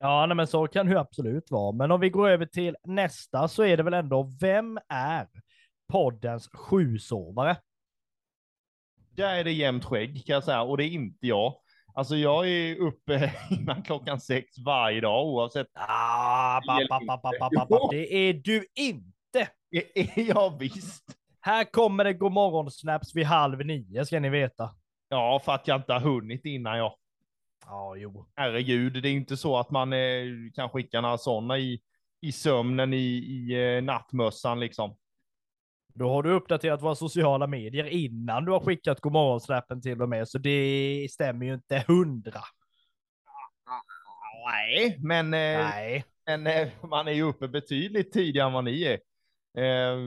Ja, 0.00 0.26
nej, 0.26 0.36
men 0.36 0.46
så 0.46 0.66
kan 0.66 0.86
det 0.86 1.00
absolut 1.00 1.50
vara. 1.50 1.72
Men 1.72 1.90
om 1.90 2.00
vi 2.00 2.10
går 2.10 2.28
över 2.28 2.46
till 2.46 2.76
nästa 2.84 3.48
så 3.48 3.62
är 3.62 3.76
det 3.76 3.82
väl 3.82 3.94
ändå, 3.94 4.32
vem 4.40 4.78
är 4.88 5.28
poddens 5.92 6.48
sjusovare? 6.52 7.56
Där 9.10 9.34
är 9.34 9.44
det 9.44 9.52
jämnt 9.52 9.84
skägg 9.84 10.26
kan 10.26 10.34
jag 10.34 10.44
säga 10.44 10.62
och 10.62 10.76
det 10.76 10.84
är 10.84 10.88
inte 10.88 11.26
jag. 11.26 11.54
Alltså 11.94 12.16
jag 12.16 12.48
är 12.48 12.76
uppe 12.76 13.32
innan 13.50 13.82
klockan 13.82 14.20
sex 14.20 14.58
varje 14.58 15.00
dag 15.00 15.26
oavsett. 15.26 15.66
Ah, 15.72 16.60
ba, 16.66 17.20
ba, 17.20 17.66
ba. 17.68 17.88
Det 17.90 18.14
är 18.14 18.32
du 18.32 18.66
inte. 18.74 19.48
Jag 20.20 20.58
visst. 20.58 21.17
Här 21.40 21.64
kommer 21.64 22.04
det 22.04 22.12
godmorgon-snaps 22.12 23.16
vid 23.16 23.26
halv 23.26 23.66
nio 23.66 24.06
ska 24.06 24.20
ni 24.20 24.28
veta. 24.28 24.74
Ja, 25.08 25.40
för 25.44 25.52
att 25.52 25.68
jag 25.68 25.76
inte 25.76 25.92
har 25.92 26.00
hunnit 26.00 26.44
innan 26.44 26.78
jag. 26.78 26.94
Ja, 27.66 27.96
jo. 27.96 28.26
Herregud, 28.34 29.02
det 29.02 29.08
är 29.08 29.12
inte 29.12 29.36
så 29.36 29.58
att 29.58 29.70
man 29.70 29.92
eh, 29.92 30.24
kan 30.54 30.70
skicka 30.70 31.00
några 31.00 31.18
sådana 31.18 31.58
i, 31.58 31.80
i 32.20 32.32
sömnen 32.32 32.94
i, 32.94 32.96
i 33.06 33.76
eh, 33.76 33.82
nattmössan 33.82 34.60
liksom. 34.60 34.96
Då 35.94 36.10
har 36.10 36.22
du 36.22 36.30
uppdaterat 36.30 36.82
våra 36.82 36.94
sociala 36.94 37.46
medier 37.46 37.84
innan 37.84 38.44
du 38.44 38.52
har 38.52 38.60
skickat 38.60 39.00
godmorgonsnappen 39.00 39.82
till 39.82 40.02
och 40.02 40.08
med, 40.08 40.28
så 40.28 40.38
det 40.38 41.08
stämmer 41.10 41.46
ju 41.46 41.54
inte 41.54 41.84
hundra. 41.86 42.40
Nej, 44.46 44.96
men, 44.98 45.26
eh, 45.26 45.58
Nej. 45.58 46.04
men 46.26 46.46
eh, 46.46 46.68
man 46.82 47.08
är 47.08 47.12
ju 47.12 47.22
uppe 47.22 47.48
betydligt 47.48 48.12
tidigare 48.12 48.46
än 48.46 48.52
vad 48.52 48.64
ni 48.64 48.82
är. 48.82 48.98
Eh, 49.54 49.98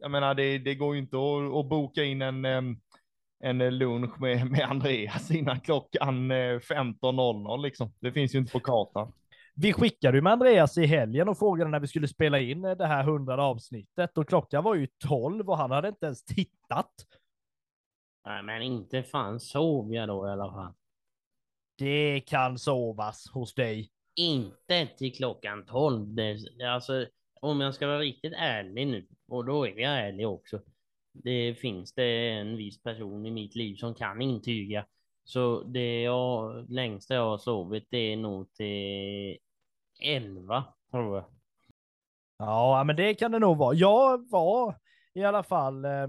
jag 0.00 0.10
menar, 0.10 0.34
det, 0.34 0.58
det 0.58 0.74
går 0.74 0.94
ju 0.94 1.00
inte 1.00 1.16
att, 1.16 1.54
att 1.54 1.68
boka 1.68 2.04
in 2.04 2.22
en, 2.22 2.44
em, 2.44 2.80
en 3.40 3.78
lunch 3.78 4.20
med, 4.20 4.50
med 4.50 4.60
Andreas 4.60 5.30
innan 5.30 5.60
klockan 5.60 6.30
eh, 6.30 6.58
15.00 6.58 7.62
liksom. 7.62 7.92
Det 8.00 8.12
finns 8.12 8.34
ju 8.34 8.38
inte 8.38 8.52
på 8.52 8.60
kartan. 8.60 9.12
Vi 9.56 9.72
skickade 9.72 10.18
ju 10.18 10.22
med 10.22 10.32
Andreas 10.32 10.78
i 10.78 10.86
helgen 10.86 11.28
och 11.28 11.38
frågade 11.38 11.70
när 11.70 11.80
vi 11.80 11.86
skulle 11.86 12.08
spela 12.08 12.40
in 12.40 12.62
det 12.62 12.86
här 12.86 13.04
hundrade 13.04 13.42
avsnittet 13.42 14.18
och 14.18 14.28
klockan 14.28 14.64
var 14.64 14.74
ju 14.74 14.86
12 14.86 15.50
och 15.50 15.58
han 15.58 15.70
hade 15.70 15.88
inte 15.88 16.06
ens 16.06 16.24
tittat. 16.24 16.92
Nej, 18.26 18.42
men 18.42 18.62
inte 18.62 19.02
fan 19.02 19.40
sov 19.40 19.94
jag 19.94 20.08
då 20.08 20.28
i 20.28 20.30
alla 20.30 20.52
fall. 20.52 20.72
Det 21.78 22.20
kan 22.20 22.58
sovas 22.58 23.30
hos 23.32 23.54
dig. 23.54 23.90
Inte 24.16 24.86
till 24.86 25.14
klockan 25.14 25.64
12. 25.64 26.14
Det, 26.14 26.38
alltså, 26.68 27.06
om 27.44 27.60
jag 27.60 27.74
ska 27.74 27.86
vara 27.86 27.98
riktigt 27.98 28.32
ärlig 28.36 28.86
nu, 28.86 29.06
och 29.28 29.44
då 29.44 29.66
är 29.66 29.80
jag 29.80 29.98
ärlig 29.98 30.28
också. 30.28 30.60
Det 31.12 31.54
finns 31.54 31.94
det 31.94 32.30
en 32.30 32.56
viss 32.56 32.82
person 32.82 33.26
i 33.26 33.30
mitt 33.30 33.54
liv 33.54 33.76
som 33.76 33.94
kan 33.94 34.22
intyga. 34.22 34.86
Så 35.24 35.62
det 35.62 36.02
jag, 36.02 36.66
längsta 36.70 37.14
jag 37.14 37.28
har 37.28 37.38
sovit, 37.38 37.86
det 37.90 38.12
är 38.12 38.16
nog 38.16 38.52
till 38.52 39.38
11, 40.00 40.64
tror 40.90 41.16
jag. 41.16 41.24
Ja, 42.38 42.84
men 42.84 42.96
det 42.96 43.14
kan 43.14 43.32
det 43.32 43.38
nog 43.38 43.56
vara. 43.58 43.74
Jag 43.74 44.30
var 44.30 44.78
i 45.14 45.24
alla 45.24 45.42
fall 45.42 45.84
eh, 45.84 46.08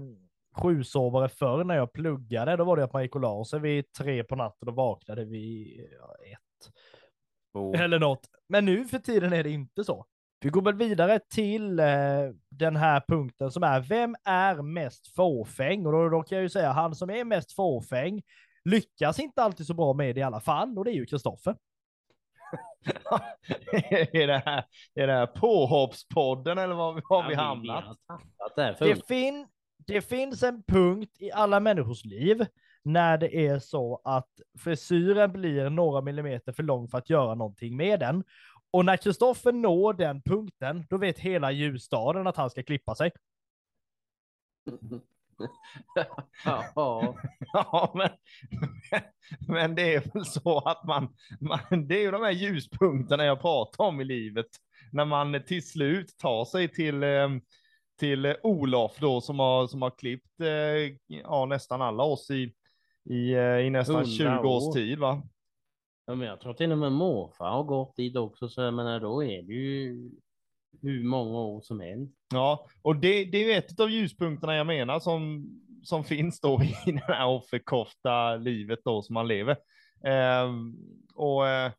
sjusovare 0.56 1.28
förr 1.28 1.64
när 1.64 1.76
jag 1.76 1.92
pluggade. 1.92 2.56
Då 2.56 2.64
var 2.64 2.76
det 2.76 2.84
att 2.84 2.92
man 2.92 3.02
gick 3.02 3.14
och 3.14 3.20
la 3.20 3.44
sig 3.44 3.60
vid 3.60 3.92
tre 3.92 4.24
på 4.24 4.36
natten 4.36 4.68
och 4.68 4.74
vaknade 4.74 5.24
vid 5.24 5.88
ja, 6.00 6.14
ett. 6.32 7.80
Eller 7.80 7.98
något. 7.98 8.26
Men 8.48 8.64
nu 8.64 8.84
för 8.84 8.98
tiden 8.98 9.32
är 9.32 9.44
det 9.44 9.50
inte 9.50 9.84
så. 9.84 10.06
Vi 10.40 10.48
går 10.48 10.62
väl 10.62 10.74
vidare 10.74 11.20
till 11.30 11.78
eh, 11.78 11.86
den 12.50 12.76
här 12.76 13.02
punkten 13.08 13.50
som 13.50 13.62
är 13.62 13.80
vem 13.80 14.16
är 14.24 14.62
mest 14.62 15.14
fåfäng? 15.14 15.86
Och 15.86 15.92
då, 15.92 16.08
då 16.08 16.22
kan 16.22 16.36
jag 16.36 16.42
ju 16.42 16.48
säga 16.48 16.72
han 16.72 16.94
som 16.94 17.10
är 17.10 17.24
mest 17.24 17.52
fåfäng 17.52 18.22
lyckas 18.64 19.18
inte 19.18 19.42
alltid 19.42 19.66
så 19.66 19.74
bra 19.74 19.92
med 19.92 20.14
det 20.14 20.18
i 20.18 20.22
alla 20.22 20.40
fall 20.40 20.78
och 20.78 20.84
det 20.84 20.90
är 20.90 20.94
ju 20.94 21.06
Kristoffer. 21.06 21.56
är, 24.12 24.26
det 24.26 24.42
här, 24.46 24.64
är 24.94 25.06
det 25.06 25.12
här 25.12 25.26
påhoppspodden 25.26 26.58
eller 26.58 26.74
var 26.74 27.02
har 27.04 27.28
vi 27.28 27.34
hamnat? 27.34 27.98
det 28.56 28.76
Det, 28.78 29.06
fin 29.06 29.46
det 29.86 30.02
finns 30.02 30.42
en 30.42 30.62
punkt 30.62 31.16
i 31.18 31.32
alla 31.32 31.60
människors 31.60 32.04
liv 32.04 32.46
när 32.82 33.18
det 33.18 33.36
är 33.46 33.58
så 33.58 34.00
att 34.04 34.28
frisyren 34.58 35.32
blir 35.32 35.70
några 35.70 36.00
millimeter 36.00 36.52
för 36.52 36.62
lång 36.62 36.88
för 36.88 36.98
att 36.98 37.10
göra 37.10 37.34
någonting 37.34 37.76
med 37.76 38.00
den. 38.00 38.24
Och 38.76 38.84
när 38.84 38.96
Kristoffer 38.96 39.52
når 39.52 39.92
den 39.92 40.22
punkten, 40.22 40.86
då 40.90 40.98
vet 40.98 41.18
hela 41.18 41.52
ljusstaden 41.52 42.26
att 42.26 42.36
han 42.36 42.50
ska 42.50 42.62
klippa 42.62 42.94
sig. 42.94 43.10
Ja, 46.74 47.14
Ja, 47.52 47.92
men, 47.94 48.10
men 49.48 49.74
det 49.74 49.94
är 49.94 50.12
väl 50.14 50.24
så 50.24 50.58
att 50.58 50.84
man, 50.84 51.14
man, 51.40 51.88
det 51.88 51.94
är 51.94 52.00
ju 52.00 52.10
de 52.10 52.22
här 52.22 52.30
ljuspunkterna 52.30 53.24
jag 53.24 53.40
pratar 53.40 53.84
om 53.84 54.00
i 54.00 54.04
livet. 54.04 54.46
När 54.92 55.04
man 55.04 55.42
till 55.46 55.68
slut 55.68 56.18
tar 56.18 56.44
sig 56.44 56.68
till, 56.68 57.02
eh, 57.02 57.28
till 57.98 58.36
Olof 58.42 58.96
då 58.98 59.20
som 59.20 59.38
har, 59.38 59.66
som 59.66 59.82
har 59.82 59.90
klippt 59.90 60.40
eh, 60.40 60.96
ja, 61.06 61.46
nästan 61.46 61.82
alla 61.82 62.02
oss 62.02 62.30
i, 62.30 62.52
i, 63.04 63.32
eh, 63.32 63.58
i 63.58 63.70
nästan 63.70 63.96
100 63.96 64.10
20 64.10 64.48
års 64.48 64.68
år. 64.68 64.72
tid 64.72 64.98
va. 64.98 65.22
Ja, 66.06 66.14
men 66.14 66.28
jag 66.28 66.40
tror 66.40 66.54
till 66.54 66.72
och 66.72 66.78
med 66.78 66.92
morfar 66.92 67.50
har 67.50 67.64
gått 67.64 67.96
dit 67.96 68.16
också, 68.16 68.48
så 68.48 68.62
jag 68.62 68.74
menar 68.74 69.00
då 69.00 69.24
är 69.24 69.42
det 69.42 69.52
ju 69.52 70.10
hur 70.82 71.04
många 71.04 71.38
år 71.38 71.60
som 71.60 71.80
helst. 71.80 72.14
Ja, 72.32 72.68
och 72.82 72.96
det, 72.96 73.24
det 73.24 73.38
är 73.38 73.44
ju 73.44 73.52
ett 73.52 73.80
av 73.80 73.90
ljuspunkterna 73.90 74.56
jag 74.56 74.66
menar 74.66 75.00
som, 75.00 75.46
som 75.82 76.04
finns 76.04 76.40
då 76.40 76.62
i 76.86 76.92
det 76.92 77.14
här 77.14 77.26
offerkofta 77.26 78.36
livet 78.36 78.78
då 78.84 79.02
som 79.02 79.14
man 79.14 79.28
lever. 79.28 79.56
Eh, 80.04 80.52
och 81.14 81.48
eh, 81.48 81.72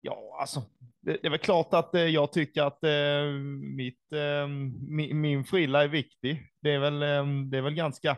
ja, 0.00 0.36
alltså, 0.40 0.62
det, 1.00 1.12
det 1.22 1.26
är 1.26 1.30
väl 1.30 1.38
klart 1.38 1.74
att 1.74 1.94
eh, 1.94 2.02
jag 2.02 2.32
tycker 2.32 2.62
att 2.62 2.84
eh, 2.84 3.32
mitt, 3.76 4.12
eh, 4.12 4.48
min, 4.88 5.20
min 5.20 5.44
frilla 5.44 5.84
är 5.84 5.88
viktig. 5.88 6.42
Det 6.62 6.70
är 6.70 6.78
väl, 6.78 7.02
eh, 7.02 7.44
det 7.50 7.58
är 7.58 7.62
väl 7.62 7.74
ganska, 7.74 8.16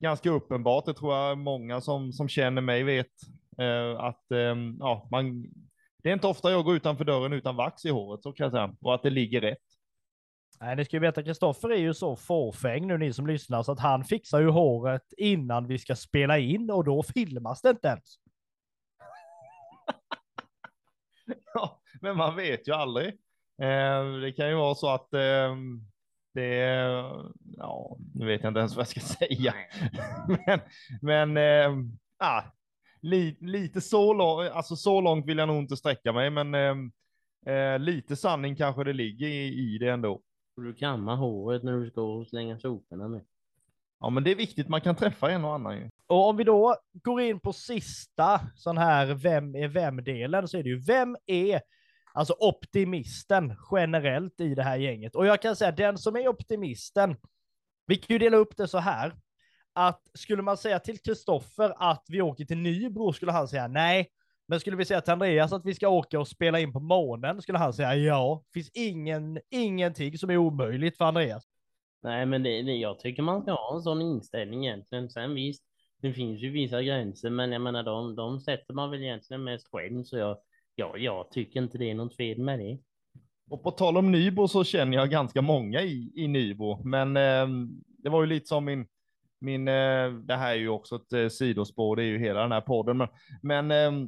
ganska 0.00 0.30
uppenbart. 0.30 0.84
Det 0.86 0.94
tror 0.94 1.14
jag 1.14 1.38
många 1.38 1.80
som, 1.80 2.12
som 2.12 2.28
känner 2.28 2.62
mig 2.62 2.82
vet 2.82 3.12
att 3.98 4.30
eh, 4.30 4.56
ja, 4.78 5.08
man, 5.10 5.42
det 6.02 6.08
är 6.08 6.12
inte 6.12 6.26
ofta 6.26 6.50
jag 6.50 6.64
går 6.64 6.76
utanför 6.76 7.04
dörren 7.04 7.32
utan 7.32 7.56
vax 7.56 7.84
i 7.84 7.90
håret, 7.90 8.22
så 8.22 8.32
kan 8.32 8.44
jag 8.44 8.52
säga, 8.52 8.76
och 8.80 8.94
att 8.94 9.02
det 9.02 9.10
ligger 9.10 9.40
rätt. 9.40 9.58
Nej, 10.60 10.76
ni 10.76 10.84
ska 10.84 10.96
ju 10.96 11.00
veta, 11.00 11.22
Kristoffer 11.22 11.72
är 11.72 11.76
ju 11.76 11.94
så 11.94 12.16
fåfäng 12.16 12.86
nu 12.86 12.98
ni 12.98 13.12
som 13.12 13.26
lyssnar, 13.26 13.62
så 13.62 13.72
att 13.72 13.80
han 13.80 14.04
fixar 14.04 14.40
ju 14.40 14.48
håret 14.48 15.12
innan 15.16 15.66
vi 15.66 15.78
ska 15.78 15.96
spela 15.96 16.38
in 16.38 16.70
och 16.70 16.84
då 16.84 17.02
filmas 17.02 17.62
det 17.62 17.70
inte 17.70 17.88
ens. 17.88 18.16
Ja, 21.54 21.80
men 22.00 22.16
man 22.16 22.36
vet 22.36 22.68
ju 22.68 22.72
aldrig. 22.72 23.08
Eh, 23.62 24.12
det 24.20 24.32
kan 24.36 24.48
ju 24.48 24.54
vara 24.54 24.74
så 24.74 24.88
att 24.88 25.14
eh, 25.14 25.56
det 26.34 26.56
ja, 27.56 27.96
nu 28.14 28.26
vet 28.26 28.42
jag 28.42 28.50
inte 28.50 28.60
ens 28.60 28.76
vad 28.76 28.80
jag 28.80 28.88
ska 28.88 29.00
säga. 29.26 29.54
men, 30.46 30.60
men 31.02 31.36
eh, 31.36 31.70
ah, 32.18 32.42
li, 33.04 33.36
lite 33.40 33.80
så 33.80 34.12
långt, 34.12 34.50
alltså 34.50 34.76
så 34.76 35.00
långt 35.00 35.26
vill 35.26 35.38
jag 35.38 35.48
nog 35.48 35.56
inte 35.56 35.76
sträcka 35.76 36.12
mig, 36.12 36.30
men 36.30 36.54
eh, 36.54 37.54
eh, 37.54 37.78
lite 37.78 38.16
sanning 38.16 38.56
kanske 38.56 38.84
det 38.84 38.92
ligger 38.92 39.26
i, 39.26 39.74
i 39.74 39.78
det 39.78 39.88
ändå. 39.88 40.20
Du 40.56 40.74
kammar 40.74 41.16
håret 41.16 41.62
när 41.62 41.72
du 41.72 41.90
ska 41.90 42.02
och 42.02 42.26
slänga 42.26 42.58
soporna 42.58 43.08
med. 43.08 43.24
Ja, 44.00 44.10
men 44.10 44.24
det 44.24 44.30
är 44.30 44.34
viktigt, 44.34 44.68
man 44.68 44.80
kan 44.80 44.96
träffa 44.96 45.30
en 45.30 45.44
och 45.44 45.54
annan 45.54 45.76
ju. 45.76 45.90
Och 46.06 46.28
om 46.28 46.36
vi 46.36 46.44
då 46.44 46.76
går 46.92 47.20
in 47.20 47.40
på 47.40 47.52
sista 47.52 48.40
sån 48.54 48.78
här 48.78 49.14
vem 49.14 49.54
är 49.54 49.68
vem-delen 49.68 50.48
så 50.48 50.58
är 50.58 50.62
det 50.62 50.68
ju 50.68 50.80
vem 50.80 51.16
är 51.26 51.60
alltså 52.12 52.34
optimisten 52.38 53.56
generellt 53.72 54.40
i 54.40 54.54
det 54.54 54.62
här 54.62 54.76
gänget. 54.76 55.16
Och 55.16 55.26
jag 55.26 55.42
kan 55.42 55.56
säga 55.56 55.72
den 55.72 55.98
som 55.98 56.16
är 56.16 56.28
optimisten, 56.28 57.16
vi 57.86 57.96
kan 57.96 58.14
ju 58.14 58.18
dela 58.18 58.36
upp 58.36 58.56
det 58.56 58.68
så 58.68 58.78
här, 58.78 59.14
att 59.74 60.00
skulle 60.14 60.42
man 60.42 60.56
säga 60.56 60.78
till 60.78 60.98
Kristoffer 60.98 61.74
att 61.76 62.04
vi 62.08 62.22
åker 62.22 62.44
till 62.44 62.58
Nybro 62.58 63.12
skulle 63.12 63.32
han 63.32 63.48
säga 63.48 63.68
nej. 63.68 64.10
Men 64.46 64.60
skulle 64.60 64.76
vi 64.76 64.84
säga 64.84 65.00
till 65.00 65.12
Andreas 65.12 65.52
att 65.52 65.66
vi 65.66 65.74
ska 65.74 65.88
åka 65.88 66.20
och 66.20 66.28
spela 66.28 66.60
in 66.60 66.72
på 66.72 66.80
månen 66.80 67.42
skulle 67.42 67.58
han 67.58 67.72
säga 67.72 67.94
ja. 67.94 68.44
Finns 68.54 68.70
ingen, 68.74 69.40
ingenting 69.50 70.18
som 70.18 70.30
är 70.30 70.36
omöjligt 70.36 70.96
för 70.96 71.04
Andreas. 71.04 71.44
Nej, 72.02 72.26
men 72.26 72.42
det, 72.42 72.62
det, 72.62 72.72
jag 72.72 72.98
tycker 72.98 73.22
man 73.22 73.42
ska 73.42 73.52
ha 73.52 73.76
en 73.76 73.82
sån 73.82 74.02
inställning 74.02 74.66
egentligen. 74.66 75.10
Sen 75.10 75.34
visst, 75.34 75.64
det 76.02 76.12
finns 76.12 76.40
ju 76.40 76.50
vissa 76.50 76.82
gränser, 76.82 77.30
men 77.30 77.52
jag 77.52 77.62
menar 77.62 77.82
de, 77.82 78.14
de 78.14 78.40
sätter 78.40 78.74
man 78.74 78.90
väl 78.90 79.02
egentligen 79.02 79.44
mest 79.44 79.68
själv, 79.68 80.02
så 80.02 80.16
jag, 80.16 80.36
jag, 80.74 80.98
jag 80.98 81.30
tycker 81.30 81.62
inte 81.62 81.78
det 81.78 81.90
är 81.90 81.94
något 81.94 82.16
fel 82.16 82.38
med 82.38 82.58
det. 82.58 82.78
Och 83.50 83.62
på 83.62 83.70
tal 83.70 83.96
om 83.96 84.12
Nybro 84.12 84.48
så 84.48 84.64
känner 84.64 84.96
jag 84.96 85.10
ganska 85.10 85.42
många 85.42 85.82
i, 85.82 86.12
i 86.14 86.28
Nybro, 86.28 86.82
men 86.84 87.16
eh, 87.16 87.48
det 87.86 88.08
var 88.08 88.20
ju 88.20 88.26
lite 88.26 88.46
som 88.46 88.64
min, 88.64 88.86
min, 89.44 89.68
eh, 89.68 90.10
det 90.10 90.36
här 90.36 90.50
är 90.50 90.58
ju 90.58 90.68
också 90.68 90.96
ett 90.96 91.12
eh, 91.12 91.28
sidospår, 91.28 91.96
det 91.96 92.02
är 92.02 92.06
ju 92.06 92.18
hela 92.18 92.40
den 92.40 92.52
här 92.52 92.60
podden, 92.60 92.96
men, 92.96 93.08
men 93.42 93.70
ehm, 93.70 94.02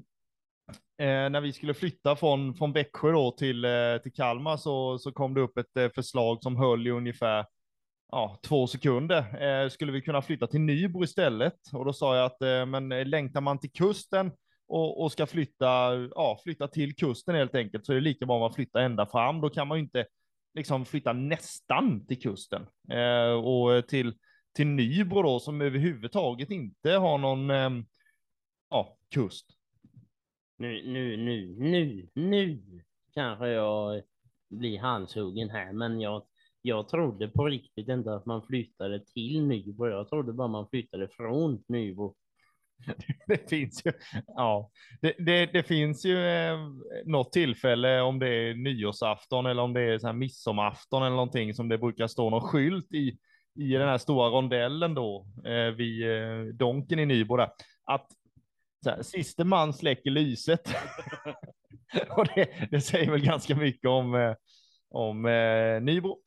eh, 0.99 1.31
när 1.31 1.41
vi 1.41 1.53
skulle 1.53 1.75
flytta 1.75 2.17
från, 2.17 2.55
från 2.55 2.73
Växjö 2.73 3.13
då 3.13 3.31
till, 3.31 3.67
till 4.03 4.13
Kalmar 4.13 4.57
så, 4.57 4.99
så 4.99 5.13
kom 5.13 5.35
det 5.35 5.41
upp 5.41 5.59
ett 5.59 5.95
förslag 5.95 6.43
som 6.43 6.57
höll 6.57 6.87
i 6.87 6.91
ungefär 6.91 7.47
ja, 8.11 8.39
två 8.43 8.67
sekunder. 8.67 9.43
Eh, 9.43 9.69
skulle 9.69 9.93
vi 9.93 10.03
kunna 10.03 10.23
flytta 10.23 10.47
till 10.47 10.61
Nybro 10.61 11.05
istället? 11.05 11.55
Och 11.73 11.85
då 11.85 11.93
sa 11.93 12.17
jag 12.17 12.27
att 12.27 12.43
eh, 12.43 12.67
men 12.67 12.89
längtar 12.89 13.41
man 13.41 13.59
till 13.59 13.73
kusten 13.73 14.33
och, 14.69 15.03
och 15.03 15.13
ska 15.13 15.27
flytta, 15.27 15.95
ja, 16.15 16.41
flytta 16.45 16.69
till 16.69 16.97
kusten 16.97 17.35
helt 17.35 17.55
enkelt 17.55 17.87
så 17.87 17.93
är 17.93 17.97
det 17.97 18.03
lika 18.03 18.27
bra 18.27 18.35
om 18.37 18.41
man 18.41 18.53
flyttar 18.53 18.81
ända 18.81 19.07
fram. 19.07 19.41
Då 19.41 19.51
kan 19.51 19.69
man 19.69 19.79
ju 19.79 19.85
inte 19.85 20.07
liksom 20.55 20.85
flytta 20.85 21.13
nästan 21.13 22.07
till 22.07 22.21
kusten 22.21 22.67
eh, 22.91 23.33
och 23.33 23.89
till 23.89 24.15
till 24.57 24.66
Nybro 24.66 25.23
då 25.23 25.41
som 25.41 25.61
överhuvudtaget 25.61 26.51
inte 26.51 26.91
har 26.91 27.19
någon 27.19 27.51
eh, 27.51 27.70
ja, 28.70 28.99
kust. 29.11 29.47
Nu, 30.59 30.83
nu, 30.87 31.16
nu, 31.16 31.57
nu, 31.59 32.09
nu 32.15 32.61
kanske 33.15 33.49
jag 33.49 34.03
blir 34.51 34.78
halshuggen 34.78 35.51
här, 35.51 35.73
men 35.73 36.01
jag, 36.01 36.23
jag 36.62 36.89
trodde 36.89 37.28
på 37.28 37.45
riktigt 37.45 37.89
inte 37.89 38.15
att 38.15 38.27
man 38.27 38.43
flyttade 38.43 39.05
till 39.05 39.47
Nybro. 39.47 39.89
Jag 39.89 40.09
trodde 40.09 40.33
bara 40.33 40.49
man 40.49 40.69
flyttade 40.69 41.09
från 41.09 41.65
Nybro. 41.69 42.15
det 43.27 43.51
finns 43.51 43.87
ju, 43.87 43.93
ja, 44.27 44.70
det, 45.01 45.15
det, 45.19 45.47
det, 45.47 45.62
finns 45.62 46.05
ju 46.05 46.27
eh, 46.27 46.59
något 47.05 47.33
tillfälle 47.33 48.01
om 48.01 48.19
det 48.19 48.28
är 48.28 48.55
nyårsafton 48.55 49.47
eller 49.47 49.62
om 49.62 49.73
det 49.73 49.81
är 49.81 49.99
så 49.99 50.07
här 50.07 50.15
midsommarafton 50.15 51.03
eller 51.03 51.16
någonting 51.16 51.55
som 51.55 51.69
det 51.69 51.78
brukar 51.78 52.07
stå 52.07 52.31
någon 52.31 52.49
skylt 52.49 52.93
i, 52.93 53.19
i 53.57 53.73
den 53.73 53.89
här 53.89 53.99
stora 53.99 54.28
rondellen 54.28 54.95
då 54.95 55.27
eh, 55.45 55.70
vid 55.70 56.11
eh, 56.11 56.45
Donken 56.55 56.99
i 56.99 57.07
Nybro 57.07 57.37
där, 57.37 57.51
att 57.85 58.07
så 58.85 58.91
här, 58.91 59.03
siste 59.03 59.45
man 59.45 59.73
släcker 59.73 60.11
lyset. 60.11 60.74
och 62.11 62.27
det, 62.35 62.69
det, 62.70 62.81
säger 62.81 63.11
väl 63.11 63.24
ganska 63.24 63.57
mycket 63.57 63.89
om, 63.91 64.15
eh, 64.15 64.35
om 64.91 65.27
eh, 65.27 65.81
Nybro. 65.81 66.19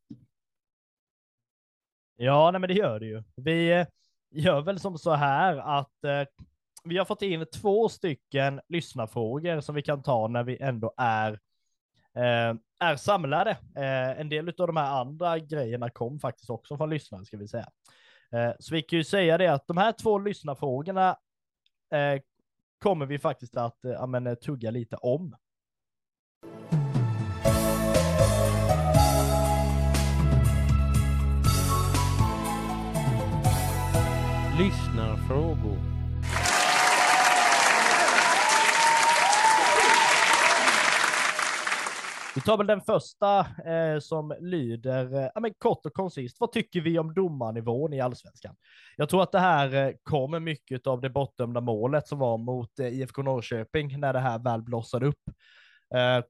Ja, 2.15 2.51
nej, 2.51 2.61
men 2.61 2.67
det 2.67 2.73
gör 2.73 2.99
det 2.99 3.05
ju. 3.05 3.23
Vi 3.35 3.71
eh, 3.71 3.85
gör 4.31 4.61
väl 4.61 4.79
som 4.79 4.97
så 4.97 5.11
här 5.11 5.57
att 5.57 6.03
eh, 6.03 6.27
vi 6.83 6.97
har 6.97 7.05
fått 7.05 7.21
in 7.21 7.45
två 7.61 7.89
stycken 7.89 8.61
lyssnarfrågor 8.67 9.61
som 9.61 9.75
vi 9.75 9.81
kan 9.81 10.03
ta 10.03 10.27
när 10.27 10.43
vi 10.43 10.57
ändå 10.61 10.93
är, 10.97 11.31
eh, 12.15 12.55
är 12.79 12.95
samlade. 12.95 13.51
Eh, 13.75 14.19
en 14.19 14.29
del 14.29 14.49
av 14.49 14.67
de 14.67 14.77
här 14.77 15.01
andra 15.01 15.39
grejerna 15.39 15.89
kom 15.89 16.19
faktiskt 16.19 16.49
också 16.49 16.77
från 16.77 16.89
lyssnare 16.89 17.25
ska 17.25 17.37
vi 17.37 17.47
säga. 17.47 17.69
Eh, 18.31 18.51
så 18.59 18.73
vi 18.75 18.81
kan 18.81 18.97
ju 18.97 19.03
säga 19.03 19.37
det 19.37 19.47
att 19.47 19.67
de 19.67 19.77
här 19.77 19.91
två 19.91 20.19
lyssnarfrågorna 20.19 21.09
eh, 21.93 22.21
kommer 22.79 23.05
vi 23.05 23.19
faktiskt 23.19 23.57
att 23.57 23.85
eh, 23.85 24.01
amen, 24.01 24.27
eh, 24.27 24.33
tugga 24.33 24.71
lite 24.71 24.95
om. 24.95 25.35
Lyssnarfrågor. 34.59 35.88
Vi 42.35 42.41
tar 42.41 42.57
väl 42.57 42.67
den 42.67 42.81
första 42.81 43.39
eh, 43.65 43.99
som 43.99 44.35
lyder, 44.39 45.13
eh, 45.13 45.29
ja, 45.35 45.41
men 45.41 45.53
kort 45.57 45.85
och 45.85 45.93
koncist, 45.93 46.37
vad 46.39 46.51
tycker 46.51 46.81
vi 46.81 46.99
om 46.99 47.13
domarnivån 47.13 47.93
i 47.93 48.01
allsvenskan? 48.01 48.55
Jag 48.97 49.09
tror 49.09 49.23
att 49.23 49.31
det 49.31 49.39
här 49.39 49.73
eh, 49.73 49.93
kommer 50.03 50.39
mycket 50.39 50.87
av 50.87 51.01
det 51.01 51.09
bortdömda 51.09 51.61
målet 51.61 52.07
som 52.07 52.19
var 52.19 52.37
mot 52.37 52.79
eh, 52.79 52.87
IFK 52.87 53.21
Norrköping 53.21 53.99
när 53.99 54.13
det 54.13 54.19
här 54.19 54.39
väl 54.39 54.61
blossade 54.61 55.05
upp. 55.07 55.23
Eh, 55.95 56.23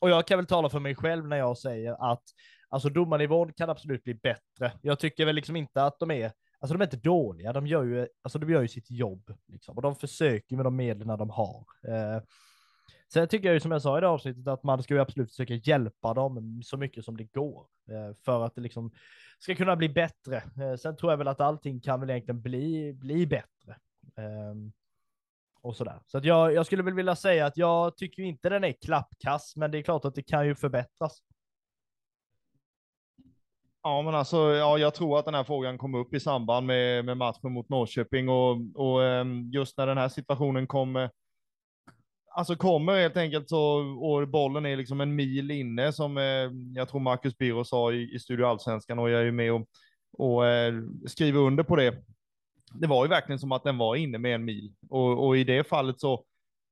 och 0.00 0.10
jag 0.10 0.26
kan 0.26 0.38
väl 0.38 0.46
tala 0.46 0.68
för 0.68 0.80
mig 0.80 0.94
själv 0.94 1.28
när 1.28 1.36
jag 1.36 1.58
säger 1.58 2.12
att 2.12 2.22
alltså 2.68 2.88
domarnivån 2.88 3.52
kan 3.52 3.70
absolut 3.70 4.04
bli 4.04 4.14
bättre. 4.14 4.72
Jag 4.82 4.98
tycker 4.98 5.26
väl 5.26 5.34
liksom 5.34 5.56
inte 5.56 5.84
att 5.84 5.98
de 5.98 6.10
är 6.10 6.32
Alltså 6.60 6.74
de 6.74 6.80
är 6.80 6.86
inte 6.86 6.96
dåliga, 6.96 7.52
de 7.52 7.66
gör 7.66 7.84
ju, 7.84 8.06
alltså 8.22 8.38
de 8.38 8.50
gör 8.50 8.62
ju 8.62 8.68
sitt 8.68 8.90
jobb. 8.90 9.34
Liksom. 9.48 9.76
Och 9.76 9.82
de 9.82 9.96
försöker 9.96 10.56
med 10.56 10.66
de 10.66 10.76
medlen 10.76 11.18
de 11.18 11.30
har. 11.30 11.64
Eh, 11.88 12.22
Sen 13.12 13.28
tycker 13.28 13.48
jag 13.48 13.54
ju 13.54 13.60
som 13.60 13.70
jag 13.70 13.82
sa 13.82 13.98
i 13.98 14.00
det 14.00 14.08
avsnittet 14.08 14.46
att 14.46 14.62
man 14.62 14.82
ska 14.82 14.94
ju 14.94 15.00
absolut 15.00 15.30
försöka 15.30 15.54
hjälpa 15.54 16.14
dem 16.14 16.62
så 16.64 16.76
mycket 16.76 17.04
som 17.04 17.16
det 17.16 17.24
går. 17.24 17.66
Eh, 17.88 18.16
för 18.24 18.44
att 18.44 18.54
det 18.54 18.60
liksom 18.60 18.92
ska 19.38 19.54
kunna 19.54 19.76
bli 19.76 19.88
bättre. 19.88 20.36
Eh, 20.36 20.76
sen 20.76 20.96
tror 20.96 21.12
jag 21.12 21.16
väl 21.18 21.28
att 21.28 21.40
allting 21.40 21.80
kan 21.80 22.00
väl 22.00 22.10
egentligen 22.10 22.42
bli, 22.42 22.92
bli 22.92 23.26
bättre. 23.26 23.76
Ehm, 24.16 24.72
och 25.60 25.76
sådär. 25.76 26.00
Så 26.06 26.18
att 26.18 26.24
jag, 26.24 26.54
jag 26.54 26.66
skulle 26.66 26.82
väl 26.82 26.94
vilja 26.94 27.16
säga 27.16 27.46
att 27.46 27.56
jag 27.56 27.96
tycker 27.96 28.22
inte 28.22 28.48
den 28.48 28.64
är 28.64 28.72
klappkass, 28.72 29.56
men 29.56 29.70
det 29.70 29.78
är 29.78 29.82
klart 29.82 30.04
att 30.04 30.14
det 30.14 30.22
kan 30.22 30.46
ju 30.46 30.54
förbättras. 30.54 31.22
Ja, 33.82 34.02
men 34.02 34.14
alltså, 34.14 34.36
ja, 34.36 34.78
jag 34.78 34.94
tror 34.94 35.18
att 35.18 35.24
den 35.24 35.34
här 35.34 35.44
frågan 35.44 35.78
kom 35.78 35.94
upp 35.94 36.14
i 36.14 36.20
samband 36.20 36.66
med, 36.66 37.04
med 37.04 37.16
matchen 37.16 37.52
mot 37.52 37.68
Norrköping 37.68 38.28
och, 38.28 38.56
och 38.74 39.04
ehm, 39.04 39.50
just 39.50 39.78
när 39.78 39.86
den 39.86 39.98
här 39.98 40.08
situationen 40.08 40.66
kom. 40.66 40.96
Eh, 40.96 41.10
alltså 42.38 42.56
kommer 42.56 43.00
helt 43.00 43.16
enkelt 43.16 43.48
så, 43.48 43.60
och 44.00 44.28
bollen 44.28 44.66
är 44.66 44.76
liksom 44.76 45.00
en 45.00 45.14
mil 45.14 45.50
inne 45.50 45.92
som 45.92 46.18
eh, 46.18 46.50
jag 46.74 46.88
tror 46.88 47.00
Marcus 47.00 47.38
Birro 47.38 47.64
sa 47.64 47.92
i, 47.92 48.14
i 48.14 48.18
Studio 48.18 48.44
Allsvenskan 48.44 48.98
och 48.98 49.10
jag 49.10 49.20
är 49.20 49.24
ju 49.24 49.32
med 49.32 49.52
och, 49.52 49.68
och 50.12 50.46
eh, 50.46 50.74
skriver 51.06 51.40
under 51.40 51.62
på 51.62 51.76
det. 51.76 52.04
Det 52.72 52.86
var 52.86 53.04
ju 53.04 53.08
verkligen 53.08 53.38
som 53.38 53.52
att 53.52 53.64
den 53.64 53.78
var 53.78 53.96
inne 53.96 54.18
med 54.18 54.34
en 54.34 54.44
mil 54.44 54.72
och, 54.88 55.26
och 55.26 55.36
i 55.36 55.44
det 55.44 55.68
fallet 55.68 56.00
så 56.00 56.24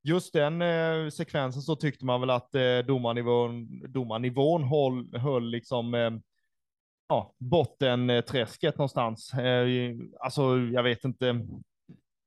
just 0.02 0.32
den 0.32 0.62
eh, 0.62 1.08
sekvensen 1.08 1.62
så 1.62 1.76
tyckte 1.76 2.04
man 2.04 2.20
väl 2.20 2.30
att 2.30 2.54
eh, 2.54 2.78
domarnivån, 2.86 3.82
domarnivån 3.92 4.64
höll, 4.64 5.20
höll 5.20 5.50
liksom 5.50 5.94
eh, 5.94 6.10
ja, 7.08 7.34
bottenträsket 7.38 8.78
någonstans. 8.78 9.34
Eh, 9.34 9.66
alltså, 10.20 10.42
jag 10.58 10.82
vet 10.82 11.04
inte. 11.04 11.46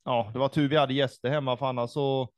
Ja, 0.06 0.30
det 0.34 0.40
var 0.40 0.50
tur 0.50 0.70
vi 0.70 0.78
hade 0.78 0.94
gäster 0.94 1.30
hemma, 1.30 1.58
för 1.58 1.66
annars 1.66 1.90
så 1.92 2.30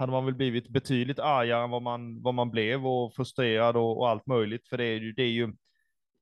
hade 0.00 0.12
man 0.12 0.24
väl 0.24 0.34
blivit 0.34 0.68
betydligt 0.68 1.18
argare 1.18 1.64
än 1.64 1.70
vad 1.70 1.82
man, 1.82 2.22
vad 2.22 2.34
man 2.34 2.50
blev 2.50 2.86
och 2.86 3.14
frustrerad 3.14 3.76
och, 3.76 3.98
och 3.98 4.08
allt 4.08 4.26
möjligt. 4.26 4.68
För 4.68 4.78
det 4.78 4.84
är 4.84 4.98
ju, 4.98 5.12
det 5.12 5.22
är 5.22 5.30
ju 5.30 5.52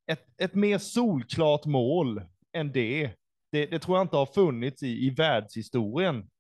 ett, 0.07 0.25
ett 0.39 0.55
mer 0.55 0.79
solklart 0.79 1.67
mål 1.67 2.23
än 2.53 2.73
det. 2.73 3.11
Det, 3.53 3.67
det 3.67 3.79
tror 3.79 3.97
jag 3.97 4.05
inte 4.05 4.17
har 4.17 4.27
funnits 4.27 4.83
i, 4.83 5.07
i 5.07 5.11
världshistorien. 5.11 6.31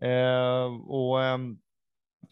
Eh, 0.00 0.64
och 0.86 1.22
eh, 1.22 1.38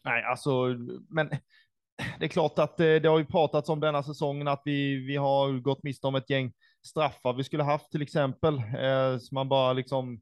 nej, 0.05 0.25
alltså, 0.25 0.67
men 1.09 1.29
det 2.19 2.25
är 2.25 2.29
klart 2.29 2.59
att 2.59 2.81
eh, 2.81 2.95
det 2.95 3.09
har 3.09 3.19
ju 3.19 3.27
pratats 3.27 3.69
om 3.69 3.81
denna 3.81 4.03
säsongen 4.03 4.49
att 4.49 4.63
vi, 4.65 4.97
vi 4.97 5.17
har 5.17 5.61
gått 5.61 5.83
miste 5.83 6.07
om 6.07 6.15
ett 6.15 6.31
gäng 6.31 6.53
straffar 6.87 7.33
vi 7.33 7.45
skulle 7.45 7.63
haft 7.63 7.91
till 7.91 8.03
exempel. 8.03 8.55
Eh, 8.59 9.19
så 9.19 9.35
man 9.35 9.49
bara 9.49 9.73
liksom 9.73 10.21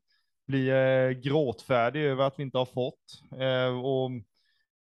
blir 0.49 0.75
eh, 0.75 1.11
gråtfärdig 1.11 2.03
över 2.03 2.25
att 2.25 2.39
vi 2.39 2.43
inte 2.43 2.59
har 2.59 2.67
fått. 2.67 3.23
Eh, 3.41 3.79
och, 3.85 4.11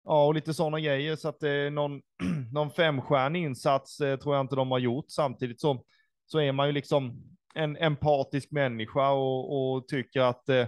ja, 0.05 0.27
och 0.27 0.35
lite 0.35 0.55
sådana 0.55 0.81
grejer. 0.81 1.17
Så 1.17 1.29
att 1.29 1.43
eh, 1.43 1.71
någon, 1.73 2.03
någon 2.53 2.71
femstjärnig 2.71 3.43
insats 3.43 4.01
eh, 4.01 4.19
tror 4.19 4.35
jag 4.35 4.45
inte 4.45 4.57
de 4.57 4.71
har 4.71 4.79
gjort. 4.79 5.05
Samtidigt 5.09 5.61
så, 5.61 5.85
så 6.27 6.39
är 6.39 6.53
man 6.53 6.67
ju 6.67 6.73
liksom 6.73 7.23
en 7.55 7.77
empatisk 7.77 8.51
människa 8.51 9.11
och, 9.11 9.75
och 9.75 9.89
tycker 9.89 10.21
att 10.21 10.49
eh, 10.49 10.67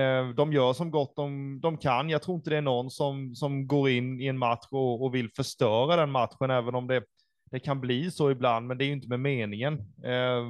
eh, 0.00 0.28
de 0.28 0.52
gör 0.52 0.72
som 0.72 0.90
gott 0.90 1.16
de, 1.16 1.60
de 1.60 1.78
kan. 1.78 2.10
Jag 2.10 2.22
tror 2.22 2.36
inte 2.36 2.50
det 2.50 2.56
är 2.56 2.60
någon 2.60 2.90
som, 2.90 3.34
som 3.34 3.66
går 3.66 3.90
in 3.90 4.20
i 4.20 4.26
en 4.26 4.38
match 4.38 4.66
och, 4.70 5.04
och 5.04 5.14
vill 5.14 5.30
förstöra 5.36 5.96
den 5.96 6.10
matchen, 6.10 6.50
även 6.50 6.74
om 6.74 6.86
det, 6.86 7.02
det 7.50 7.60
kan 7.60 7.80
bli 7.80 8.10
så 8.10 8.30
ibland, 8.30 8.66
men 8.66 8.78
det 8.78 8.84
är 8.84 8.86
ju 8.86 8.92
inte 8.92 9.08
med 9.08 9.20
meningen. 9.20 9.74
Eh, 10.04 10.44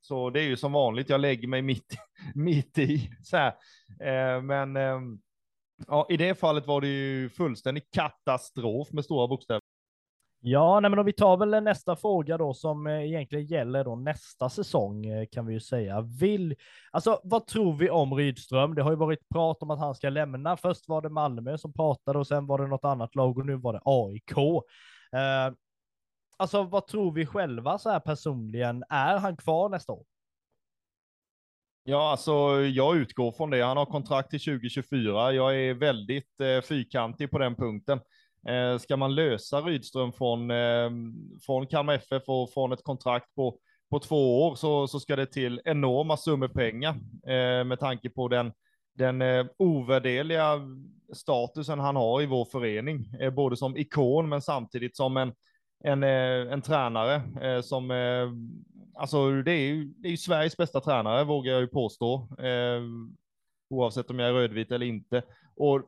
så 0.00 0.30
det 0.30 0.40
är 0.40 0.44
ju 0.44 0.56
som 0.56 0.72
vanligt, 0.72 1.08
jag 1.08 1.20
lägger 1.20 1.48
mig 1.48 1.62
mitt, 1.62 1.96
mitt 2.34 2.78
i. 2.78 3.10
Så 3.22 3.36
här. 3.36 3.52
Eh, 4.00 4.42
men 4.42 4.76
ehm, 4.76 5.20
ja, 5.86 6.06
i 6.08 6.16
det 6.16 6.34
fallet 6.34 6.66
var 6.66 6.80
det 6.80 6.88
ju 6.88 7.28
fullständig 7.28 7.90
katastrof 7.90 8.92
med 8.92 9.04
stora 9.04 9.28
bokstäver. 9.28 9.60
Ja, 10.42 10.80
nej, 10.80 10.90
men 10.90 10.98
om 10.98 11.06
vi 11.06 11.12
tar 11.12 11.36
väl 11.36 11.64
nästa 11.64 11.96
fråga 11.96 12.38
då 12.38 12.54
som 12.54 12.86
eh, 12.86 13.04
egentligen 13.04 13.46
gäller 13.46 13.84
då 13.84 13.96
nästa 13.96 14.48
säsong 14.48 15.06
eh, 15.06 15.26
kan 15.32 15.46
vi 15.46 15.52
ju 15.52 15.60
säga. 15.60 16.00
Vill, 16.00 16.56
alltså 16.90 17.20
vad 17.24 17.46
tror 17.46 17.72
vi 17.76 17.90
om 17.90 18.14
Rydström? 18.14 18.74
Det 18.74 18.82
har 18.82 18.90
ju 18.90 18.96
varit 18.96 19.28
prat 19.28 19.62
om 19.62 19.70
att 19.70 19.78
han 19.78 19.94
ska 19.94 20.10
lämna. 20.10 20.56
Först 20.56 20.88
var 20.88 21.02
det 21.02 21.08
Malmö 21.08 21.58
som 21.58 21.72
pratade 21.72 22.18
och 22.18 22.26
sen 22.26 22.46
var 22.46 22.58
det 22.58 22.66
något 22.66 22.84
annat 22.84 23.14
lag 23.14 23.38
och 23.38 23.46
nu 23.46 23.56
var 23.56 23.72
det 23.72 23.80
AIK. 23.84 24.36
Eh, 25.12 25.54
alltså 26.40 26.62
vad 26.62 26.86
tror 26.86 27.12
vi 27.12 27.26
själva 27.26 27.78
så 27.78 27.90
här 27.90 28.00
personligen? 28.00 28.84
Är 28.88 29.18
han 29.18 29.36
kvar 29.36 29.68
nästa 29.68 29.92
år? 29.92 30.04
Ja, 31.84 32.10
alltså 32.10 32.32
jag 32.60 32.96
utgår 32.96 33.32
från 33.32 33.50
det. 33.50 33.62
Han 33.62 33.76
har 33.76 33.86
kontrakt 33.86 34.30
till 34.30 34.40
2024. 34.40 35.32
Jag 35.32 35.56
är 35.56 35.74
väldigt 35.74 36.40
eh, 36.40 36.60
fyrkantig 36.60 37.30
på 37.30 37.38
den 37.38 37.54
punkten. 37.54 38.00
Eh, 38.48 38.78
ska 38.78 38.96
man 38.96 39.14
lösa 39.14 39.60
Rydström 39.60 40.12
från, 40.12 40.50
eh, 40.50 40.90
från 41.46 41.66
Kalmar 41.66 41.94
FF 41.94 42.22
och 42.26 42.52
från 42.52 42.72
ett 42.72 42.84
kontrakt 42.84 43.34
på, 43.34 43.58
på 43.90 43.98
två 43.98 44.42
år 44.46 44.54
så, 44.54 44.88
så 44.88 45.00
ska 45.00 45.16
det 45.16 45.26
till 45.26 45.60
enorma 45.64 46.16
summor 46.16 46.48
pengar 46.48 46.90
eh, 47.26 47.64
med 47.64 47.80
tanke 47.80 48.10
på 48.10 48.28
den, 48.28 48.52
den 48.94 49.22
eh, 49.22 49.46
ovärderliga 49.58 50.60
statusen 51.12 51.78
han 51.78 51.96
har 51.96 52.22
i 52.22 52.26
vår 52.26 52.44
förening, 52.44 53.14
eh, 53.20 53.30
både 53.30 53.56
som 53.56 53.76
ikon 53.76 54.28
men 54.28 54.42
samtidigt 54.42 54.96
som 54.96 55.16
en, 55.16 55.32
en, 55.84 56.02
eh, 56.02 56.52
en 56.52 56.62
tränare 56.62 57.22
eh, 57.42 57.62
som, 57.62 57.90
eh, 57.90 58.28
alltså 58.94 59.42
det 59.42 59.52
är, 59.52 59.58
ju, 59.58 59.84
det 59.84 60.08
är 60.08 60.10
ju 60.10 60.16
Sveriges 60.16 60.56
bästa 60.56 60.80
tränare 60.80 61.24
vågar 61.24 61.52
jag 61.52 61.60
ju 61.60 61.68
påstå, 61.68 62.28
eh, 62.38 62.82
oavsett 63.70 64.10
om 64.10 64.18
jag 64.18 64.28
är 64.28 64.32
rödvit 64.34 64.72
eller 64.72 64.86
inte. 64.86 65.22
Och 65.56 65.82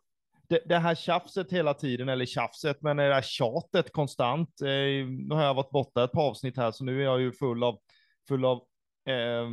det, 0.48 0.60
det, 0.66 0.78
här 0.78 0.94
tjafset 0.94 1.52
hela 1.52 1.74
tiden, 1.74 2.08
eller 2.08 2.26
tjafset, 2.26 2.82
men 2.82 2.96
det 2.96 3.14
här 3.14 3.22
tjatet 3.22 3.92
konstant. 3.92 4.60
Eh, 4.62 5.06
nu 5.06 5.34
har 5.34 5.42
jag 5.42 5.54
varit 5.54 5.70
borta 5.70 6.04
ett 6.04 6.12
par 6.12 6.28
avsnitt 6.28 6.56
här, 6.56 6.70
så 6.70 6.84
nu 6.84 7.00
är 7.00 7.04
jag 7.04 7.20
ju 7.20 7.32
full 7.32 7.64
av, 7.64 7.78
full 8.28 8.44
av 8.44 8.56
eh, 9.06 9.48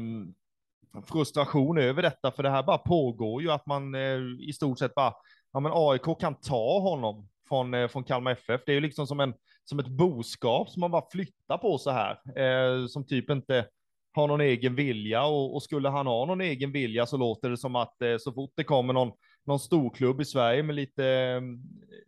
frustration 1.07 1.77
över 1.77 2.01
detta, 2.01 2.31
för 2.31 2.43
det 2.43 2.49
här 2.49 2.63
bara 2.63 2.77
pågår 2.77 3.41
ju 3.41 3.51
att 3.51 3.65
man 3.65 3.95
eh, 3.95 4.19
i 4.39 4.53
stort 4.53 4.79
sett 4.79 4.95
bara, 4.95 5.13
ja 5.53 5.59
men 5.59 5.71
AIK 5.75 6.19
kan 6.19 6.35
ta 6.35 6.79
honom 6.79 7.29
från, 7.49 7.73
eh, 7.73 7.87
från 7.87 8.03
Kalmar 8.03 8.31
FF. 8.31 8.61
Det 8.65 8.71
är 8.71 8.75
ju 8.75 8.81
liksom 8.81 9.07
som, 9.07 9.19
en, 9.19 9.33
som 9.69 9.79
ett 9.79 9.87
boskap 9.87 10.69
som 10.69 10.79
man 10.79 10.91
bara 10.91 11.09
flyttar 11.11 11.57
på 11.57 11.77
så 11.77 11.91
här, 11.91 12.11
eh, 12.35 12.87
som 12.87 13.05
typ 13.05 13.29
inte 13.29 13.67
har 14.13 14.27
någon 14.27 14.41
egen 14.41 14.75
vilja 14.75 15.25
och, 15.25 15.55
och, 15.55 15.63
skulle 15.63 15.89
han 15.89 16.07
ha 16.07 16.25
någon 16.25 16.41
egen 16.41 16.71
vilja 16.71 17.05
så 17.05 17.17
låter 17.17 17.49
det 17.49 17.57
som 17.57 17.75
att 17.75 18.01
eh, 18.01 18.17
så 18.19 18.33
fort 18.33 18.53
det 18.55 18.63
kommer 18.63 18.93
någon, 18.93 19.11
någon 19.45 19.59
storklubb 19.59 20.21
i 20.21 20.25
Sverige 20.25 20.63
med 20.63 20.75
lite 20.75 21.05
mm, 21.05 21.59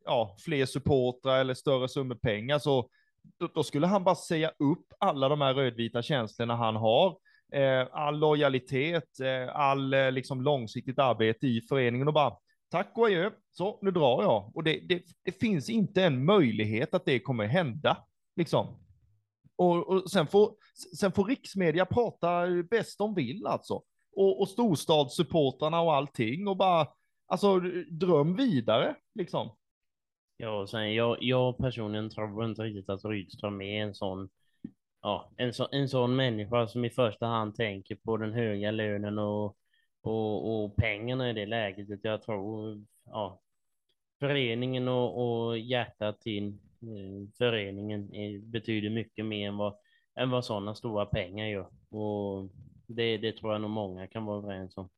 ja, 0.05 0.35
fler 0.45 0.65
supportrar 0.65 1.39
eller 1.39 1.53
större 1.53 1.87
summor 1.87 2.15
pengar 2.15 2.59
så 2.59 2.89
då, 3.39 3.47
då, 3.53 3.63
skulle 3.63 3.87
han 3.87 4.03
bara 4.03 4.15
säga 4.15 4.51
upp 4.59 4.85
alla 4.99 5.29
de 5.29 5.41
här 5.41 5.53
rödvita 5.53 6.01
känslorna 6.01 6.55
han 6.55 6.75
har. 6.75 7.17
Eh, 7.53 7.87
all 7.91 8.19
lojalitet, 8.19 9.19
eh, 9.19 9.55
all 9.55 9.93
eh, 9.93 10.11
liksom 10.11 10.41
långsiktigt 10.41 10.99
arbete 10.99 11.47
i 11.47 11.61
föreningen 11.61 12.07
och 12.07 12.13
bara 12.13 12.33
tack 12.71 12.97
och 12.97 13.05
adjö, 13.05 13.31
så 13.51 13.79
nu 13.81 13.91
drar 13.91 14.23
jag. 14.23 14.51
Och 14.55 14.63
det, 14.63 14.79
det, 14.89 15.03
det 15.23 15.31
finns 15.31 15.69
inte 15.69 16.03
en 16.03 16.25
möjlighet 16.25 16.93
att 16.93 17.05
det 17.05 17.19
kommer 17.19 17.45
hända. 17.45 17.97
Liksom. 18.35 18.67
Och, 19.55 19.87
och 19.87 20.11
sen, 20.11 20.27
får, 20.27 20.55
sen 20.97 21.11
får 21.11 21.25
riksmedia 21.25 21.85
prata 21.85 22.47
bäst 22.69 22.97
de 22.97 23.13
vill 23.13 23.47
alltså. 23.47 23.81
Och, 24.15 24.41
och 24.41 24.49
storstadssupportrarna 24.49 25.81
och 25.81 25.95
allting 25.95 26.47
och 26.47 26.57
bara, 26.57 26.87
alltså 27.27 27.59
dröm 27.89 28.35
vidare 28.35 28.95
liksom. 29.15 29.49
Ja, 30.37 30.67
sen 30.67 30.93
jag, 30.93 31.17
jag 31.21 31.57
personligen 31.57 32.09
tror 32.09 32.45
inte 32.45 32.61
riktigt 32.61 32.89
att 32.89 33.05
Rydström 33.05 33.61
är 33.61 33.83
en 33.83 33.95
sån, 33.95 34.29
ja, 35.01 35.31
en, 35.37 35.53
så, 35.53 35.67
en 35.71 35.89
sån 35.89 36.15
människa 36.15 36.67
som 36.67 36.85
i 36.85 36.89
första 36.89 37.25
hand 37.25 37.55
tänker 37.55 37.95
på 37.95 38.17
den 38.17 38.33
höga 38.33 38.71
lönen 38.71 39.19
och, 39.19 39.57
och, 40.01 40.63
och 40.63 40.75
pengarna 40.75 41.29
i 41.29 41.33
det 41.33 41.45
läget. 41.45 41.99
Jag 42.03 42.21
tror, 42.21 42.83
ja, 43.05 43.41
föreningen 44.19 44.87
och, 44.87 45.47
och 45.47 45.57
hjärtat 45.57 46.21
till 46.21 46.57
Eh, 46.81 47.27
föreningen 47.37 48.13
eh, 48.13 48.41
betyder 48.41 48.89
mycket 48.89 49.25
mer 49.25 49.47
än 49.47 49.57
vad, 49.57 49.75
än 50.15 50.29
vad 50.29 50.45
sådana 50.45 50.75
stora 50.75 51.05
pengar 51.05 51.45
gör. 51.45 51.67
Och 51.89 52.49
det, 52.87 53.17
det 53.17 53.31
tror 53.31 53.51
jag 53.51 53.61
nog 53.61 53.69
många 53.69 54.07
kan 54.07 54.25
vara 54.25 54.37
överens 54.37 54.77
om. 54.77 54.89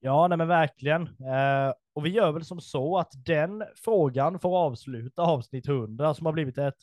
Ja, 0.00 0.28
nej 0.28 0.38
men 0.38 0.48
verkligen. 0.48 1.02
Eh, 1.02 1.72
och 1.92 2.06
vi 2.06 2.10
gör 2.10 2.32
väl 2.32 2.44
som 2.44 2.60
så 2.60 2.98
att 2.98 3.12
den 3.26 3.64
frågan 3.76 4.38
får 4.38 4.58
avsluta 4.58 5.22
avsnitt 5.22 5.68
100 5.68 6.14
som 6.14 6.26
har 6.26 6.32
blivit 6.32 6.58
ett 6.58 6.78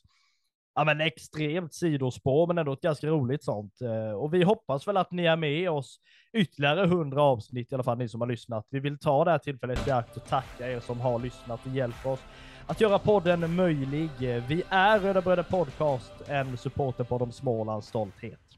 ja, 0.76 0.84
men 0.84 1.02
extremt 1.02 1.74
sidospår, 1.74 2.48
men 2.48 2.58
ändå 2.58 2.74
ett 2.74 2.82
ganska 2.82 3.08
roligt 3.08 3.44
sånt. 3.44 3.82
Eh, 3.82 4.12
och 4.12 4.34
vi 4.34 4.44
hoppas 4.44 4.88
väl 4.88 4.98
att 4.98 5.12
ni 5.12 5.26
är 5.26 5.36
med 5.36 5.70
oss 5.70 6.00
ytterligare 6.34 6.84
100 6.84 7.22
avsnitt, 7.24 7.72
i 7.72 7.76
alla 7.76 7.84
fall 7.84 7.98
ni 7.98 8.10
som 8.10 8.22
har 8.22 8.28
lyssnat. 8.28 8.68
Vi 8.70 8.80
vill 8.80 9.00
ta 9.00 9.26
det 9.26 9.32
här 9.32 9.38
tillfället 9.38 9.88
i 9.88 9.92
akt 9.92 10.18
och 10.18 10.26
tacka 10.26 10.72
er 10.72 10.80
som 10.80 11.00
har 11.00 11.20
lyssnat 11.20 11.66
och 11.66 11.72
hjälpt 11.72 12.06
oss 12.06 12.20
att 12.68 12.82
göra 12.82 13.00
podden 13.00 13.56
möjlig. 13.56 14.10
Vi 14.20 14.64
är 14.70 15.00
Röda 15.00 15.22
Bröder 15.22 15.44
Podcast, 15.44 16.14
en 16.28 16.58
supporter 16.58 17.04
på 17.04 17.18
de 17.18 17.32
Smålands 17.32 17.88
stolthet. 17.88 18.51